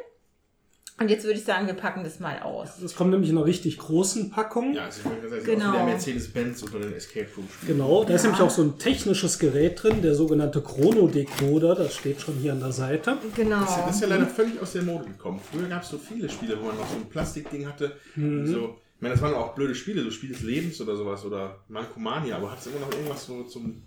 Und 0.98 1.10
jetzt 1.10 1.24
würde 1.24 1.38
ich 1.38 1.44
sagen, 1.44 1.66
wir 1.66 1.74
packen 1.74 2.04
das 2.04 2.20
mal 2.20 2.38
aus. 2.40 2.78
Das 2.80 2.94
kommt 2.94 3.10
nämlich 3.10 3.28
in 3.28 3.36
einer 3.36 3.44
richtig 3.46 3.76
großen 3.76 4.30
Packung. 4.30 4.72
Ja, 4.72 4.86
also 4.86 5.02
gerade 5.02 5.28
sagen, 5.28 5.44
Genau. 5.44 5.72
der 5.72 5.84
Mercedes-Benz 5.84 6.62
unter 6.62 6.78
den 6.78 6.94
Escape 6.94 7.28
Room 7.36 7.46
spielen. 7.52 7.76
Genau, 7.76 8.04
da 8.04 8.14
ist 8.14 8.22
nämlich 8.22 8.40
auch 8.40 8.48
so 8.50 8.62
ein 8.62 8.78
technisches 8.78 9.38
Gerät 9.38 9.82
drin, 9.82 10.00
der 10.00 10.14
sogenannte 10.14 10.62
Chrono-Decoder. 10.62 11.74
Das 11.74 11.94
steht 11.96 12.22
schon 12.22 12.36
hier 12.36 12.52
an 12.52 12.60
der 12.60 12.72
Seite. 12.72 13.18
Genau. 13.34 13.60
Das 13.60 13.70
ist, 13.70 13.76
ja, 13.76 13.86
das 13.86 13.94
ist 13.96 14.00
ja 14.02 14.08
leider 14.08 14.26
völlig 14.26 14.58
aus 14.62 14.72
der 14.72 14.82
Mode 14.84 15.04
gekommen. 15.04 15.38
Früher 15.52 15.68
gab 15.68 15.82
es 15.82 15.90
so 15.90 15.98
viele 15.98 16.30
Spiele, 16.30 16.58
wo 16.58 16.66
man 16.66 16.76
noch 16.76 16.88
so 16.88 16.96
ein 16.96 17.06
Plastikding 17.10 17.66
hatte. 17.66 17.92
Mhm. 18.14 18.46
So, 18.46 18.78
ich 18.96 19.02
meine, 19.02 19.12
das 19.14 19.22
waren 19.22 19.34
auch 19.34 19.54
blöde 19.54 19.74
Spiele, 19.74 20.02
so 20.02 20.10
Spiel 20.10 20.30
des 20.30 20.40
Lebens 20.40 20.80
oder 20.80 20.96
sowas 20.96 21.22
oder 21.26 21.58
Mankomania, 21.68 22.36
aber 22.36 22.52
hat 22.52 22.60
es 22.60 22.68
immer 22.68 22.80
noch 22.80 22.90
irgendwas 22.92 23.26
so 23.26 23.42
zum. 23.42 23.82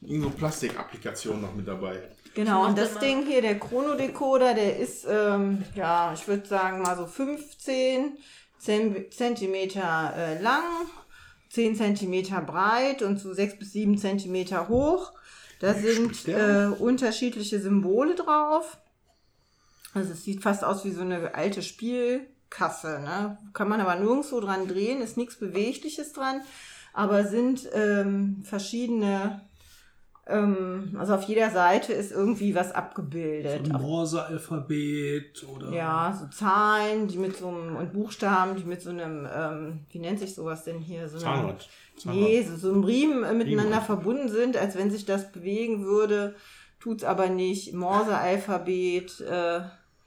Irgendwo 0.00 0.30
Plastikapplikationen 0.30 1.40
noch 1.42 1.54
mit 1.56 1.66
dabei. 1.66 2.02
Genau, 2.34 2.66
und 2.66 2.76
das 2.76 2.98
Ding 2.98 3.24
hier, 3.26 3.42
der 3.42 3.58
Chronodecoder, 3.58 4.54
der 4.54 4.76
ist, 4.78 5.06
ähm, 5.08 5.62
ja, 5.74 6.12
ich 6.14 6.26
würde 6.26 6.46
sagen 6.46 6.82
mal 6.82 6.96
so 6.96 7.06
15 7.06 8.16
Zem- 8.58 9.10
Zentimeter 9.10 10.14
äh, 10.16 10.42
lang, 10.42 10.62
10 11.50 11.76
Zentimeter 11.76 12.40
breit 12.40 13.02
und 13.02 13.18
so 13.18 13.32
6 13.32 13.58
bis 13.58 13.72
7 13.72 13.98
Zentimeter 13.98 14.68
hoch. 14.68 15.12
Da 15.60 15.74
sind 15.74 16.26
äh, 16.28 16.66
unterschiedliche 16.78 17.60
Symbole 17.60 18.14
drauf. 18.16 18.78
Also 19.92 20.12
es 20.12 20.24
sieht 20.24 20.42
fast 20.42 20.64
aus 20.64 20.84
wie 20.84 20.90
so 20.90 21.02
eine 21.02 21.34
alte 21.36 21.62
Spielkasse. 21.62 23.00
Ne? 23.00 23.38
Kann 23.52 23.68
man 23.68 23.80
aber 23.80 23.94
nirgendwo 23.94 24.40
dran 24.40 24.66
drehen, 24.66 25.00
ist 25.00 25.16
nichts 25.16 25.38
Bewegliches 25.38 26.12
dran, 26.12 26.40
aber 26.92 27.24
sind 27.24 27.68
ähm, 27.72 28.42
verschiedene 28.44 29.42
Ähm, 30.26 30.96
also 30.98 31.14
auf 31.14 31.24
jeder 31.24 31.50
Seite 31.50 31.92
ist 31.92 32.10
irgendwie 32.12 32.54
was 32.54 32.68
So 32.70 32.74
abgebildet. 32.76 33.66
ein 33.68 33.74
Auf- 33.76 33.82
Morse-Alphabet 33.82 35.44
oder. 35.54 35.70
ja, 35.72 36.18
so 36.18 36.26
Zahlen, 36.36 37.08
die 37.08 37.18
mit 37.18 37.36
so 37.36 37.48
einem, 37.48 37.76
und 37.76 37.92
Buchstaben, 37.92 38.56
die 38.56 38.64
mit 38.64 38.80
so 38.80 38.90
einem, 38.90 39.26
ähm, 39.34 39.80
wie 39.90 39.98
nennt 39.98 40.18
sich 40.20 40.34
sowas 40.34 40.64
denn 40.64 40.78
hier? 40.78 41.08
So 41.08 41.24
einem-. 41.26 41.54
Nee, 42.04 42.42
so, 42.42 42.56
so 42.56 42.72
einem 42.72 42.84
Riemen 42.84 43.22
äh, 43.24 43.32
miteinander 43.34 43.72
Riemen. 43.76 43.84
verbunden 43.84 44.28
sind, 44.28 44.56
als 44.56 44.76
wenn 44.76 44.90
sich 44.90 45.04
das 45.04 45.30
bewegen 45.30 45.84
würde. 45.84 46.34
Tut's 46.80 47.04
aber 47.04 47.28
nicht. 47.28 47.72
Morse-Alphabet, 47.74 49.20
äh, 49.20 49.60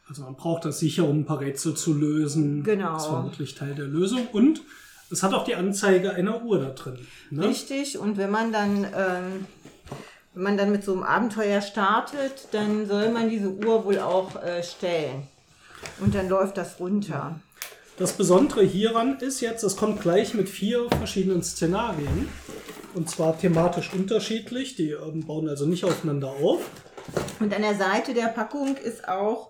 Also 0.10 0.24
man 0.24 0.36
braucht 0.36 0.66
das 0.66 0.80
sicher, 0.80 1.08
um 1.08 1.20
ein 1.20 1.26
paar 1.26 1.40
Rätsel 1.40 1.76
zu 1.76 1.94
lösen. 1.94 2.64
Genau. 2.64 2.94
Das 2.94 3.04
ist 3.04 3.10
vermutlich 3.10 3.56
Teil 3.56 3.76
der 3.76 3.86
Lösung. 3.88 4.28
Und 4.32 4.62
es 5.10 5.24
hat 5.24 5.34
auch 5.34 5.44
die 5.46 5.56
Anzeige 5.56 6.14
einer 6.14 6.44
Uhr 6.44 6.60
da 6.60 6.70
drin. 6.70 6.98
Ne? 7.30 7.48
Richtig, 7.48 7.98
und 7.98 8.18
wenn 8.18 8.30
man 8.30 8.52
dann, 8.52 8.84
ähm, 8.84 9.46
wenn 10.38 10.44
man 10.44 10.58
dann 10.58 10.72
mit 10.72 10.84
so 10.84 10.94
einem 10.94 11.02
Abenteuer 11.02 11.62
startet, 11.62 12.50
dann 12.52 12.86
soll 12.86 13.10
man 13.10 13.28
diese 13.28 13.50
Uhr 13.50 13.84
wohl 13.86 13.98
auch 13.98 14.36
äh, 14.44 14.62
stellen. 14.62 15.24
Und 16.00 16.14
dann 16.14 16.30
läuft 16.30 16.58
das 16.58 16.80
runter. 16.80 17.40
Das 17.98 18.14
Besondere 18.14 18.64
hieran 18.64 19.18
ist 19.20 19.42
jetzt, 19.42 19.64
es 19.64 19.76
kommt 19.76 20.00
gleich 20.00 20.36
mit 20.36 20.48
vier 20.48 20.88
verschiedenen 20.92 21.42
Szenarien. 21.42 22.30
Und 22.94 23.10
zwar 23.10 23.36
thematisch 23.40 23.92
unterschiedlich. 23.92 24.76
Die 24.76 24.92
ähm, 24.92 25.26
bauen 25.26 25.50
also 25.50 25.66
nicht 25.66 25.84
aufeinander 25.84 26.28
auf. 26.28 26.62
Und 27.40 27.52
an 27.52 27.64
der 27.64 27.76
Seite 27.76 28.14
der 28.14 28.28
Packung 28.28 28.78
ist 28.78 29.08
auch 29.10 29.50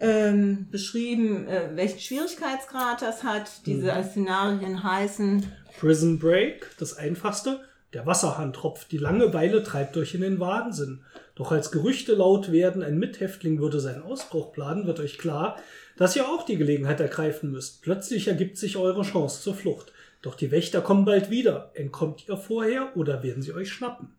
ähm, 0.00 0.68
beschrieben, 0.70 1.48
äh, 1.48 1.70
welchen 1.76 1.98
Schwierigkeitsgrad 1.98 3.00
das 3.00 3.22
hat. 3.22 3.64
Diese 3.64 3.90
Szenarien 4.04 4.82
heißen, 4.82 5.50
Prison 5.80 6.18
Break, 6.18 6.76
das 6.78 6.94
einfachste. 6.94 7.65
Der 7.92 8.04
Wasserhahn 8.04 8.52
tropft, 8.52 8.90
die 8.92 8.98
Langeweile 8.98 9.62
treibt 9.62 9.96
euch 9.96 10.14
in 10.14 10.20
den 10.20 10.40
Wahnsinn. 10.40 11.02
Doch 11.34 11.52
als 11.52 11.70
Gerüchte 11.70 12.14
laut 12.14 12.50
werden, 12.50 12.82
ein 12.82 12.98
Mithäftling 12.98 13.60
würde 13.60 13.80
seinen 13.80 14.02
Ausbruch 14.02 14.52
planen, 14.52 14.86
wird 14.86 15.00
euch 15.00 15.18
klar, 15.18 15.56
dass 15.96 16.16
ihr 16.16 16.28
auch 16.28 16.44
die 16.44 16.56
Gelegenheit 16.56 17.00
ergreifen 17.00 17.50
müsst. 17.50 17.82
Plötzlich 17.82 18.28
ergibt 18.28 18.58
sich 18.58 18.76
eure 18.76 19.02
Chance 19.02 19.42
zur 19.42 19.54
Flucht. 19.54 19.92
Doch 20.22 20.34
die 20.34 20.50
Wächter 20.50 20.80
kommen 20.80 21.04
bald 21.04 21.30
wieder. 21.30 21.70
Entkommt 21.74 22.28
ihr 22.28 22.36
vorher 22.36 22.96
oder 22.96 23.22
werden 23.22 23.42
sie 23.42 23.52
euch 23.52 23.70
schnappen? 23.70 24.14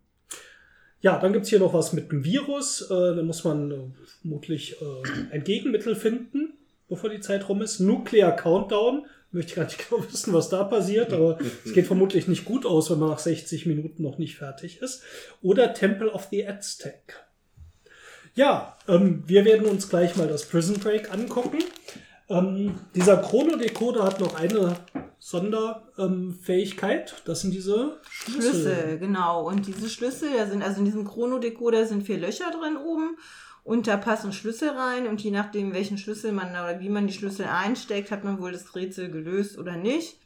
Ja, 1.01 1.20
dann 1.20 1.34
gibt's 1.34 1.49
hier 1.49 1.59
noch 1.59 1.74
was 1.74 1.93
mit 1.93 2.11
dem 2.11 2.24
Virus. 2.24 2.82
Äh, 2.89 3.15
da 3.15 3.22
muss 3.22 3.43
man 3.43 3.72
äh, 3.72 3.76
vermutlich 4.22 4.82
äh, 4.82 5.34
ein 5.34 5.43
Gegenmittel 5.43 5.95
finden, 5.95 6.53
bevor 6.89 7.09
die 7.09 7.20
Zeit 7.20 7.47
rum 7.49 7.61
ist. 7.61 7.80
Nuclear 7.80 8.36
Countdown. 8.36 9.05
Möchte 9.32 9.55
gar 9.55 9.65
nicht 9.65 9.78
genau 9.89 10.03
wissen, 10.09 10.34
was 10.34 10.49
da 10.49 10.63
passiert, 10.63 11.13
aber 11.13 11.38
es 11.65 11.73
geht 11.73 11.88
vermutlich 11.88 12.28
nicht 12.28 12.45
gut 12.45 12.65
aus, 12.65 12.89
wenn 12.89 12.99
man 12.99 13.09
nach 13.09 13.19
60 13.19 13.65
Minuten 13.65 14.03
noch 14.03 14.17
nicht 14.17 14.38
fertig 14.38 14.82
ist. 14.82 15.03
Oder 15.41 15.73
Temple 15.73 16.11
of 16.11 16.28
the 16.32 16.47
Aztec. 16.47 17.25
Ja, 18.36 18.78
ähm, 18.88 19.23
wir 19.25 19.45
werden 19.45 19.65
uns 19.65 19.89
gleich 19.89 20.15
mal 20.15 20.28
das 20.28 20.45
Prison 20.45 20.80
Break 20.80 21.11
angucken. 21.11 21.57
Ähm, 22.30 22.75
dieser 22.93 23.17
Chrono-Decoder 23.17 24.03
hat 24.03 24.19
noch 24.19 24.36
eine 24.36 24.75
Sonderfähigkeit. 25.17 27.15
Ähm, 27.15 27.21
das 27.25 27.41
sind 27.41 27.51
diese 27.51 27.97
Schlüssel. 28.09 28.41
Schlüssel, 28.41 28.99
genau. 28.99 29.47
Und 29.47 29.65
diese 29.65 29.89
Schlüssel, 29.89 30.30
da 30.38 30.45
sind 30.45 30.61
also 30.61 30.80
in 30.80 30.86
diesem 30.86 31.05
Chronodecoder 31.05 31.86
sind 31.86 32.03
vier 32.03 32.17
Löcher 32.17 32.51
drin 32.51 32.78
oben 32.78 33.17
und 33.68 33.86
da 33.86 33.97
passen 33.97 34.32
Schlüssel 34.32 34.70
rein 34.70 35.07
und 35.07 35.22
je 35.22 35.32
nachdem, 35.32 35.74
welchen 35.74 35.97
Schlüssel 35.97 36.32
man 36.32 36.51
oder 36.51 36.80
wie 36.80 36.88
man 36.88 37.05
die 37.05 37.11
Schlüssel 37.11 37.47
einsteckt, 37.47 38.11
hat 38.11 38.24
man 38.24 38.39
wohl 38.39 38.53
das 38.53 38.74
Rätsel 38.76 39.11
gelöst 39.11 39.57
oder 39.57 39.76
nicht. 39.76 40.22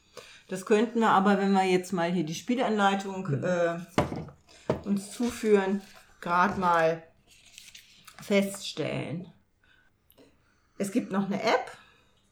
Das 0.48 0.68
könnten 0.68 1.00
wir 1.00 1.10
aber, 1.10 1.40
wenn 1.40 1.52
wir 1.52 1.64
jetzt 1.64 1.92
mal 1.92 2.12
hier 2.12 2.24
die 2.24 2.36
Spielanleitung 2.36 3.28
äh, 3.42 3.80
uns 4.86 5.12
zuführen, 5.12 5.82
gerade 6.20 6.60
mal 6.60 7.02
feststellen. 8.22 9.26
Es 10.78 10.92
gibt 10.92 11.12
noch 11.12 11.26
eine 11.26 11.42
App, 11.42 11.72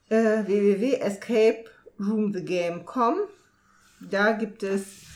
äh, 0.09 0.45
www.escaperoomthegame.com. 0.45 3.15
Da 3.99 4.33
gibt 4.33 4.61
es 4.61 5.08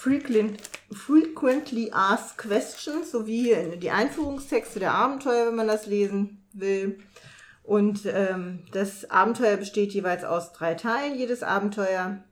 frequent, 0.00 0.58
frequently 0.90 1.90
asked 1.92 2.38
questions 2.38 3.10
sowie 3.10 3.54
die 3.76 3.90
Einführungstexte 3.90 4.80
der 4.80 4.94
Abenteuer, 4.94 5.48
wenn 5.48 5.56
man 5.56 5.68
das 5.68 5.86
lesen 5.86 6.42
will. 6.54 6.98
Und 7.62 8.06
ähm, 8.06 8.60
das 8.72 9.10
Abenteuer 9.10 9.58
besteht 9.58 9.92
jeweils 9.92 10.24
aus 10.24 10.52
drei 10.52 10.74
Teilen, 10.74 11.18
jedes 11.18 11.42
Abenteuer. 11.42 12.24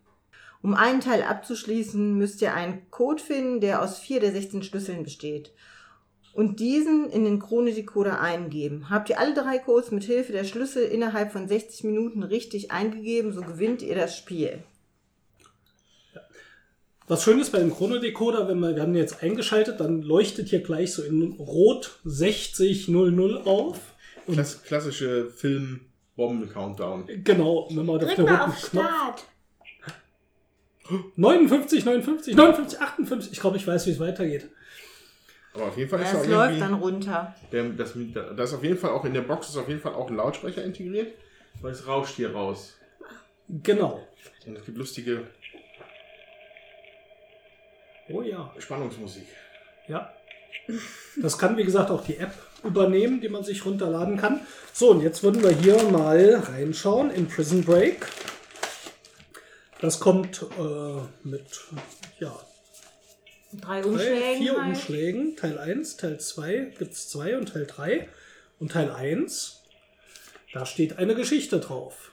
Um 0.62 0.74
einen 0.74 1.00
Teil 1.00 1.22
abzuschließen, 1.22 2.16
müsst 2.16 2.40
ihr 2.40 2.54
einen 2.54 2.90
Code 2.90 3.22
finden, 3.22 3.60
der 3.60 3.82
aus 3.82 3.98
vier 3.98 4.20
der 4.20 4.32
16 4.32 4.62
Schlüsseln 4.62 5.02
besteht. 5.02 5.52
Und 6.32 6.60
diesen 6.60 7.10
in 7.10 7.24
den 7.24 7.38
Chronodecoder 7.38 8.18
eingeben. 8.18 8.88
Habt 8.88 9.10
ihr 9.10 9.18
alle 9.18 9.34
drei 9.34 9.58
Codes 9.58 9.90
mit 9.90 10.04
Hilfe 10.04 10.32
der 10.32 10.44
Schlüssel 10.44 10.84
innerhalb 10.84 11.32
von 11.32 11.46
60 11.46 11.84
Minuten 11.84 12.22
richtig 12.22 12.70
eingegeben, 12.70 13.32
so 13.32 13.42
gewinnt 13.42 13.82
ihr 13.82 13.94
das 13.94 14.16
Spiel. 14.16 14.62
Was 17.08 17.24
schön 17.24 17.40
ist 17.40 17.52
bei 17.52 17.58
dem 17.58 17.74
Chronodecoder, 17.74 18.48
wenn 18.48 18.60
wir, 18.60 18.74
wir 18.76 18.82
haben 18.82 18.94
jetzt 18.94 19.22
eingeschaltet, 19.22 19.80
dann 19.80 20.02
leuchtet 20.02 20.48
hier 20.48 20.60
gleich 20.60 20.92
so 20.92 21.02
in 21.02 21.32
Rot 21.38 21.98
6000 22.04 23.46
auf. 23.46 23.78
Klass 24.30 24.62
klassische 24.62 25.30
Film-Bomben-Countdown. 25.30 27.08
Genau, 27.24 27.66
wenn 27.70 27.86
man 27.86 27.96
auf 27.96 28.02
Drück 28.04 28.16
den 28.16 28.24
mal 28.26 28.34
roten 28.36 28.50
auf 28.50 28.70
Knopf. 28.70 28.84
Start. 28.84 29.24
59, 31.16 31.84
59, 31.84 32.34
59, 32.36 32.80
58. 32.80 33.32
Ich 33.32 33.40
glaube, 33.40 33.56
ich 33.56 33.66
weiß, 33.66 33.86
wie 33.86 33.90
es 33.90 34.00
weitergeht. 34.00 34.48
Aber 35.54 35.64
auf 35.64 35.78
jeden 35.78 35.88
Fall 35.88 36.00
ist 36.02 36.12
Ja, 36.12 36.18
auch 36.18 36.22
es 36.22 36.28
läuft 36.28 36.44
irgendwie, 36.52 36.60
dann 36.60 36.74
runter. 36.74 37.34
der, 37.52 37.64
das, 37.70 37.94
da 38.14 38.42
ist 38.42 38.54
auf 38.54 38.62
jeden 38.62 38.78
Fall 38.78 38.90
auch 38.90 39.04
in 39.04 39.14
der 39.14 39.22
Box 39.22 39.48
ist 39.48 39.56
auf 39.56 39.68
jeden 39.68 39.80
Fall 39.80 39.94
auch 39.94 40.08
ein 40.10 40.16
Lautsprecher 40.16 40.62
integriert, 40.62 41.14
weil 41.62 41.72
es 41.72 41.86
rauscht 41.86 42.16
hier 42.16 42.32
raus. 42.32 42.76
Genau. 43.62 44.06
Und 44.46 44.56
es 44.58 44.64
gibt 44.66 44.76
lustige 44.76 45.26
Oh 48.10 48.22
ja. 48.22 48.52
Spannungsmusik. 48.58 49.26
Ja. 49.86 50.12
Das 51.16 51.38
kann, 51.38 51.56
wie 51.56 51.64
gesagt, 51.64 51.90
auch 51.90 52.04
die 52.04 52.16
App 52.18 52.34
übernehmen, 52.64 53.20
die 53.20 53.28
man 53.28 53.44
sich 53.44 53.64
runterladen 53.64 54.16
kann. 54.16 54.40
So, 54.72 54.90
und 54.90 55.00
jetzt 55.00 55.22
würden 55.22 55.42
wir 55.42 55.50
hier 55.50 55.82
mal 55.84 56.34
reinschauen 56.34 57.10
in 57.10 57.28
Prison 57.28 57.64
Break. 57.64 58.06
Das 59.80 60.00
kommt 60.00 60.42
äh, 60.58 61.28
mit 61.28 61.46
ja, 62.18 62.34
Drei 63.52 63.80
drei, 63.80 63.88
Umschlägen. 63.88 64.42
vier 64.42 64.56
halt. 64.56 64.68
Umschlägen. 64.68 65.36
Teil 65.36 65.58
1, 65.58 65.96
Teil 65.96 66.20
2 66.20 66.74
gibt 66.78 66.92
es 66.92 67.08
zwei 67.08 67.38
und 67.38 67.50
Teil 67.52 67.66
3. 67.66 68.08
Und 68.58 68.72
Teil 68.72 68.90
1, 68.90 69.62
da 70.52 70.66
steht 70.66 70.98
eine 70.98 71.14
Geschichte 71.14 71.60
drauf. 71.60 72.12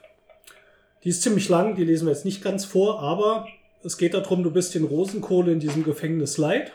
Die 1.04 1.10
ist 1.10 1.22
ziemlich 1.24 1.50
lang, 1.50 1.76
die 1.76 1.84
lesen 1.84 2.08
wir 2.08 2.14
jetzt 2.14 2.26
nicht 2.26 2.44
ganz 2.44 2.66
vor, 2.66 3.02
aber 3.02 3.48
es 3.86 3.98
geht 3.98 4.14
darum, 4.14 4.44
du 4.44 4.52
bist 4.52 4.76
in 4.76 4.84
Rosenkohle 4.84 5.52
in 5.52 5.60
diesem 5.60 5.84
Gefängnis 5.84 6.38
leid 6.38 6.74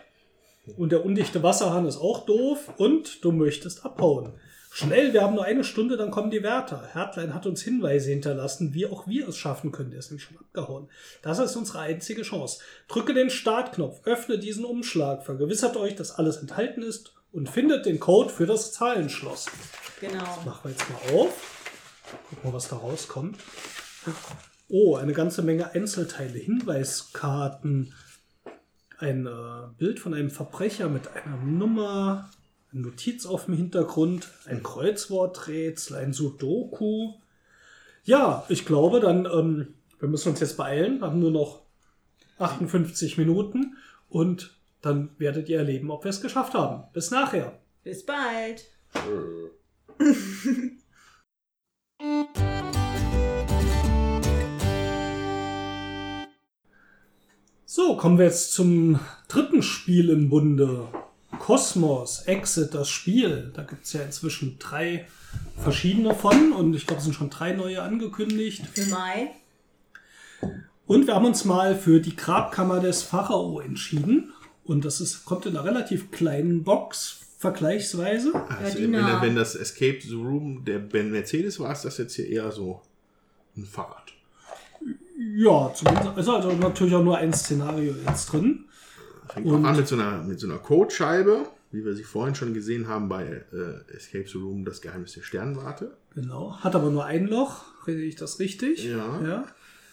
und 0.77 0.93
der 0.93 1.05
undichte 1.05 1.43
Wasserhahn 1.43 1.87
ist 1.87 1.99
auch 1.99 2.25
doof 2.25 2.73
und 2.77 3.25
du 3.25 3.33
möchtest 3.33 3.85
abhauen. 3.85 4.33
Schnell, 4.73 5.13
wir 5.13 5.23
haben 5.23 5.35
nur 5.35 5.45
eine 5.45 5.65
Stunde, 5.65 5.97
dann 5.97 6.13
kommen 6.13 6.31
die 6.31 6.45
Wärter. 6.45 6.91
Hertlein 6.93 7.35
hat 7.35 7.45
uns 7.45 7.61
Hinweise 7.61 8.11
hinterlassen, 8.11 8.73
wie 8.73 8.87
auch 8.87 9.09
wir 9.09 9.29
es 9.29 9.37
schaffen 9.37 9.73
können. 9.73 9.91
Der 9.91 9.99
ist 9.99 10.11
nämlich 10.11 10.23
schon 10.23 10.39
abgehauen. 10.39 10.89
Das 11.23 11.41
ist 11.41 11.57
unsere 11.57 11.81
einzige 11.81 12.23
Chance. 12.23 12.61
Drücke 12.87 13.13
den 13.13 13.31
Startknopf, 13.31 14.07
öffne 14.07 14.39
diesen 14.39 14.65
Umschlag, 14.65 15.25
vergewissert 15.25 15.77
euch, 15.77 15.97
dass 15.97 16.13
alles 16.13 16.37
enthalten 16.37 16.83
ist 16.83 17.13
und 17.33 17.49
findet 17.49 17.85
den 17.85 17.99
Code 17.99 18.31
für 18.31 18.47
das 18.47 18.73
Zahlenschloss. 18.73 19.47
Genau. 20.01 20.39
Machen 20.45 20.61
wir 20.63 20.71
jetzt 20.71 20.89
mal 20.89 21.19
auf. 21.19 21.57
Gucken 22.29 22.51
wir, 22.51 22.53
was 22.53 22.69
da 22.69 22.77
rauskommt. 22.77 23.39
Oh, 24.73 24.95
eine 24.95 25.13
ganze 25.13 25.43
Menge 25.43 25.73
Einzelteile, 25.73 26.39
Hinweiskarten, 26.39 27.93
ein 28.99 29.27
äh, 29.27 29.67
Bild 29.77 29.99
von 29.99 30.15
einem 30.15 30.31
Verbrecher 30.31 30.89
mit 30.89 31.09
einer 31.09 31.39
Nummer, 31.39 32.31
eine 32.71 32.83
Notiz 32.83 33.27
auf 33.27 33.47
dem 33.47 33.55
Hintergrund, 33.55 34.29
ein 34.47 34.63
Kreuzworträtsel, 34.63 35.97
ein 35.97 36.13
Sudoku. 36.13 37.15
Ja, 38.05 38.45
ich 38.49 38.65
glaube, 38.65 39.01
dann, 39.01 39.27
ähm, 39.27 39.75
wir 39.99 40.09
müssen 40.09 40.29
uns 40.29 40.39
jetzt 40.39 40.57
beeilen. 40.57 41.01
Wir 41.01 41.09
haben 41.09 41.19
nur 41.19 41.33
noch 41.33 41.63
58 42.39 43.19
Minuten 43.19 43.77
und 44.09 44.57
dann 44.83 45.11
werdet 45.19 45.49
ihr 45.49 45.59
erleben, 45.59 45.91
ob 45.91 46.05
wir 46.05 46.11
es 46.11 46.23
geschafft 46.23 46.55
haben. 46.55 46.85
Bis 46.93 47.11
nachher. 47.11 47.59
Bis 47.83 48.07
bald. 48.07 48.67
So, 57.73 57.97
kommen 57.97 58.19
wir 58.19 58.25
jetzt 58.25 58.53
zum 58.53 58.99
dritten 59.29 59.63
Spiel 59.63 60.11
im 60.11 60.29
Bunde. 60.29 60.89
Kosmos, 61.39 62.23
Exit, 62.23 62.75
das 62.75 62.91
Spiel. 62.91 63.53
Da 63.55 63.63
gibt 63.63 63.85
es 63.85 63.93
ja 63.93 64.03
inzwischen 64.03 64.59
drei 64.59 65.07
verschiedene 65.57 66.13
von 66.17 66.51
und 66.51 66.75
ich 66.75 66.89
glaube, 66.89 66.99
es 66.99 67.05
sind 67.05 67.15
schon 67.15 67.31
drei 67.31 67.53
neue 67.53 67.81
angekündigt. 67.81 68.67
Für 68.73 68.87
Mai. 68.87 69.31
Und 70.89 71.07
wir 71.07 71.15
haben 71.15 71.27
uns 71.27 71.45
mal 71.45 71.77
für 71.77 72.01
die 72.01 72.17
Grabkammer 72.17 72.81
des 72.81 73.05
Pharao 73.05 73.61
entschieden. 73.61 74.33
Und 74.65 74.85
das 74.85 75.01
ist, 75.01 75.25
kommt 75.25 75.47
in 75.47 75.57
einer 75.57 75.65
relativ 75.65 76.11
kleinen 76.11 76.65
Box, 76.65 77.21
vergleichsweise. 77.39 78.33
Also, 78.49 78.79
die 78.79 78.91
wenn, 78.91 79.23
wenn 79.23 79.37
das 79.37 79.55
Escape 79.55 80.01
the 80.03 80.17
Room 80.17 80.65
der 80.65 80.81
Ben 80.81 81.13
Mercedes 81.13 81.61
war, 81.61 81.71
ist 81.71 81.85
das 81.85 81.99
jetzt 81.99 82.17
hier 82.17 82.27
eher 82.27 82.51
so 82.51 82.83
ein 83.57 83.65
Fahrrad. 83.65 84.13
Ja, 85.37 85.73
zumindest, 85.75 86.09
also, 86.17 86.33
also 86.37 86.53
natürlich 86.53 86.95
auch 86.95 87.03
nur 87.05 87.17
ein 87.19 87.33
Szenario 87.33 87.95
jetzt 88.07 88.33
drin. 88.33 88.65
Fängt 89.29 89.47
Und- 89.47 89.65
auch 89.65 89.69
an 89.69 89.77
mit 89.77 89.87
so 89.89 89.95
einer, 89.97 90.23
mit 90.23 90.41
so 90.41 90.47
einer 90.49 90.59
Codescheibe, 90.59 91.47
wie 91.73 91.85
wir 91.85 91.95
sie 91.95 92.03
vorhin 92.03 92.35
schon 92.35 92.53
gesehen 92.55 92.89
haben 92.89 93.09
bei 93.09 93.25
äh, 93.53 93.95
Escape 93.97 94.27
the 94.27 94.39
Room, 94.39 94.65
das 94.65 94.81
Geheimnis 94.81 95.13
der 95.13 95.23
Sternwarte. 95.23 95.97
Genau. 96.15 96.57
Hat 96.59 96.75
aber 96.75 96.91
nur 96.91 97.05
ein 97.05 97.27
Loch. 97.29 97.65
Rede 97.87 98.03
ich 98.03 98.17
das 98.17 98.39
richtig? 98.41 98.85
Ja. 98.85 99.21
ja. 99.23 99.45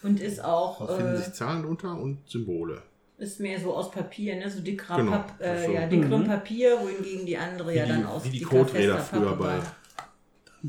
Und 0.03 0.19
ist 0.19 0.43
auch 0.43 0.85
Da 0.87 0.95
finden 0.95 1.13
äh, 1.13 1.17
sich 1.17 1.33
Zahlen 1.33 1.63
drunter 1.63 1.97
und 1.99 2.27
Symbole. 2.27 2.81
ist 3.17 3.39
mehr 3.39 3.59
so 3.59 3.73
aus 3.75 3.91
Papier, 3.91 4.35
ne? 4.35 4.49
so 4.49 4.61
dicker 4.61 4.95
Genau, 4.97 5.11
Pap 5.11 5.39
äh, 5.41 5.65
so. 5.65 5.71
ja, 5.71 5.87
dickerem 5.87 6.21
Mhm. 6.21 6.27
Papier, 6.27 6.77
wohingegen 6.81 7.25
die 7.25 7.37
andere 7.37 7.75
ja 7.75 7.85
Wie 7.85 7.89
dann 7.89 7.99
die- 8.01 8.05
aus 8.05 8.23
wie 8.25 8.29
die 8.29 8.41
Coderäder 8.41 8.97
früher 8.99 9.35
bei- 9.35 9.45
war. 9.45 9.57
Dann 9.57 9.63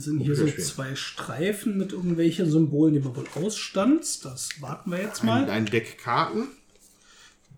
sind 0.00 0.20
hier 0.20 0.34
so 0.34 0.46
zwei 0.46 0.94
Streifen 0.94 1.78
mit 1.78 1.92
irgendwelchen 1.92 2.50
Symbolen, 2.50 2.94
die 2.94 3.00
man 3.00 3.16
wohl 3.16 3.26
ausstanzt. 3.34 4.24
Das 4.24 4.60
warten 4.60 4.90
wir 4.90 5.00
jetzt 5.00 5.20
Ein, 5.20 5.26
mal. 5.26 5.50
ein 5.50 5.66
Deck 5.66 5.98
Karten. 5.98 6.48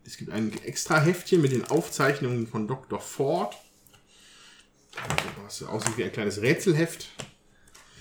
Es 0.04 0.16
gibt 0.16 0.30
ein 0.30 0.52
extra 0.64 1.00
Heftchen 1.00 1.40
mit 1.40 1.52
den 1.52 1.64
Aufzeichnungen 1.64 2.46
von 2.46 2.66
Dr. 2.66 3.00
Ford. 3.00 3.54
Was 5.44 5.62
aussieht 5.62 5.96
wie 5.96 6.04
ein 6.04 6.12
kleines 6.12 6.40
Rätselheft. 6.42 7.08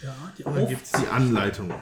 Ja, 0.02 0.16
die 0.38 0.44
Und 0.44 0.56
dann 0.56 0.68
gibt 0.68 0.86
es 0.86 0.92
die 0.92 1.08
Anleitung. 1.08 1.74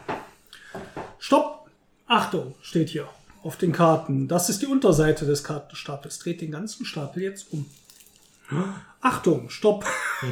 Stopp! 1.19 1.69
Achtung, 2.07 2.55
steht 2.61 2.89
hier 2.89 3.09
auf 3.43 3.57
den 3.57 3.71
Karten. 3.71 4.27
Das 4.27 4.49
ist 4.49 4.61
die 4.61 4.65
Unterseite 4.65 5.25
des 5.25 5.43
Kartenstapels. 5.43 6.19
Dreht 6.19 6.41
den 6.41 6.51
ganzen 6.51 6.85
Stapel 6.85 7.23
jetzt 7.23 7.51
um. 7.51 7.65
Achtung, 9.07 9.49
stopp! 9.49 9.85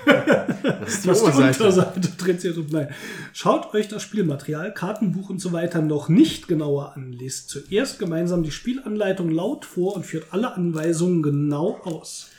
Das 0.06 0.96
ist 0.96 1.06
die 1.06 1.10
Oberseite. 1.10 1.64
Unterseite. 1.64 2.02
Dreht 2.18 2.42
sich 2.42 2.58
um. 2.58 2.68
Nein. 2.68 2.94
Schaut 3.32 3.74
euch 3.74 3.88
das 3.88 4.04
Spielmaterial, 4.04 4.74
Kartenbuch 4.74 5.30
und 5.30 5.40
so 5.40 5.54
weiter 5.54 5.82
noch 5.82 6.10
nicht 6.10 6.50
genauer 6.50 6.94
an. 6.94 7.14
Lest 7.14 7.48
zuerst 7.48 8.00
gemeinsam 8.00 8.44
die 8.44 8.52
Spielanleitung 8.52 9.30
laut 9.30 9.64
vor 9.64 9.96
und 9.96 10.06
führt 10.06 10.26
alle 10.32 10.54
Anweisungen 10.56 11.24
genau 11.24 11.80
aus. 11.86 12.32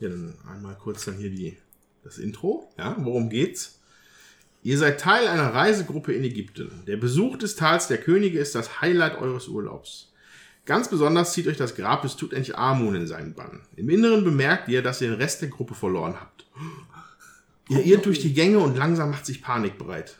Ja, 0.00 0.08
dann 0.08 0.34
einmal 0.52 0.74
kurz 0.74 1.04
dann 1.04 1.18
hier 1.18 1.30
die, 1.30 1.56
das 2.02 2.18
Intro. 2.18 2.68
Ja, 2.76 2.96
worum 2.98 3.30
geht's? 3.30 3.78
Ihr 4.64 4.78
seid 4.78 5.00
Teil 5.00 5.28
einer 5.28 5.54
Reisegruppe 5.54 6.12
in 6.12 6.24
Ägypten. 6.24 6.82
Der 6.88 6.96
Besuch 6.96 7.36
des 7.36 7.54
Tals 7.54 7.86
der 7.86 7.98
Könige 7.98 8.40
ist 8.40 8.56
das 8.56 8.80
Highlight 8.80 9.18
eures 9.18 9.46
Urlaubs. 9.46 10.12
Ganz 10.66 10.88
besonders 10.88 11.32
zieht 11.32 11.46
euch 11.46 11.56
das 11.56 11.76
Grab 11.76 12.02
des 12.02 12.16
Tutanchamun 12.16 12.96
in 12.96 13.06
seinen 13.06 13.34
Bann. 13.34 13.62
Im 13.76 13.88
Inneren 13.88 14.24
bemerkt 14.24 14.68
ihr, 14.68 14.82
dass 14.82 15.00
ihr 15.00 15.10
den 15.10 15.20
Rest 15.20 15.40
der 15.40 15.48
Gruppe 15.48 15.74
verloren 15.74 16.16
habt. 16.20 16.44
Ihr 17.68 17.84
irrt 17.84 18.04
durch 18.04 18.18
die 18.18 18.34
Gänge 18.34 18.58
und 18.58 18.76
langsam 18.76 19.10
macht 19.10 19.26
sich 19.26 19.42
Panik 19.42 19.78
bereit. 19.78 20.16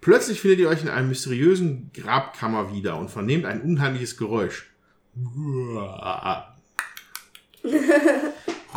Plötzlich 0.00 0.40
findet 0.40 0.60
ihr 0.60 0.68
euch 0.68 0.82
in 0.82 0.88
einem 0.88 1.08
mysteriösen 1.08 1.90
Grabkammer 1.92 2.72
wieder 2.74 2.98
und 2.98 3.10
vernehmt 3.10 3.44
ein 3.44 3.60
unheimliches 3.60 4.16
Geräusch. 4.16 4.70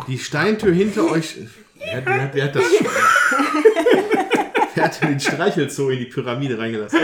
Die 0.06 0.18
Steintür 0.18 0.72
hinter 0.72 1.10
euch. 1.10 1.36
Wer 1.74 1.96
hat, 1.96 2.06
wer 2.06 2.30
wer 2.34 2.44
hat 2.44 2.54
das? 2.54 2.64
wer 4.74 4.84
hat 4.84 5.02
den 5.02 5.20
Streichelzoo 5.20 5.88
in 5.90 6.00
die 6.00 6.06
Pyramide 6.06 6.58
reingelassen? 6.58 6.98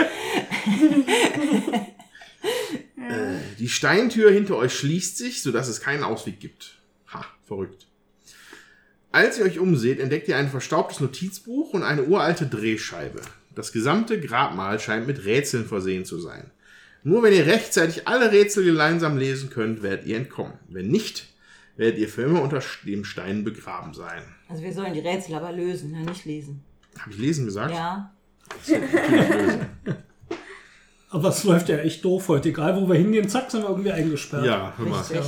Äh, 3.09 3.39
die 3.59 3.69
Steintür 3.69 4.31
hinter 4.31 4.57
euch 4.57 4.73
schließt 4.73 5.17
sich, 5.17 5.41
sodass 5.41 5.67
es 5.67 5.81
keinen 5.81 6.03
Ausweg 6.03 6.39
gibt. 6.39 6.77
Ha, 7.13 7.25
verrückt. 7.45 7.87
Als 9.11 9.37
ihr 9.37 9.45
euch 9.45 9.59
umseht, 9.59 9.99
entdeckt 9.99 10.27
ihr 10.27 10.37
ein 10.37 10.49
verstaubtes 10.49 10.99
Notizbuch 10.99 11.73
und 11.73 11.83
eine 11.83 12.03
uralte 12.03 12.47
Drehscheibe. 12.47 13.21
Das 13.55 13.71
gesamte 13.71 14.19
Grabmal 14.19 14.79
scheint 14.79 15.07
mit 15.07 15.23
Rätseln 15.23 15.65
versehen 15.65 16.03
zu 16.03 16.19
sein. 16.19 16.51
Nur 17.03 17.23
wenn 17.23 17.33
ihr 17.33 17.45
rechtzeitig 17.45 18.07
alle 18.07 18.31
Rätsel 18.31 18.65
gemeinsam 18.65 19.17
lesen 19.17 19.49
könnt, 19.49 19.83
werdet 19.83 20.05
ihr 20.05 20.17
entkommen. 20.17 20.55
Wenn 20.67 20.89
nicht, 20.89 21.27
werdet 21.77 21.99
ihr 21.99 22.09
für 22.09 22.23
immer 22.23 22.41
unter 22.41 22.61
dem 22.83 23.05
Stein 23.05 23.43
begraben 23.43 23.93
sein. 23.93 24.23
Also 24.49 24.63
wir 24.63 24.73
sollen 24.73 24.93
die 24.93 24.99
Rätsel 24.99 25.35
aber 25.35 25.51
lösen, 25.51 25.91
ne? 25.91 25.99
nicht 25.99 26.25
lesen. 26.25 26.63
Habe 26.99 27.11
ich 27.11 27.17
lesen 27.17 27.45
gesagt? 27.45 27.73
Ja. 27.73 28.13
Aber 31.09 31.29
es 31.29 31.43
läuft 31.43 31.69
ja 31.69 31.77
echt 31.77 32.03
doof 32.03 32.27
heute. 32.27 32.49
Egal, 32.49 32.75
wo 32.75 32.87
wir 32.89 32.95
hingehen, 32.95 33.29
zack, 33.29 33.51
sind 33.51 33.61
wir 33.63 33.69
irgendwie 33.69 33.91
eingesperrt. 33.91 34.45
Ja, 34.45 34.73
hör 34.77 34.85
mal. 34.85 34.99
Richtig. 35.01 35.21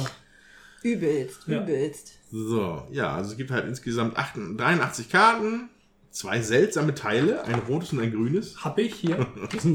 Übelst, 0.84 1.48
Ja. 1.48 1.62
übelst. 1.62 2.14
So, 2.32 2.88
ja, 2.92 3.16
also 3.16 3.32
es 3.32 3.38
gibt 3.38 3.52
halt 3.52 3.66
insgesamt 3.68 4.18
88 4.18 4.58
83 4.58 5.10
Karten, 5.10 5.70
zwei 6.12 6.42
seltsame 6.42 6.94
Teile, 6.94 7.44
ein 7.46 7.60
rotes 7.68 7.94
und 7.94 8.00
ein 8.02 8.12
grünes. 8.12 8.64
Hab 8.64 8.78
ich 8.80 8.94
hier. 8.96 9.26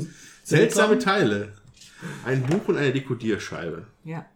Seltsame 0.44 0.98
Teile. 0.98 1.52
Ein 2.24 2.42
Buch 2.42 2.68
und 2.68 2.76
eine 2.76 2.92
Dekodierscheibe. 2.92 3.86
Ja. 4.04 4.26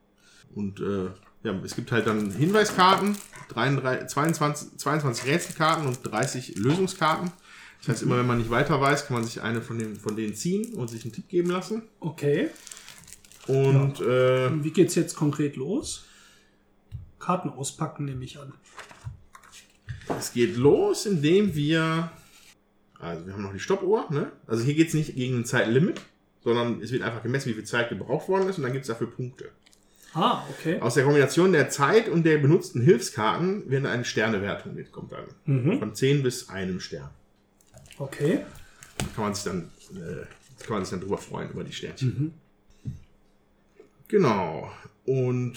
Und 0.55 0.81
äh, 0.81 1.11
ja, 1.43 1.53
es 1.65 1.75
gibt 1.77 1.93
halt 1.93 2.07
dann 2.07 2.31
Hinweiskarten, 2.31 3.17
33, 3.51 4.09
22, 4.09 4.79
22 4.79 5.27
Rätselkarten 5.27 5.87
und 5.87 5.99
30 6.03 6.57
Lösungskarten. 6.57 7.33
Das 7.87 7.97
heißt, 7.97 8.03
immer 8.03 8.19
wenn 8.19 8.27
man 8.27 8.39
nicht 8.39 8.51
weiter 8.51 8.81
weiß, 8.81 9.07
kann 9.07 9.15
man 9.15 9.25
sich 9.25 9.43
eine 9.43 9.63
von, 9.63 9.79
den, 9.79 9.95
von 9.95 10.17
denen 10.17 10.35
ziehen 10.35 10.75
und 10.75 10.89
sich 10.89 11.05
einen 11.05 11.13
Tipp 11.13 11.29
geben 11.29 11.51
lassen. 11.51 11.83
Okay. 12.01 12.49
Und 13.47 14.01
äh, 14.01 14.47
Und 14.49 14.65
wie 14.65 14.73
geht's 14.73 14.97
jetzt 14.97 15.15
konkret 15.15 15.55
los? 15.57 16.05
Karten 17.21 17.49
auspacken, 17.49 18.05
nehme 18.07 18.25
ich 18.25 18.39
an. 18.41 18.53
es 20.19 20.33
geht 20.33 20.57
los, 20.57 21.07
indem 21.07 21.55
wir. 21.55 22.11
Also, 22.99 23.27
wir 23.27 23.35
haben 23.35 23.43
noch 23.43 23.53
die 23.53 23.61
Stoppuhr. 23.61 24.07
Ne? 24.11 24.33
Also, 24.49 24.65
hier 24.65 24.75
geht 24.75 24.89
es 24.89 24.95
nicht 24.95 25.15
gegen 25.15 25.39
ein 25.39 25.45
Zeitlimit, 25.45 26.01
sondern 26.43 26.81
es 26.81 26.91
wird 26.91 27.03
einfach 27.03 27.23
gemessen, 27.23 27.51
wie 27.51 27.55
viel 27.55 27.65
Zeit 27.65 27.89
gebraucht 27.89 28.29
worden 28.29 28.49
ist 28.49 28.57
und 28.57 28.65
dann 28.65 28.73
gibt 28.73 28.83
es 28.83 28.89
dafür 28.89 29.11
Punkte. 29.11 29.51
Ah, 30.13 30.43
okay. 30.51 30.81
Aus 30.81 30.95
der 30.95 31.05
Kombination 31.05 31.53
der 31.53 31.69
Zeit 31.69 32.09
und 32.09 32.25
der 32.25 32.39
benutzten 32.39 32.81
Hilfskarten 32.81 33.71
wird 33.71 33.85
eine 33.87 34.05
Sternewertung 34.05 34.75
mitkommt 34.75 35.13
dann. 35.13 35.27
Mhm. 35.45 35.79
Von 35.79 35.95
10 35.95 36.23
bis 36.23 36.49
einem 36.49 36.81
Stern. 36.81 37.11
Okay. 37.99 38.45
kann 39.15 39.25
man 39.25 39.35
sich 39.35 39.45
dann, 39.45 39.71
äh, 39.93 40.65
kann 40.65 40.75
man 40.75 40.85
sich 40.85 40.91
dann 40.91 41.01
drüber 41.01 41.19
freuen, 41.19 41.51
über 41.51 41.65
die 41.65 41.73
Sternchen. 41.73 42.09
Mhm. 42.09 42.93
Genau. 44.09 44.71
Und 45.05 45.55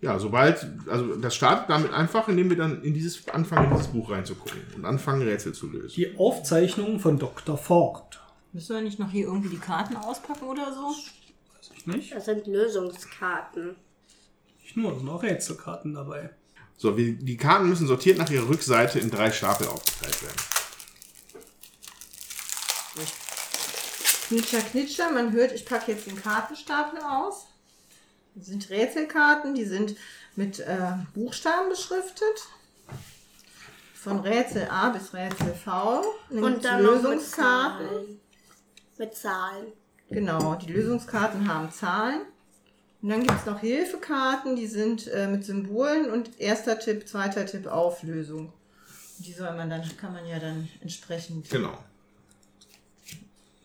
ja, 0.00 0.18
sobald, 0.18 0.66
also 0.88 1.14
das 1.16 1.34
startet 1.34 1.70
damit 1.70 1.92
einfach, 1.92 2.28
indem 2.28 2.50
wir 2.50 2.56
dann 2.56 2.82
in 2.82 2.92
dieses, 2.92 3.28
anfangen, 3.28 3.70
in 3.70 3.76
dieses 3.76 3.92
Buch 3.92 4.10
reinzugucken 4.10 4.60
und 4.74 4.84
anfangen, 4.84 5.22
Rätsel 5.22 5.52
zu 5.52 5.70
lösen. 5.70 5.94
Die 5.94 6.16
Aufzeichnung 6.18 6.98
von 6.98 7.18
Dr. 7.18 7.56
Ford. 7.56 8.20
Müssen 8.52 8.76
wir 8.76 8.82
nicht 8.82 8.98
noch 8.98 9.10
hier 9.10 9.26
irgendwie 9.26 9.48
die 9.48 9.58
Karten 9.58 9.96
auspacken 9.96 10.44
oder 10.44 10.72
so? 10.74 10.88
Weiß 10.88 11.70
ich 11.76 11.86
nicht. 11.86 12.12
Das 12.12 12.24
sind 12.24 12.46
Lösungskarten. 12.46 13.76
Nicht 14.62 14.76
nur, 14.76 14.92
es 14.92 14.98
sind 14.98 15.08
auch 15.08 15.22
Rätselkarten 15.22 15.94
dabei. 15.94 16.30
So, 16.76 16.96
wir, 16.96 17.12
die 17.12 17.36
Karten 17.36 17.68
müssen 17.68 17.86
sortiert 17.86 18.18
nach 18.18 18.28
ihrer 18.28 18.48
Rückseite 18.48 18.98
in 18.98 19.10
drei 19.10 19.30
Stapel 19.30 19.68
aufgeteilt 19.68 20.20
werden. 20.22 20.61
Knitscher, 24.32 24.62
knitscher. 24.62 25.10
Man 25.10 25.32
hört, 25.32 25.52
ich 25.52 25.66
packe 25.66 25.92
jetzt 25.92 26.06
den 26.06 26.16
Kartenstapel 26.16 27.00
aus. 27.00 27.48
Das 28.34 28.46
sind 28.46 28.70
Rätselkarten, 28.70 29.54
die 29.54 29.66
sind 29.66 29.94
mit 30.36 30.58
äh, 30.60 30.92
Buchstaben 31.12 31.68
beschriftet. 31.68 32.48
Von 33.92 34.20
Rätsel 34.20 34.68
A 34.70 34.88
bis 34.88 35.12
Rätsel 35.12 35.52
V. 35.52 36.02
Dann 36.30 36.44
Und 36.44 36.64
dann 36.64 36.82
noch 36.82 36.94
mit 36.94 37.02
Lösungskarten. 37.02 37.88
Zahlen. 37.88 38.20
Mit 38.96 39.14
Zahlen. 39.14 39.66
Genau, 40.08 40.54
die 40.54 40.72
Lösungskarten 40.72 41.46
haben 41.46 41.70
Zahlen. 41.70 42.22
Und 43.02 43.10
dann 43.10 43.22
gibt 43.22 43.38
es 43.38 43.44
noch 43.44 43.60
Hilfekarten, 43.60 44.56
die 44.56 44.66
sind 44.66 45.08
äh, 45.08 45.26
mit 45.26 45.44
Symbolen 45.44 46.10
und 46.10 46.40
erster 46.40 46.78
Tipp, 46.78 47.06
zweiter 47.06 47.44
Tipp, 47.44 47.66
Auflösung. 47.66 48.54
Die 49.18 49.34
soll 49.34 49.54
man 49.56 49.68
dann, 49.68 49.82
kann 49.98 50.14
man 50.14 50.26
ja 50.26 50.38
dann 50.38 50.70
entsprechend 50.80 51.50
Genau. 51.50 51.76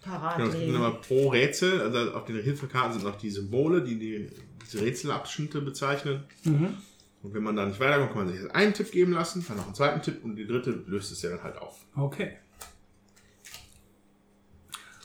Parat 0.08 0.38
genau 0.38 0.50
es 0.50 0.56
gibt 0.56 0.70
immer 0.70 0.92
pro 0.92 1.30
Rätsel, 1.30 1.82
also 1.82 2.14
auf 2.14 2.26
den 2.26 2.42
Hilfekarten 2.42 2.94
sind 2.94 3.04
noch 3.04 3.18
die 3.18 3.30
Symbole, 3.30 3.84
die, 3.84 4.00
die 4.00 4.30
diese 4.64 4.82
Rätselabschnitte 4.84 5.62
bezeichnen. 5.62 6.24
Mhm. 6.44 6.78
Und 7.24 7.34
wenn 7.34 7.44
man 7.44 7.56
da 7.56 7.66
nicht 7.66 7.80
weiterkommt, 7.80 8.10
kann 8.12 8.26
man 8.26 8.34
sich 8.34 8.42
jetzt 8.42 8.56
einen 8.56 8.74
Tipp 8.74 8.92
geben 8.92 9.14
lassen, 9.14 9.44
dann 9.48 9.58
noch 9.58 9.66
einen 9.66 9.76
zweiten 9.76 10.02
Tipp 10.02 10.24
und 10.24 10.36
die 10.36 10.46
dritte 10.46 10.72
löst 10.88 11.12
es 11.12 11.22
ja 11.22 11.32
dann 11.32 11.44
halt 11.44 11.58
auf. 11.58 11.86
Okay. 11.96 12.38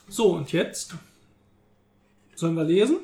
So, 0.07 0.35
und 0.35 0.51
jetzt? 0.51 0.95
Sollen 2.35 2.55
wir 2.55 2.63
lesen? 2.63 2.97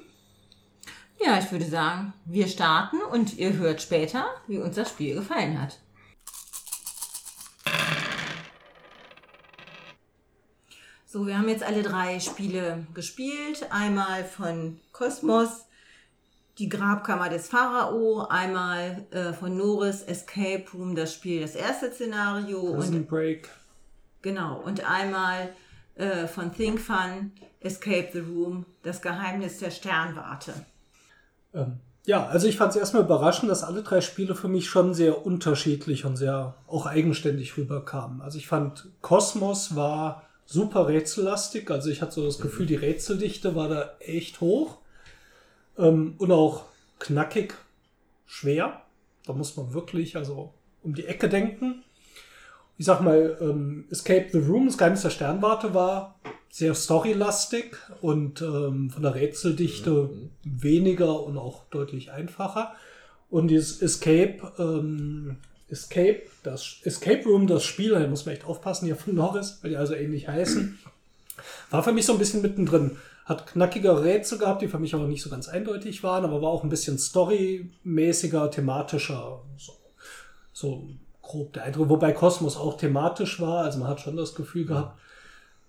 Ja, 1.21 1.39
ich 1.39 1.51
würde 1.51 1.65
sagen, 1.65 2.13
wir 2.25 2.47
starten 2.47 2.97
und 3.11 3.37
ihr 3.37 3.53
hört 3.57 3.81
später, 3.81 4.25
wie 4.47 4.57
uns 4.57 4.75
das 4.75 4.89
Spiel 4.89 5.15
gefallen 5.15 5.61
hat. 5.61 5.79
So, 11.11 11.25
wir 11.25 11.39
haben 11.39 11.49
jetzt 11.49 11.63
alle 11.63 11.81
drei 11.81 12.19
Spiele 12.19 12.85
gespielt. 12.93 13.65
Einmal 13.71 14.23
von 14.25 14.79
Kosmos, 14.91 15.65
die 16.59 16.69
Grabkammer 16.69 17.29
des 17.29 17.47
Pharao, 17.47 18.27
einmal 18.27 19.07
äh, 19.09 19.33
von 19.33 19.57
Norris 19.57 20.03
Escape 20.03 20.65
Room, 20.71 20.93
das 20.93 21.15
Spiel, 21.15 21.41
das 21.41 21.55
erste 21.55 21.91
Szenario 21.91 22.75
Prison 22.75 22.97
und 22.97 23.07
Break. 23.07 23.49
genau 24.21 24.61
und 24.61 24.87
einmal 24.87 25.49
äh, 25.95 26.27
von 26.27 26.53
Think 26.53 26.79
Fun 26.79 27.31
Escape 27.59 28.09
the 28.13 28.19
Room, 28.19 28.67
das 28.83 29.01
Geheimnis 29.01 29.57
der 29.57 29.71
Sternwarte. 29.71 30.53
Ähm, 31.55 31.79
ja, 32.05 32.27
also 32.27 32.45
ich 32.45 32.55
fand 32.55 32.73
es 32.73 32.77
erstmal 32.77 33.01
überraschend, 33.01 33.49
dass 33.49 33.63
alle 33.63 33.81
drei 33.81 34.01
Spiele 34.01 34.35
für 34.35 34.47
mich 34.47 34.69
schon 34.69 34.93
sehr 34.93 35.25
unterschiedlich 35.25 36.05
und 36.05 36.17
sehr 36.17 36.53
auch 36.67 36.85
eigenständig 36.85 37.57
rüberkamen. 37.57 38.21
Also 38.21 38.37
ich 38.37 38.47
fand 38.47 38.89
Kosmos 39.01 39.75
war 39.75 40.28
super 40.49 40.87
rätsellastig, 40.87 41.69
also 41.69 41.91
ich 41.91 42.01
hatte 42.01 42.15
so 42.15 42.25
das 42.25 42.39
Gefühl, 42.39 42.65
die 42.65 42.75
Rätseldichte 42.75 43.53
war 43.55 43.69
da 43.69 43.95
echt 43.99 44.41
hoch 44.41 44.79
ähm, 45.77 46.15
und 46.17 46.31
auch 46.31 46.65
knackig 46.97 47.53
schwer. 48.25 48.81
Da 49.27 49.33
muss 49.33 49.55
man 49.55 49.73
wirklich 49.73 50.17
also 50.17 50.51
um 50.81 50.95
die 50.95 51.05
Ecke 51.05 51.29
denken. 51.29 51.83
Ich 52.79 52.87
sag 52.87 53.01
mal, 53.01 53.37
ähm, 53.39 53.85
Escape 53.91 54.29
the 54.31 54.39
Room, 54.39 54.65
das 54.65 54.79
Geheimnis 54.79 55.03
der 55.03 55.11
Sternwarte 55.11 55.75
war 55.75 56.19
sehr 56.49 56.73
storylastig 56.73 57.75
und 58.01 58.41
ähm, 58.41 58.89
von 58.89 59.03
der 59.03 59.13
Rätseldichte 59.13 60.09
weniger 60.43 61.21
und 61.21 61.37
auch 61.37 61.65
deutlich 61.65 62.11
einfacher. 62.11 62.73
Und 63.29 63.49
dieses 63.49 63.83
Escape, 63.83 64.51
ähm, 64.57 65.37
Escape, 65.69 66.23
das 66.43 66.77
Escape 66.83 67.23
Room, 67.25 67.47
das 67.47 67.63
Spiel, 67.63 67.91
da 67.91 68.05
muss 68.07 68.25
man 68.25 68.35
echt 68.35 68.45
aufpassen 68.45 68.85
hier 68.85 68.95
von 68.95 69.15
Norris, 69.15 69.59
weil 69.61 69.71
die 69.71 69.77
also 69.77 69.93
ähnlich 69.93 70.27
heißen, 70.27 70.79
war 71.69 71.83
für 71.83 71.93
mich 71.93 72.05
so 72.05 72.13
ein 72.13 72.19
bisschen 72.19 72.41
mittendrin. 72.41 72.97
Hat 73.25 73.45
knackige 73.45 74.03
Rätsel 74.03 74.39
gehabt, 74.39 74.63
die 74.63 74.67
für 74.67 74.79
mich 74.79 74.95
aber 74.95 75.07
nicht 75.07 75.21
so 75.21 75.29
ganz 75.29 75.47
eindeutig 75.47 76.01
waren, 76.01 76.25
aber 76.25 76.41
war 76.41 76.49
auch 76.49 76.63
ein 76.63 76.69
bisschen 76.69 76.97
storymäßiger, 76.97 78.49
thematischer, 78.49 79.41
so, 79.57 79.73
so 80.51 80.89
grob 81.21 81.53
der 81.53 81.63
Eindruck. 81.63 81.89
Wobei 81.89 82.11
Kosmos 82.11 82.57
auch 82.57 82.77
thematisch 82.77 83.39
war, 83.39 83.65
also 83.65 83.77
man 83.77 83.87
hat 83.87 84.01
schon 84.01 84.17
das 84.17 84.33
Gefühl 84.33 84.65
gehabt, 84.65 84.99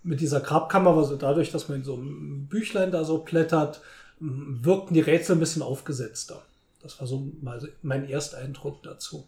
mit 0.03 0.19
dieser 0.19 0.39
Grabkammer, 0.39 0.97
also 0.97 1.15
dadurch, 1.15 1.51
dass 1.51 1.69
man 1.69 1.79
in 1.79 1.83
so 1.83 1.93
einem 1.93 2.47
Büchlein 2.47 2.89
da 2.91 3.03
so 3.03 3.19
plättert, 3.19 3.81
m, 4.19 4.59
wirkten 4.63 4.95
die 4.95 5.01
Rätsel 5.01 5.35
ein 5.35 5.39
bisschen 5.39 5.61
aufgesetzter. 5.61 6.41
Das 6.81 6.99
war 6.99 7.05
so 7.05 7.27
mein 7.83 8.09
Ersteindruck 8.09 8.81
dazu. 8.81 9.27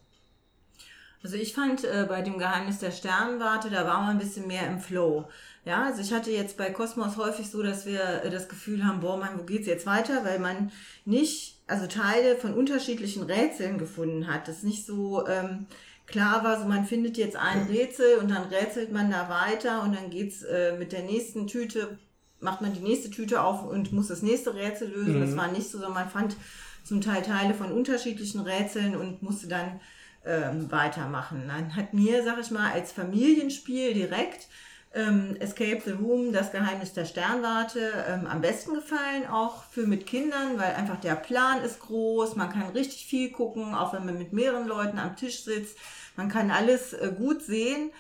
Also 1.24 1.38
ich 1.38 1.54
fand 1.54 1.86
äh, 1.86 2.06
bei 2.08 2.22
dem 2.22 2.38
Geheimnis 2.38 2.80
der 2.80 2.92
Sternwarte, 2.92 3.70
da 3.70 3.88
war 3.88 4.02
man 4.02 4.12
ein 4.12 4.20
bisschen 4.20 4.46
mehr 4.46 4.68
im 4.68 4.80
Flow. 4.80 5.26
Ja, 5.64 5.86
also 5.86 6.02
ich 6.02 6.14
hatte 6.14 6.32
jetzt 6.32 6.58
bei 6.58 6.70
Kosmos 6.70 7.16
häufig 7.16 7.50
so, 7.50 7.64
dass 7.64 7.86
wir 7.86 8.24
äh, 8.24 8.30
das 8.30 8.50
Gefühl 8.50 8.86
haben, 8.86 9.00
boah, 9.00 9.16
man, 9.16 9.40
wo 9.40 9.44
geht's 9.44 9.66
jetzt 9.66 9.86
weiter? 9.86 10.26
Weil 10.26 10.40
man 10.40 10.70
nicht, 11.06 11.62
also 11.66 11.88
Teile 11.88 12.36
von 12.36 12.54
unterschiedlichen 12.54 13.24
Rätseln 13.24 13.78
gefunden 13.78 14.28
hat. 14.28 14.50
Das 14.50 14.64
nicht 14.64 14.86
so 14.86 15.26
ähm, 15.26 15.66
klar 16.08 16.44
war, 16.44 16.60
so 16.60 16.68
man 16.68 16.86
findet 16.86 17.16
jetzt 17.16 17.38
ein 17.38 17.68
Rätsel 17.68 18.18
und 18.18 18.30
dann 18.30 18.44
rätselt 18.44 18.92
man 18.92 19.10
da 19.10 19.30
weiter 19.30 19.82
und 19.84 19.96
dann 19.96 20.10
geht's 20.10 20.44
äh, 20.44 20.76
mit 20.78 20.92
der 20.92 21.04
nächsten 21.04 21.48
Tüte, 21.48 21.98
macht 22.42 22.60
man 22.60 22.74
die 22.74 22.82
nächste 22.82 23.10
Tüte 23.10 23.42
auf 23.42 23.64
und 23.64 23.94
muss 23.94 24.10
das 24.10 24.24
nächste 24.24 24.56
Rätsel 24.56 24.90
lösen. 24.90 25.22
Das 25.22 25.38
war 25.38 25.50
nicht 25.50 25.70
so, 25.70 25.78
sondern 25.78 25.94
man 25.94 26.10
fand 26.10 26.36
zum 26.84 27.00
Teil 27.00 27.22
Teile 27.22 27.54
von 27.54 27.72
unterschiedlichen 27.72 28.42
Rätseln 28.42 28.98
und 28.98 29.24
musste 29.24 29.48
dann 29.48 29.80
ähm, 30.26 30.72
weitermachen. 30.72 31.46
Dann 31.48 31.76
hat 31.76 31.94
mir, 31.94 32.24
sag 32.24 32.40
ich 32.40 32.52
mal, 32.52 32.72
als 32.72 32.92
Familienspiel 32.92 33.94
direkt 33.94 34.48
ähm, 34.94 35.36
Escape 35.40 35.82
the 35.84 35.92
Room, 35.92 36.34
das 36.34 36.52
Geheimnis 36.52 36.94
der 36.94 37.06
Sternwarte, 37.06 38.06
ähm, 38.08 38.28
am 38.28 38.42
besten 38.42 38.76
gefallen, 38.76 39.28
auch 39.32 39.64
für 39.64 39.88
mit 39.88 40.06
Kindern, 40.06 40.58
weil 40.58 40.74
einfach 40.76 41.00
der 41.00 41.16
Plan 41.16 41.62
ist 41.64 41.80
groß, 41.80 42.36
man 42.36 42.52
kann 42.52 42.70
richtig 42.70 43.06
viel 43.06 43.32
gucken, 43.32 43.74
auch 43.74 43.94
wenn 43.94 44.06
man 44.06 44.18
mit 44.18 44.34
mehreren 44.34 44.68
Leuten 44.68 45.00
am 45.00 45.16
Tisch 45.16 45.44
sitzt. 45.44 45.78
Man 46.16 46.30
kann 46.30 46.52
alles 46.52 46.94
äh, 46.94 47.12
gut 47.18 47.42
sehen. 47.42 47.92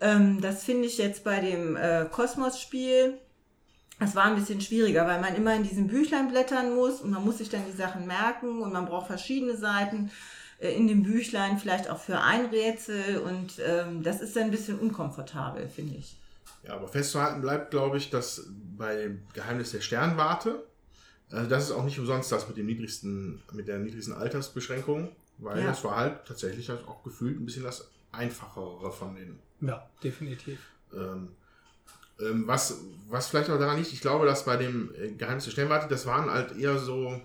Ähm, 0.00 0.40
das 0.42 0.64
finde 0.64 0.86
ich 0.86 0.98
jetzt 0.98 1.24
bei 1.24 1.40
dem 1.40 1.76
äh, 1.76 2.06
Kosmos-Spiel 2.10 3.18
das 4.00 4.16
war 4.16 4.24
ein 4.24 4.34
bisschen 4.34 4.60
schwieriger, 4.60 5.06
weil 5.06 5.20
man 5.20 5.36
immer 5.36 5.54
in 5.54 5.62
diesem 5.62 5.86
Büchlein 5.86 6.28
blättern 6.28 6.74
muss 6.74 7.00
und 7.00 7.10
man 7.10 7.24
muss 7.24 7.38
sich 7.38 7.48
dann 7.48 7.64
die 7.66 7.76
Sachen 7.76 8.06
merken 8.06 8.60
und 8.60 8.72
man 8.72 8.86
braucht 8.86 9.06
verschiedene 9.06 9.56
Seiten 9.56 10.10
in 10.58 10.86
dem 10.88 11.02
Büchlein, 11.02 11.58
vielleicht 11.58 11.90
auch 11.90 12.00
für 12.00 12.20
ein 12.20 12.46
Rätsel 12.46 13.18
und 13.18 13.60
ähm, 13.64 14.02
das 14.02 14.20
ist 14.20 14.36
dann 14.36 14.44
ein 14.44 14.50
bisschen 14.50 14.78
unkomfortabel, 14.78 15.68
finde 15.68 15.96
ich. 15.96 16.16
Ja, 16.62 16.74
aber 16.74 16.88
festzuhalten 16.88 17.40
bleibt, 17.42 17.70
glaube 17.70 17.98
ich, 17.98 18.10
dass 18.10 18.46
bei 18.76 18.96
dem 18.96 19.22
Geheimnis 19.34 19.72
der 19.72 19.80
Sternwarte, 19.80 20.64
also 21.30 21.48
das 21.48 21.64
ist 21.64 21.72
auch 21.72 21.84
nicht 21.84 21.98
umsonst 21.98 22.30
das 22.32 22.48
mit 22.48 22.56
dem 22.56 22.66
niedrigsten, 22.66 23.42
mit 23.52 23.68
der 23.68 23.78
niedrigsten 23.78 24.14
Altersbeschränkung, 24.14 25.10
weil 25.38 25.60
Ja. 25.60 25.66
das 25.68 25.84
war 25.84 25.96
halt 25.96 26.24
tatsächlich 26.26 26.68
halt 26.70 26.86
auch 26.88 27.02
gefühlt 27.02 27.38
ein 27.38 27.44
bisschen 27.44 27.64
das 27.64 27.88
einfachere 28.12 28.92
von 28.92 29.14
den 29.16 29.38
Ja, 29.60 29.88
definitiv. 30.02 30.58
Ähm, 30.94 31.30
ähm, 32.20 32.46
was, 32.46 32.78
was 33.08 33.26
vielleicht 33.26 33.50
auch 33.50 33.58
daran 33.58 33.76
liegt, 33.76 33.92
ich 33.92 34.00
glaube, 34.00 34.24
dass 34.24 34.44
bei 34.44 34.56
dem 34.56 34.94
äh, 34.94 35.10
Geheimnis 35.10 35.44
der 35.44 35.50
Sternwarte, 35.50 35.88
das 35.88 36.06
waren 36.06 36.30
halt 36.30 36.56
eher 36.56 36.78
so, 36.78 37.20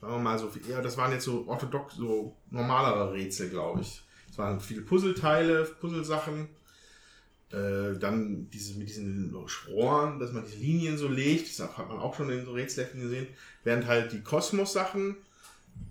sagen 0.00 0.12
wir 0.14 0.18
mal 0.18 0.38
so, 0.38 0.50
eher, 0.68 0.82
das 0.82 0.96
waren 0.96 1.12
jetzt 1.12 1.24
so 1.24 1.46
orthodox, 1.46 1.96
so 1.96 2.36
normalere 2.50 3.12
Rätsel, 3.12 3.48
glaube 3.48 3.80
ich. 3.80 4.02
Es 4.30 4.38
waren 4.38 4.60
viele 4.60 4.82
Puzzleteile, 4.82 5.64
Puzzlesachen. 5.64 6.48
Äh, 7.52 7.96
dann 7.98 8.50
diese, 8.50 8.76
mit 8.76 8.88
diesen 8.88 9.32
Sporen, 9.46 10.18
dass 10.18 10.32
man 10.32 10.44
diese 10.44 10.58
Linien 10.58 10.98
so 10.98 11.06
legt, 11.06 11.58
das 11.58 11.78
hat 11.78 11.88
man 11.88 11.98
auch 11.98 12.14
schon 12.14 12.28
in 12.30 12.44
so 12.44 12.52
Rätselheften 12.52 13.00
gesehen. 13.00 13.28
Während 13.62 13.86
halt 13.86 14.12
die 14.12 14.20
Kosmos-Sachen, 14.20 15.16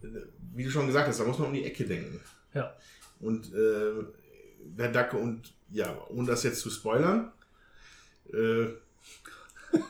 äh, 0.03 0.07
wie 0.53 0.65
du 0.65 0.69
schon 0.69 0.87
gesagt 0.87 1.07
hast, 1.07 1.19
da 1.19 1.23
muss 1.23 1.39
man 1.39 1.47
um 1.47 1.53
die 1.53 1.63
Ecke 1.63 1.85
denken. 1.85 2.19
Ja. 2.53 2.75
Und 3.19 3.53
äh, 3.53 4.03
der 4.59 4.91
Dacke 4.91 5.17
und 5.17 5.53
ja, 5.71 5.97
ohne 6.09 6.27
das 6.27 6.43
jetzt 6.43 6.59
zu 6.59 6.69
spoilern, 6.69 7.31
äh, 8.33 8.67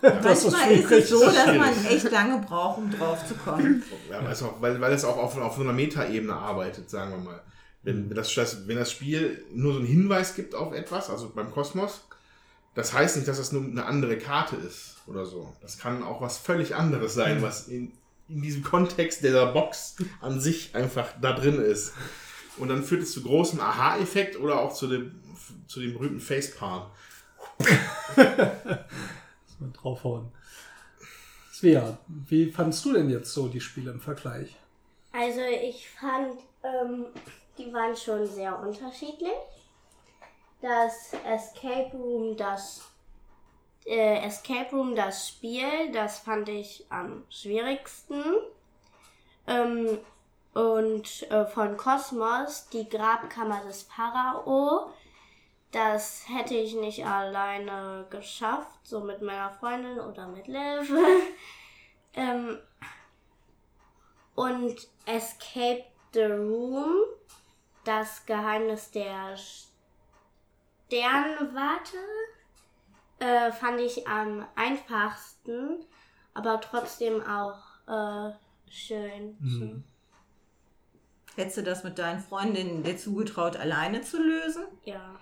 Manchmal 0.01 0.71
ist 0.71 0.91
es 0.91 1.09
so, 1.09 1.23
dass 1.25 1.35
schwierig. 1.35 1.59
man 1.59 1.85
echt 1.85 2.11
lange 2.11 2.37
braucht, 2.39 2.77
um 2.79 2.91
drauf 2.91 3.25
zu 3.27 3.35
kommen. 3.35 3.83
ja, 4.09 4.23
weil, 4.23 4.31
es 4.31 4.43
auch, 4.43 4.61
weil, 4.61 4.79
weil 4.81 4.93
es 4.93 5.03
auch 5.03 5.17
auf, 5.17 5.37
auf 5.37 5.55
so 5.55 5.61
einer 5.61 5.73
Metaebene 5.73 6.33
arbeitet, 6.33 6.89
sagen 6.89 7.11
wir 7.11 7.17
mal. 7.17 7.41
Wenn 7.83 8.09
das, 8.09 8.33
das, 8.33 8.67
wenn 8.67 8.77
das 8.77 8.91
Spiel 8.91 9.45
nur 9.53 9.73
so 9.73 9.79
einen 9.79 9.87
Hinweis 9.87 10.35
gibt 10.35 10.55
auf 10.55 10.73
etwas, 10.73 11.09
also 11.09 11.29
beim 11.29 11.51
Kosmos, 11.51 12.01
das 12.73 12.93
heißt 12.93 13.15
nicht, 13.15 13.27
dass 13.27 13.37
das 13.37 13.51
nur 13.51 13.63
eine 13.63 13.85
andere 13.85 14.17
Karte 14.17 14.55
ist 14.55 14.97
oder 15.07 15.25
so. 15.25 15.53
Das 15.61 15.77
kann 15.77 16.03
auch 16.03 16.21
was 16.21 16.37
völlig 16.37 16.75
anderes 16.75 17.13
sein, 17.13 17.41
was 17.41 17.67
in, 17.67 17.91
in 18.27 18.41
diesem 18.41 18.63
Kontext 18.63 19.23
dieser 19.23 19.47
Box 19.47 19.95
an 20.19 20.39
sich 20.39 20.75
einfach 20.75 21.09
da 21.21 21.33
drin 21.33 21.61
ist. 21.61 21.93
Und 22.57 22.69
dann 22.69 22.83
führt 22.83 23.03
es 23.03 23.11
zu 23.11 23.21
großem 23.21 23.59
Aha-Effekt 23.59 24.39
oder 24.39 24.59
auch 24.59 24.73
zu 24.73 24.87
dem, 24.87 25.11
zu 25.67 25.79
dem 25.79 25.93
berühmten 25.93 26.19
Facepalm. 26.19 26.83
Draufhauen. 29.60 30.32
Svea, 31.52 31.98
wie 32.07 32.52
fandst 32.52 32.84
du 32.86 32.94
denn 32.94 33.10
jetzt 33.10 33.34
so 33.34 33.48
die 33.48 33.61
Spiele 33.61 33.91
im 33.91 34.02
Vergleich? 34.02 34.56
Also 35.14 35.41
ich 35.41 35.90
fand, 35.90 36.40
ähm, 36.64 37.06
die 37.57 37.72
waren 37.72 37.95
schon 37.95 38.27
sehr 38.27 38.60
unterschiedlich. 38.60 39.32
Das 40.61 41.14
Escape 41.26 41.95
Room, 41.95 42.36
das 42.36 42.84
äh, 43.86 44.26
Escape 44.26 44.76
Room, 44.76 44.95
das 44.95 45.30
Spiel, 45.30 45.91
das 45.94 46.19
fand 46.19 46.49
ich 46.49 46.86
am 46.90 47.23
schwierigsten. 47.30 48.22
Ähm, 49.48 49.99
und 50.53 51.32
äh, 51.32 51.45
von 51.45 51.77
Kosmos, 51.77 52.68
die 52.69 52.90
Grabkammer 52.90 53.64
des 53.65 53.84
Pharao, 53.84 54.91
das 55.71 56.25
hätte 56.29 56.55
ich 56.55 56.75
nicht 56.75 57.05
alleine 57.05 58.05
geschafft, 58.09 58.79
so 58.83 59.01
mit 59.01 59.21
meiner 59.21 59.51
Freundin 59.51 59.99
oder 59.99 60.27
mit 60.27 60.47
Liv. 60.47 60.91
ähm, 62.13 62.57
und 64.35 64.87
Escape 65.05 65.83
the 66.13 66.23
Room, 66.23 66.93
das 67.83 68.25
Geheimnis 68.25 68.91
der 68.91 69.35
Sternwarte, 70.87 71.97
äh, 73.19 73.51
fand 73.51 73.79
ich 73.79 74.07
am 74.07 74.45
einfachsten, 74.55 75.85
aber 76.33 76.59
trotzdem 76.61 77.21
auch 77.21 77.59
äh, 77.87 78.33
schön. 78.69 79.37
Mhm. 79.39 79.83
Hättest 81.35 81.57
du 81.57 81.63
das 81.63 81.83
mit 81.83 81.99
deinen 81.99 82.21
Freundinnen 82.21 82.83
dir 82.83 82.97
zugetraut, 82.97 83.57
alleine 83.57 84.01
zu 84.01 84.21
lösen? 84.21 84.65
Ja. 84.85 85.19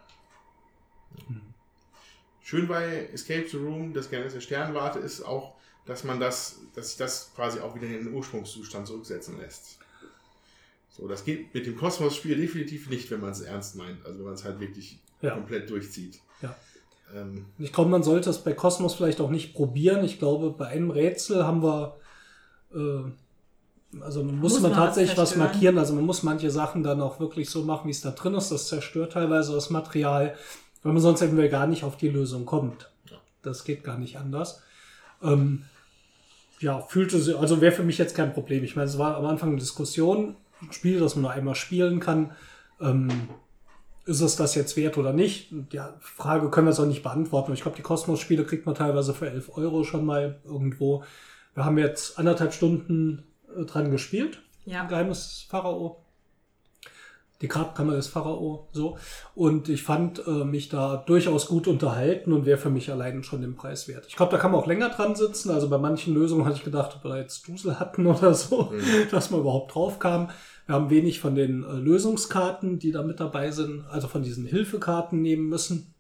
Schön 2.42 2.68
bei 2.68 3.08
Escape 3.14 3.48
the 3.50 3.58
Room, 3.58 3.94
das 3.94 4.10
Geheimnis 4.10 4.34
der 4.34 4.42
Sternwarte, 4.42 5.00
ist 5.00 5.24
auch, 5.24 5.54
dass 5.86 6.04
man 6.04 6.20
das, 6.20 6.60
dass 6.76 6.90
sich 6.90 6.98
das 6.98 7.32
quasi 7.36 7.60
auch 7.60 7.76
wieder 7.76 7.88
in 7.88 8.06
den 8.06 8.14
Ursprungszustand 8.14 8.88
zurücksetzen 8.88 9.40
lässt. 9.40 9.80
So, 10.90 11.08
das 11.08 11.24
geht 11.26 11.54
mit 11.54 11.66
dem 11.66 11.76
Kosmos-Spiel 11.78 12.36
definitiv 12.38 12.90
nicht, 12.90 13.10
wenn 13.12 13.22
man 13.22 13.32
es 13.32 13.42
ernst 13.42 13.76
meint. 13.76 14.06
Also 14.06 14.20
wenn 14.20 14.26
man 14.26 14.34
es 14.36 14.44
halt 14.44 14.60
wirklich 14.60 15.00
Ja. 15.22 15.32
komplett 15.36 15.70
durchzieht. 15.70 16.20
Ja. 16.42 16.56
Ähm, 17.16 17.46
Ich 17.58 17.72
glaube, 17.74 17.90
man 17.90 18.04
sollte 18.04 18.30
es 18.30 18.40
bei 18.44 18.54
Kosmos 18.54 18.94
vielleicht 18.96 19.20
auch 19.22 19.32
nicht 19.32 19.54
probieren. 19.56 20.04
Ich 20.04 20.20
glaube, 20.20 20.52
bei 20.52 20.68
einem 20.68 20.92
Rätsel 20.92 21.46
haben 21.46 21.64
wir 21.64 21.98
äh, 22.76 24.00
Also 24.02 24.24
man 24.24 24.36
muss, 24.40 24.54
Muss 24.54 24.62
man 24.62 24.72
man 24.72 24.80
tatsächlich 24.80 25.18
was 25.18 25.36
markieren. 25.36 25.78
Also 25.78 25.94
man 25.94 26.04
muss 26.06 26.24
manche 26.24 26.50
Sachen 26.52 26.84
dann 26.84 27.00
auch 27.02 27.20
wirklich 27.20 27.50
so 27.50 27.64
machen, 27.64 27.88
wie 27.88 27.92
es 27.92 28.02
da 28.02 28.12
drin 28.12 28.34
ist. 28.36 28.50
Das 28.52 28.68
zerstört 28.68 29.14
teilweise 29.14 29.54
das 29.54 29.70
Material, 29.70 30.36
weil 30.84 30.94
man 30.94 31.02
sonst 31.02 31.22
irgendwie 31.22 31.50
gar 31.50 31.68
nicht 31.68 31.84
auf 31.84 31.98
die 31.98 32.10
Lösung 32.10 32.46
kommt. 32.46 32.92
Das 33.42 33.64
geht 33.64 33.84
gar 33.84 33.98
nicht 33.98 34.18
anders. 34.18 34.62
Ähm, 35.22 35.64
ja, 36.60 36.80
fühlte 36.80 37.20
sie, 37.20 37.38
also 37.38 37.62
wäre 37.62 37.74
für 37.74 37.84
mich 37.84 37.98
jetzt 37.98 38.16
kein 38.16 38.34
Problem. 38.34 38.64
Ich 38.64 38.76
meine, 38.76 38.90
es 38.90 38.98
war 38.98 39.18
am 39.18 39.26
Anfang 39.26 39.50
eine 39.50 39.60
Diskussion, 39.60 40.36
ein 40.62 40.72
Spiel, 40.72 41.00
das 41.00 41.16
man 41.16 41.24
nur 41.24 41.32
einmal 41.32 41.56
spielen 41.56 42.00
kann. 42.00 42.32
Ähm, 42.80 43.10
ist 44.06 44.22
es 44.22 44.36
das 44.36 44.56
jetzt 44.56 44.76
wert 44.76 44.98
oder 44.98 45.14
nicht? 45.14 45.50
Die 45.52 45.80
Frage 46.00 46.50
können 46.50 46.68
wir 46.68 46.72
es 46.72 46.80
auch 46.80 46.86
nicht 46.86 47.04
beantworten. 47.04 47.54
Ich 47.54 47.62
glaube, 47.62 47.78
die 47.78 47.84
Kosmos-Spiele 47.84 48.44
kriegt 48.44 48.66
man 48.66 48.76
teilweise 48.76 49.14
für 49.14 49.30
11 49.30 49.58
Euro 49.58 49.84
schon 49.84 50.06
mal 50.06 50.42
irgendwo. 50.44 51.04
Wir 51.54 51.66
haben 51.66 51.78
jetzt 51.78 52.20
anderthalb 52.20 52.54
Stunden 52.54 53.24
äh, 53.56 53.64
dran 53.66 53.92
gespielt. 53.92 54.42
Ja. 54.66 54.86
Geheimnis 54.86 55.46
Pharao. 55.50 56.03
Die 57.44 57.50
Grabkammer 57.50 57.96
des 57.96 58.08
Pharao, 58.08 58.70
so. 58.72 58.98
Und 59.36 59.68
ich 59.68 59.84
fand 59.84 60.26
äh, 60.26 60.46
mich 60.46 60.70
da 60.70 60.96
durchaus 60.96 61.48
gut 61.48 61.68
unterhalten 61.68 62.32
und 62.32 62.46
wäre 62.46 62.58
für 62.58 62.70
mich 62.70 62.90
allein 62.90 63.22
schon 63.22 63.42
den 63.42 63.56
Preis 63.56 63.90
wert. 63.90 64.06
Ich 64.08 64.16
glaube, 64.16 64.32
da 64.32 64.38
kann 64.38 64.52
man 64.52 64.62
auch 64.62 64.66
länger 64.66 64.90
dran 64.90 65.14
sitzen. 65.14 65.52
Also 65.52 65.70
bei 65.70 65.78
manchen 65.78 66.14
Lösungen 66.14 66.46
hatte 66.46 66.56
ich 66.56 66.64
gedacht, 66.64 66.96
ob 66.96 67.04
wir 67.04 67.12
da 67.12 67.18
jetzt 67.18 67.46
Dusel 67.46 67.82
hatten 67.82 68.08
oder 68.08 68.34
so, 68.34 68.72
dass 69.12 69.30
man 69.30 69.42
überhaupt 69.42 69.76
drauf 69.76 70.00
kam. 70.00 70.30
Wir 70.68 70.76
haben 70.76 70.90
wenig 70.90 71.20
von 71.20 71.36
den 71.36 71.66
äh, 71.66 71.74
Lösungskarten, 71.74 72.80
die 72.80 72.94
da 72.94 73.04
mit 73.04 73.20
dabei 73.20 73.52
sind, 73.52 73.84
also 73.90 74.08
von 74.08 74.24
diesen 74.24 74.46
Hilfekarten 74.46 75.22
nehmen 75.22 75.50
müssen, 75.50 75.94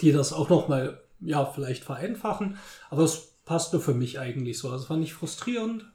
die 0.00 0.12
das 0.12 0.32
auch 0.32 0.50
nochmal, 0.50 1.00
ja, 1.20 1.44
vielleicht 1.46 1.82
vereinfachen. 1.82 2.58
Aber 2.90 3.02
es 3.02 3.34
passte 3.44 3.80
für 3.80 3.94
mich 3.94 4.20
eigentlich 4.20 4.58
so. 4.58 4.70
Also 4.70 4.84
es 4.84 4.90
war 4.90 4.98
nicht 4.98 5.14
frustrierend, 5.14 5.90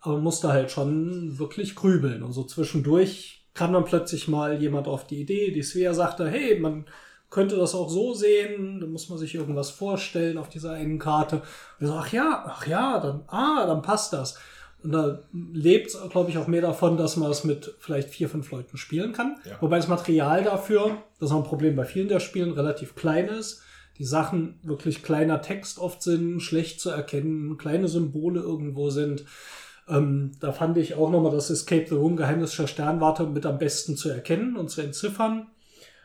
aber 0.00 0.18
musste 0.18 0.48
halt 0.48 0.70
schon 0.70 1.38
wirklich 1.38 1.74
grübeln. 1.74 2.22
Und 2.22 2.32
so 2.32 2.44
zwischendurch 2.44 3.37
kam 3.58 3.72
dann 3.72 3.84
plötzlich 3.84 4.28
mal 4.28 4.60
jemand 4.60 4.86
auf 4.86 5.04
die 5.04 5.20
Idee, 5.20 5.50
die 5.50 5.64
Svea 5.64 5.92
sagte, 5.92 6.28
hey, 6.28 6.60
man 6.60 6.84
könnte 7.28 7.56
das 7.56 7.74
auch 7.74 7.90
so 7.90 8.14
sehen, 8.14 8.78
da 8.80 8.86
muss 8.86 9.08
man 9.08 9.18
sich 9.18 9.34
irgendwas 9.34 9.70
vorstellen 9.70 10.38
auf 10.38 10.48
dieser 10.48 10.72
einen 10.72 11.00
Karte. 11.00 11.36
Und 11.36 11.42
ich 11.80 11.88
so, 11.88 11.94
ach 11.94 12.12
ja, 12.12 12.44
ach 12.46 12.66
ja, 12.68 13.00
dann, 13.00 13.24
ah, 13.26 13.66
dann 13.66 13.82
passt 13.82 14.12
das. 14.12 14.38
Und 14.84 14.92
da 14.92 15.24
lebt 15.52 15.88
es, 15.88 15.98
glaube 16.08 16.30
ich, 16.30 16.38
auch 16.38 16.46
mehr 16.46 16.62
davon, 16.62 16.96
dass 16.96 17.16
man 17.16 17.32
es 17.32 17.42
mit 17.42 17.74
vielleicht 17.80 18.10
vier, 18.10 18.28
fünf 18.28 18.48
Leuten 18.52 18.76
spielen 18.76 19.12
kann. 19.12 19.36
Ja. 19.44 19.56
Wobei 19.60 19.76
das 19.76 19.88
Material 19.88 20.44
dafür, 20.44 21.02
das 21.18 21.30
ist 21.30 21.34
auch 21.34 21.42
ein 21.42 21.48
Problem 21.48 21.74
bei 21.74 21.84
vielen 21.84 22.06
der 22.06 22.20
Spielen, 22.20 22.52
relativ 22.52 22.94
klein 22.94 23.26
ist. 23.26 23.60
Die 23.98 24.04
Sachen 24.04 24.60
wirklich 24.62 25.02
kleiner 25.02 25.42
Text 25.42 25.80
oft 25.80 26.00
sind, 26.00 26.40
schlecht 26.40 26.80
zu 26.80 26.90
erkennen, 26.90 27.58
kleine 27.58 27.88
Symbole 27.88 28.38
irgendwo 28.40 28.90
sind. 28.90 29.24
Ähm, 29.88 30.32
da 30.40 30.52
fand 30.52 30.76
ich 30.76 30.94
auch 30.94 31.10
nochmal 31.10 31.32
das 31.32 31.50
Escape 31.50 31.86
the 31.88 31.94
Room 31.94 32.16
Geheimnis 32.16 32.56
der 32.56 32.66
Sternwarte 32.66 33.26
mit 33.26 33.46
am 33.46 33.58
besten 33.58 33.96
zu 33.96 34.08
erkennen 34.08 34.56
und 34.56 34.70
zu 34.70 34.82
entziffern. 34.82 35.48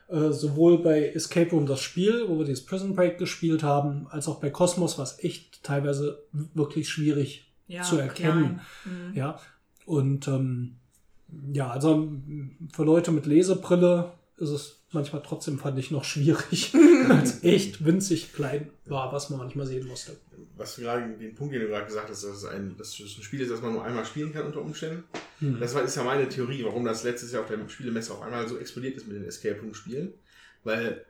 Äh, 0.08 0.32
sowohl 0.32 0.84
bei 0.84 1.08
Escape 1.10 1.52
Room 1.52 1.66
das 1.66 1.82
Spiel, 1.82 2.26
wo 2.28 2.38
wir 2.38 2.46
dieses 2.46 2.66
Prison 2.66 2.96
Break 2.96 3.18
gespielt 3.18 3.64
haben, 3.64 4.08
als 4.10 4.28
auch 4.28 4.40
bei 4.40 4.50
Cosmos 4.50 4.98
war 4.98 5.06
es 5.06 5.24
echt 5.24 5.64
teilweise 5.64 6.24
wirklich 6.54 6.90
schwierig 6.90 7.52
Ja, 7.68 7.84
zu 7.84 7.98
erkennen. 7.98 8.62
Mhm. 8.86 9.16
Ja, 9.16 9.40
und 9.86 10.28
ähm, 10.28 10.76
ja, 11.52 11.70
also 11.70 12.12
für 12.74 12.84
Leute 12.84 13.12
mit 13.12 13.26
Lesebrille 13.26 14.12
ist 14.44 14.50
es 14.50 14.84
manchmal 14.92 15.24
trotzdem, 15.24 15.58
fand 15.58 15.80
ich, 15.80 15.92
noch 15.92 16.04
schwierig, 16.04 16.74
weil 17.08 17.24
es 17.24 17.44
echt 17.44 17.86
winzig 17.86 18.34
klein 18.34 18.70
war, 18.86 19.12
was 19.12 19.30
man 19.30 19.40
manchmal 19.40 19.66
sehen 19.66 19.88
musste. 19.88 20.16
Was 20.56 20.76
du 20.76 20.82
gerade, 20.82 21.08
den 21.18 21.34
Punkt, 21.34 21.54
den 21.54 21.62
du 21.62 21.68
gerade 21.68 21.86
gesagt 21.86 22.10
hast, 22.10 22.24
dass 22.24 22.38
es 22.38 22.46
ein, 22.46 22.76
dass 22.78 23.00
es 23.00 23.18
ein 23.18 23.24
Spiel 23.24 23.42
ist, 23.42 23.52
das 23.52 23.62
man 23.62 23.74
nur 23.74 23.84
einmal 23.84 24.06
spielen 24.06 24.32
kann 24.32 24.46
unter 24.46 24.62
Umständen. 24.62 25.04
Hm. 25.40 25.60
Das 25.60 25.74
war, 25.74 25.84
ist 25.84 25.96
ja 25.96 26.04
meine 26.04 26.30
Theorie, 26.30 26.64
warum 26.64 26.86
das 26.86 27.04
letztes 27.04 27.32
Jahr 27.32 27.42
auf 27.42 27.50
der 27.50 27.58
Spielemesse 27.68 28.14
auf 28.14 28.22
einmal 28.22 28.48
so 28.48 28.58
explodiert 28.58 28.98
ist 28.98 29.08
mit 29.08 29.18
den 29.18 29.26
Escape 29.26 29.60
Room 29.60 29.74
Spielen. 29.74 30.14
Weil 30.64 31.06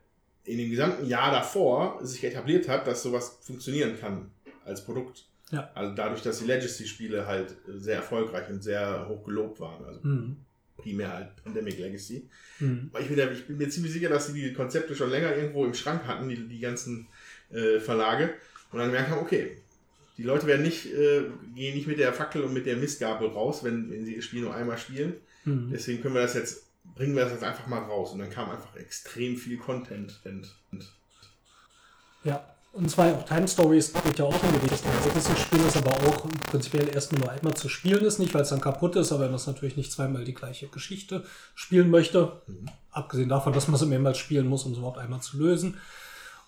in 0.46 0.58
dem 0.58 0.70
gesamten 0.70 1.06
Jahr 1.06 1.32
davor 1.32 2.00
sich 2.06 2.24
etabliert 2.24 2.68
hat, 2.68 2.88
dass 2.88 3.04
sowas 3.04 3.40
funktionieren 3.42 4.00
kann 4.00 4.32
als 4.66 4.84
Produkt. 4.84 5.26
Ja. 5.52 5.70
Also 5.76 5.94
dadurch, 5.94 6.22
dass 6.22 6.40
die 6.40 6.46
Legacy-Spiele 6.46 7.28
halt 7.28 7.56
sehr 7.68 7.98
erfolgreich 7.98 8.50
und 8.50 8.64
sehr 8.64 9.08
hoch 9.08 9.24
gelobt 9.24 9.60
waren. 9.60 9.86
Also 9.86 10.04
Hm. 10.04 10.38
Primär 10.78 11.14
halt 11.14 11.44
Pandemic 11.44 11.80
Legacy. 11.80 12.28
Hm. 12.60 12.90
Weil 12.92 13.04
ich 13.04 13.10
bin, 13.10 13.34
ich 13.34 13.48
bin 13.48 13.58
mir 13.58 13.70
ziemlich 13.70 13.94
sicher, 13.94 14.10
dass 14.10 14.28
sie 14.28 14.34
die 14.34 14.54
Konzepte 14.54 14.96
schon 14.96 15.10
länger 15.10 15.36
irgendwo 15.36 15.66
im 15.66 15.74
Schrank 15.74 16.06
hatten, 16.06 16.30
die, 16.30 16.48
die 16.48 16.60
ganzen 16.60 17.08
äh, 17.52 17.80
Verlage. 17.80 18.34
Und 18.72 18.80
dann 18.80 18.90
gemerkt 18.90 19.10
haben, 19.10 19.22
okay, 19.22 19.58
die 20.18 20.24
Leute 20.24 20.48
werden 20.48 20.64
nicht, 20.64 20.94
äh, 20.94 21.24
gehen 21.56 21.76
nicht 21.76 21.88
mit 21.88 22.00
der 22.00 22.14
Fackel 22.14 22.44
und 22.44 22.54
mit 22.54 22.66
der 22.66 22.78
Mistgabel 22.78 23.30
raus, 23.30 23.64
wenn, 23.64 23.90
wenn 23.92 24.06
sie 24.06 24.16
das 24.16 24.26
Spiel 24.26 24.42
nur 24.42 24.56
einmal 24.56 24.78
spielen. 24.78 25.16
Hm. 25.44 25.70
Deswegen 25.72 26.02
können 26.02 26.16
wir 26.16 26.22
das 26.22 26.36
jetzt, 26.36 26.68
bringen 26.96 27.16
wir 27.16 27.24
das 27.24 27.34
jetzt 27.34 27.44
einfach 27.44 27.68
mal 27.68 27.80
raus. 27.80 28.12
Und 28.12 28.20
dann 28.20 28.30
kam 28.30 28.50
einfach 28.50 28.76
extrem 28.76 29.38
viel 29.38 29.58
Content. 29.58 30.20
Und, 30.24 30.56
und 30.72 30.94
Ja, 32.24 32.53
und 32.74 32.90
zwar 32.90 33.14
auch 33.14 33.24
Time 33.24 33.48
Stories 33.48 33.94
wird 34.04 34.18
ja 34.18 34.26
auch 34.26 34.44
in 34.44 34.52
die 34.52 34.68
Richtung. 34.68 34.92
Also 34.92 35.12
das 35.14 35.40
Spiel 35.40 35.60
ist 35.60 35.78
aber 35.78 35.92
auch 35.92 36.28
prinzipiell 36.50 36.90
erstmal 36.90 37.22
nur 37.22 37.32
einmal 37.32 37.54
zu 37.54 37.70
spielen 37.70 38.04
ist, 38.04 38.18
nicht 38.18 38.34
weil 38.34 38.42
es 38.42 38.50
dann 38.50 38.62
kaputt 38.62 38.96
ist, 38.96 39.12
aber 39.12 39.22
wenn 39.22 39.30
man 39.30 39.36
es 39.36 39.46
natürlich 39.46 39.78
nicht 39.78 39.92
zweimal 39.92 40.24
die 40.24 40.34
gleiche 40.34 40.68
Geschichte 40.68 41.24
spielen 41.54 41.92
möchte, 41.92 42.42
abgesehen 42.90 43.30
davon, 43.30 43.54
dass 43.54 43.68
man 43.68 43.76
es 43.76 43.86
mehrmals 43.86 44.18
spielen 44.18 44.48
muss, 44.48 44.64
um 44.64 44.72
es 44.72 44.80
überhaupt 44.80 44.98
einmal 44.98 45.22
zu 45.22 45.38
lösen. 45.38 45.78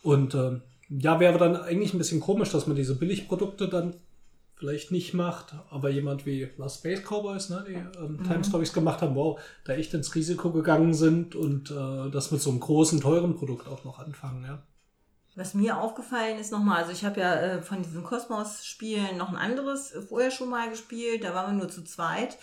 Und 0.02 0.34
ähm, 0.34 0.62
ja, 0.90 1.20
wäre 1.20 1.38
dann 1.38 1.56
eigentlich 1.58 1.94
ein 1.94 2.00
bisschen 2.00 2.22
komisch, 2.22 2.50
dass 2.50 2.66
man 2.66 2.76
diese 2.76 2.96
Billigprodukte 2.96 3.68
dann 3.68 3.94
vielleicht 4.56 4.92
nicht 4.92 5.14
macht, 5.14 5.54
aber 5.70 5.92
jemand 5.92 6.26
wie 6.26 6.50
Last 6.58 6.80
Space 6.80 7.04
Cowboys, 7.04 7.50
ne, 7.50 7.66
die 7.68 8.00
ähm, 8.00 8.24
Time 8.24 8.44
Stories 8.44 8.74
gemacht 8.74 9.02
haben, 9.02 9.14
wow, 9.14 9.40
da 9.64 9.74
echt 9.74 9.94
ins 9.94 10.16
Risiko 10.16 10.52
gegangen 10.52 10.96
sind 10.96 11.36
und 11.36 11.70
äh, 11.70 12.10
das 12.10 12.32
mit 12.32 12.42
so 12.42 12.50
einem 12.50 12.62
großen, 12.62 13.00
teuren 13.00 13.36
Produkt 13.36 13.68
auch 13.68 13.84
noch 13.84 14.00
anfangen, 14.00 14.44
ja. 14.44 14.64
Was 15.36 15.54
mir 15.54 15.78
aufgefallen 15.78 16.40
ist 16.40 16.54
nochmal, 16.54 16.78
also 16.78 16.94
ich 16.94 17.04
habe 17.04 17.20
ja 17.20 17.36
äh, 17.36 17.62
von 17.62 17.82
diesen 17.82 18.04
Kosmos-Spielen 18.04 19.18
noch 19.18 19.30
ein 19.30 19.36
anderes 19.36 19.94
äh, 19.94 20.02
vorher 20.02 20.32
schon 20.32 20.50
mal 20.50 20.70
gespielt, 20.70 21.26
da 21.26 21.36
waren 21.36 21.56
wir 21.56 21.64
nur 21.64 21.70
zu 21.70 21.84
zweit 21.84 22.38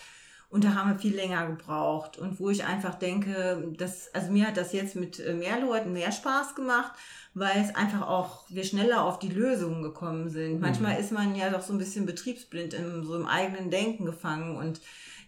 und 0.49 0.63
da 0.63 0.75
haben 0.75 0.91
wir 0.91 0.99
viel 0.99 1.15
länger 1.15 1.47
gebraucht 1.47 2.19
und 2.19 2.39
wo 2.39 2.51
ich 2.51 2.63
einfach 2.63 2.93
denke, 2.93 3.73
dass, 3.75 4.13
also 4.13 4.31
mir 4.31 4.45
hat 4.45 4.57
das 4.57 4.73
jetzt 4.73 4.95
mit 4.95 5.19
äh, 5.19 5.33
mehr 5.33 5.59
Leuten 5.59 5.91
mehr 5.91 6.11
Spaß 6.11 6.53
gemacht, 6.53 6.91
weil 7.33 7.59
es 7.59 7.73
einfach 7.73 8.07
auch, 8.07 8.45
wir 8.49 8.63
schneller 8.63 9.03
auf 9.03 9.17
die 9.17 9.29
Lösungen 9.29 9.81
gekommen 9.81 10.29
sind. 10.29 10.61
Manchmal 10.61 10.99
ist 10.99 11.11
man 11.11 11.33
ja 11.33 11.49
doch 11.49 11.63
so 11.63 11.73
ein 11.73 11.79
bisschen 11.79 12.05
betriebsblind 12.05 12.75
in 12.75 13.03
so 13.03 13.15
im 13.15 13.25
eigenen 13.25 13.71
Denken 13.71 14.05
gefangen 14.05 14.55
und 14.55 14.81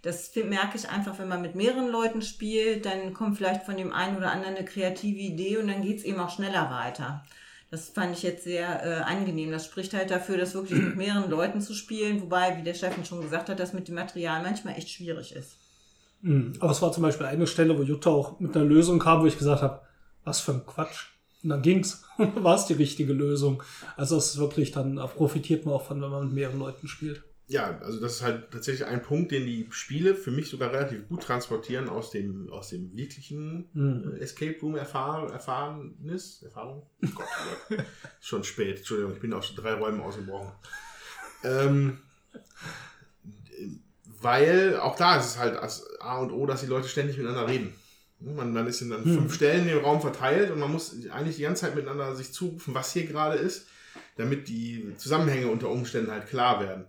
das 0.04 0.36
merke 0.36 0.78
ich 0.78 0.88
einfach, 0.88 1.18
wenn 1.18 1.28
man 1.28 1.42
mit 1.42 1.56
mehreren 1.56 1.90
Leuten 1.90 2.22
spielt, 2.22 2.86
dann 2.86 3.16
kommt 3.16 3.38
vielleicht 3.38 3.64
von 3.64 3.76
dem 3.76 3.92
einen 3.92 4.18
oder 4.18 4.32
anderen 4.32 4.56
eine 4.56 4.66
kreative 4.66 5.18
Idee 5.18 5.58
und 5.58 5.68
dann 5.68 5.82
geht 5.82 5.98
es 5.98 6.04
eben 6.04 6.20
auch 6.20 6.30
schneller 6.30 6.70
weiter. 6.70 7.24
Das 7.76 7.90
fand 7.90 8.16
ich 8.16 8.24
jetzt 8.24 8.46
sehr 8.46 8.86
äh, 8.86 9.02
angenehm. 9.02 9.52
Das 9.52 9.66
spricht 9.66 9.94
halt 9.94 10.10
dafür, 10.10 10.38
das 10.38 10.54
wirklich 10.54 10.80
mit 10.82 10.96
mehreren 10.96 11.30
Leuten 11.30 11.60
zu 11.60 11.74
spielen, 11.74 12.22
wobei, 12.22 12.58
wie 12.58 12.64
der 12.64 12.74
Steffen 12.74 13.04
schon 13.04 13.20
gesagt 13.20 13.50
hat, 13.50 13.60
das 13.60 13.74
mit 13.74 13.90
dem 13.90 13.96
Material 13.96 14.42
manchmal 14.42 14.78
echt 14.78 14.90
schwierig 14.90 15.36
ist. 15.36 15.58
Mhm. 16.22 16.54
Aber 16.62 16.72
es 16.72 16.82
war 16.82 16.94
zum 16.94 17.04
Beispiel 17.04 17.26
eine 17.26 17.48
Stelle, 17.48 17.78
wo 17.78 17.84
Jutta 17.84 18.12
auch 18.12 18.40
mit 18.40 18.56
einer 18.56 18.64
Lösung 18.64 18.98
kam, 18.98 19.22
wo 19.22 19.26
ich 19.26 19.38
gesagt 19.38 19.62
habe, 19.62 19.82
was 20.24 20.40
für 20.40 20.54
ein 20.54 20.66
Quatsch. 20.66 21.08
Und 21.44 21.50
dann 21.50 21.62
ging's. 21.62 22.06
war 22.18 22.56
es 22.56 22.66
die 22.66 22.76
richtige 22.76 23.12
Lösung. 23.12 23.62
Also 23.98 24.16
es 24.16 24.28
ist 24.28 24.38
wirklich, 24.38 24.72
dann 24.72 24.96
da 24.96 25.08
profitiert 25.08 25.66
man 25.66 25.76
auch 25.76 25.84
von, 25.84 26.02
wenn 26.02 26.10
man 26.10 26.28
mit 26.28 26.34
mehreren 26.34 26.60
Leuten 26.60 26.88
spielt. 26.88 27.25
Ja, 27.48 27.78
also 27.80 28.00
das 28.00 28.14
ist 28.16 28.22
halt 28.24 28.50
tatsächlich 28.52 28.88
ein 28.88 29.02
Punkt, 29.04 29.32
den 29.32 29.46
die 29.46 29.68
Spiele 29.70 30.16
für 30.16 30.32
mich 30.32 30.50
sogar 30.50 30.72
relativ 30.74 31.08
gut 31.08 31.22
transportieren 31.24 31.90
aus 31.90 32.10
dem, 32.12 32.50
aus 32.52 32.70
dem 32.70 32.96
wirklichen 32.98 33.70
Mhm. 33.74 34.16
Escape 34.20 34.58
Room 34.62 34.76
Erfahr 34.76 35.32
Erfahrnis. 35.32 36.42
Erfahrung? 36.44 36.90
Oh 37.04 37.08
Gott, 37.16 37.26
oh 37.28 37.76
Gott. 37.76 37.80
Ist 37.80 37.86
schon 38.28 38.44
spät, 38.44 38.78
Entschuldigung, 38.78 39.14
ich 39.14 39.20
bin 39.20 39.34
aus 39.34 39.54
drei 39.56 39.74
Räumen 39.74 40.02
ausgebrochen. 40.02 40.52
Ähm, 41.44 42.00
weil 44.22 44.78
auch 44.80 44.96
da 44.96 45.18
ist 45.18 45.26
es 45.26 45.38
halt 45.40 45.58
A 46.00 46.18
und 46.20 46.32
O, 46.32 46.46
dass 46.46 46.62
die 46.62 46.68
Leute 46.68 46.88
ständig 46.88 47.18
miteinander 47.18 47.48
reden. 47.48 47.74
Man, 48.20 48.54
man 48.54 48.66
ist 48.66 48.82
in 48.82 48.90
dann 48.90 49.04
Hm. 49.04 49.14
fünf 49.14 49.34
Stellen 49.36 49.68
im 49.68 49.80
Raum 49.80 50.02
verteilt 50.02 50.50
und 50.50 50.60
man 50.60 50.72
muss 50.72 50.96
eigentlich 51.12 51.36
die 51.36 51.44
ganze 51.44 51.62
Zeit 51.66 51.76
miteinander 51.76 52.16
sich 52.16 52.32
zurufen, 52.32 52.74
was 52.74 52.94
hier 52.94 53.06
gerade 53.06 53.38
ist, 53.38 53.68
damit 54.16 54.48
die 54.48 54.94
Zusammenhänge 54.98 55.48
unter 55.48 55.70
Umständen 55.70 56.12
halt 56.12 56.28
klar 56.28 56.60
werden. 56.62 56.86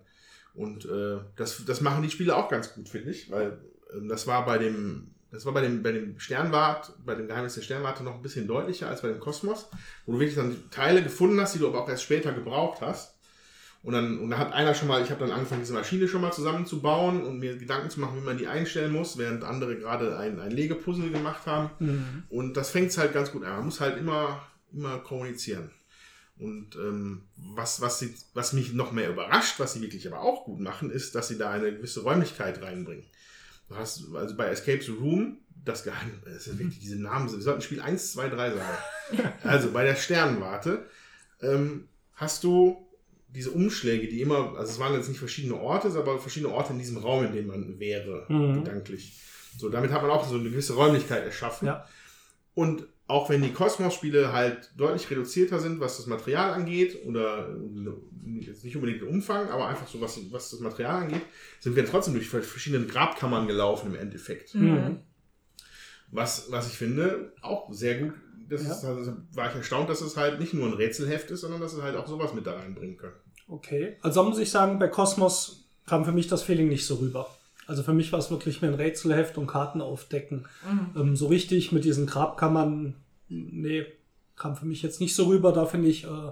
Und 0.57 0.85
äh, 0.85 1.19
das, 1.35 1.63
das 1.65 1.81
machen 1.81 2.01
die 2.01 2.09
Spiele 2.09 2.35
auch 2.35 2.49
ganz 2.49 2.73
gut, 2.73 2.89
finde 2.89 3.11
ich, 3.11 3.29
weil 3.29 3.59
ähm, 3.95 4.09
das 4.09 4.25
war 4.25 4.43
bei 4.43 4.57
dem, 4.57 5.11
das 5.31 5.45
war 5.45 5.53
bei 5.53 5.61
dem, 5.61 5.83
bei 5.83 5.91
dem 5.91 6.19
Sternwart, 6.19 6.93
bei 7.05 7.13
dem 7.13 7.27
Geheimnis 7.27 7.53
der 7.53 7.61
Sternwarte 7.61 8.03
noch 8.03 8.15
ein 8.15 8.23
bisschen 8.23 8.47
deutlicher 8.47 8.89
als 8.89 9.03
bei 9.03 9.09
dem 9.09 9.19
Kosmos, 9.19 9.69
wo 10.07 10.13
du 10.13 10.19
wirklich 10.19 10.35
dann 10.35 10.57
Teile 10.71 11.03
gefunden 11.03 11.39
hast, 11.39 11.53
die 11.53 11.59
du 11.59 11.67
aber 11.67 11.83
auch 11.83 11.89
erst 11.89 12.03
später 12.03 12.31
gebraucht 12.31 12.81
hast. 12.81 13.13
Und 13.83 13.93
dann, 13.93 14.19
und 14.19 14.31
da 14.31 14.39
hat 14.39 14.51
einer 14.51 14.73
schon 14.73 14.87
mal, 14.87 15.03
ich 15.03 15.11
habe 15.11 15.19
dann 15.19 15.31
angefangen, 15.31 15.61
diese 15.61 15.75
Maschine 15.75 16.07
schon 16.07 16.21
mal 16.21 16.33
zusammenzubauen 16.33 17.23
und 17.23 17.37
mir 17.37 17.55
Gedanken 17.55 17.91
zu 17.91 17.99
machen, 17.99 18.19
wie 18.19 18.25
man 18.25 18.39
die 18.39 18.47
einstellen 18.47 18.91
muss, 18.91 19.19
während 19.19 19.43
andere 19.43 19.77
gerade 19.77 20.17
ein, 20.17 20.39
ein 20.39 20.51
Legepuzzle 20.51 21.11
gemacht 21.11 21.45
haben. 21.45 21.69
Mhm. 21.77 22.23
Und 22.29 22.57
das 22.57 22.71
fängt 22.71 22.89
es 22.89 22.97
halt 22.97 23.13
ganz 23.13 23.31
gut 23.31 23.43
an. 23.43 23.57
Man 23.57 23.65
muss 23.65 23.79
halt 23.79 23.99
immer, 23.99 24.41
immer 24.73 24.97
kommunizieren. 24.97 25.69
Und 26.39 26.75
ähm, 26.75 27.23
was, 27.35 27.81
was, 27.81 27.99
sie, 27.99 28.13
was 28.33 28.53
mich 28.53 28.73
noch 28.73 28.91
mehr 28.91 29.09
überrascht, 29.09 29.59
was 29.59 29.73
sie 29.73 29.81
wirklich 29.81 30.07
aber 30.07 30.21
auch 30.21 30.45
gut 30.45 30.59
machen, 30.59 30.91
ist, 30.91 31.15
dass 31.15 31.27
sie 31.29 31.37
da 31.37 31.49
eine 31.51 31.71
gewisse 31.73 32.01
Räumlichkeit 32.03 32.61
reinbringen. 32.61 33.05
Du 33.69 33.75
hast 33.75 34.03
also 34.13 34.35
bei 34.35 34.45
Escape 34.47 34.81
the 34.83 34.91
Room, 34.91 35.39
das 35.65 35.83
Geheimnis, 35.83 36.19
das 36.23 36.47
ist 36.47 36.59
wirklich 36.59 36.79
diese 36.79 37.01
Namen, 37.01 37.29
wir 37.31 37.41
sollten 37.41 37.61
Spiel 37.61 37.81
1, 37.81 38.13
2, 38.13 38.29
3 38.29 38.49
sagen. 38.51 38.77
Also 39.43 39.71
bei 39.71 39.83
der 39.85 39.95
Sternwarte 39.95 40.85
ähm, 41.41 41.87
hast 42.13 42.43
du 42.43 42.85
diese 43.29 43.51
Umschläge, 43.51 44.07
die 44.07 44.21
immer, 44.21 44.55
also 44.57 44.71
es 44.71 44.79
waren 44.79 44.93
jetzt 44.93 45.07
nicht 45.09 45.19
verschiedene 45.19 45.55
Orte, 45.55 45.87
aber 45.97 46.19
verschiedene 46.19 46.53
Orte 46.53 46.73
in 46.73 46.79
diesem 46.79 46.97
Raum, 46.97 47.25
in 47.25 47.33
dem 47.33 47.47
man 47.47 47.79
wäre, 47.79 48.25
Mhm. 48.29 48.63
gedanklich. 48.63 49.19
So, 49.57 49.69
damit 49.69 49.91
hat 49.91 50.01
man 50.01 50.11
auch 50.11 50.27
so 50.27 50.35
eine 50.35 50.49
gewisse 50.49 50.73
Räumlichkeit 50.75 51.23
erschaffen. 51.25 51.67
Ja. 51.67 51.87
Und 52.53 52.85
auch 53.07 53.29
wenn 53.29 53.41
die 53.41 53.53
Kosmos-Spiele 53.53 54.33
halt 54.33 54.71
deutlich 54.75 55.09
reduzierter 55.09 55.59
sind, 55.59 55.79
was 55.79 55.97
das 55.97 56.07
Material 56.07 56.53
angeht, 56.53 57.05
oder 57.05 57.55
jetzt 58.41 58.63
nicht 58.65 58.75
unbedingt 58.75 59.01
den 59.01 59.07
Umfang, 59.07 59.49
aber 59.49 59.67
einfach 59.67 59.87
so, 59.87 60.01
was, 60.01 60.19
was 60.31 60.51
das 60.51 60.59
Material 60.59 61.03
angeht, 61.03 61.21
sind 61.59 61.75
wir 61.75 61.85
trotzdem 61.85 62.13
durch 62.13 62.27
verschiedene 62.29 62.85
Grabkammern 62.85 63.47
gelaufen 63.47 63.93
im 63.93 63.99
Endeffekt. 63.99 64.53
Mhm. 64.55 64.99
Was, 66.11 66.51
was 66.51 66.67
ich 66.69 66.77
finde, 66.77 67.33
auch 67.41 67.71
sehr 67.73 67.99
gut. 67.99 68.13
Das 68.49 68.63
Ja. 68.63 68.71
ist, 68.71 68.85
also 68.85 69.13
war 69.33 69.49
ich 69.49 69.55
erstaunt, 69.55 69.89
dass 69.89 70.01
es 70.01 70.15
halt 70.15 70.39
nicht 70.39 70.53
nur 70.53 70.67
ein 70.67 70.73
Rätselheft 70.73 71.31
ist, 71.31 71.41
sondern 71.41 71.59
dass 71.59 71.73
es 71.73 71.81
halt 71.81 71.95
auch 71.97 72.07
sowas 72.07 72.33
mit 72.33 72.45
da 72.45 72.53
reinbringen 72.53 72.97
können. 72.97 73.15
Okay. 73.47 73.97
Also 74.01 74.23
muss 74.23 74.39
ich 74.39 74.49
sagen, 74.51 74.79
bei 74.79 74.87
Kosmos 74.87 75.69
kam 75.85 76.05
für 76.05 76.11
mich 76.13 76.27
das 76.27 76.43
Feeling 76.43 76.67
nicht 76.69 76.85
so 76.85 76.95
rüber. 76.95 77.29
Also 77.67 77.83
für 77.83 77.93
mich 77.93 78.11
war 78.13 78.19
es 78.19 78.31
wirklich 78.31 78.61
mehr 78.61 78.71
ein 78.71 78.77
Rätselheft 78.77 79.37
und 79.37 79.45
Karten 79.45 79.81
aufdecken. 79.81 80.47
Ähm, 80.95 81.15
so 81.15 81.27
richtig 81.27 81.71
mit 81.71 81.83
diesen 81.83 82.07
Grabkammern, 82.07 82.95
nee, 83.27 83.85
kam 84.37 84.55
für 84.55 84.65
mich 84.65 84.81
jetzt 84.81 85.01
nicht 85.01 85.15
so 85.15 85.25
rüber. 85.25 85.51
Da 85.51 85.65
finde 85.65 85.89
ich 85.89 86.05
äh, 86.05 86.31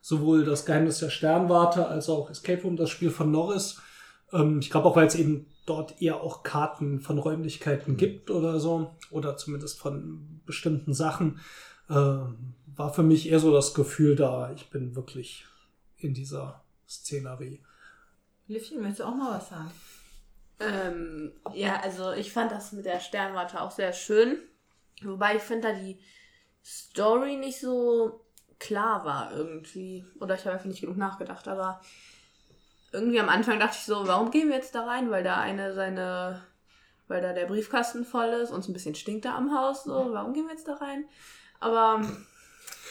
sowohl 0.00 0.44
das 0.44 0.66
Geheimnis 0.66 0.98
der 0.98 1.08
Sternwarte 1.08 1.88
als 1.88 2.10
auch 2.10 2.30
Escape 2.30 2.62
Room, 2.62 2.76
das 2.76 2.90
Spiel 2.90 3.10
von 3.10 3.30
Norris. 3.30 3.80
Ähm, 4.32 4.58
ich 4.60 4.70
glaube 4.70 4.88
auch, 4.88 4.96
weil 4.96 5.06
es 5.06 5.14
eben 5.14 5.46
dort 5.64 6.02
eher 6.02 6.20
auch 6.20 6.42
Karten 6.42 7.00
von 7.00 7.18
Räumlichkeiten 7.18 7.96
gibt 7.96 8.30
oder 8.30 8.60
so. 8.60 8.94
Oder 9.10 9.38
zumindest 9.38 9.78
von 9.78 10.42
bestimmten 10.44 10.92
Sachen. 10.92 11.40
Äh, 11.88 11.94
war 12.76 12.92
für 12.92 13.02
mich 13.02 13.30
eher 13.30 13.40
so 13.40 13.52
das 13.52 13.72
Gefühl 13.72 14.16
da, 14.16 14.52
ich 14.52 14.68
bin 14.68 14.94
wirklich 14.96 15.46
in 15.96 16.12
dieser 16.12 16.62
Szenerie. 16.88 17.60
Liffchen, 18.46 18.80
möchtest 18.80 19.00
du 19.00 19.04
auch 19.04 19.14
mal 19.14 19.38
was 19.38 19.48
sagen? 19.48 19.70
Ähm, 20.60 21.32
ja, 21.52 21.80
also 21.80 22.12
ich 22.12 22.32
fand 22.32 22.52
das 22.52 22.72
mit 22.72 22.86
der 22.86 23.00
Sternwarte 23.00 23.60
auch 23.60 23.70
sehr 23.70 23.92
schön. 23.92 24.38
Wobei 25.02 25.36
ich 25.36 25.42
finde 25.42 25.68
da 25.68 25.74
die 25.74 25.98
Story 26.64 27.36
nicht 27.36 27.60
so 27.60 28.24
klar 28.58 29.04
war 29.04 29.32
irgendwie. 29.32 30.04
Oder 30.20 30.34
ich 30.34 30.40
habe 30.44 30.52
einfach 30.52 30.66
nicht 30.66 30.80
genug 30.80 30.96
nachgedacht. 30.96 31.48
Aber 31.48 31.80
irgendwie 32.92 33.20
am 33.20 33.28
Anfang 33.28 33.58
dachte 33.58 33.76
ich 33.78 33.84
so, 33.84 34.06
warum 34.06 34.30
gehen 34.30 34.48
wir 34.48 34.56
jetzt 34.56 34.74
da 34.74 34.84
rein? 34.84 35.10
Weil 35.10 35.24
da 35.24 35.36
eine 35.36 35.74
seine, 35.74 36.42
weil 37.08 37.20
da 37.20 37.32
der 37.32 37.46
Briefkasten 37.46 38.04
voll 38.04 38.28
ist 38.28 38.50
und 38.50 38.60
es 38.60 38.68
ein 38.68 38.72
bisschen 38.72 38.94
stinkt 38.94 39.24
da 39.24 39.36
am 39.36 39.54
Haus. 39.56 39.84
So, 39.84 40.12
warum 40.12 40.32
gehen 40.32 40.46
wir 40.46 40.52
jetzt 40.52 40.68
da 40.68 40.74
rein? 40.74 41.04
Aber 41.60 42.06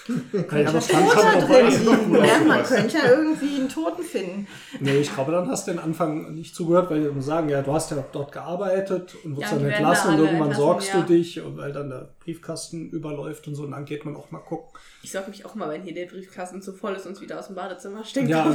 Ja, 0.08 0.74
was 0.74 0.88
dabei? 0.88 1.40
drin 1.40 2.12
liegen. 2.12 2.26
Ja, 2.26 2.40
man 2.46 2.64
könnte 2.64 2.98
ja 2.98 3.10
irgendwie 3.10 3.56
einen 3.56 3.70
Toten 3.70 4.04
finden. 4.04 4.48
Nee, 4.82 4.98
ich 4.98 5.14
glaube, 5.14 5.32
dann 5.32 5.48
hast 5.48 5.68
du 5.68 5.72
den 5.72 5.80
Anfang 5.80 6.34
nicht 6.34 6.56
zugehört, 6.56 6.90
weil 6.90 7.02
die 7.02 7.08
immer 7.08 7.22
sagen, 7.22 7.48
ja, 7.48 7.62
du 7.62 7.72
hast 7.74 7.92
ja 7.92 8.04
dort 8.12 8.34
gearbeitet 8.34 9.16
und 9.24 9.38
wirst 9.38 9.54
Ja, 9.54 9.58
dann 9.58 9.70
entlassen 9.70 10.14
und 10.14 10.20
irgendwann 10.20 10.50
entlassen, 10.50 10.62
sorgst 10.62 10.90
ja. 10.90 11.02
du 11.02 11.14
dich, 11.14 11.42
und 11.42 11.58
weil 11.58 11.72
dann 11.72 11.90
der 11.90 12.10
Briefkasten 12.20 12.90
überläuft 12.90 13.48
und 13.48 13.56
so, 13.56 13.64
und 13.64 13.72
dann 13.72 13.86
geht 13.86 14.04
man 14.04 14.18
auch 14.18 14.30
mal 14.32 14.40
gucken. 14.40 14.78
ich 15.04 15.12
sorge 15.12 15.30
mich 15.30 15.46
auch 15.46 15.56
mal, 15.56 15.70
wenn 15.70 15.84
hier 15.84 15.94
der 15.94 16.08
Briefkasten 16.08 16.62
zu 16.62 16.74
voll 16.74 16.96
ist 16.96 17.06
und 17.06 17.14
es 17.14 17.22
wieder 17.22 17.40
aus 17.40 17.48
dem 17.48 17.56
Badezimmer 17.56 18.04
stinkt. 18.04 18.30
Ja, 18.30 18.54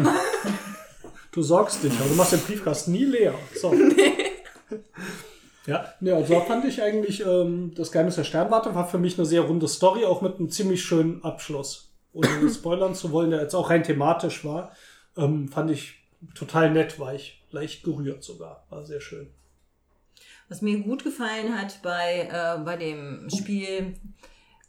du 1.33 1.43
sorgst 1.43 1.83
dich, 1.83 1.99
aber 1.99 2.11
du 2.11 2.15
machst 2.15 2.33
den 2.33 2.41
Briefkasten 2.41 2.93
nie 2.93 3.05
leer. 3.05 3.35
So. 3.55 3.75
Ja, 5.69 5.85
nee, 6.01 6.13
also 6.13 6.33
da 6.33 6.41
fand 6.41 6.65
ich 6.65 6.83
eigentlich, 6.83 7.21
ähm, 7.27 7.73
das 7.75 7.93
Geheimnis 7.93 8.15
der 8.15 8.25
Sternwarte 8.25 8.75
war 8.75 8.89
für 8.89 8.97
mich 8.97 9.19
eine 9.19 9.27
sehr 9.27 9.43
runde 9.43 9.69
Story, 9.69 10.07
auch 10.07 10.23
mit 10.23 10.39
einem 10.39 10.49
ziemlich 10.49 10.83
schönen 10.83 11.23
Abschluss. 11.23 11.93
Ohne 12.15 12.49
spoilern 12.55 12.95
zu 12.95 13.13
wollen, 13.13 13.31
der 13.31 13.43
jetzt 13.43 13.55
auch 13.55 13.69
rein 13.69 13.83
thematisch 13.83 14.47
war, 14.47 14.73
ähm, 15.19 15.47
fand 15.49 15.71
ich 15.71 15.97
total 16.35 16.71
nett, 16.71 16.99
war 16.99 17.15
ich 17.15 17.45
leicht 17.51 17.85
gerührt 17.85 18.25
sogar. 18.25 18.65
War 18.71 18.87
sehr 18.87 19.03
schön. 19.03 19.29
Was 20.49 20.63
mir 20.63 20.79
gut 20.79 21.05
gefallen 21.05 21.55
hat 21.61 21.83
bei, 21.83 22.31
äh, 22.33 22.65
bei 22.65 22.79
dem 22.79 23.29
Spiel, 23.29 23.93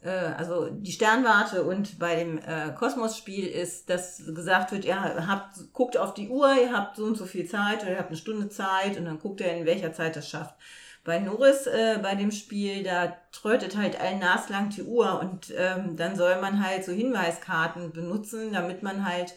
äh, 0.02 0.10
also 0.10 0.68
die 0.68 0.92
Sternwarte 0.92 1.64
und 1.64 1.98
bei 1.98 2.16
dem 2.16 2.36
äh, 2.36 2.74
Kosmos-Spiel 2.78 3.46
ist, 3.46 3.88
dass 3.88 4.22
gesagt 4.34 4.70
wird, 4.72 4.84
ihr 4.84 5.00
habt, 5.00 5.72
guckt 5.72 5.96
auf 5.96 6.12
die 6.12 6.28
Uhr, 6.28 6.54
ihr 6.60 6.74
habt 6.74 6.96
so 6.96 7.04
und 7.04 7.16
so 7.16 7.24
viel 7.24 7.46
Zeit 7.46 7.80
oder 7.80 7.92
ihr 7.92 7.98
habt 7.98 8.08
eine 8.08 8.18
Stunde 8.18 8.50
Zeit 8.50 8.98
und 8.98 9.06
dann 9.06 9.18
guckt 9.18 9.40
ihr, 9.40 9.50
in 9.50 9.64
welcher 9.64 9.94
Zeit 9.94 10.14
das 10.14 10.28
schafft. 10.28 10.56
Bei 11.04 11.18
Norris, 11.18 11.66
äh, 11.66 11.98
bei 12.02 12.14
dem 12.14 12.30
Spiel, 12.30 12.82
da 12.82 13.16
trötet 13.32 13.76
halt 13.76 14.00
ein 14.00 14.18
Nas 14.18 14.48
lang 14.48 14.70
die 14.70 14.82
Uhr 14.82 15.20
und 15.20 15.52
ähm, 15.56 15.96
dann 15.96 16.16
soll 16.16 16.40
man 16.40 16.64
halt 16.64 16.84
so 16.84 16.92
Hinweiskarten 16.92 17.92
benutzen, 17.92 18.52
damit 18.52 18.82
man 18.82 19.06
halt 19.06 19.34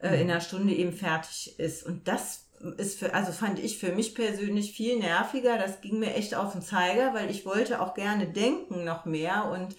äh, 0.00 0.20
in 0.20 0.30
einer 0.30 0.40
Stunde 0.40 0.72
eben 0.72 0.92
fertig 0.92 1.58
ist. 1.58 1.84
Und 1.84 2.06
das 2.06 2.46
ist 2.76 2.98
für, 2.98 3.12
also 3.14 3.32
fand 3.32 3.58
ich 3.58 3.78
für 3.78 3.92
mich 3.92 4.14
persönlich 4.14 4.72
viel 4.72 4.98
nerviger. 4.98 5.58
Das 5.58 5.80
ging 5.80 5.98
mir 5.98 6.14
echt 6.14 6.34
auf 6.34 6.52
den 6.52 6.62
Zeiger, 6.62 7.12
weil 7.14 7.30
ich 7.30 7.44
wollte 7.44 7.80
auch 7.80 7.94
gerne 7.94 8.26
denken 8.26 8.84
noch 8.84 9.04
mehr 9.04 9.50
und 9.50 9.76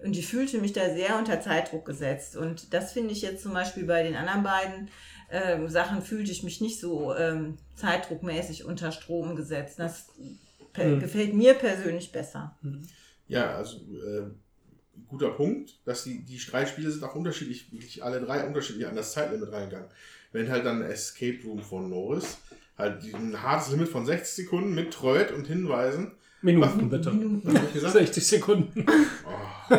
und 0.00 0.18
ich 0.18 0.26
fühlte 0.26 0.58
mich 0.58 0.74
da 0.74 0.92
sehr 0.92 1.16
unter 1.16 1.40
Zeitdruck 1.40 1.86
gesetzt. 1.86 2.36
Und 2.36 2.74
das 2.74 2.92
finde 2.92 3.12
ich 3.12 3.22
jetzt 3.22 3.42
zum 3.42 3.54
Beispiel 3.54 3.84
bei 3.84 4.02
den 4.02 4.16
anderen 4.16 4.42
beiden 4.42 4.90
ähm, 5.30 5.68
Sachen 5.68 6.02
fühlte 6.02 6.30
ich 6.30 6.42
mich 6.42 6.60
nicht 6.60 6.78
so 6.78 7.14
ähm, 7.16 7.56
zeitdruckmäßig 7.74 8.64
unter 8.64 8.92
Strom 8.92 9.34
gesetzt. 9.34 9.78
Das 9.78 10.08
Hm. 10.76 11.00
gefällt 11.00 11.34
mir 11.34 11.54
persönlich 11.54 12.10
besser. 12.12 12.56
Ja, 13.28 13.54
also 13.56 13.78
äh, 13.78 14.22
guter 15.08 15.30
Punkt, 15.30 15.78
dass 15.84 16.04
die, 16.04 16.24
die 16.24 16.38
drei 16.38 16.66
Spiele 16.66 16.90
sind 16.90 17.02
auch 17.04 17.14
unterschiedlich, 17.14 17.72
wirklich 17.72 18.02
alle 18.04 18.20
drei 18.20 18.46
unterschiedlich 18.46 18.86
an 18.86 18.96
das 18.96 19.12
Zeitlimit 19.12 19.50
reingegangen. 19.52 19.88
Wenn 20.32 20.50
halt 20.50 20.64
dann 20.66 20.82
Escape 20.82 21.38
Room 21.44 21.60
von 21.60 21.88
Norris, 21.88 22.38
halt 22.76 23.02
die- 23.04 23.14
ein 23.14 23.40
hartes 23.42 23.70
Limit 23.70 23.88
von 23.88 24.04
60 24.04 24.44
Sekunden 24.44 24.74
mit 24.74 24.92
Treut 24.92 25.30
und 25.32 25.46
Hinweisen. 25.46 26.12
Minuten 26.42 26.90
bitte. 26.90 27.10
Was 27.44 27.62
ich 27.64 27.72
gesagt? 27.72 27.92
60 27.94 28.26
Sekunden. 28.26 28.86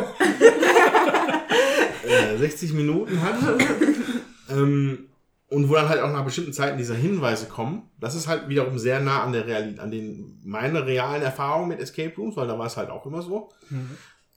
äh, 2.04 2.36
60 2.38 2.72
Minuten 2.72 3.20
hat. 3.20 3.36
ähm, 4.50 5.06
und 5.48 5.68
wo 5.68 5.74
dann 5.74 5.88
halt 5.88 6.00
auch 6.00 6.12
nach 6.12 6.24
bestimmten 6.24 6.52
Zeiten 6.52 6.76
diese 6.76 6.94
Hinweise 6.94 7.46
kommen. 7.46 7.88
Das 8.00 8.14
ist 8.14 8.26
halt 8.26 8.48
wiederum 8.48 8.78
sehr 8.78 9.00
nah 9.00 9.22
an 9.22 9.32
der 9.32 9.46
Realität, 9.46 9.80
an 9.80 9.90
den 9.90 10.40
meine 10.44 10.86
realen 10.86 11.22
Erfahrungen 11.22 11.68
mit 11.68 11.80
Escape 11.80 12.14
Rooms, 12.16 12.36
weil 12.36 12.48
da 12.48 12.58
war 12.58 12.66
es 12.66 12.76
halt 12.76 12.90
auch 12.90 13.06
immer 13.06 13.22
so. 13.22 13.50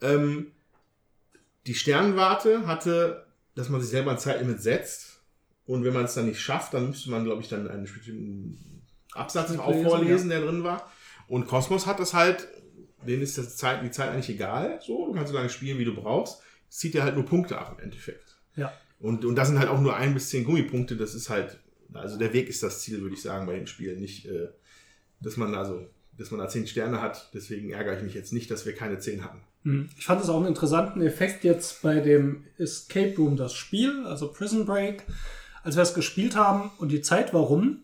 Ähm, 0.02 0.52
die 1.66 1.74
Sternwarte 1.74 2.68
hatte, 2.68 3.26
dass 3.56 3.70
man 3.70 3.82
sich 3.82 3.90
selber 3.90 4.12
ein 4.12 4.20
Zeitlimit 4.20 4.62
setzt. 4.62 5.22
Und 5.66 5.84
wenn 5.84 5.94
man 5.94 6.06
es 6.06 6.16
dann 6.16 6.26
nicht 6.26 6.42
schafft, 6.42 6.74
dann 6.74 6.88
müsste 6.88 7.12
man, 7.12 7.24
glaube 7.24 7.42
ich, 7.42 7.50
dann 7.50 7.68
einen 7.68 7.84
bestimmten 7.84 8.82
Absatz 9.14 9.56
auch 9.58 9.72
Lesen, 9.72 9.88
vorlesen, 9.88 10.30
der 10.30 10.42
drin 10.42 10.64
war. 10.64 10.92
Und 11.28 11.46
Kosmos 11.48 11.86
hat 11.86 12.00
das 12.00 12.14
halt, 12.14 12.48
denen 13.06 13.22
ist 13.22 13.38
das 13.38 13.56
Zeit, 13.56 13.84
die 13.84 13.92
Zeit 13.92 14.10
eigentlich 14.10 14.30
egal. 14.30 14.80
So, 14.82 15.08
du 15.08 15.14
kannst 15.14 15.32
so 15.32 15.38
lange 15.38 15.50
spielen, 15.50 15.78
wie 15.78 15.86
du 15.86 15.94
brauchst. 15.94 16.42
Es 16.70 16.78
zieht 16.78 16.94
dir 16.94 17.04
halt 17.04 17.16
nur 17.16 17.26
Punkte 17.26 17.58
ab 17.58 17.76
im 17.78 17.84
Endeffekt. 17.84 18.38
Ja. 18.56 18.74
Und, 19.00 19.26
und 19.26 19.36
das 19.36 19.48
sind 19.48 19.60
halt 19.60 19.70
auch 19.70 19.82
nur 19.82 19.96
ein 19.96 20.14
bis 20.14 20.30
zehn 20.30 20.44
Gummipunkte. 20.44 20.98
Das 20.98 21.16
ist 21.16 21.30
halt, 21.30 21.60
also 21.94 22.18
der 22.18 22.34
Weg 22.34 22.50
ist 22.50 22.62
das 22.64 22.82
Ziel, 22.82 23.02
würde 23.02 23.16
ich 23.16 23.22
sagen, 23.22 23.46
bei 23.46 23.56
dem 23.56 23.68
Spiel. 23.68 23.98
Nicht, 23.98 24.26
äh, 24.26 24.50
dass 25.22 25.38
man 25.38 25.56
also, 25.56 25.88
dass 26.18 26.32
man 26.32 26.40
da 26.40 26.50
zehn 26.50 26.68
Sterne 26.68 27.02
hat. 27.02 27.30
Deswegen 27.34 27.72
ärgere 27.72 27.98
ich 27.98 28.04
mich 28.04 28.14
jetzt 28.14 28.34
nicht, 28.34 28.52
dass 28.52 28.66
wir 28.66 28.76
keine 28.76 29.00
zehn 29.00 29.24
hatten. 29.24 29.42
Hm. 29.64 29.90
Ich 29.98 30.06
fand 30.06 30.22
es 30.22 30.30
auch 30.30 30.38
einen 30.38 30.48
interessanten 30.48 31.02
Effekt 31.02 31.44
jetzt 31.44 31.82
bei 31.82 32.00
dem 32.00 32.44
Escape 32.58 33.16
Room, 33.18 33.38
das 33.38 33.54
Spiel, 33.54 34.06
also 34.06 34.32
Prison 34.32 34.66
Break. 34.66 35.04
Als 35.64 35.76
wir 35.76 35.84
es 35.84 35.94
gespielt 35.94 36.36
haben 36.36 36.72
und 36.78 36.92
die 36.92 37.02
Zeit 37.02 37.34
war 37.34 37.42
rum, 37.42 37.84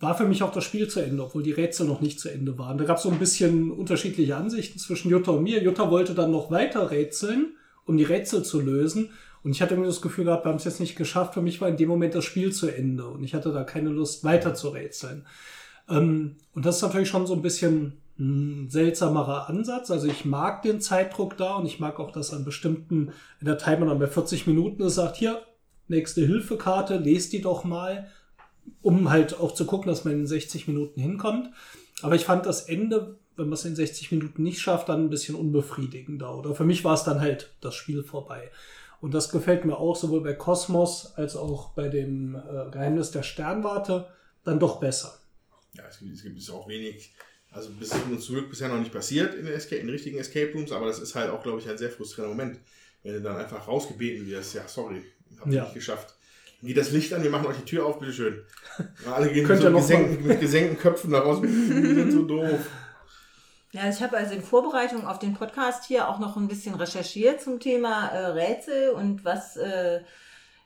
war 0.00 0.16
für 0.16 0.26
mich 0.26 0.42
auch 0.42 0.52
das 0.52 0.64
Spiel 0.64 0.88
zu 0.88 0.98
Ende, 0.98 1.22
obwohl 1.22 1.44
die 1.44 1.52
Rätsel 1.52 1.86
noch 1.86 2.00
nicht 2.00 2.18
zu 2.18 2.28
Ende 2.28 2.58
waren. 2.58 2.76
Da 2.76 2.84
gab 2.84 2.96
es 2.96 3.04
so 3.04 3.10
ein 3.10 3.20
bisschen 3.20 3.70
unterschiedliche 3.70 4.36
Ansichten 4.36 4.80
zwischen 4.80 5.10
Jutta 5.10 5.30
und 5.30 5.44
mir. 5.44 5.62
Jutta 5.62 5.90
wollte 5.92 6.14
dann 6.14 6.32
noch 6.32 6.50
weiter 6.50 6.90
rätseln, 6.90 7.54
um 7.84 7.96
die 7.96 8.04
Rätsel 8.04 8.44
zu 8.44 8.60
lösen. 8.60 9.10
Und 9.44 9.50
ich 9.50 9.62
hatte 9.62 9.76
mir 9.76 9.86
das 9.86 10.02
Gefühl 10.02 10.26
gehabt, 10.26 10.44
wir 10.44 10.50
haben 10.50 10.56
es 10.56 10.64
jetzt 10.64 10.80
nicht 10.80 10.96
geschafft. 10.96 11.34
Für 11.34 11.42
mich 11.42 11.60
war 11.60 11.68
in 11.68 11.76
dem 11.76 11.88
Moment 11.88 12.14
das 12.14 12.24
Spiel 12.24 12.52
zu 12.52 12.68
Ende 12.68 13.06
und 13.06 13.24
ich 13.24 13.34
hatte 13.34 13.52
da 13.52 13.64
keine 13.64 13.90
Lust, 13.90 14.24
weiter 14.24 14.54
zu 14.54 14.68
rätseln. 14.68 15.26
Ähm, 15.88 16.36
und 16.54 16.64
das 16.64 16.76
ist 16.76 16.82
natürlich 16.82 17.08
schon 17.08 17.26
so 17.26 17.34
ein 17.34 17.42
bisschen 17.42 17.98
ein 18.18 18.68
seltsamerer 18.70 19.48
Ansatz. 19.48 19.90
Also 19.90 20.06
ich 20.06 20.24
mag 20.24 20.62
den 20.62 20.80
Zeitdruck 20.80 21.36
da 21.36 21.56
und 21.56 21.66
ich 21.66 21.80
mag 21.80 21.98
auch, 21.98 22.12
dass 22.12 22.32
an 22.32 22.44
bestimmten, 22.44 23.12
wenn 23.40 23.46
der 23.46 23.58
Timer 23.58 23.86
dann 23.86 23.98
bei 23.98 24.06
40 24.06 24.46
Minuten 24.46 24.82
ist, 24.82 24.94
sagt, 24.94 25.16
hier, 25.16 25.42
nächste 25.88 26.24
Hilfekarte, 26.24 26.98
lest 26.98 27.32
die 27.32 27.40
doch 27.40 27.64
mal, 27.64 28.08
um 28.80 29.10
halt 29.10 29.38
auch 29.40 29.54
zu 29.54 29.66
gucken, 29.66 29.88
dass 29.88 30.04
man 30.04 30.14
in 30.14 30.26
60 30.26 30.68
Minuten 30.68 31.00
hinkommt. 31.00 31.50
Aber 32.02 32.14
ich 32.14 32.24
fand 32.24 32.46
das 32.46 32.62
Ende, 32.62 33.18
wenn 33.36 33.46
man 33.46 33.54
es 33.54 33.64
in 33.64 33.74
60 33.74 34.12
Minuten 34.12 34.42
nicht 34.42 34.60
schafft, 34.60 34.88
dann 34.88 35.04
ein 35.04 35.10
bisschen 35.10 35.34
unbefriedigender. 35.34 36.36
Oder 36.36 36.54
für 36.54 36.64
mich 36.64 36.84
war 36.84 36.94
es 36.94 37.04
dann 37.04 37.20
halt 37.20 37.54
das 37.60 37.74
Spiel 37.74 38.04
vorbei. 38.04 38.50
Und 39.02 39.12
das 39.12 39.30
gefällt 39.30 39.64
mir 39.64 39.76
auch 39.76 39.96
sowohl 39.96 40.22
bei 40.22 40.32
Kosmos 40.32 41.12
als 41.16 41.34
auch 41.36 41.70
bei 41.74 41.88
dem 41.88 42.36
äh, 42.36 42.70
Geheimnis 42.70 43.10
der 43.10 43.24
Sternwarte 43.24 44.06
dann 44.44 44.60
doch 44.60 44.78
besser. 44.78 45.18
Ja, 45.74 45.82
es 45.88 45.98
gibt, 45.98 46.14
es 46.14 46.22
gibt 46.22 46.50
auch 46.50 46.68
wenig, 46.68 47.12
also 47.50 47.70
bis 47.70 47.92
uns 47.92 48.24
zurück 48.24 48.48
bisher 48.48 48.68
noch 48.68 48.78
nicht 48.78 48.92
passiert 48.92 49.34
in 49.34 49.44
den, 49.44 49.54
Escape, 49.54 49.80
in 49.82 49.88
richtigen 49.90 50.18
Escape 50.18 50.52
Rooms, 50.54 50.70
aber 50.70 50.86
das 50.86 51.00
ist 51.00 51.16
halt 51.16 51.30
auch, 51.30 51.42
glaube 51.42 51.58
ich, 51.60 51.68
ein 51.68 51.76
sehr 51.78 51.90
frustrierender 51.90 52.36
Moment, 52.36 52.60
wenn 53.02 53.14
du 53.14 53.20
dann 53.22 53.36
einfach 53.36 53.66
rausgebeten 53.66 54.24
wirst, 54.26 54.54
ja, 54.54 54.68
sorry, 54.68 55.02
habt 55.40 55.48
ihr 55.48 55.54
Ja. 55.56 55.64
nicht 55.64 55.74
geschafft. 55.74 56.14
Geht 56.62 56.76
das 56.76 56.92
Licht 56.92 57.12
an, 57.12 57.24
wir 57.24 57.30
machen 57.30 57.48
euch 57.48 57.56
die 57.56 57.64
Tür 57.64 57.84
auf, 57.86 57.98
bitteschön. 57.98 58.40
Alle 59.12 59.26
gehen 59.32 59.38
mit, 59.38 59.46
Könnt 59.48 59.62
so 59.62 59.66
ihr 59.66 59.70
noch 59.72 59.80
gesenkten, 59.80 60.26
mit 60.28 60.40
gesenkten 60.40 60.78
Köpfen 60.78 61.10
da 61.10 61.18
raus, 61.18 61.42
wir 61.42 61.48
sind 61.48 62.12
so 62.12 62.22
doof. 62.22 62.60
Ja, 63.74 63.88
ich 63.88 64.02
habe 64.02 64.18
also 64.18 64.34
in 64.34 64.42
Vorbereitung 64.42 65.06
auf 65.06 65.18
den 65.18 65.32
Podcast 65.32 65.86
hier 65.86 66.08
auch 66.08 66.18
noch 66.18 66.36
ein 66.36 66.46
bisschen 66.46 66.74
recherchiert 66.74 67.40
zum 67.40 67.58
Thema 67.58 68.08
äh, 68.08 68.26
Rätsel 68.26 68.90
und 68.90 69.24
was, 69.24 69.56
äh, 69.56 70.02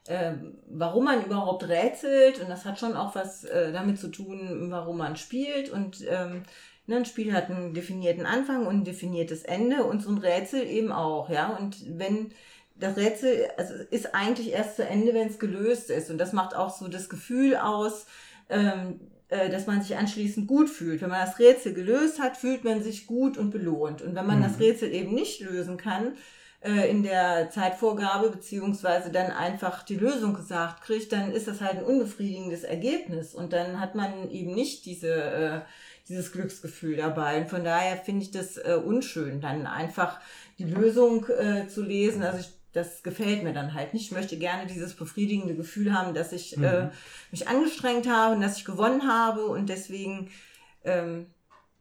äh, 0.09 0.33
warum 0.69 1.05
man 1.05 1.24
überhaupt 1.24 1.69
rätselt. 1.69 2.41
Und 2.41 2.51
das 2.51 2.65
hat 2.65 2.81
schon 2.81 2.97
auch 2.97 3.15
was 3.15 3.45
äh, 3.45 3.73
damit 3.73 4.01
zu 4.01 4.09
tun, 4.09 4.73
warum 4.73 4.99
man 4.99 5.15
spielt. 5.15 5.70
Und 5.70 6.05
ähm, 6.09 6.43
ne, 6.89 6.97
ein 6.97 7.05
Spiel 7.05 7.33
hat 7.33 7.49
einen 7.49 7.74
definierten 7.74 8.27
Anfang 8.27 8.66
und 8.66 8.78
ein 8.78 8.85
definiertes 8.85 9.45
Ende 9.45 9.85
und 9.85 10.03
so 10.03 10.11
ein 10.11 10.19
Rätsel 10.19 10.65
eben 10.65 10.91
auch, 10.91 11.31
ja. 11.31 11.57
Und 11.57 11.77
wenn 11.99 12.33
das 12.74 12.97
Rätsel 12.97 13.47
also 13.57 13.74
ist 13.93 14.16
eigentlich 14.16 14.51
erst 14.53 14.77
zu 14.77 14.85
Ende, 14.85 15.15
wenn 15.15 15.28
es 15.28 15.39
gelöst 15.39 15.91
ist. 15.91 16.11
Und 16.11 16.19
das 16.19 16.33
macht 16.33 16.57
auch 16.57 16.70
so 16.70 16.89
das 16.89 17.09
Gefühl 17.09 17.57
aus, 17.57 18.07
ähm, 18.49 18.99
äh, 19.01 19.16
dass 19.28 19.66
man 19.66 19.82
sich 19.82 19.97
anschließend 19.97 20.47
gut 20.47 20.70
fühlt. 20.70 21.03
Wenn 21.03 21.11
man 21.11 21.24
das 21.24 21.39
Rätsel 21.39 21.74
gelöst 21.74 22.20
hat, 22.20 22.36
fühlt 22.36 22.62
man 22.62 22.82
sich 22.82 23.07
gut 23.07 23.36
und 23.36 23.51
belohnt. 23.51 24.01
Und 24.03 24.15
wenn 24.15 24.27
man 24.27 24.43
das 24.43 24.61
Rätsel 24.61 24.93
eben 24.93 25.15
nicht 25.15 25.40
lösen 25.40 25.77
kann, 25.77 26.12
äh, 26.66 26.90
in 26.90 27.03
der 27.03 27.51
Zeitvorgabe, 27.51 28.31
beziehungsweise 28.31 29.11
dann 29.11 29.31
einfach 29.31 29.82
die 29.82 29.97
Lösung 29.97 30.35
gesagt 30.35 30.82
kriegt, 30.82 31.12
dann 31.12 31.32
ist 31.32 31.47
das 31.47 31.61
halt 31.61 31.78
ein 31.78 31.85
unbefriedigendes 31.85 32.65
Ergebnis. 32.65 33.35
Und 33.35 33.53
dann 33.53 33.81
hat 33.81 33.94
man 33.94 34.31
eben 34.31 34.55
nicht 34.55 34.85
diese, 34.85 35.12
äh, 35.12 35.61
dieses 36.09 36.32
Glücksgefühl 36.32 36.97
dabei. 36.97 37.40
Und 37.40 37.48
von 37.48 37.62
daher 37.62 37.97
finde 37.97 38.23
ich 38.23 38.31
das 38.31 38.57
äh, 38.57 38.81
unschön, 38.82 39.40
dann 39.40 39.66
einfach 39.66 40.20
die 40.59 40.65
Lösung 40.65 41.27
äh, 41.28 41.69
zu 41.69 41.82
lesen. 41.82 42.23
Also 42.23 42.39
ich 42.39 42.53
das 42.77 43.03
gefällt 43.03 43.43
mir 43.43 43.53
dann 43.53 43.74
halt 43.74 43.94
nicht. 43.94 44.05
Ich 44.07 44.12
möchte 44.12 44.36
gerne 44.36 44.66
dieses 44.66 44.94
befriedigende 44.94 45.55
Gefühl 45.55 45.93
haben, 45.93 46.15
dass 46.15 46.32
ich 46.32 46.59
äh, 46.59 46.90
mich 47.31 47.48
angestrengt 47.48 48.09
habe 48.09 48.35
und 48.35 48.43
dass 48.43 48.59
ich 48.59 48.65
gewonnen 48.65 49.09
habe 49.09 49.47
und 49.47 49.69
deswegen 49.69 50.28
ähm, 50.85 51.27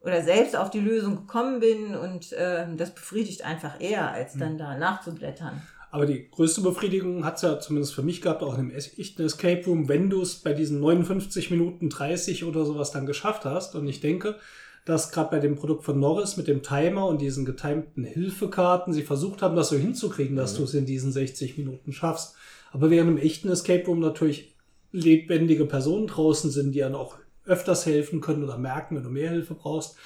oder 0.02 0.24
selbst 0.24 0.56
auf 0.56 0.70
die 0.70 0.80
Lösung 0.80 1.16
gekommen 1.16 1.60
bin 1.60 1.96
und 1.96 2.34
ähm, 2.38 2.78
das 2.78 2.94
befriedigt 2.94 3.44
einfach 3.44 3.82
eher, 3.82 4.12
als 4.12 4.38
dann 4.38 4.58
da 4.58 4.78
nachzublättern. 4.78 5.62
Aber 5.92 6.06
die 6.06 6.30
größte 6.30 6.62
Befriedigung 6.62 7.26
hat 7.26 7.38
es 7.38 7.42
ja 7.42 7.60
zumindest 7.60 7.96
für 7.96 8.04
mich 8.04 8.22
gehabt, 8.22 8.44
auch 8.44 8.54
in 8.54 8.60
einem 8.60 8.72
echten 8.72 9.24
Escape 9.24 9.64
Room, 9.66 9.88
wenn 9.90 10.10
du 10.10 10.22
es 10.22 10.36
bei 10.36 10.54
diesen 10.54 10.80
59 10.80 11.52
Minuten 11.52 11.90
30 11.90 12.44
oder 12.44 12.66
sowas 12.66 12.92
dann 12.92 13.06
geschafft 13.06 13.46
hast. 13.46 13.76
Und 13.76 13.88
ich 13.88 14.02
denke, 14.02 14.38
dass 14.86 15.12
gerade 15.12 15.32
bei 15.32 15.40
dem 15.40 15.56
Produkt 15.56 15.84
von 15.84 16.00
Norris 16.00 16.38
mit 16.38 16.48
dem 16.48 16.62
Timer 16.62 17.08
und 17.08 17.20
diesen 17.20 17.44
getimten 17.44 18.04
Hilfekarten 18.04 18.94
sie 18.94 19.02
versucht 19.02 19.42
haben, 19.42 19.56
das 19.56 19.70
so 19.70 19.76
hinzukriegen, 19.76 20.36
dass 20.36 20.54
du 20.56 20.64
es 20.64 20.76
in 20.76 20.86
diesen 20.86 21.12
60 21.12 21.58
Minuten 21.58 21.92
schaffst. 21.92 22.36
Aber 22.72 22.92
während 22.92 23.10
im 23.10 23.18
echten 23.18 23.50
Escape 23.50 23.86
Room 23.86 24.00
natürlich 24.00 24.56
lebendige 24.92 25.66
Personen 25.66 26.08
draußen 26.08 26.52
sind, 26.52 26.74
die 26.74 26.80
dann 26.80 26.96
auch 26.96 27.18
öfters 27.46 27.86
helfen 27.86 28.22
können 28.22 28.44
oder 28.44 28.58
merken, 28.58 28.96
wenn 28.96 29.04
du 29.04 29.10
mehr 29.10 29.32
Hilfe 29.32 29.56
brauchst, 29.56 29.98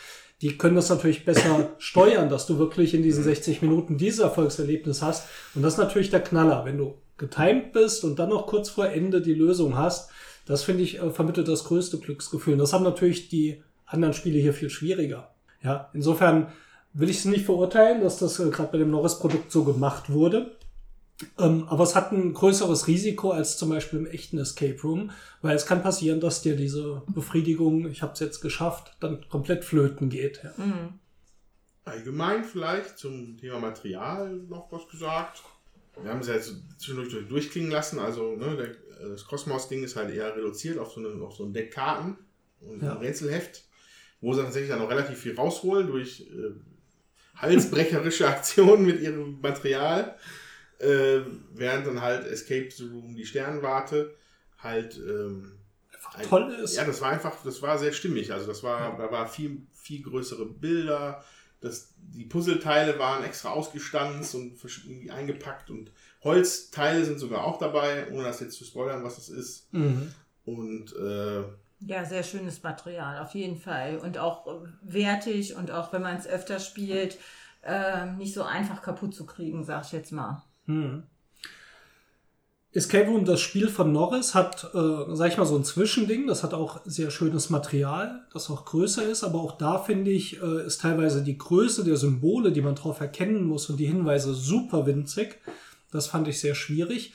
die 0.42 0.58
können 0.58 0.78
das 0.78 0.90
natürlich 0.90 1.26
besser 1.26 1.72
steuern, 1.78 2.30
dass 2.30 2.48
du 2.48 2.58
wirklich 2.58 2.94
in 2.94 3.04
diesen 3.04 3.24
60 3.24 3.62
Minuten 3.62 3.98
dieses 3.98 4.20
Erfolgserlebnis 4.20 5.02
hast. 5.02 5.28
Und 5.56 5.62
das 5.62 5.74
ist 5.74 5.80
natürlich 5.80 6.10
der 6.10 6.22
Knaller. 6.22 6.64
Wenn 6.64 6.78
du 6.78 6.96
getimed 7.18 7.74
bist 7.74 8.06
und 8.06 8.18
dann 8.18 8.30
noch 8.30 8.48
kurz 8.48 8.70
vor 8.70 8.88
Ende 8.88 9.22
die 9.22 9.34
Lösung 9.34 9.78
hast, 9.78 10.10
das 10.46 10.64
finde 10.64 10.84
ich 10.84 11.00
äh, 11.00 11.12
vermittelt 11.12 11.50
das 11.50 11.66
größte 11.66 12.00
Glücksgefühl. 12.00 12.54
Und 12.54 12.60
das 12.60 12.72
haben 12.72 12.84
natürlich 12.84 13.28
die 13.28 13.62
anderen 13.90 14.14
Spiele 14.14 14.40
hier 14.40 14.54
viel 14.54 14.70
schwieriger. 14.70 15.34
Ja, 15.62 15.90
insofern 15.94 16.52
will 16.94 17.10
ich 17.10 17.18
es 17.20 17.26
nicht 17.26 17.46
verurteilen, 17.46 18.02
dass 18.02 18.18
das 18.18 18.40
äh, 18.40 18.50
gerade 18.50 18.72
bei 18.72 18.78
dem 18.78 18.92
Norris-Produkt 18.92 19.52
so 19.52 19.64
gemacht 19.64 20.10
wurde. 20.10 20.56
Ähm, 21.38 21.68
aber 21.68 21.84
es 21.84 21.96
hat 21.96 22.14
ein 22.14 22.34
größeres 22.34 22.88
Risiko 22.88 23.32
als 23.32 23.58
zum 23.58 23.70
Beispiel 23.70 24.00
im 24.00 24.08
echten 24.08 24.38
Escape 24.38 24.82
Room, 24.84 25.12
weil 25.42 25.56
es 25.56 25.66
kann 25.66 25.84
passieren, 25.84 26.22
dass 26.22 26.42
dir 26.42 26.56
diese 26.56 27.02
Befriedigung, 27.08 27.88
ich 27.90 28.02
habe 28.02 28.14
es 28.14 28.20
jetzt 28.20 28.40
geschafft, 28.40 28.96
dann 29.02 29.26
komplett 29.30 29.66
flöten 29.66 30.10
geht. 30.10 30.42
Ja. 30.44 30.54
Allgemein 31.86 32.44
vielleicht 32.44 32.98
zum 32.98 33.38
Thema 33.38 33.60
Material 33.60 34.34
noch 34.48 34.72
was 34.72 34.88
gesagt. 34.88 35.42
Wir 36.02 36.12
haben 36.12 36.22
es 36.22 36.28
ja 36.28 36.36
jetzt 36.36 36.56
zwischendurch 36.78 37.28
durchklingen 37.28 37.72
lassen. 37.72 38.00
Also 38.00 38.36
ne, 38.38 38.56
der, 38.56 39.10
das 39.10 39.26
Kosmos-Ding 39.26 39.84
ist 39.84 39.96
halt 39.98 40.14
eher 40.14 40.36
reduziert 40.36 40.78
auf 40.78 40.94
so, 40.94 41.00
eine, 41.02 41.22
auf 41.24 41.36
so 41.36 41.44
ein 41.46 41.52
Deck 41.54 41.74
Karten 41.74 42.16
und 42.62 42.82
Ja. 42.84 42.94
ein 42.94 42.98
Rätselheft, 43.00 43.66
wo 44.22 44.34
sie 44.34 44.42
tatsächlich 44.42 44.70
dann 44.70 44.80
noch 44.80 44.90
relativ 44.90 45.18
viel 45.20 45.36
rausholen 45.36 45.88
durch 45.88 46.22
äh, 46.22 46.52
halsbrecherische 47.36 48.28
Aktionen 48.28 48.86
mit 48.86 49.02
ihrem 49.02 49.40
Material. 49.42 50.16
Äh, 50.80 51.20
während 51.54 51.88
dann 51.88 52.02
halt 52.02 52.26
Escape 52.26 52.70
the 52.72 52.86
Room, 52.88 53.16
die 53.16 53.26
Sternwarte, 53.26 54.16
halt 54.60 54.98
ähm, 54.98 55.52
ein- 56.14 56.26
toll 56.28 56.54
ist. 56.64 56.76
Ja, 56.78 56.86
das 56.86 57.02
war 57.02 57.10
einfach, 57.12 57.36
das 57.44 57.62
war 57.62 57.78
sehr 57.78 57.92
stimmig. 57.92 58.32
Also 58.32 58.48
das 58.48 58.64
war, 58.64 58.98
da 58.98 59.12
war 59.12 59.28
viel, 59.28 59.62
viel 59.74 60.02
größere 60.02 60.46
Bilder. 60.46 61.24
Das, 61.60 61.94
die 61.98 62.24
Puzzleteile 62.24 62.98
waren 63.00 63.26
extra 63.26 63.50
ausgestanzt 63.50 64.34
und 64.36 64.58
eingepackt 65.10 65.70
und 65.70 65.92
Holzteile 66.24 67.04
sind 67.04 67.20
sogar 67.20 67.44
auch 67.44 67.60
dabei, 67.60 68.10
ohne 68.12 68.24
das 68.24 68.40
jetzt 68.40 68.58
zu 68.58 68.64
spoilern, 68.64 69.04
was 69.04 69.18
das 69.18 69.28
ist. 69.28 69.74
Mhm. 69.74 70.14
Und 70.46 70.96
äh, 70.96 71.44
Ja, 71.82 72.04
sehr 72.04 72.24
schönes 72.24 72.62
Material, 72.62 73.20
auf 73.20 73.34
jeden 73.36 73.58
Fall. 73.58 73.98
Und 73.98 74.18
auch 74.18 74.48
äh, 74.48 74.68
wertig 74.82 75.56
und 75.56 75.72
auch 75.72 75.94
wenn 75.94 76.02
man 76.02 76.18
es 76.18 76.28
öfter 76.28 76.60
spielt, 76.60 77.18
äh, 77.64 78.06
nicht 78.06 78.34
so 78.34 78.44
einfach 78.44 78.82
kaputt 78.82 79.16
zu 79.16 79.26
kriegen, 79.26 79.64
sag 79.64 79.86
ich 79.86 79.92
jetzt 79.94 80.12
mal. 80.12 80.44
Hm. 80.66 81.04
Escape 82.72 83.08
Room, 83.08 83.26
das 83.26 83.42
Spiel 83.42 83.68
von 83.68 83.92
Norris, 83.92 84.36
hat, 84.36 84.70
äh, 84.76 85.16
sag 85.16 85.32
ich 85.32 85.38
mal, 85.38 85.46
so 85.46 85.56
ein 85.56 85.64
Zwischending. 85.64 86.28
Das 86.28 86.44
hat 86.44 86.54
auch 86.54 86.82
sehr 86.86 87.10
schönes 87.10 87.50
Material, 87.50 88.28
das 88.32 88.50
auch 88.52 88.66
größer 88.66 89.04
ist. 89.04 89.24
Aber 89.24 89.40
auch 89.40 89.58
da 89.58 89.80
finde 89.80 90.12
ich, 90.12 90.42
äh, 90.42 90.66
ist 90.68 90.82
teilweise 90.82 91.24
die 91.24 91.38
Größe 91.38 91.84
der 91.84 91.98
Symbole, 91.98 92.52
die 92.52 92.62
man 92.62 92.76
drauf 92.76 93.00
erkennen 93.00 93.44
muss 93.44 93.70
und 93.70 93.78
die 93.78 93.88
Hinweise 93.88 94.36
super 94.36 94.86
winzig. 94.86 95.40
Das 95.92 96.08
fand 96.08 96.28
ich 96.28 96.40
sehr 96.40 96.54
schwierig. 96.54 97.14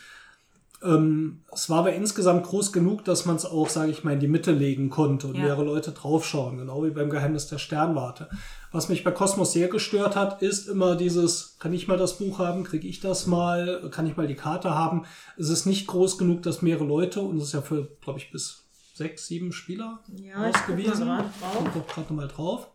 Ähm, 0.85 1.41
es 1.53 1.71
war 1.71 1.79
aber 1.81 1.95
insgesamt 1.95 2.45
groß 2.45 2.73
genug, 2.73 3.05
dass 3.05 3.25
man 3.25 3.37
es 3.37 3.47
auch, 3.47 3.69
sage 3.69 3.91
ich 3.91 4.05
mal, 4.05 4.13
in 4.13 4.21
die 4.21 4.29
Mitte 4.29 4.53
legen 4.53 4.91
konnte 4.91 5.27
und 5.29 5.35
Ja. 5.37 5.43
mehrere 5.45 5.65
Leute 5.65 5.93
draufschauen, 5.93 6.59
genau 6.59 6.85
wie 6.85 6.91
beim 6.91 7.09
Geheimnis 7.11 7.47
der 7.47 7.59
Sternwarte. 7.59 8.29
Was 8.71 8.89
mich 8.89 9.03
bei 9.05 9.11
Kosmos 9.13 9.53
sehr 9.53 9.69
gestört 9.69 10.15
hat, 10.17 10.43
ist 10.43 10.69
immer 10.69 10.97
dieses, 10.97 11.57
kann 11.59 11.73
ich 11.73 11.89
mal 11.89 11.97
das 11.97 12.19
Buch 12.19 12.39
haben, 12.39 12.65
kriege 12.65 12.87
ich 12.89 13.01
das 13.01 13.27
mal, 13.27 13.89
kann 13.91 14.07
ich 14.07 14.17
mal 14.17 14.27
die 14.27 14.35
Karte 14.35 14.75
haben. 14.75 15.05
Es 15.39 15.49
ist 15.49 15.65
nicht 15.65 15.87
groß 15.87 16.19
genug, 16.19 16.43
dass 16.43 16.61
mehrere 16.61 16.85
Leute, 16.85 17.21
und 17.21 17.39
es 17.39 17.45
ist 17.45 17.53
ja 17.55 17.63
für, 17.63 17.89
glaube 18.03 18.19
ich, 18.19 18.31
bis 18.31 18.65
sechs, 18.95 19.27
sieben 19.27 19.53
Spieler 19.53 20.01
Ja, 20.17 20.49
ich 20.51 20.55
ausgewiesen. 20.57 21.05
grad 21.07 21.25
drauf. 21.41 21.59
Guck 21.59 21.73
doch 21.75 21.87
gerade 21.95 22.09
nochmal 22.13 22.29
drauf. 22.29 22.69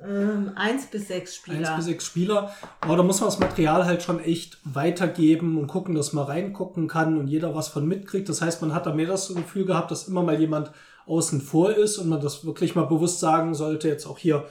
Ähm, 0.00 0.52
eins 0.56 0.86
bis 0.86 1.08
sechs 1.08 1.36
Spieler. 1.36 1.58
Eins 1.58 1.76
bis 1.76 1.84
sechs 1.86 2.04
Spieler. 2.04 2.54
Aber 2.80 2.96
da 2.96 3.02
muss 3.02 3.20
man 3.20 3.28
das 3.28 3.38
Material 3.38 3.86
halt 3.86 4.02
schon 4.02 4.20
echt 4.20 4.58
weitergeben 4.64 5.58
und 5.58 5.68
gucken, 5.68 5.94
dass 5.94 6.12
man 6.12 6.26
reingucken 6.26 6.86
kann 6.86 7.18
und 7.18 7.28
jeder 7.28 7.54
was 7.54 7.68
von 7.68 7.86
mitkriegt. 7.86 8.28
Das 8.28 8.42
heißt, 8.42 8.60
man 8.60 8.74
hat 8.74 8.86
da 8.86 8.94
mehr 8.94 9.06
das 9.06 9.34
Gefühl 9.34 9.64
gehabt, 9.64 9.90
dass 9.90 10.08
immer 10.08 10.22
mal 10.22 10.38
jemand 10.38 10.70
außen 11.06 11.40
vor 11.40 11.74
ist 11.74 11.98
und 11.98 12.08
man 12.08 12.20
das 12.20 12.44
wirklich 12.44 12.74
mal 12.74 12.84
bewusst 12.84 13.20
sagen 13.20 13.54
sollte, 13.54 13.88
jetzt 13.88 14.06
auch 14.06 14.18
hier 14.18 14.46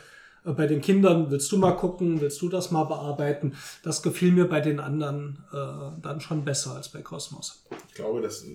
äh, 0.46 0.52
bei 0.52 0.68
den 0.68 0.82
Kindern, 0.82 1.30
willst 1.30 1.52
du 1.52 1.58
mal 1.58 1.74
gucken, 1.74 2.22
willst 2.22 2.42
du 2.42 2.50
das 2.50 2.72
mal 2.72 2.86
bearbeiten? 2.86 3.56
Das 3.84 4.02
gefiel 4.02 4.32
mir 4.32 4.46
bei 4.46 4.62
den 4.62 4.80
anderen 4.80 5.44
äh, 5.52 6.02
dann 6.02 6.22
schon 6.22 6.46
besser 6.46 6.76
als 6.76 6.90
bei 6.90 7.02
Kosmos. 7.02 7.66
ich 7.88 7.94
glaube, 7.94 8.22
das 8.22 8.46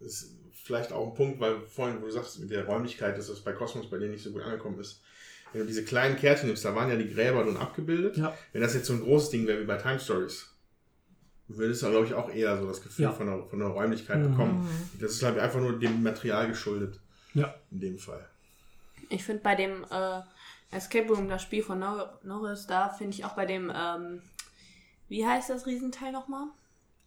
ist 0.00 0.32
vielleicht 0.50 0.92
auch 0.92 1.08
ein 1.08 1.14
Punkt, 1.14 1.40
weil 1.40 1.60
vorhin, 1.60 2.00
wo 2.00 2.06
du 2.06 2.12
sagst, 2.12 2.40
mit 2.40 2.50
der 2.50 2.66
Räumlichkeit, 2.66 3.16
dass 3.16 3.28
das 3.28 3.40
bei 3.40 3.52
Kosmos 3.52 3.88
bei 3.88 3.98
dir 3.98 4.08
nicht 4.08 4.24
so 4.24 4.32
gut 4.32 4.42
angekommen 4.42 4.80
ist. 4.80 5.02
Wenn 5.52 5.62
du 5.62 5.66
diese 5.68 5.84
kleinen 5.84 6.16
Kärtchen 6.16 6.46
nimmst, 6.48 6.64
da 6.64 6.74
waren 6.74 6.90
ja 6.90 6.96
die 6.96 7.08
Gräber 7.12 7.44
nun 7.44 7.56
abgebildet. 7.56 8.16
Ja. 8.16 8.36
Wenn 8.52 8.60
das 8.62 8.74
jetzt 8.74 8.86
so 8.86 8.92
ein 8.92 9.00
großes 9.00 9.30
Ding 9.30 9.46
wäre 9.46 9.60
wie 9.60 9.64
bei 9.64 9.76
Time 9.76 9.98
Stories, 9.98 10.52
würdest 11.48 11.82
du, 11.82 11.90
glaube 11.90 12.06
ich, 12.06 12.14
auch 12.14 12.28
eher 12.28 12.58
so 12.60 12.66
das 12.66 12.82
Gefühl 12.82 13.04
Ja. 13.04 13.12
von, 13.12 13.26
der, 13.26 13.42
von 13.44 13.58
der 13.60 13.68
Räumlichkeit 13.68 14.18
Mhm. 14.18 14.30
bekommen. 14.32 14.68
Das 15.00 15.12
ist 15.12 15.22
halt 15.22 15.38
einfach 15.38 15.60
nur 15.60 15.78
dem 15.78 16.02
Material 16.02 16.48
geschuldet, 16.48 16.98
Ja. 17.34 17.54
in 17.70 17.80
dem 17.80 17.98
Fall. 17.98 18.26
Ich 19.08 19.22
finde 19.24 19.42
bei 19.42 19.54
dem 19.54 19.84
äh, 19.90 20.20
Escape 20.72 21.08
Room, 21.08 21.28
das 21.28 21.42
Spiel 21.42 21.62
von 21.62 21.78
Nor 21.78 22.18
Norris, 22.24 22.66
da 22.66 22.88
finde 22.88 23.14
ich 23.14 23.24
auch 23.24 23.34
bei 23.34 23.46
dem, 23.46 23.72
ähm, 23.74 24.20
wie 25.08 25.24
heißt 25.24 25.48
das 25.50 25.66
Riesenteil 25.66 26.10
nochmal? 26.10 26.48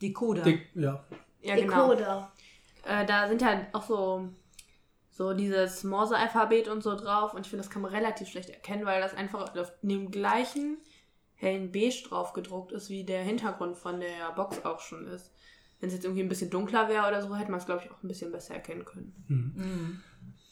Decoder. 0.01 0.43
Die, 0.43 0.61
ja. 0.75 1.03
Ja, 1.41 1.55
genau. 1.55 1.89
Decoder. 1.93 2.31
Äh, 2.85 3.05
da 3.05 3.27
sind 3.27 3.41
ja 3.41 3.67
auch 3.73 3.85
so, 3.85 4.29
so 5.19 5.33
dieses 5.33 5.83
Morse-Alphabet 5.83 6.69
und 6.69 6.81
so 6.81 6.95
drauf 6.95 7.33
und 7.33 7.41
ich 7.41 7.49
finde, 7.49 7.61
das 7.61 7.69
kann 7.69 7.81
man 7.81 7.91
relativ 7.91 8.29
schlecht 8.29 8.49
erkennen, 8.49 8.85
weil 8.85 9.01
das 9.01 9.13
einfach 9.13 9.53
auf 9.53 9.73
dem 9.81 10.11
gleichen 10.11 10.77
hellen 11.35 11.73
Beige 11.73 12.03
drauf 12.07 12.31
gedruckt 12.31 12.71
ist, 12.71 12.89
wie 12.89 13.03
der 13.03 13.21
Hintergrund 13.21 13.75
von 13.75 13.99
der 13.99 14.31
Box 14.37 14.63
auch 14.63 14.79
schon 14.79 15.07
ist. 15.07 15.33
Wenn 15.81 15.89
es 15.89 15.95
jetzt 15.95 16.05
irgendwie 16.05 16.23
ein 16.23 16.29
bisschen 16.29 16.49
dunkler 16.49 16.87
wäre 16.87 17.05
oder 17.05 17.21
so, 17.21 17.35
hätte 17.35 17.51
man 17.51 17.59
es, 17.59 17.65
glaube 17.65 17.81
ich, 17.83 17.91
auch 17.91 18.01
ein 18.01 18.07
bisschen 18.07 18.31
besser 18.31 18.53
erkennen 18.53 18.85
können. 18.85 19.13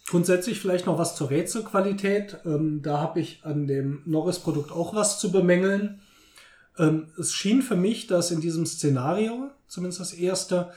Grundsätzlich 0.05 0.59
vielleicht 0.59 0.85
noch 0.85 0.97
was 0.97 1.15
zur 1.15 1.29
Rätselqualität. 1.29 2.39
Ähm, 2.43 2.81
da 2.81 2.99
habe 2.99 3.21
ich 3.21 3.45
an 3.45 3.67
dem 3.67 4.01
Norris-Produkt 4.05 4.73
auch 4.73 4.93
was 4.93 5.17
zu 5.17 5.31
bemängeln. 5.31 6.01
Ähm, 6.77 7.07
es 7.17 7.33
schien 7.33 7.61
für 7.61 7.77
mich, 7.77 8.07
dass 8.07 8.31
in 8.31 8.41
diesem 8.41 8.65
Szenario, 8.65 9.49
zumindest 9.69 10.01
das 10.01 10.11
erste, 10.11 10.73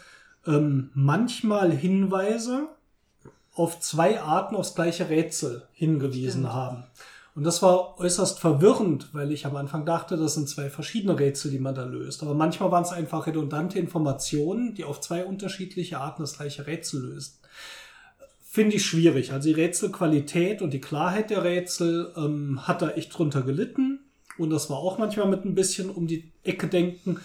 ähm, 0.47 0.91
manchmal 0.95 1.73
Hinweise 1.73 2.69
auf 3.61 3.79
zwei 3.79 4.23
Arten 4.23 4.57
aufs 4.57 4.75
gleiche 4.75 5.11
Rätsel 5.11 5.69
hingewiesen 5.73 6.51
haben. 6.51 6.85
Und 7.35 7.45
das 7.45 7.61
war 7.61 8.01
äußerst 8.01 8.41
verwirrend, 8.41 9.11
weil 9.13 9.31
ich 9.31 9.45
am 9.45 9.55
Anfang 9.55 9.85
dachte, 9.85 10.17
das 10.17 10.35
sind 10.35 10.49
zwei 10.49 10.71
verschiedene 10.71 11.19
Rätsel, 11.19 11.51
die 11.51 11.59
man 11.59 11.75
da 11.75 11.85
löst. 11.85 12.23
Aber 12.23 12.33
manchmal 12.33 12.71
waren 12.71 12.85
es 12.85 12.91
einfach 12.91 13.27
redundante 13.27 13.79
Informationen, 13.79 14.75
die 14.75 14.85
auf 14.85 15.03
zwei 15.03 15.27
unterschiedliche 15.27 15.99
Arten 15.99 16.23
das 16.23 16.39
gleiche 16.39 16.67
Rätsel 16.67 17.03
lösen. 17.03 17.35
Finde 18.43 18.77
ich 18.77 18.87
schwierig. 18.87 19.33
Also 19.33 19.49
die 19.51 19.55
Rätselqualität 19.55 20.63
und 20.63 20.73
die 20.73 20.81
Klarheit 20.81 21.29
der 21.29 21.45
Rätsel 21.45 22.13
ähm, 22.17 22.67
hat 22.67 22.81
da 22.81 22.91
echt 22.91 23.17
drunter 23.17 23.43
gelitten. 23.43 24.01
Und 24.39 24.49
das 24.49 24.71
war 24.71 24.79
auch 24.79 24.97
manchmal 24.97 25.29
mit 25.29 25.45
ein 25.45 25.55
bisschen 25.55 25.91
um 25.91 26.07
die 26.07 26.33
Ecke 26.45 26.67
denken. 26.67 27.21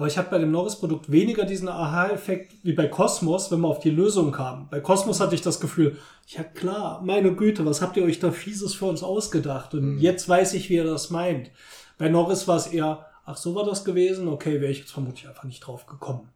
Aber 0.00 0.06
ich 0.06 0.16
hatte 0.16 0.30
bei 0.30 0.38
dem 0.38 0.50
Norris-Produkt 0.50 1.12
weniger 1.12 1.44
diesen 1.44 1.68
Aha-Effekt 1.68 2.54
wie 2.62 2.72
bei 2.72 2.86
Cosmos, 2.86 3.50
wenn 3.50 3.60
man 3.60 3.70
auf 3.70 3.80
die 3.80 3.90
Lösung 3.90 4.32
kam. 4.32 4.66
Bei 4.70 4.80
Cosmos 4.80 5.20
hatte 5.20 5.34
ich 5.34 5.42
das 5.42 5.60
Gefühl, 5.60 5.98
ja 6.26 6.42
klar, 6.42 7.02
meine 7.04 7.34
Güte, 7.34 7.66
was 7.66 7.82
habt 7.82 7.98
ihr 7.98 8.04
euch 8.04 8.18
da 8.18 8.30
Fieses 8.30 8.72
für 8.72 8.86
uns 8.86 9.02
ausgedacht? 9.02 9.74
Und 9.74 9.98
jetzt 9.98 10.26
weiß 10.26 10.54
ich, 10.54 10.70
wie 10.70 10.76
ihr 10.76 10.84
das 10.84 11.10
meint. 11.10 11.50
Bei 11.98 12.08
Norris 12.08 12.48
war 12.48 12.56
es 12.56 12.68
eher, 12.68 13.04
ach 13.26 13.36
so 13.36 13.54
war 13.54 13.66
das 13.66 13.84
gewesen, 13.84 14.26
okay, 14.28 14.62
wäre 14.62 14.72
ich 14.72 14.78
jetzt 14.78 14.92
vermutlich 14.92 15.28
einfach 15.28 15.44
nicht 15.44 15.60
drauf 15.60 15.84
gekommen. 15.84 16.30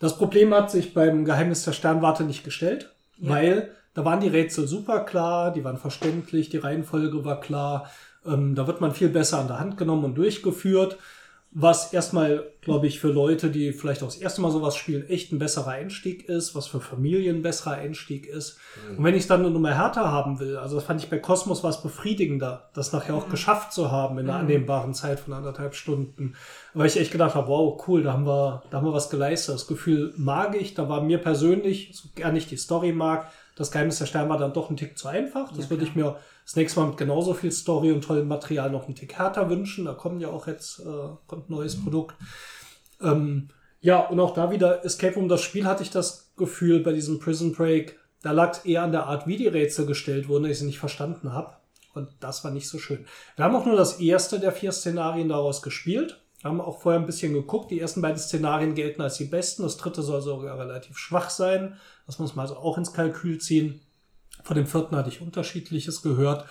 Das 0.00 0.18
Problem 0.18 0.52
hat 0.52 0.72
sich 0.72 0.94
beim 0.94 1.24
Geheimnis 1.24 1.62
der 1.62 1.72
Sternwarte 1.72 2.24
nicht 2.24 2.42
gestellt, 2.42 2.92
weil 3.18 3.70
da 3.94 4.04
waren 4.04 4.18
die 4.18 4.26
Rätsel 4.26 4.66
super 4.66 5.04
klar, 5.04 5.52
die 5.52 5.62
waren 5.62 5.78
verständlich, 5.78 6.48
die 6.48 6.58
Reihenfolge 6.58 7.24
war 7.24 7.38
klar, 7.38 7.88
ähm, 8.26 8.56
da 8.56 8.66
wird 8.66 8.80
man 8.80 8.92
viel 8.92 9.08
besser 9.08 9.38
an 9.38 9.46
der 9.46 9.60
Hand 9.60 9.76
genommen 9.76 10.04
und 10.04 10.16
durchgeführt, 10.16 10.98
was 11.50 11.94
erstmal, 11.94 12.52
glaube 12.60 12.86
ich, 12.86 13.00
für 13.00 13.08
Leute, 13.08 13.50
die 13.50 13.72
vielleicht 13.72 14.02
auch 14.02 14.08
das 14.08 14.18
erste 14.18 14.42
Mal 14.42 14.50
sowas 14.50 14.76
spielen, 14.76 15.08
echt 15.08 15.32
ein 15.32 15.38
besserer 15.38 15.70
Einstieg 15.70 16.28
ist, 16.28 16.54
was 16.54 16.66
für 16.66 16.80
Familien 16.80 17.36
ein 17.36 17.42
besserer 17.42 17.72
Einstieg 17.72 18.26
ist. 18.26 18.58
Und 18.96 19.02
wenn 19.02 19.14
ich 19.14 19.22
es 19.22 19.28
dann 19.28 19.40
eine 19.40 19.50
Nummer 19.50 19.74
härter 19.74 20.12
haben 20.12 20.40
will, 20.40 20.58
also 20.58 20.76
das 20.76 20.84
fand 20.84 21.02
ich 21.02 21.08
bei 21.08 21.18
Cosmos 21.18 21.64
was 21.64 21.82
befriedigender, 21.82 22.68
das 22.74 22.92
nachher 22.92 23.14
auch 23.14 23.30
geschafft 23.30 23.72
zu 23.72 23.90
haben 23.90 24.18
in 24.18 24.28
einer 24.28 24.40
annehmbaren 24.40 24.92
Zeit 24.92 25.20
von 25.20 25.32
anderthalb 25.32 25.74
Stunden. 25.74 26.34
Weil 26.74 26.86
ich 26.86 27.00
echt 27.00 27.12
gedacht 27.12 27.34
habe, 27.34 27.48
wow, 27.48 27.82
cool, 27.88 28.02
da 28.02 28.12
haben 28.12 28.26
wir, 28.26 28.62
da 28.70 28.76
haben 28.76 28.86
wir 28.86 28.92
was 28.92 29.08
geleistet. 29.08 29.54
Das 29.54 29.66
Gefühl 29.66 30.12
mag 30.18 30.54
ich, 30.54 30.74
da 30.74 30.88
war 30.90 31.00
mir 31.00 31.18
persönlich, 31.18 31.92
so 31.94 32.10
gern 32.14 32.36
ich 32.36 32.46
die 32.46 32.58
Story 32.58 32.92
mag, 32.92 33.30
das 33.56 33.72
Geheimnis 33.72 33.98
der 33.98 34.06
Sterne 34.06 34.28
war 34.28 34.38
dann 34.38 34.52
doch 34.52 34.70
ein 34.70 34.76
Tick 34.76 34.96
zu 34.98 35.08
einfach. 35.08 35.50
Das 35.52 35.70
würde 35.70 35.82
ich 35.82 35.96
mir 35.96 36.16
das 36.48 36.56
nächste 36.56 36.80
Mal 36.80 36.86
mit 36.86 36.96
genauso 36.96 37.34
viel 37.34 37.52
Story 37.52 37.92
und 37.92 38.02
tollem 38.02 38.26
Material 38.26 38.70
noch 38.70 38.86
einen 38.86 38.94
Tick 38.94 39.18
härter 39.18 39.50
wünschen. 39.50 39.84
Da 39.84 39.92
kommen 39.92 40.18
ja 40.18 40.28
auch 40.28 40.46
jetzt, 40.46 40.80
äh, 40.80 41.08
kommt 41.26 41.50
ein 41.50 41.52
neues 41.52 41.78
Produkt. 41.78 42.16
Ähm, 43.02 43.50
ja, 43.80 44.00
und 44.00 44.18
auch 44.18 44.32
da 44.32 44.50
wieder 44.50 44.82
Escape 44.82 45.16
Room, 45.16 45.28
das 45.28 45.42
Spiel 45.42 45.66
hatte 45.66 45.82
ich 45.82 45.90
das 45.90 46.32
Gefühl 46.38 46.80
bei 46.80 46.94
diesem 46.94 47.18
Prison 47.18 47.52
Break, 47.52 47.98
da 48.22 48.30
lag 48.32 48.52
es 48.52 48.64
eher 48.64 48.82
an 48.82 48.92
der 48.92 49.04
Art, 49.04 49.26
wie 49.26 49.36
die 49.36 49.46
Rätsel 49.46 49.84
gestellt 49.84 50.26
wurden, 50.30 50.44
dass 50.44 50.52
ich 50.52 50.58
sie 50.60 50.64
nicht 50.64 50.78
verstanden 50.78 51.34
habe. 51.34 51.54
Und 51.92 52.08
das 52.20 52.42
war 52.44 52.50
nicht 52.50 52.66
so 52.66 52.78
schön. 52.78 53.04
Wir 53.36 53.44
haben 53.44 53.54
auch 53.54 53.66
nur 53.66 53.76
das 53.76 54.00
erste 54.00 54.40
der 54.40 54.52
vier 54.52 54.72
Szenarien 54.72 55.28
daraus 55.28 55.60
gespielt. 55.60 56.24
Wir 56.40 56.48
haben 56.48 56.62
auch 56.62 56.80
vorher 56.80 56.98
ein 56.98 57.06
bisschen 57.06 57.34
geguckt. 57.34 57.70
Die 57.70 57.78
ersten 57.78 58.00
beiden 58.00 58.18
Szenarien 58.18 58.74
gelten 58.74 59.02
als 59.02 59.18
die 59.18 59.24
besten. 59.24 59.64
Das 59.64 59.76
dritte 59.76 60.00
soll 60.00 60.22
sogar 60.22 60.58
relativ 60.58 60.96
schwach 60.96 61.28
sein. 61.28 61.76
Das 62.06 62.18
muss 62.18 62.34
man 62.34 62.44
also 62.44 62.56
auch 62.56 62.78
ins 62.78 62.94
Kalkül 62.94 63.38
ziehen. 63.38 63.82
Von 64.48 64.56
dem 64.56 64.66
vierten 64.66 64.96
hatte 64.96 65.10
ich 65.10 65.20
unterschiedliches 65.20 66.00
gehört. 66.00 66.48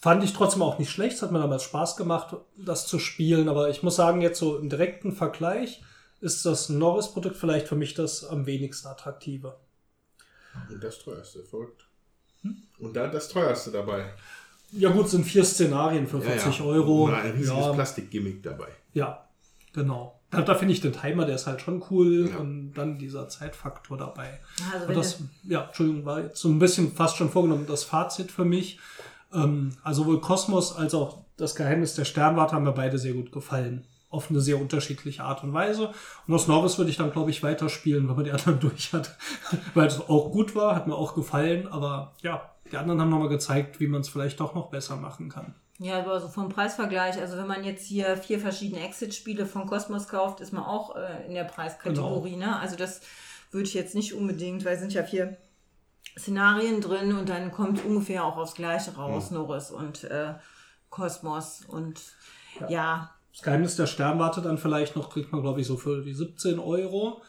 Fand 0.00 0.22
ich 0.22 0.34
trotzdem 0.34 0.62
auch 0.62 0.78
nicht 0.78 0.92
schlecht. 0.92 1.16
Es 1.16 1.22
hat 1.22 1.32
mir 1.32 1.40
damals 1.40 1.64
Spaß 1.64 1.96
gemacht, 1.96 2.36
das 2.56 2.86
zu 2.86 3.00
spielen. 3.00 3.48
Aber 3.48 3.70
ich 3.70 3.82
muss 3.82 3.96
sagen, 3.96 4.20
jetzt 4.20 4.38
so 4.38 4.56
im 4.56 4.70
direkten 4.70 5.10
Vergleich 5.10 5.82
ist 6.20 6.46
das 6.46 6.68
Norris-Produkt 6.68 7.34
vielleicht 7.34 7.66
für 7.66 7.74
mich 7.74 7.94
das 7.94 8.24
am 8.24 8.46
wenigsten 8.46 8.86
attraktive. 8.86 9.56
Und 10.70 10.84
das 10.84 11.00
teuerste, 11.00 11.42
verrückt. 11.42 11.88
Und 12.78 12.94
da 12.94 13.08
das 13.08 13.28
teuerste 13.28 13.72
dabei. 13.72 14.14
Ja 14.70 14.90
gut, 14.90 15.08
sind 15.08 15.24
vier 15.24 15.44
Szenarien 15.44 16.06
für 16.06 16.20
40 16.20 16.60
Euro. 16.60 17.06
Und 17.06 17.14
ein 17.14 17.32
riesiges 17.32 17.48
ja, 17.48 17.72
Plastikgimmick 17.72 18.44
dabei. 18.44 18.68
ja, 18.92 19.28
genau. 19.72 20.20
Da, 20.34 20.42
da 20.42 20.54
finde 20.54 20.74
ich 20.74 20.80
den 20.80 20.92
Timer, 20.92 21.24
der 21.24 21.36
ist 21.36 21.46
halt 21.46 21.60
schon 21.60 21.82
cool. 21.90 22.30
Ja. 22.30 22.38
Und 22.38 22.72
dann 22.74 22.98
dieser 22.98 23.28
Zeitfaktor 23.28 23.96
dabei. 23.96 24.40
Also 24.72 24.86
Und 24.88 24.96
das, 24.96 25.18
ja, 25.44 25.64
Entschuldigung, 25.64 26.04
war 26.04 26.20
jetzt 26.20 26.40
so 26.40 26.48
ein 26.48 26.58
bisschen 26.58 26.92
fast 26.92 27.16
schon 27.16 27.30
vorgenommen 27.30 27.66
das 27.66 27.84
Fazit 27.84 28.30
für 28.30 28.44
mich. 28.44 28.78
Ähm, 29.32 29.72
also 29.82 30.02
sowohl 30.02 30.20
Kosmos 30.20 30.74
als 30.74 30.94
auch 30.94 31.24
das 31.36 31.54
Geheimnis 31.54 31.94
der 31.94 32.04
Sternwarte 32.04 32.54
haben 32.54 32.64
mir 32.64 32.72
beide 32.72 32.98
sehr 32.98 33.12
gut 33.12 33.32
gefallen. 33.32 33.86
Auf 34.08 34.30
eine 34.30 34.40
sehr 34.40 34.60
unterschiedliche 34.60 35.24
Art 35.24 35.42
und 35.42 35.52
Weise. 35.52 35.90
Und 36.26 36.34
aus 36.34 36.46
Norris 36.46 36.78
würde 36.78 36.90
ich 36.90 36.96
dann, 36.96 37.10
glaube 37.10 37.30
ich, 37.30 37.42
weiterspielen, 37.42 38.08
wenn 38.08 38.14
man 38.14 38.24
die 38.24 38.30
anderen 38.30 38.60
durch 38.60 38.92
hat. 38.92 39.16
Weil 39.74 39.88
es 39.88 40.00
auch 40.00 40.30
gut 40.30 40.54
war, 40.54 40.76
hat 40.76 40.86
mir 40.86 40.94
auch 40.94 41.14
gefallen. 41.14 41.66
Aber 41.66 42.12
ja, 42.22 42.50
die 42.70 42.76
anderen 42.76 43.00
haben 43.00 43.10
nochmal 43.10 43.28
gezeigt, 43.28 43.80
wie 43.80 43.88
man 43.88 44.02
es 44.02 44.08
vielleicht 44.08 44.38
doch 44.40 44.54
noch 44.54 44.70
besser 44.70 44.96
machen 44.96 45.28
kann. 45.28 45.54
Ja, 45.78 45.98
aber 45.98 46.20
so 46.20 46.28
vom 46.28 46.48
Preisvergleich, 46.48 47.18
also 47.18 47.36
wenn 47.36 47.48
man 47.48 47.64
jetzt 47.64 47.84
hier 47.84 48.16
vier 48.16 48.38
verschiedene 48.38 48.84
Exit-Spiele 48.84 49.44
von 49.44 49.66
Cosmos 49.66 50.06
kauft, 50.06 50.40
ist 50.40 50.52
man 50.52 50.62
auch 50.62 50.94
äh, 50.94 51.26
in 51.26 51.34
der 51.34 51.44
Preiskategorie, 51.44 52.36
ne? 52.36 52.60
Also 52.60 52.76
das 52.76 53.00
würde 53.50 53.66
ich 53.66 53.74
jetzt 53.74 53.94
nicht 53.94 54.14
unbedingt, 54.14 54.64
weil 54.64 54.74
es 54.74 54.80
sind 54.80 54.92
ja 54.92 55.02
vier 55.02 55.36
Szenarien 56.16 56.80
drin 56.80 57.12
und 57.16 57.28
dann 57.28 57.50
kommt 57.50 57.84
ungefähr 57.84 58.24
auch 58.24 58.36
aufs 58.36 58.54
Gleiche 58.54 58.94
raus, 58.94 59.32
Norris 59.32 59.72
und 59.72 60.04
äh, 60.04 60.34
Kosmos 60.90 61.64
und 61.66 62.00
ja. 62.68 63.10
Das 63.32 63.42
Geheimnis 63.42 63.74
der 63.74 63.88
Sternwarte 63.88 64.42
dann 64.42 64.58
vielleicht 64.58 64.94
noch, 64.94 65.10
kriegt 65.10 65.32
man, 65.32 65.42
glaube 65.42 65.60
ich, 65.60 65.66
so 65.66 65.76
für 65.76 66.02
die 66.02 66.14
17 66.14 66.60
Euro. 66.60 67.22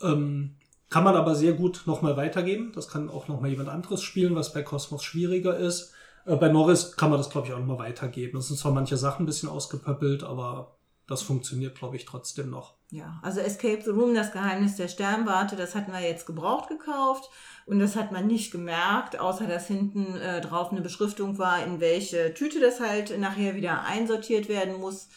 Ähm, 0.00 0.56
kann 0.88 1.04
man 1.04 1.14
aber 1.14 1.34
sehr 1.34 1.52
gut 1.52 1.82
nochmal 1.84 2.16
weitergeben. 2.16 2.72
Das 2.74 2.88
kann 2.88 3.10
auch 3.10 3.28
nochmal 3.28 3.50
jemand 3.50 3.68
anderes 3.68 4.02
spielen, 4.02 4.34
was 4.34 4.54
bei 4.54 4.62
Cosmos 4.62 5.04
schwieriger 5.04 5.56
ist. 5.56 5.92
Äh, 6.26 6.36
bei 6.36 6.48
Norris 6.48 6.96
kann 6.96 7.10
man 7.10 7.18
das, 7.18 7.30
glaube 7.30 7.46
ich, 7.48 7.52
auch 7.52 7.58
nochmal 7.58 7.78
weitergeben. 7.78 8.38
Es 8.38 8.48
sind 8.48 8.58
zwar 8.58 8.72
manche 8.72 8.96
Sachen 8.96 9.22
ein 9.22 9.26
bisschen 9.26 9.48
ausgepöppelt, 9.48 10.22
aber 10.24 10.76
das 11.06 11.22
funktioniert, 11.22 11.76
glaube 11.76 11.96
ich, 11.96 12.04
trotzdem 12.04 12.50
noch. 12.50 12.74
Ja, 12.90 13.18
also 13.22 13.40
Escape 13.40 13.82
the 13.82 13.90
Room, 13.90 14.14
das 14.14 14.32
Geheimnis 14.32 14.76
der 14.76 14.88
Sternwarte, 14.88 15.56
das 15.56 15.74
hatten 15.74 15.92
wir 15.92 16.00
jetzt 16.00 16.24
gebraucht 16.26 16.68
gekauft 16.68 17.28
und 17.66 17.78
das 17.80 17.94
hat 17.96 18.10
man 18.12 18.26
nicht 18.28 18.50
gemerkt, 18.52 19.18
außer 19.18 19.46
dass 19.46 19.66
hinten 19.66 20.16
äh, 20.16 20.40
drauf 20.40 20.70
eine 20.70 20.80
Beschriftung 20.80 21.38
war, 21.38 21.64
in 21.64 21.80
welche 21.80 22.32
Tüte 22.34 22.60
das 22.60 22.80
halt 22.80 23.16
nachher 23.18 23.54
wieder 23.56 23.82
einsortiert 23.84 24.48
werden 24.48 24.78
muss. 24.80 25.08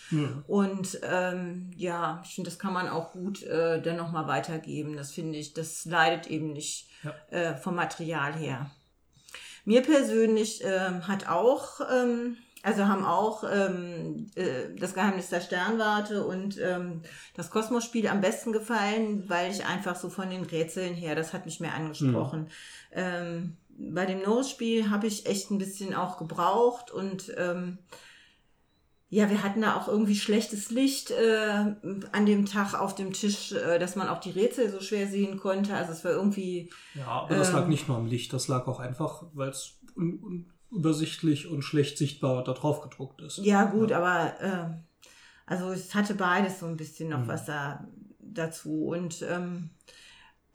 Und 0.47 0.99
ähm, 1.03 1.71
ja, 1.75 2.21
ich 2.23 2.35
finde, 2.35 2.49
das 2.49 2.59
kann 2.59 2.73
man 2.73 2.87
auch 2.89 3.11
gut 3.11 3.41
äh, 3.43 3.81
dann 3.81 3.97
nochmal 3.97 4.27
weitergeben. 4.27 4.95
Das 4.95 5.11
finde 5.11 5.37
ich, 5.39 5.53
das 5.53 5.85
leidet 5.85 6.27
eben 6.27 6.53
nicht 6.53 6.89
Ja. 7.03 7.13
äh, 7.31 7.55
vom 7.57 7.75
Material 7.75 8.33
her. 8.33 8.69
Mir 9.65 9.81
persönlich 9.81 10.61
ähm, 10.63 11.07
hat 11.07 11.27
auch, 11.27 11.79
ähm, 11.91 12.37
also 12.63 12.87
haben 12.87 13.05
auch 13.05 13.43
ähm, 13.49 14.27
äh, 14.35 14.75
das 14.77 14.93
Geheimnis 14.93 15.29
der 15.29 15.41
Sternwarte 15.41 16.25
und 16.25 16.59
ähm, 16.61 17.01
das 17.35 17.49
Kosmos-Spiel 17.49 18.07
am 18.07 18.21
besten 18.21 18.51
gefallen, 18.51 19.29
weil 19.29 19.51
ich 19.51 19.65
einfach 19.65 19.95
so 19.95 20.09
von 20.09 20.29
den 20.29 20.43
Rätseln 20.43 20.93
her, 20.93 21.15
das 21.15 21.33
hat 21.33 21.45
mich 21.45 21.59
mehr 21.59 21.73
angesprochen. 21.73 22.49
Ähm, 22.91 23.57
bei 23.77 24.05
dem 24.05 24.21
Norris-Spiel 24.21 24.89
habe 24.89 25.07
ich 25.07 25.25
echt 25.25 25.49
ein 25.49 25.57
bisschen 25.57 25.93
auch 25.93 26.17
gebraucht 26.17 26.91
und 26.91 27.33
ähm, 27.37 27.79
ja, 29.13 29.29
wir 29.29 29.43
hatten 29.43 29.61
da 29.61 29.77
auch 29.77 29.87
irgendwie 29.87 30.15
schlechtes 30.15 30.71
Licht 30.71 31.11
äh, 31.11 31.75
an 32.11 32.25
dem 32.25 32.47
Tag 32.47 32.73
auf 32.73 32.95
dem 32.95 33.13
Tisch, 33.13 33.51
äh, 33.51 33.77
dass 33.77 33.95
man 33.95 34.07
auch 34.07 34.19
die 34.19 34.31
Rätsel 34.31 34.71
so 34.71 34.81
schwer 34.81 35.07
sehen 35.07 35.37
konnte. 35.37 35.75
Also 35.75 35.91
es 35.91 36.03
war 36.03 36.13
irgendwie 36.13 36.71
Ja, 36.95 37.05
aber 37.05 37.35
das 37.35 37.51
lag 37.51 37.63
Ähm. 37.63 37.69
nicht 37.69 37.87
nur 37.87 37.97
am 37.97 38.07
Licht, 38.07 38.33
das 38.33 38.47
lag 38.47 38.65
auch 38.65 38.79
einfach, 38.79 39.25
weil 39.33 39.49
es 39.49 39.79
un 39.95 40.49
unübersichtlich 40.71 41.47
und 41.47 41.61
schlecht 41.61 41.99
sichtbar 41.99 42.43
da 42.43 42.53
drauf 42.53 42.81
gedruckt 42.81 43.21
ist. 43.21 43.37
Ja, 43.37 43.65
gut, 43.65 43.91
aber 43.91 44.33
ähm, 44.41 44.83
also 45.45 45.69
es 45.69 45.93
hatte 45.93 46.15
beides 46.15 46.59
so 46.59 46.65
ein 46.65 46.77
bisschen 46.77 47.09
noch 47.09 47.27
was 47.27 47.45
da 47.45 47.87
dazu. 48.19 48.87
Und 48.87 49.23
ähm, 49.29 49.69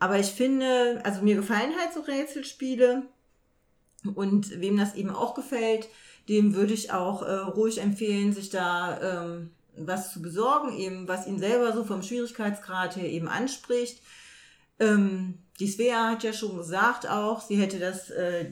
aber 0.01 0.19
ich 0.19 0.27
finde, 0.33 1.01
also 1.05 1.23
mir 1.23 1.37
gefallen 1.37 1.73
halt 1.79 1.95
so 1.95 2.01
Rätselspiele. 2.01 3.05
Und 4.15 4.61
wem 4.61 4.77
das 4.77 4.97
eben 4.97 5.11
auch 5.11 5.35
gefällt, 5.35 5.89
dem 6.29 6.55
würde 6.55 6.75
ich 6.75 6.93
auch 6.93 7.23
äh, 7.23 7.33
ruhig 7.33 7.81
empfehlen, 7.81 8.33
sich 8.33 8.51
da 8.51 9.25
ähm, 9.27 9.51
was 9.77 10.13
zu 10.13 10.21
besorgen, 10.21 10.77
eben 10.77 11.09
was 11.09 11.27
ihn 11.27 11.39
selber 11.39 11.73
so 11.73 11.85
vom 11.85 12.03
Schwierigkeitsgrad 12.03 12.97
her 12.97 13.09
eben 13.09 13.29
anspricht. 13.29 14.03
Ähm, 14.81 15.39
die 15.61 15.69
Svea 15.69 16.11
hat 16.11 16.23
ja 16.23 16.33
schon 16.33 16.57
gesagt 16.57 17.09
auch, 17.09 17.41
sie 17.41 17.57
hätte 17.57 17.79
das, 17.79 18.11
äh, 18.11 18.47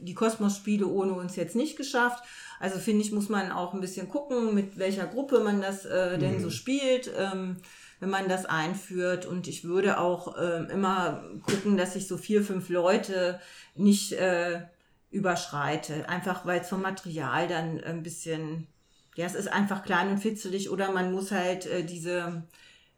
die 0.00 0.14
Kosmos-Spiele 0.14 0.86
ohne 0.86 1.12
uns 1.12 1.36
jetzt 1.36 1.56
nicht 1.56 1.76
geschafft. 1.76 2.24
Also 2.58 2.78
finde 2.78 3.02
ich, 3.04 3.12
muss 3.12 3.28
man 3.28 3.52
auch 3.52 3.72
ein 3.72 3.80
bisschen 3.80 4.08
gucken, 4.08 4.54
mit 4.54 4.78
welcher 4.78 5.06
Gruppe 5.06 5.40
man 5.40 5.60
das 5.60 5.84
äh, 5.86 6.18
denn 6.18 6.36
Mhm. 6.36 6.40
so 6.40 6.50
spielt, 6.50 7.10
ähm, 7.16 7.56
wenn 8.00 8.10
man 8.10 8.28
das 8.28 8.46
einführt. 8.46 9.26
Und 9.26 9.46
ich 9.46 9.64
würde 9.64 9.98
auch 9.98 10.36
ähm, 10.40 10.68
immer 10.70 11.24
gucken, 11.42 11.76
dass 11.76 11.96
ich 11.96 12.06
so 12.06 12.16
vier, 12.16 12.42
fünf 12.42 12.68
Leute 12.68 13.40
nicht 13.76 14.12
äh, 14.12 14.60
überschreite. 15.10 16.08
Einfach 16.08 16.46
weil 16.46 16.60
es 16.60 16.68
vom 16.68 16.82
Material 16.82 17.48
dann 17.48 17.82
ein 17.82 18.02
bisschen, 18.02 18.66
ja, 19.16 19.26
es 19.26 19.34
ist 19.34 19.52
einfach 19.52 19.82
klein 19.82 20.08
und 20.08 20.18
fitzelig 20.18 20.70
oder 20.70 20.92
man 20.92 21.12
muss 21.12 21.32
halt 21.32 21.66
äh, 21.66 21.84
diese 21.84 22.44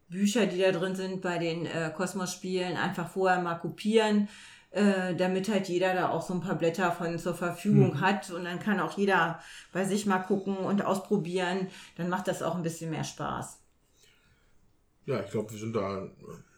Bücher, 0.08 0.46
die 0.46 0.58
da 0.58 0.72
drin 0.72 0.94
sind 0.94 1.22
bei 1.22 1.38
den 1.38 1.66
äh, 1.66 1.90
Kosmos-Spielen, 1.96 2.76
einfach 2.76 3.08
vorher 3.08 3.40
mal 3.40 3.54
kopieren, 3.54 4.28
äh, 4.70 5.14
damit 5.14 5.48
halt 5.48 5.68
jeder 5.68 5.94
da 5.94 6.10
auch 6.10 6.22
so 6.22 6.34
ein 6.34 6.40
paar 6.40 6.56
Blätter 6.56 6.92
von 6.92 7.18
zur 7.18 7.34
Verfügung 7.34 8.00
hat 8.00 8.30
und 8.30 8.44
dann 8.44 8.58
kann 8.60 8.80
auch 8.80 8.96
jeder 8.96 9.40
bei 9.72 9.84
sich 9.84 10.06
mal 10.06 10.18
gucken 10.18 10.56
und 10.56 10.84
ausprobieren. 10.84 11.68
Dann 11.96 12.10
macht 12.10 12.28
das 12.28 12.42
auch 12.42 12.54
ein 12.54 12.62
bisschen 12.62 12.90
mehr 12.90 13.04
Spaß. 13.04 13.61
Ja, 15.04 15.20
ich 15.20 15.30
glaube, 15.30 15.50
wir 15.50 15.58
sind 15.58 15.74
da 15.74 16.08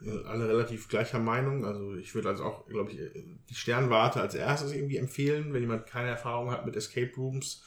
äh, 0.03 0.25
alle 0.27 0.49
relativ 0.49 0.89
gleicher 0.89 1.19
Meinung. 1.19 1.65
Also 1.65 1.95
ich 1.97 2.15
würde 2.15 2.29
also 2.29 2.45
auch, 2.45 2.67
glaube 2.67 2.93
ich, 2.93 2.99
äh, 2.99 3.25
die 3.49 3.55
Sternwarte 3.55 4.21
als 4.21 4.35
erstes 4.35 4.73
irgendwie 4.73 4.99
empfehlen, 4.99 5.53
wenn 5.53 5.63
jemand 5.63 5.87
keine 5.87 6.11
Erfahrung 6.11 6.51
hat 6.51 6.67
mit 6.67 6.77
Escape 6.77 7.13
Rooms. 7.17 7.63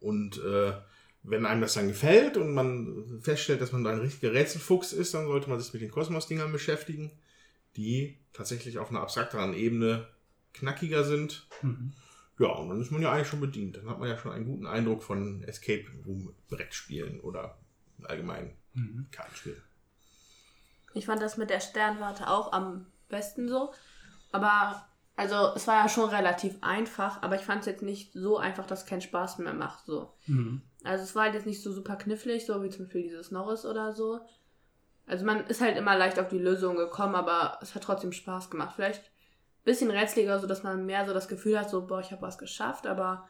Und 0.00 0.38
äh, 0.42 0.72
wenn 1.22 1.46
einem 1.46 1.60
das 1.60 1.74
dann 1.74 1.88
gefällt 1.88 2.36
und 2.36 2.54
man 2.54 3.20
feststellt, 3.22 3.60
dass 3.60 3.72
man 3.72 3.84
da 3.84 3.90
ein 3.90 4.00
richtiger 4.00 4.32
Rätselfuchs 4.32 4.92
ist, 4.92 5.12
dann 5.14 5.26
sollte 5.26 5.50
man 5.50 5.60
sich 5.60 5.72
mit 5.72 5.82
den 5.82 5.90
Kosmos-Dingern 5.90 6.52
beschäftigen, 6.52 7.10
die 7.76 8.18
tatsächlich 8.32 8.78
auf 8.78 8.90
einer 8.90 9.00
abstrakteren 9.00 9.54
Ebene 9.54 10.08
knackiger 10.54 11.04
sind. 11.04 11.46
Mhm. 11.62 11.92
Ja, 12.38 12.48
und 12.48 12.68
dann 12.68 12.80
ist 12.80 12.90
man 12.90 13.02
ja 13.02 13.12
eigentlich 13.12 13.28
schon 13.28 13.40
bedient. 13.40 13.76
Dann 13.76 13.88
hat 13.88 13.98
man 14.00 14.08
ja 14.08 14.18
schon 14.18 14.32
einen 14.32 14.46
guten 14.46 14.66
Eindruck 14.66 15.02
von 15.02 15.42
Escape 15.44 15.84
Room 16.06 16.34
Brettspielen 16.48 17.20
oder 17.20 17.58
allgemein 18.02 18.52
Mhm. 18.74 19.06
Kartenspielen. 19.12 19.62
Ich 20.94 21.06
fand 21.06 21.20
das 21.20 21.36
mit 21.36 21.50
der 21.50 21.60
Sternwarte 21.60 22.28
auch 22.28 22.52
am 22.52 22.86
besten 23.08 23.48
so. 23.48 23.72
Aber, 24.32 24.86
also, 25.16 25.52
es 25.54 25.66
war 25.66 25.82
ja 25.82 25.88
schon 25.88 26.08
relativ 26.08 26.56
einfach, 26.62 27.22
aber 27.22 27.34
ich 27.34 27.42
fand 27.42 27.60
es 27.60 27.66
jetzt 27.66 27.82
nicht 27.82 28.12
so 28.12 28.38
einfach, 28.38 28.66
dass 28.66 28.80
es 28.80 28.86
keinen 28.86 29.02
Spaß 29.02 29.38
mehr 29.38 29.54
macht. 29.54 29.84
So. 29.84 30.14
Mhm. 30.26 30.62
Also, 30.82 31.04
es 31.04 31.14
war 31.14 31.24
halt 31.24 31.34
jetzt 31.34 31.46
nicht 31.46 31.62
so 31.62 31.72
super 31.72 31.96
knifflig, 31.96 32.46
so 32.46 32.62
wie 32.62 32.70
zum 32.70 32.84
Beispiel 32.84 33.02
dieses 33.02 33.30
Norris 33.30 33.66
oder 33.66 33.92
so. 33.92 34.20
Also, 35.06 35.24
man 35.26 35.46
ist 35.46 35.60
halt 35.60 35.76
immer 35.76 35.96
leicht 35.96 36.18
auf 36.18 36.28
die 36.28 36.38
Lösung 36.38 36.76
gekommen, 36.76 37.14
aber 37.14 37.58
es 37.60 37.74
hat 37.74 37.82
trotzdem 37.82 38.12
Spaß 38.12 38.50
gemacht. 38.50 38.74
Vielleicht 38.74 39.02
ein 39.02 39.64
bisschen 39.64 39.90
rätseliger, 39.90 40.38
so 40.38 40.46
dass 40.46 40.62
man 40.62 40.86
mehr 40.86 41.04
so 41.06 41.12
das 41.12 41.28
Gefühl 41.28 41.58
hat, 41.58 41.70
so, 41.70 41.86
boah, 41.86 42.00
ich 42.00 42.12
habe 42.12 42.22
was 42.22 42.38
geschafft, 42.38 42.86
aber 42.86 43.28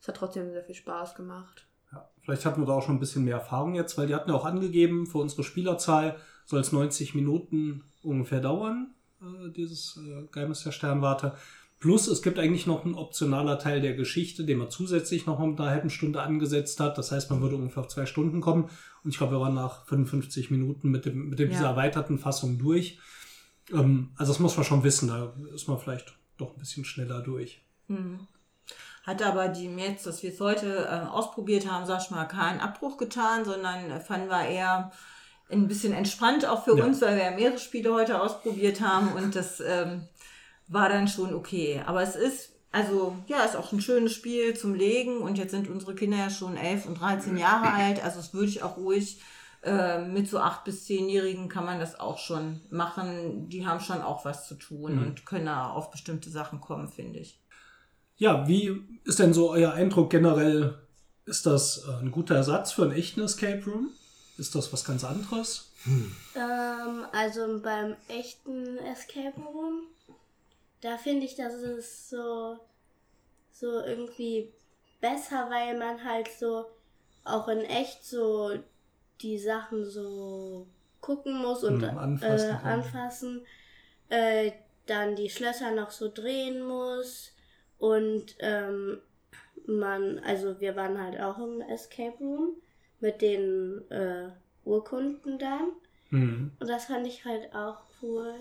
es 0.00 0.08
hat 0.08 0.16
trotzdem 0.16 0.50
sehr 0.50 0.64
viel 0.64 0.74
Spaß 0.74 1.14
gemacht. 1.14 1.66
Ja, 1.92 2.10
vielleicht 2.22 2.44
hatten 2.44 2.60
wir 2.60 2.66
da 2.66 2.74
auch 2.74 2.82
schon 2.82 2.96
ein 2.96 3.00
bisschen 3.00 3.24
mehr 3.24 3.36
Erfahrung 3.36 3.74
jetzt, 3.74 3.96
weil 3.96 4.06
die 4.06 4.14
hatten 4.14 4.30
ja 4.30 4.36
auch 4.36 4.44
angegeben, 4.44 5.06
für 5.06 5.18
unsere 5.18 5.44
Spielerzahl 5.44 6.16
soll 6.46 6.60
es 6.60 6.72
90 6.72 7.14
Minuten 7.14 7.84
ungefähr 8.02 8.40
dauern, 8.40 8.94
äh, 9.20 9.50
dieses 9.50 9.98
äh, 9.98 10.26
Geheimnis 10.30 10.62
der 10.64 10.72
Sternwarte. 10.72 11.34
Plus, 11.80 12.06
es 12.06 12.22
gibt 12.22 12.38
eigentlich 12.38 12.66
noch 12.66 12.84
ein 12.84 12.94
optionaler 12.94 13.58
Teil 13.58 13.80
der 13.82 13.94
Geschichte, 13.94 14.44
den 14.44 14.58
man 14.58 14.70
zusätzlich 14.70 15.26
noch 15.26 15.38
mit 15.38 15.60
einer 15.60 15.68
halben 15.70 15.90
Stunde 15.90 16.22
angesetzt 16.22 16.80
hat. 16.80 16.96
Das 16.96 17.12
heißt, 17.12 17.30
man 17.30 17.42
würde 17.42 17.56
ungefähr 17.56 17.82
auf 17.82 17.88
zwei 17.88 18.06
Stunden 18.06 18.40
kommen. 18.40 18.70
Und 19.02 19.10
ich 19.10 19.18
glaube, 19.18 19.34
wir 19.34 19.40
waren 19.40 19.54
nach 19.54 19.84
55 19.86 20.50
Minuten 20.50 20.90
mit, 20.90 21.04
dem, 21.04 21.28
mit 21.28 21.38
dem, 21.38 21.50
Ja. 21.50 21.56
dieser 21.56 21.68
erweiterten 21.68 22.18
Fassung 22.18 22.58
durch. 22.58 22.98
Ähm, 23.72 24.12
also 24.16 24.32
das 24.32 24.40
muss 24.40 24.56
man 24.56 24.64
schon 24.64 24.82
wissen, 24.82 25.08
da 25.08 25.34
ist 25.54 25.68
man 25.68 25.78
vielleicht 25.78 26.16
doch 26.38 26.54
ein 26.54 26.58
bisschen 26.58 26.84
schneller 26.84 27.20
durch. 27.20 27.62
Mhm. 27.88 28.20
Hat 29.04 29.22
aber 29.22 29.48
die 29.48 29.66
jetzt, 29.66 30.06
dass 30.06 30.22
wir 30.22 30.32
es 30.32 30.40
heute 30.40 30.86
äh, 30.86 31.06
ausprobiert 31.06 31.70
haben, 31.70 31.84
sag 31.84 32.00
ich 32.02 32.10
mal, 32.10 32.24
keinen 32.24 32.60
Abbruch 32.60 32.96
getan, 32.96 33.44
sondern 33.44 33.90
äh, 33.90 34.00
fanden 34.00 34.28
wir 34.28 34.46
eher 34.48 34.90
ein 35.50 35.68
bisschen 35.68 35.92
entspannt 35.92 36.46
auch 36.46 36.64
für 36.64 36.76
Ja. 36.76 36.84
uns, 36.84 37.00
weil 37.02 37.16
wir 37.16 37.24
ja 37.24 37.30
mehrere 37.30 37.58
Spiele 37.58 37.92
heute 37.92 38.20
ausprobiert 38.20 38.80
haben 38.80 39.12
und 39.12 39.34
das 39.36 39.60
ähm, 39.60 40.08
war 40.68 40.88
dann 40.88 41.06
schon 41.08 41.34
okay. 41.34 41.82
Aber 41.86 42.02
es 42.02 42.16
ist, 42.16 42.52
also 42.72 43.14
ja, 43.26 43.42
ist 43.44 43.56
auch 43.56 43.70
ein 43.72 43.80
schönes 43.80 44.12
Spiel 44.14 44.54
zum 44.56 44.74
Legen 44.74 45.18
und 45.18 45.36
jetzt 45.38 45.50
sind 45.52 45.68
unsere 45.68 45.94
Kinder 45.94 46.16
ja 46.16 46.30
schon 46.30 46.56
11 46.56 46.86
und 46.86 47.00
13 47.00 47.36
Jahre 47.36 47.72
alt, 47.72 48.02
also 48.02 48.16
das 48.16 48.32
würde 48.34 48.48
ich 48.48 48.62
auch 48.62 48.76
ruhig 48.78 49.20
äh, 49.62 50.04
mit 50.06 50.28
so 50.28 50.38
8- 50.40 50.64
bis 50.64 50.86
10-Jährigen 50.86 51.48
kann 51.48 51.64
man 51.64 51.78
das 51.80 51.98
auch 51.98 52.18
schon 52.18 52.60
machen. 52.68 53.48
Die 53.48 53.66
haben 53.66 53.80
schon 53.80 54.02
auch 54.02 54.24
was 54.26 54.46
zu 54.46 54.56
tun 54.56 54.96
Mhm. 54.96 55.02
und 55.02 55.24
können 55.26 55.46
da 55.46 55.70
auf 55.70 55.90
bestimmte 55.90 56.28
Sachen 56.28 56.60
kommen, 56.60 56.88
finde 56.88 57.20
ich. 57.20 57.40
Ja, 58.16 58.46
wie 58.46 58.82
ist 59.04 59.18
denn 59.20 59.32
so 59.32 59.50
euer 59.50 59.72
Eindruck 59.72 60.10
generell? 60.10 60.78
Ist 61.24 61.46
das 61.46 61.86
äh, 61.88 61.92
ein 62.02 62.10
guter 62.10 62.34
Ersatz 62.34 62.72
für 62.72 62.82
einen 62.82 62.92
echten 62.92 63.22
Escape 63.22 63.62
Room? 63.64 63.88
Ist 64.38 64.54
das 64.54 64.72
was 64.72 64.84
ganz 64.84 65.04
anderes? 65.04 65.70
Ähm, 66.34 67.06
also 67.12 67.60
beim 67.60 67.96
echten 68.08 68.78
Escape 68.78 69.40
Room, 69.40 69.84
da 70.80 70.98
finde 70.98 71.26
ich, 71.26 71.36
dass 71.36 71.54
es 71.54 72.10
so, 72.10 72.58
so 73.52 73.80
irgendwie 73.80 74.52
besser, 75.00 75.48
weil 75.50 75.78
man 75.78 76.04
halt 76.04 76.28
so 76.38 76.66
auch 77.24 77.48
in 77.48 77.60
echt 77.60 78.04
so 78.04 78.58
die 79.20 79.38
Sachen 79.38 79.84
so 79.88 80.66
gucken 81.00 81.38
muss 81.40 81.64
und 81.64 81.82
Hm, 81.82 81.98
anfassen 81.98 82.56
äh, 82.56 82.68
anfassen, 82.68 83.46
äh, 84.08 84.52
dann 84.86 85.16
die 85.16 85.30
Schlösser 85.30 85.70
noch 85.72 85.90
so 85.90 86.10
drehen 86.12 86.62
muss 86.62 87.32
und 87.78 88.36
ähm, 88.40 89.00
man, 89.66 90.18
also 90.20 90.60
wir 90.60 90.76
waren 90.76 91.00
halt 91.02 91.20
auch 91.20 91.38
im 91.38 91.60
Escape 91.62 92.18
Room 92.20 92.56
mit 93.04 93.20
den 93.20 93.82
äh, 93.90 94.30
Urkunden 94.64 95.38
dann. 95.38 95.72
Mhm. 96.10 96.52
Und 96.58 96.66
das 96.68 96.86
fand 96.86 97.06
ich 97.06 97.24
halt 97.26 97.54
auch 97.54 97.82
cool. 98.02 98.34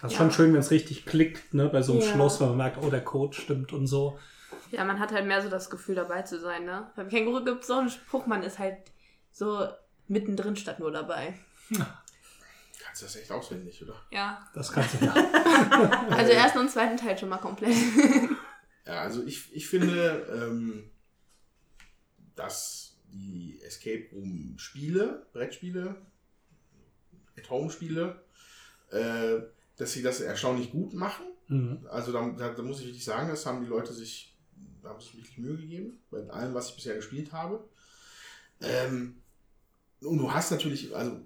Das 0.00 0.12
ist 0.12 0.18
Ja. 0.18 0.24
schon 0.24 0.30
schön, 0.30 0.52
wenn 0.52 0.60
es 0.60 0.70
richtig 0.70 1.06
klickt, 1.06 1.52
ne? 1.54 1.66
Bei 1.68 1.82
so 1.82 1.92
einem 1.94 2.02
Ja. 2.02 2.12
Schloss, 2.12 2.40
wenn 2.40 2.48
man 2.48 2.56
merkt, 2.58 2.78
oh, 2.82 2.88
der 2.88 3.02
Code 3.02 3.34
stimmt 3.36 3.72
und 3.72 3.88
so. 3.88 4.16
Ja, 4.70 4.84
man 4.84 5.00
hat 5.00 5.10
halt 5.12 5.26
mehr 5.26 5.42
so 5.42 5.48
das 5.48 5.70
Gefühl, 5.70 5.96
dabei 5.96 6.22
zu 6.22 6.38
sein, 6.38 6.64
ne? 6.64 6.88
Beim 6.94 7.08
Känguru 7.08 7.42
gibt 7.44 7.62
es 7.62 7.66
so 7.66 7.74
einen 7.74 7.90
Spruch, 7.90 8.26
man 8.26 8.42
ist 8.44 8.58
halt 8.60 8.78
so 9.32 9.66
mittendrin 10.06 10.54
statt 10.56 10.78
nur 10.78 10.92
dabei. 10.92 11.34
Kannst 11.70 13.02
du 13.02 13.06
das 13.06 13.16
echt 13.16 13.32
auswendig, 13.32 13.82
oder? 13.82 13.94
Ja. 14.12 14.46
Das 14.54 14.70
kannst 14.72 15.00
du 15.00 15.04
ja. 15.04 15.12
Also 16.10 16.30
ersten 16.32 16.58
und 16.60 16.70
zweiten 16.70 16.96
Teil 16.96 17.18
schon 17.18 17.28
mal 17.28 17.38
komplett. 17.38 17.74
Ja, 18.86 19.00
also 19.00 19.24
ich, 19.24 19.52
ich 19.52 19.66
finde, 19.66 20.24
ähm, 20.32 20.88
dass 22.36 22.85
die 23.16 23.60
Escape 23.62 24.06
Room 24.12 24.54
Spiele, 24.58 25.26
Brettspiele, 25.32 25.96
At-Home-Spiele, 27.38 28.20
äh, 28.90 29.38
dass 29.76 29.92
sie 29.92 30.02
das 30.02 30.20
erstaunlich 30.20 30.70
gut 30.70 30.94
machen. 30.94 31.26
Mhm. 31.48 31.86
Also 31.90 32.12
da, 32.12 32.28
da, 32.30 32.52
da 32.52 32.62
muss 32.62 32.80
ich 32.80 32.86
wirklich 32.86 33.04
sagen, 33.04 33.28
das 33.28 33.44
haben 33.46 33.62
die 33.62 33.68
Leute 33.68 33.92
sich, 33.92 34.34
da 34.82 34.90
haben 34.90 35.00
sich 35.00 35.16
wirklich 35.16 35.38
Mühe 35.38 35.56
gegeben, 35.56 35.98
bei 36.10 36.26
allem, 36.30 36.54
was 36.54 36.70
ich 36.70 36.76
bisher 36.76 36.96
gespielt 36.96 37.32
habe. 37.32 37.62
Ähm, 38.60 39.16
und 40.00 40.18
du 40.18 40.30
hast 40.32 40.50
natürlich, 40.50 40.94
also 40.94 41.16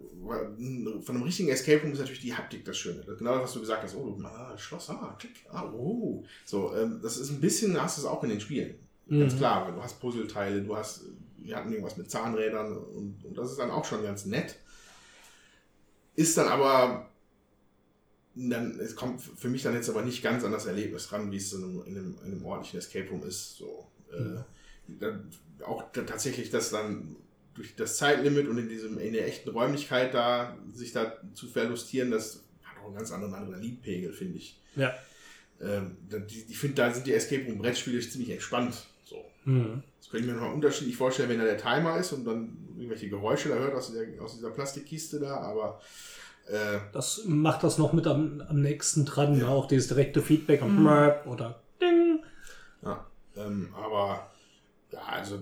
von 1.02 1.16
einem 1.16 1.22
richtigen 1.22 1.48
Escape 1.48 1.82
Room 1.82 1.92
ist 1.92 1.98
natürlich 1.98 2.20
die 2.20 2.34
Haptik 2.34 2.64
das 2.64 2.76
Schöne. 2.76 3.02
Genau 3.02 3.34
das, 3.34 3.42
was 3.44 3.52
du 3.54 3.60
gesagt 3.60 3.82
hast. 3.82 3.94
Oh, 3.96 4.10
du, 4.16 4.24
ah, 4.26 4.56
Schloss, 4.56 4.90
ah, 4.90 5.16
klick, 5.18 5.44
ah, 5.50 5.64
oh. 5.72 6.24
So, 6.44 6.74
ähm, 6.76 7.00
das 7.02 7.16
ist 7.16 7.30
ein 7.30 7.40
bisschen, 7.40 7.80
hast 7.80 7.98
du 7.98 8.02
es 8.02 8.06
auch 8.06 8.22
in 8.22 8.30
den 8.30 8.40
Spielen. 8.40 8.74
Ganz 9.08 9.34
Mhm. 9.34 9.38
klar, 9.38 9.66
weil 9.66 9.74
du 9.74 9.82
hast 9.82 9.98
Puzzleteile, 10.00 10.62
du 10.62 10.76
hast, 10.76 11.02
wir 11.42 11.56
hatten 11.56 11.70
irgendwas 11.70 11.96
mit 11.96 12.10
Zahnrädern 12.10 12.76
und, 12.76 13.24
und 13.24 13.38
das 13.38 13.50
ist 13.50 13.58
dann 13.58 13.70
auch 13.70 13.84
schon 13.84 14.02
ganz 14.02 14.26
nett. 14.26 14.56
Ist 16.16 16.36
dann 16.36 16.48
aber, 16.48 17.10
dann, 18.34 18.78
es 18.80 18.96
kommt 18.96 19.20
für 19.22 19.48
mich 19.48 19.62
dann 19.62 19.74
jetzt 19.74 19.88
aber 19.88 20.02
nicht 20.02 20.22
ganz 20.22 20.44
an 20.44 20.52
das 20.52 20.66
Erlebnis 20.66 21.12
ran, 21.12 21.30
wie 21.32 21.36
es 21.36 21.52
in 21.52 21.64
einem, 21.64 21.82
in 21.86 21.96
einem, 21.96 22.18
in 22.24 22.32
einem 22.32 22.44
ordentlichen 22.44 22.78
Escape 22.78 23.08
Room 23.08 23.22
ist. 23.26 23.56
So, 23.56 23.86
äh, 24.12 24.42
dann, 25.00 25.30
auch 25.64 25.84
tatsächlich 25.92 26.50
das 26.50 26.70
dann 26.70 27.16
durch 27.54 27.76
das 27.76 27.96
Zeitlimit 27.98 28.48
und 28.48 28.58
in 28.58 28.68
diesem 28.68 28.98
in 28.98 29.12
der 29.12 29.26
echten 29.26 29.50
Räumlichkeit 29.50 30.14
da 30.14 30.56
sich 30.72 30.92
da 30.92 31.20
zu 31.34 31.46
verlustieren, 31.46 32.10
das 32.10 32.42
hat 32.62 32.78
auch 32.78 32.86
einen 32.86 32.96
ganz 32.96 33.12
anderen 33.12 33.34
Adrenalinpegel, 33.34 34.12
finde 34.12 34.38
ich. 34.38 34.58
Ja. 34.76 34.94
Ähm, 35.60 35.96
die, 36.10 36.44
ich 36.48 36.58
finde, 36.58 36.76
da 36.76 36.92
sind 36.92 37.06
die 37.06 37.12
Escape 37.12 37.44
Room 37.44 37.58
Brettspiele 37.58 38.00
ziemlich 38.00 38.30
entspannt. 38.30 38.86
So. 39.44 39.50
Mhm. 39.50 39.82
Das 39.98 40.10
könnte 40.10 40.26
ich 40.26 40.32
mir 40.34 40.40
noch 40.40 40.52
unterschiedlich 40.52 40.96
vorstellen, 40.96 41.28
wenn 41.28 41.38
da 41.38 41.44
der 41.44 41.58
Timer 41.58 41.96
ist 41.98 42.12
und 42.12 42.24
dann 42.24 42.56
irgendwelche 42.76 43.08
Geräusche 43.08 43.48
da 43.50 43.56
hört 43.56 43.74
aus, 43.74 43.92
der, 43.92 44.22
aus 44.22 44.34
dieser 44.36 44.50
Plastikkiste 44.50 45.20
da, 45.20 45.36
aber 45.38 45.80
äh, 46.48 46.78
Das 46.92 47.22
macht 47.26 47.62
das 47.62 47.78
noch 47.78 47.92
mit 47.92 48.06
am, 48.06 48.42
am 48.48 48.60
nächsten 48.60 49.04
dran, 49.04 49.34
Ja. 49.38 49.46
ne? 49.46 49.48
auch 49.50 49.66
dieses 49.68 49.88
direkte 49.88 50.22
Feedback 50.22 50.62
am 50.62 50.82
Mörp 50.82 51.26
oder 51.26 51.60
Ding. 51.80 52.22
ja, 52.82 53.06
ähm, 53.36 53.68
aber 53.76 54.30
ja, 54.92 55.00
also 55.06 55.38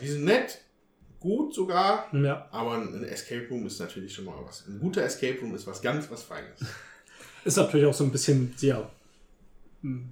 die 0.00 0.08
sind 0.08 0.24
nett, 0.24 0.58
gut 1.20 1.54
sogar, 1.54 2.06
Ja. 2.12 2.48
aber 2.50 2.74
ein 2.74 3.04
Escape 3.04 3.46
Room 3.50 3.66
ist 3.66 3.78
natürlich 3.80 4.14
schon 4.14 4.24
mal 4.26 4.34
was. 4.44 4.66
Ein 4.66 4.78
guter 4.80 5.02
Escape 5.02 5.38
Room 5.40 5.54
ist 5.54 5.66
was 5.66 5.80
ganz 5.80 6.10
was 6.10 6.22
Feines. 6.22 6.60
Ist 7.44 7.56
natürlich 7.58 7.86
auch 7.86 7.94
so 7.94 8.02
ein 8.02 8.10
bisschen, 8.10 8.52
ja, 8.58 8.78
hm, 8.78 8.86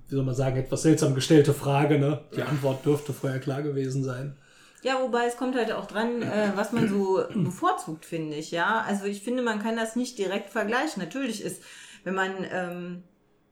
wie 0.09 0.15
soll 0.15 0.25
man 0.25 0.35
sagen, 0.35 0.57
etwas 0.57 0.83
seltsam 0.83 1.15
gestellte 1.15 1.55
Frage, 1.55 1.99
ne? 1.99 2.25
Die. 2.37 2.43
Antwort 2.43 2.85
dürfte 2.85 3.13
vorher 3.13 3.41
klar 3.41 3.63
gewesen 3.63 4.05
sein. 4.05 4.37
Ja, 4.83 5.01
wobei 5.01 5.27
es 5.27 5.37
kommt 5.37 5.57
halt 5.57 5.73
auch 5.73 5.87
dran, 5.87 6.21
äh, 6.23 6.53
was 6.55 6.73
man 6.73 6.89
so 6.89 7.23
bevorzugt, 7.35 8.05
finde 8.05 8.37
ich. 8.37 8.51
Ja, 8.51 8.85
also 8.87 9.07
ich 9.07 9.23
finde, 9.23 9.43
man 9.43 9.63
kann 9.63 9.77
das 9.77 9.97
nicht 9.97 10.19
direkt 10.19 10.51
vergleichen. 10.51 11.03
Natürlich 11.03 11.43
ist, 11.43 11.63
wenn 12.05 12.15
man 12.15 12.33
ähm, 12.53 13.03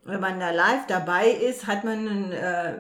wenn 0.05 0.21
man 0.21 0.41
da 0.41 0.51
live 0.51 0.87
dabei 0.89 1.31
ist, 1.31 1.67
hat 1.67 1.85
man 1.85 2.09
ein 2.09 2.33
äh, 2.33 2.75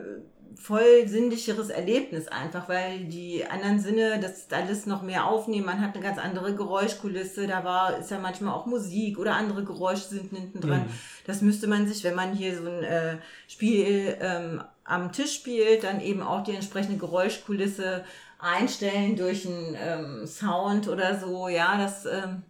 voll 0.56 1.06
sinnlicheres 1.06 1.68
Erlebnis 1.68 2.28
einfach, 2.28 2.68
weil 2.68 3.04
die 3.04 3.44
anderen 3.44 3.80
Sinne 3.80 4.20
das 4.20 4.50
alles 4.50 4.86
noch 4.86 5.02
mehr 5.02 5.26
aufnehmen. 5.26 5.66
Man 5.66 5.80
hat 5.80 5.94
eine 5.94 6.04
ganz 6.04 6.18
andere 6.18 6.54
Geräuschkulisse. 6.54 7.46
Da 7.46 7.64
war 7.64 7.98
ist 7.98 8.10
ja 8.10 8.18
manchmal 8.18 8.54
auch 8.54 8.66
Musik 8.66 9.18
oder 9.18 9.34
andere 9.34 9.64
Geräusche 9.64 10.08
sind 10.08 10.30
hinten 10.30 10.60
dran. 10.60 10.82
Mhm. 10.82 10.90
Das 11.26 11.42
müsste 11.42 11.66
man 11.66 11.86
sich, 11.86 12.04
wenn 12.04 12.14
man 12.14 12.34
hier 12.34 12.56
so 12.56 12.68
ein 12.68 12.82
äh, 12.82 13.18
Spiel 13.48 14.16
ähm, 14.20 14.62
am 14.84 15.12
Tisch 15.12 15.34
spielt, 15.34 15.84
dann 15.84 16.00
eben 16.00 16.22
auch 16.22 16.42
die 16.42 16.54
entsprechende 16.54 16.98
Geräuschkulisse 16.98 18.04
einstellen 18.38 19.16
durch 19.16 19.46
einen 19.46 19.76
ähm, 19.78 20.26
Sound 20.26 20.88
oder 20.88 21.18
so. 21.18 21.48
Ja, 21.48 21.78
das 21.78 22.06
ähm, 22.06 22.42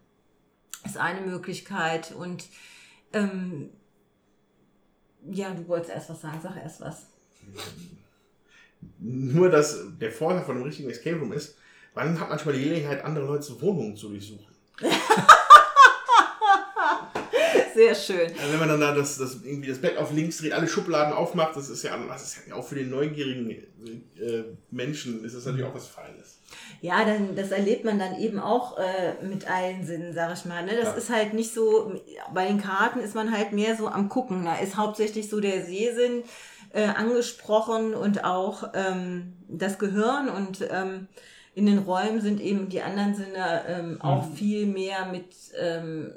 ist 0.84 0.96
eine 0.96 1.20
Möglichkeit. 1.20 2.12
Und 2.12 2.44
ähm, 3.12 3.70
ja, 5.30 5.50
du 5.50 5.68
wolltest 5.68 5.92
erst 5.92 6.10
was 6.10 6.20
sagen, 6.20 6.40
sag 6.42 6.56
erst 6.56 6.80
was. 6.80 7.11
Nur, 8.98 9.48
dass 9.50 9.78
der 10.00 10.10
Vorteil 10.12 10.44
von 10.44 10.56
einem 10.56 10.64
richtigen 10.64 10.90
Escape 10.90 11.16
Room 11.18 11.32
ist, 11.32 11.56
man 11.94 12.18
hat 12.18 12.28
manchmal 12.30 12.54
die 12.54 12.64
Gelegenheit, 12.64 13.04
andere 13.04 13.26
Leute 13.26 13.60
Wohnungen 13.60 13.96
zu 13.96 14.08
durchsuchen. 14.08 14.46
Sehr 17.74 17.94
schön. 17.94 18.30
Also 18.38 18.52
wenn 18.52 18.58
man 18.58 18.68
dann 18.68 18.80
da 18.80 18.94
das, 18.94 19.16
das, 19.16 19.38
irgendwie 19.44 19.68
das 19.70 19.78
Bett 19.78 19.96
auf 19.96 20.12
links 20.12 20.38
dreht, 20.38 20.52
alle 20.52 20.68
Schubladen 20.68 21.12
aufmacht, 21.14 21.56
das 21.56 21.70
ist 21.70 21.82
ja, 21.82 21.96
das 22.06 22.22
ist 22.22 22.46
ja 22.48 22.54
auch 22.54 22.66
für 22.66 22.74
den 22.74 22.90
neugierigen 22.90 23.50
äh, 23.50 24.44
Menschen 24.70 25.24
ist 25.24 25.34
das 25.34 25.46
natürlich 25.46 25.66
auch 25.66 25.74
was 25.74 25.86
Feines. 25.86 26.38
Ja, 26.82 27.04
dann, 27.04 27.34
das 27.34 27.50
erlebt 27.50 27.84
man 27.84 27.98
dann 27.98 28.18
eben 28.18 28.38
auch 28.38 28.76
äh, 28.78 29.24
mit 29.24 29.50
allen 29.50 29.86
Sinnen, 29.86 30.12
sag 30.12 30.36
ich 30.36 30.44
mal. 30.44 30.64
Ne? 30.64 30.72
Das 30.76 30.88
Ja. 30.90 30.94
ist 30.94 31.10
halt 31.10 31.32
nicht 31.34 31.54
so, 31.54 31.94
bei 32.34 32.46
den 32.46 32.60
Karten 32.60 33.00
ist 33.00 33.14
man 33.14 33.32
halt 33.36 33.52
mehr 33.52 33.74
so 33.76 33.88
am 33.88 34.08
Gucken. 34.10 34.44
Da 34.44 34.56
ist 34.56 34.76
hauptsächlich 34.76 35.30
so 35.30 35.40
der 35.40 35.64
Sehsinn 35.64 36.24
äh, 36.72 36.84
angesprochen 36.84 37.94
und 37.94 38.24
auch 38.24 38.70
ähm, 38.74 39.34
das 39.48 39.78
Gehirn 39.78 40.28
und 40.28 40.66
ähm, 40.70 41.08
in 41.54 41.66
den 41.66 41.78
Räumen 41.78 42.20
sind 42.20 42.40
eben 42.40 42.68
die 42.68 42.82
anderen 42.82 43.14
Sinne 43.14 43.64
ähm, 43.68 44.00
auch 44.00 44.26
viel 44.32 44.66
mehr 44.66 45.06
mit, 45.06 45.34
ähm, 45.60 46.10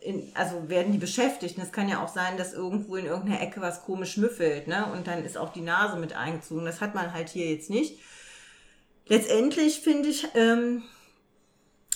in, 0.00 0.30
also 0.34 0.68
werden 0.68 0.92
die 0.92 0.98
beschäftigt. 0.98 1.56
Und 1.56 1.64
es 1.64 1.72
kann 1.72 1.88
ja 1.88 2.02
auch 2.02 2.08
sein, 2.08 2.36
dass 2.36 2.52
irgendwo 2.52 2.94
in 2.94 3.06
irgendeiner 3.06 3.40
Ecke 3.40 3.60
was 3.60 3.82
komisch 3.82 4.16
müffelt, 4.16 4.68
ne? 4.68 4.86
Und 4.92 5.08
dann 5.08 5.24
ist 5.24 5.36
auch 5.36 5.52
die 5.52 5.62
Nase 5.62 5.96
mit 5.96 6.14
eingezogen. 6.14 6.64
Das 6.64 6.80
hat 6.80 6.94
man 6.94 7.12
halt 7.12 7.28
hier 7.28 7.50
jetzt 7.50 7.70
nicht. 7.70 7.98
Letztendlich 9.08 9.80
finde 9.80 10.10
ich, 10.10 10.28
ähm, 10.34 10.84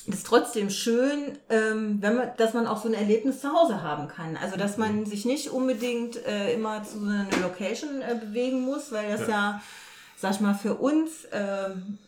ist 0.07 0.27
trotzdem 0.27 0.71
schön, 0.71 1.39
ähm, 1.49 1.99
wenn 2.01 2.17
man, 2.17 2.31
dass 2.37 2.55
man 2.55 2.67
auch 2.67 2.83
so 2.83 2.89
ein 2.89 2.95
Erlebnis 2.95 3.41
zu 3.41 3.53
Hause 3.53 3.83
haben 3.83 4.09
kann. 4.09 4.37
Also 4.37 4.57
dass 4.57 4.77
man 4.77 5.07
sich 5.07 5.25
nicht 5.25 5.51
unbedingt 5.51 6.17
äh, 6.27 6.55
immer 6.55 6.83
zu 6.83 6.99
so 6.99 7.07
einer 7.07 7.27
Location 7.41 8.03
äh, 8.03 8.17
bewegen 8.17 8.63
muss, 8.63 8.91
weil 8.91 9.17
das 9.17 9.29
ja, 9.29 9.63
sag 10.17 10.33
ich 10.33 10.41
mal, 10.41 10.55
für 10.55 10.75
uns, 10.75 11.29
ähm, 11.31 11.99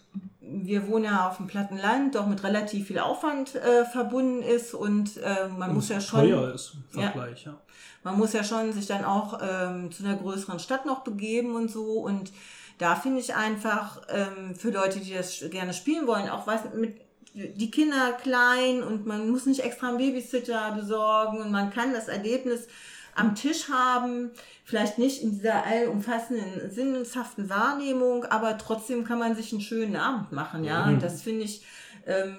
wir 0.41 0.89
wohnen 0.89 1.05
ja 1.05 1.29
auf 1.29 1.37
dem 1.37 1.47
platten 1.47 1.79
Land, 1.79 2.17
doch 2.17 2.27
mit 2.27 2.43
relativ 2.43 2.89
viel 2.89 2.99
Aufwand 2.99 3.55
äh, 3.55 3.85
verbunden 3.85 4.43
ist 4.43 4.75
und 4.75 5.17
äh, 5.19 5.49
man 5.49 5.73
muss 5.75 5.89
ja 5.89 6.01
schon 6.01 6.21
teuer 6.21 6.53
ist 6.55 6.75
im 6.93 7.01
Ja. 7.01 7.11
Vergleich, 7.11 7.45
ja. 7.45 7.55
man 8.03 8.19
muss 8.19 8.33
ja 8.33 8.45
schon 8.45 8.73
sich 8.73 8.87
dann 8.87 9.05
auch 9.05 9.41
ähm, 9.41 9.91
zu 9.91 10.05
einer 10.05 10.17
größeren 10.17 10.59
Stadt 10.59 10.85
noch 10.85 11.01
begeben 11.01 11.55
und 11.55 11.71
so. 11.71 12.01
Und 12.01 12.33
da 12.79 12.97
finde 12.97 13.21
ich 13.21 13.35
einfach 13.35 14.03
ähm, 14.09 14.55
für 14.55 14.71
Leute, 14.71 15.01
die 15.01 15.15
das 15.15 15.45
gerne 15.51 15.73
spielen 15.73 16.07
wollen, 16.07 16.29
auch 16.29 16.47
was 16.47 16.61
mit 16.75 17.04
die 17.35 17.71
Kinder 17.71 18.13
klein 18.23 18.83
und 18.83 19.07
man 19.07 19.29
muss 19.29 19.47
nicht 19.47 19.61
extra 19.61 19.89
einen 19.89 19.99
Babysitter 19.99 20.73
besorgen 20.73 21.39
und 21.39 21.51
man 21.51 21.71
kann 21.71 21.93
das 21.93 22.09
Erlebnis 22.09 22.69
am 23.17 23.35
Tisch 23.35 23.69
haben, 23.69 24.31
vielleicht 24.65 24.99
nicht 24.99 25.23
in 25.23 25.33
dieser 25.33 25.65
allumfassenden 25.65 26.71
sinnhaften 26.71 27.49
Wahrnehmung, 27.49 28.25
aber 28.25 28.59
trotzdem 28.59 29.05
kann 29.05 29.19
man 29.19 29.37
sich 29.37 29.53
einen 29.53 29.61
schönen 29.61 29.97
Abend 29.97 30.33
machen, 30.33 30.65
ja. 30.65 30.87
Und 30.87 31.03
das 31.03 31.23
finde 31.23 31.45
ich 31.45 31.65
ähm, 32.07 32.37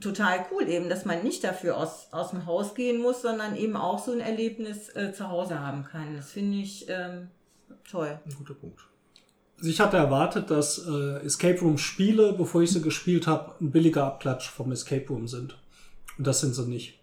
total 0.00 0.46
cool 0.50 0.68
eben, 0.68 0.88
dass 0.88 1.04
man 1.04 1.22
nicht 1.22 1.42
dafür 1.44 1.76
aus, 1.76 2.08
aus 2.12 2.30
dem 2.30 2.46
Haus 2.46 2.74
gehen 2.74 3.00
muss, 3.00 3.22
sondern 3.22 3.56
eben 3.56 3.76
auch 3.76 3.98
so 3.98 4.12
ein 4.12 4.20
Erlebnis 4.20 4.94
äh, 4.94 5.12
zu 5.12 5.28
Hause 5.28 5.60
haben 5.60 5.84
kann. 5.84 6.16
Das 6.16 6.30
finde 6.30 6.58
ich 6.58 6.86
ähm, 6.88 7.28
toll. 7.88 8.20
Ein 8.24 8.34
guter 8.34 8.54
Punkt. 8.54 8.80
Ich 9.64 9.80
hatte 9.80 9.96
erwartet, 9.96 10.50
dass 10.50 10.86
äh, 10.86 11.24
Escape 11.24 11.60
Room 11.60 11.78
Spiele, 11.78 12.32
bevor 12.32 12.62
ich 12.62 12.72
sie 12.72 12.82
gespielt 12.82 13.28
habe, 13.28 13.54
ein 13.60 13.70
billiger 13.70 14.04
Abklatsch 14.04 14.48
vom 14.48 14.72
Escape 14.72 15.06
Room 15.08 15.28
sind. 15.28 15.56
Und 16.18 16.26
das 16.26 16.40
sind 16.40 16.54
sie 16.54 16.66
nicht. 16.66 16.98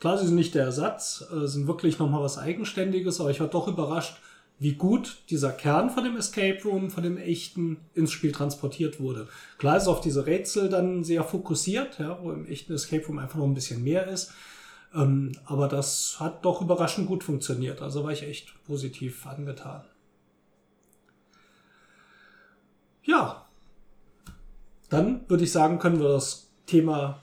Klar, 0.00 0.18
sie 0.18 0.26
sind 0.26 0.34
nicht 0.34 0.56
der 0.56 0.64
Ersatz, 0.64 1.24
äh, 1.32 1.46
sind 1.46 1.68
wirklich 1.68 2.00
nochmal 2.00 2.22
was 2.22 2.38
Eigenständiges, 2.38 3.20
aber 3.20 3.30
ich 3.30 3.38
war 3.38 3.46
doch 3.46 3.68
überrascht, 3.68 4.16
wie 4.58 4.74
gut 4.74 5.18
dieser 5.30 5.52
Kern 5.52 5.90
von 5.90 6.02
dem 6.02 6.16
Escape 6.16 6.60
Room, 6.64 6.90
von 6.90 7.04
dem 7.04 7.16
echten, 7.16 7.78
ins 7.94 8.10
Spiel 8.10 8.32
transportiert 8.32 8.98
wurde. 8.98 9.28
Klar 9.58 9.76
ist 9.76 9.86
auf 9.86 10.00
diese 10.00 10.26
Rätsel 10.26 10.68
dann 10.68 11.04
sehr 11.04 11.22
fokussiert, 11.22 12.00
ja, 12.00 12.18
wo 12.20 12.32
im 12.32 12.46
echten 12.46 12.72
Escape 12.72 13.06
Room 13.06 13.18
einfach 13.18 13.38
noch 13.38 13.46
ein 13.46 13.54
bisschen 13.54 13.84
mehr 13.84 14.08
ist. 14.08 14.32
Ähm, 14.94 15.32
aber 15.46 15.68
das 15.68 16.16
hat 16.18 16.44
doch 16.44 16.60
überraschend 16.60 17.06
gut 17.06 17.22
funktioniert. 17.24 17.80
Also 17.80 18.04
war 18.04 18.12
ich 18.12 18.24
echt 18.24 18.52
positiv 18.64 19.26
angetan. 19.26 19.82
Ja. 23.04 23.46
Dann 24.88 25.22
würde 25.28 25.44
ich 25.44 25.52
sagen, 25.52 25.78
können 25.78 26.00
wir 26.00 26.08
das 26.08 26.50
Thema 26.66 27.22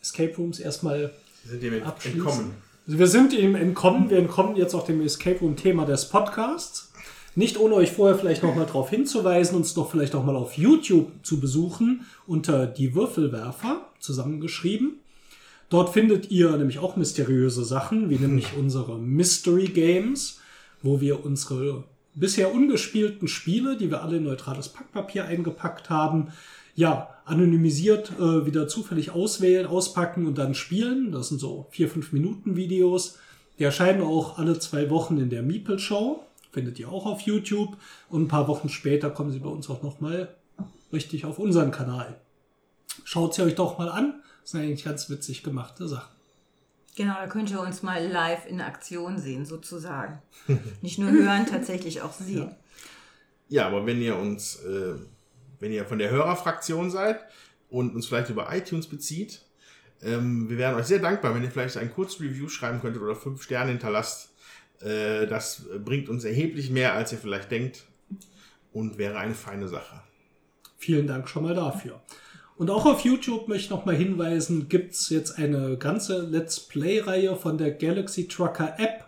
Escape 0.00 0.34
Rooms 0.36 0.60
erstmal 0.60 1.12
sind 1.44 1.62
dem 1.62 1.82
Abschließen. 1.82 2.20
entkommen. 2.20 2.54
also 2.86 2.98
wir 2.98 3.06
sind 3.06 3.32
ihm 3.32 3.54
entkommen. 3.54 4.10
Wir 4.10 4.18
entkommen 4.18 4.56
jetzt 4.56 4.74
auch 4.74 4.84
dem 4.84 5.00
Escape 5.00 5.40
Room-Thema 5.40 5.84
des 5.86 6.08
Podcasts. 6.08 6.92
Nicht 7.34 7.58
ohne 7.58 7.74
euch 7.74 7.92
vorher 7.92 8.18
vielleicht 8.18 8.42
nochmal 8.42 8.66
darauf 8.66 8.90
hinzuweisen, 8.90 9.56
uns 9.56 9.72
doch 9.74 9.90
vielleicht 9.90 10.14
auch 10.14 10.24
mal 10.24 10.36
auf 10.36 10.54
YouTube 10.54 11.12
zu 11.22 11.40
besuchen 11.40 12.04
unter 12.26 12.66
die 12.66 12.94
Würfelwerfer 12.94 13.86
zusammengeschrieben. 14.00 14.98
Dort 15.68 15.90
findet 15.90 16.32
ihr 16.32 16.50
nämlich 16.56 16.80
auch 16.80 16.96
mysteriöse 16.96 17.64
Sachen, 17.64 18.10
wie 18.10 18.18
nämlich 18.18 18.48
unsere 18.58 18.98
Mystery 18.98 19.68
Games, 19.68 20.40
wo 20.82 21.00
wir 21.00 21.24
unsere 21.24 21.84
bisher 22.14 22.52
ungespielten 22.52 23.28
Spiele, 23.28 23.76
die 23.76 23.90
wir 23.90 24.02
alle 24.02 24.16
in 24.16 24.24
neutrales 24.24 24.68
Packpapier 24.68 25.24
eingepackt 25.24 25.90
haben, 25.90 26.32
ja, 26.74 27.10
anonymisiert 27.24 28.12
äh, 28.18 28.46
wieder 28.46 28.68
zufällig 28.68 29.10
auswählen, 29.10 29.66
auspacken 29.66 30.26
und 30.26 30.38
dann 30.38 30.54
spielen. 30.54 31.12
Das 31.12 31.28
sind 31.28 31.38
so 31.38 31.66
vier, 31.70 31.88
fünf 31.88 32.12
Minuten 32.12 32.56
Videos. 32.56 33.18
Die 33.58 33.64
erscheinen 33.64 34.02
auch 34.02 34.38
alle 34.38 34.58
zwei 34.58 34.88
Wochen 34.88 35.18
in 35.18 35.30
der 35.30 35.42
Meeple 35.42 35.78
Show. 35.78 36.24
Findet 36.52 36.78
ihr 36.78 36.90
auch 36.90 37.06
auf 37.06 37.20
YouTube. 37.22 37.76
Und 38.08 38.22
ein 38.22 38.28
paar 38.28 38.48
Wochen 38.48 38.68
später 38.68 39.10
kommen 39.10 39.30
sie 39.30 39.40
bei 39.40 39.50
uns 39.50 39.68
auch 39.68 39.82
nochmal 39.82 40.34
richtig 40.92 41.24
auf 41.24 41.38
unseren 41.38 41.70
Kanal. 41.70 42.20
Schaut 43.04 43.34
sie 43.34 43.42
euch 43.42 43.54
doch 43.54 43.78
mal 43.78 43.88
an. 43.88 44.22
Das 44.40 44.52
sind 44.52 44.62
eigentlich 44.62 44.84
ganz 44.84 45.10
witzig 45.10 45.42
gemachte 45.42 45.86
Sachen. 45.86 46.19
Genau, 47.00 47.14
da 47.14 47.28
könnt 47.28 47.50
ihr 47.50 47.62
uns 47.62 47.82
mal 47.82 48.06
live 48.06 48.44
in 48.46 48.60
Aktion 48.60 49.16
sehen, 49.16 49.46
sozusagen. 49.46 50.20
Nicht 50.82 50.98
nur 50.98 51.10
hören, 51.10 51.46
tatsächlich 51.46 52.02
auch 52.02 52.12
sehen. 52.12 52.54
Ja, 53.48 53.66
aber 53.66 53.86
wenn 53.86 54.02
ihr 54.02 54.16
uns, 54.16 54.56
äh, 54.56 54.96
wenn 55.60 55.72
ihr 55.72 55.86
von 55.86 55.98
der 55.98 56.10
Hörerfraktion 56.10 56.90
seid 56.90 57.18
und 57.70 57.94
uns 57.94 58.06
vielleicht 58.06 58.28
über 58.28 58.54
iTunes 58.54 58.86
bezieht, 58.86 59.40
ähm, 60.02 60.50
wir 60.50 60.58
wären 60.58 60.74
euch 60.74 60.84
sehr 60.84 60.98
dankbar, 60.98 61.34
wenn 61.34 61.42
ihr 61.42 61.50
vielleicht 61.50 61.78
ein 61.78 61.90
kurzes 61.90 62.20
Review 62.20 62.50
schreiben 62.50 62.82
könntet 62.82 63.00
oder 63.00 63.16
fünf 63.16 63.42
Sterne 63.42 63.70
hinterlasst. 63.70 64.34
Äh, 64.82 65.26
das 65.26 65.62
bringt 65.82 66.10
uns 66.10 66.24
erheblich 66.24 66.68
mehr, 66.68 66.92
als 66.92 67.12
ihr 67.12 67.18
vielleicht 67.18 67.50
denkt 67.50 67.86
und 68.74 68.98
wäre 68.98 69.16
eine 69.16 69.34
feine 69.34 69.68
Sache. 69.68 70.02
Vielen 70.76 71.06
Dank 71.06 71.30
schon 71.30 71.44
mal 71.44 71.54
dafür. 71.54 72.02
Und 72.60 72.68
auch 72.68 72.84
auf 72.84 73.06
YouTube 73.06 73.48
möchte 73.48 73.64
ich 73.64 73.70
noch 73.70 73.86
mal 73.86 73.96
hinweisen, 73.96 74.68
gibt's 74.68 75.08
jetzt 75.08 75.38
eine 75.38 75.78
ganze 75.78 76.20
Let's 76.20 76.60
Play-Reihe 76.60 77.34
von 77.34 77.56
der 77.56 77.70
Galaxy 77.70 78.28
Trucker 78.28 78.74
App, 78.76 79.06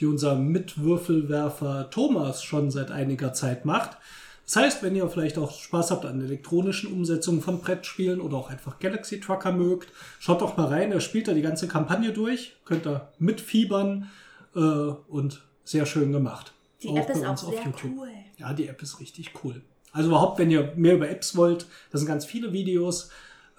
die 0.00 0.06
unser 0.06 0.34
Mitwürfelwerfer 0.34 1.90
Thomas 1.90 2.42
schon 2.42 2.72
seit 2.72 2.90
einiger 2.90 3.32
Zeit 3.32 3.64
macht. 3.64 3.98
Das 4.46 4.56
heißt, 4.56 4.82
wenn 4.82 4.96
ihr 4.96 5.08
vielleicht 5.08 5.38
auch 5.38 5.52
Spaß 5.52 5.92
habt 5.92 6.06
an 6.06 6.20
elektronischen 6.20 6.92
Umsetzungen 6.92 7.40
von 7.40 7.60
Brettspielen 7.60 8.20
oder 8.20 8.36
auch 8.36 8.50
einfach 8.50 8.80
Galaxy 8.80 9.20
Trucker 9.20 9.52
mögt, 9.52 9.92
schaut 10.18 10.40
doch 10.40 10.56
mal 10.56 10.66
rein. 10.66 10.90
Er 10.90 11.00
spielt 11.00 11.28
da 11.28 11.34
die 11.34 11.42
ganze 11.42 11.68
Kampagne 11.68 12.12
durch, 12.12 12.56
könnt 12.64 12.84
ihr 12.84 13.12
mitfiebern 13.20 14.10
äh, 14.56 14.58
und 14.58 15.44
sehr 15.62 15.86
schön 15.86 16.10
gemacht. 16.10 16.52
Die 16.82 16.88
App 16.88 17.08
ist 17.10 17.20
bei 17.20 17.26
auch 17.28 17.30
uns 17.30 17.44
auf 17.44 17.54
sehr 17.54 17.64
YouTube. 17.64 17.92
cool. 17.96 18.08
Ja, 18.38 18.52
die 18.52 18.66
App 18.66 18.82
ist 18.82 18.98
richtig 18.98 19.30
cool. 19.44 19.62
Also 19.92 20.08
überhaupt, 20.08 20.38
wenn 20.38 20.50
ihr 20.50 20.72
mehr 20.76 20.94
über 20.94 21.08
Apps 21.08 21.36
wollt, 21.36 21.66
da 21.90 21.98
sind 21.98 22.06
ganz 22.06 22.24
viele 22.24 22.52
Videos, 22.52 23.10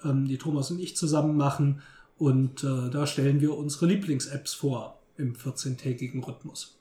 ähm, 0.04 0.26
die 0.26 0.38
Thomas 0.38 0.70
und 0.70 0.80
ich 0.80 0.96
zusammen 0.96 1.36
machen. 1.36 1.82
Und 2.18 2.64
äh, 2.64 2.90
da 2.90 3.06
stellen 3.06 3.40
wir 3.40 3.56
unsere 3.56 3.86
Lieblings-Apps 3.86 4.54
vor 4.54 4.98
im 5.16 5.34
14-tägigen 5.34 6.22
Rhythmus. 6.22 6.78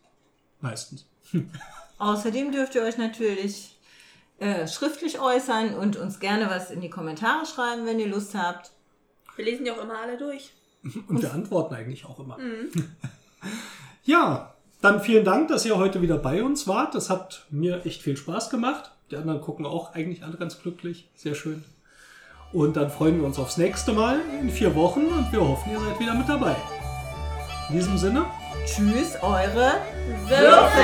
Meistens. 0.61 1.05
Außerdem 1.97 2.51
dürft 2.51 2.75
ihr 2.75 2.83
euch 2.83 2.97
natürlich 2.97 3.77
äh, 4.39 4.67
schriftlich 4.67 5.19
äußern 5.19 5.73
und 5.73 5.97
uns 5.97 6.19
gerne 6.19 6.49
was 6.49 6.71
in 6.71 6.81
die 6.81 6.89
Kommentare 6.89 7.45
schreiben, 7.45 7.85
wenn 7.85 7.99
ihr 7.99 8.07
Lust 8.07 8.35
habt. 8.35 8.71
Wir 9.35 9.45
lesen 9.45 9.65
die 9.65 9.71
auch 9.71 9.81
immer 9.81 9.99
alle 9.99 10.17
durch. 10.17 10.51
Und 11.07 11.21
wir 11.21 11.33
antworten 11.33 11.75
eigentlich 11.75 12.05
auch 12.05 12.19
immer. 12.19 12.37
Ja, 14.03 14.55
dann 14.81 15.01
vielen 15.01 15.23
Dank, 15.23 15.49
dass 15.49 15.65
ihr 15.65 15.77
heute 15.77 16.01
wieder 16.01 16.17
bei 16.17 16.41
uns 16.41 16.67
wart. 16.67 16.95
Das 16.95 17.09
hat 17.09 17.45
mir 17.51 17.85
echt 17.85 18.01
viel 18.01 18.17
Spaß 18.17 18.49
gemacht. 18.49 18.91
Die 19.11 19.17
anderen 19.17 19.41
gucken 19.41 19.65
auch 19.65 19.93
eigentlich 19.93 20.23
alle 20.23 20.37
ganz 20.37 20.61
glücklich. 20.61 21.09
Sehr 21.15 21.35
schön. 21.35 21.63
Und 22.51 22.77
dann 22.77 22.89
freuen 22.89 23.19
wir 23.19 23.25
uns 23.25 23.37
aufs 23.37 23.57
nächste 23.57 23.93
Mal 23.93 24.19
in 24.41 24.49
vier 24.49 24.73
Wochen 24.75 25.05
und 25.05 25.31
wir 25.31 25.39
hoffen, 25.41 25.71
ihr 25.71 25.79
seid 25.79 25.99
wieder 25.99 26.15
mit 26.15 26.27
dabei. 26.27 26.55
In 27.69 27.75
diesem 27.75 27.97
Sinne. 27.97 28.25
Tschüss, 28.65 29.15
eure 29.21 29.73
Würfelwerfer! 30.27 30.79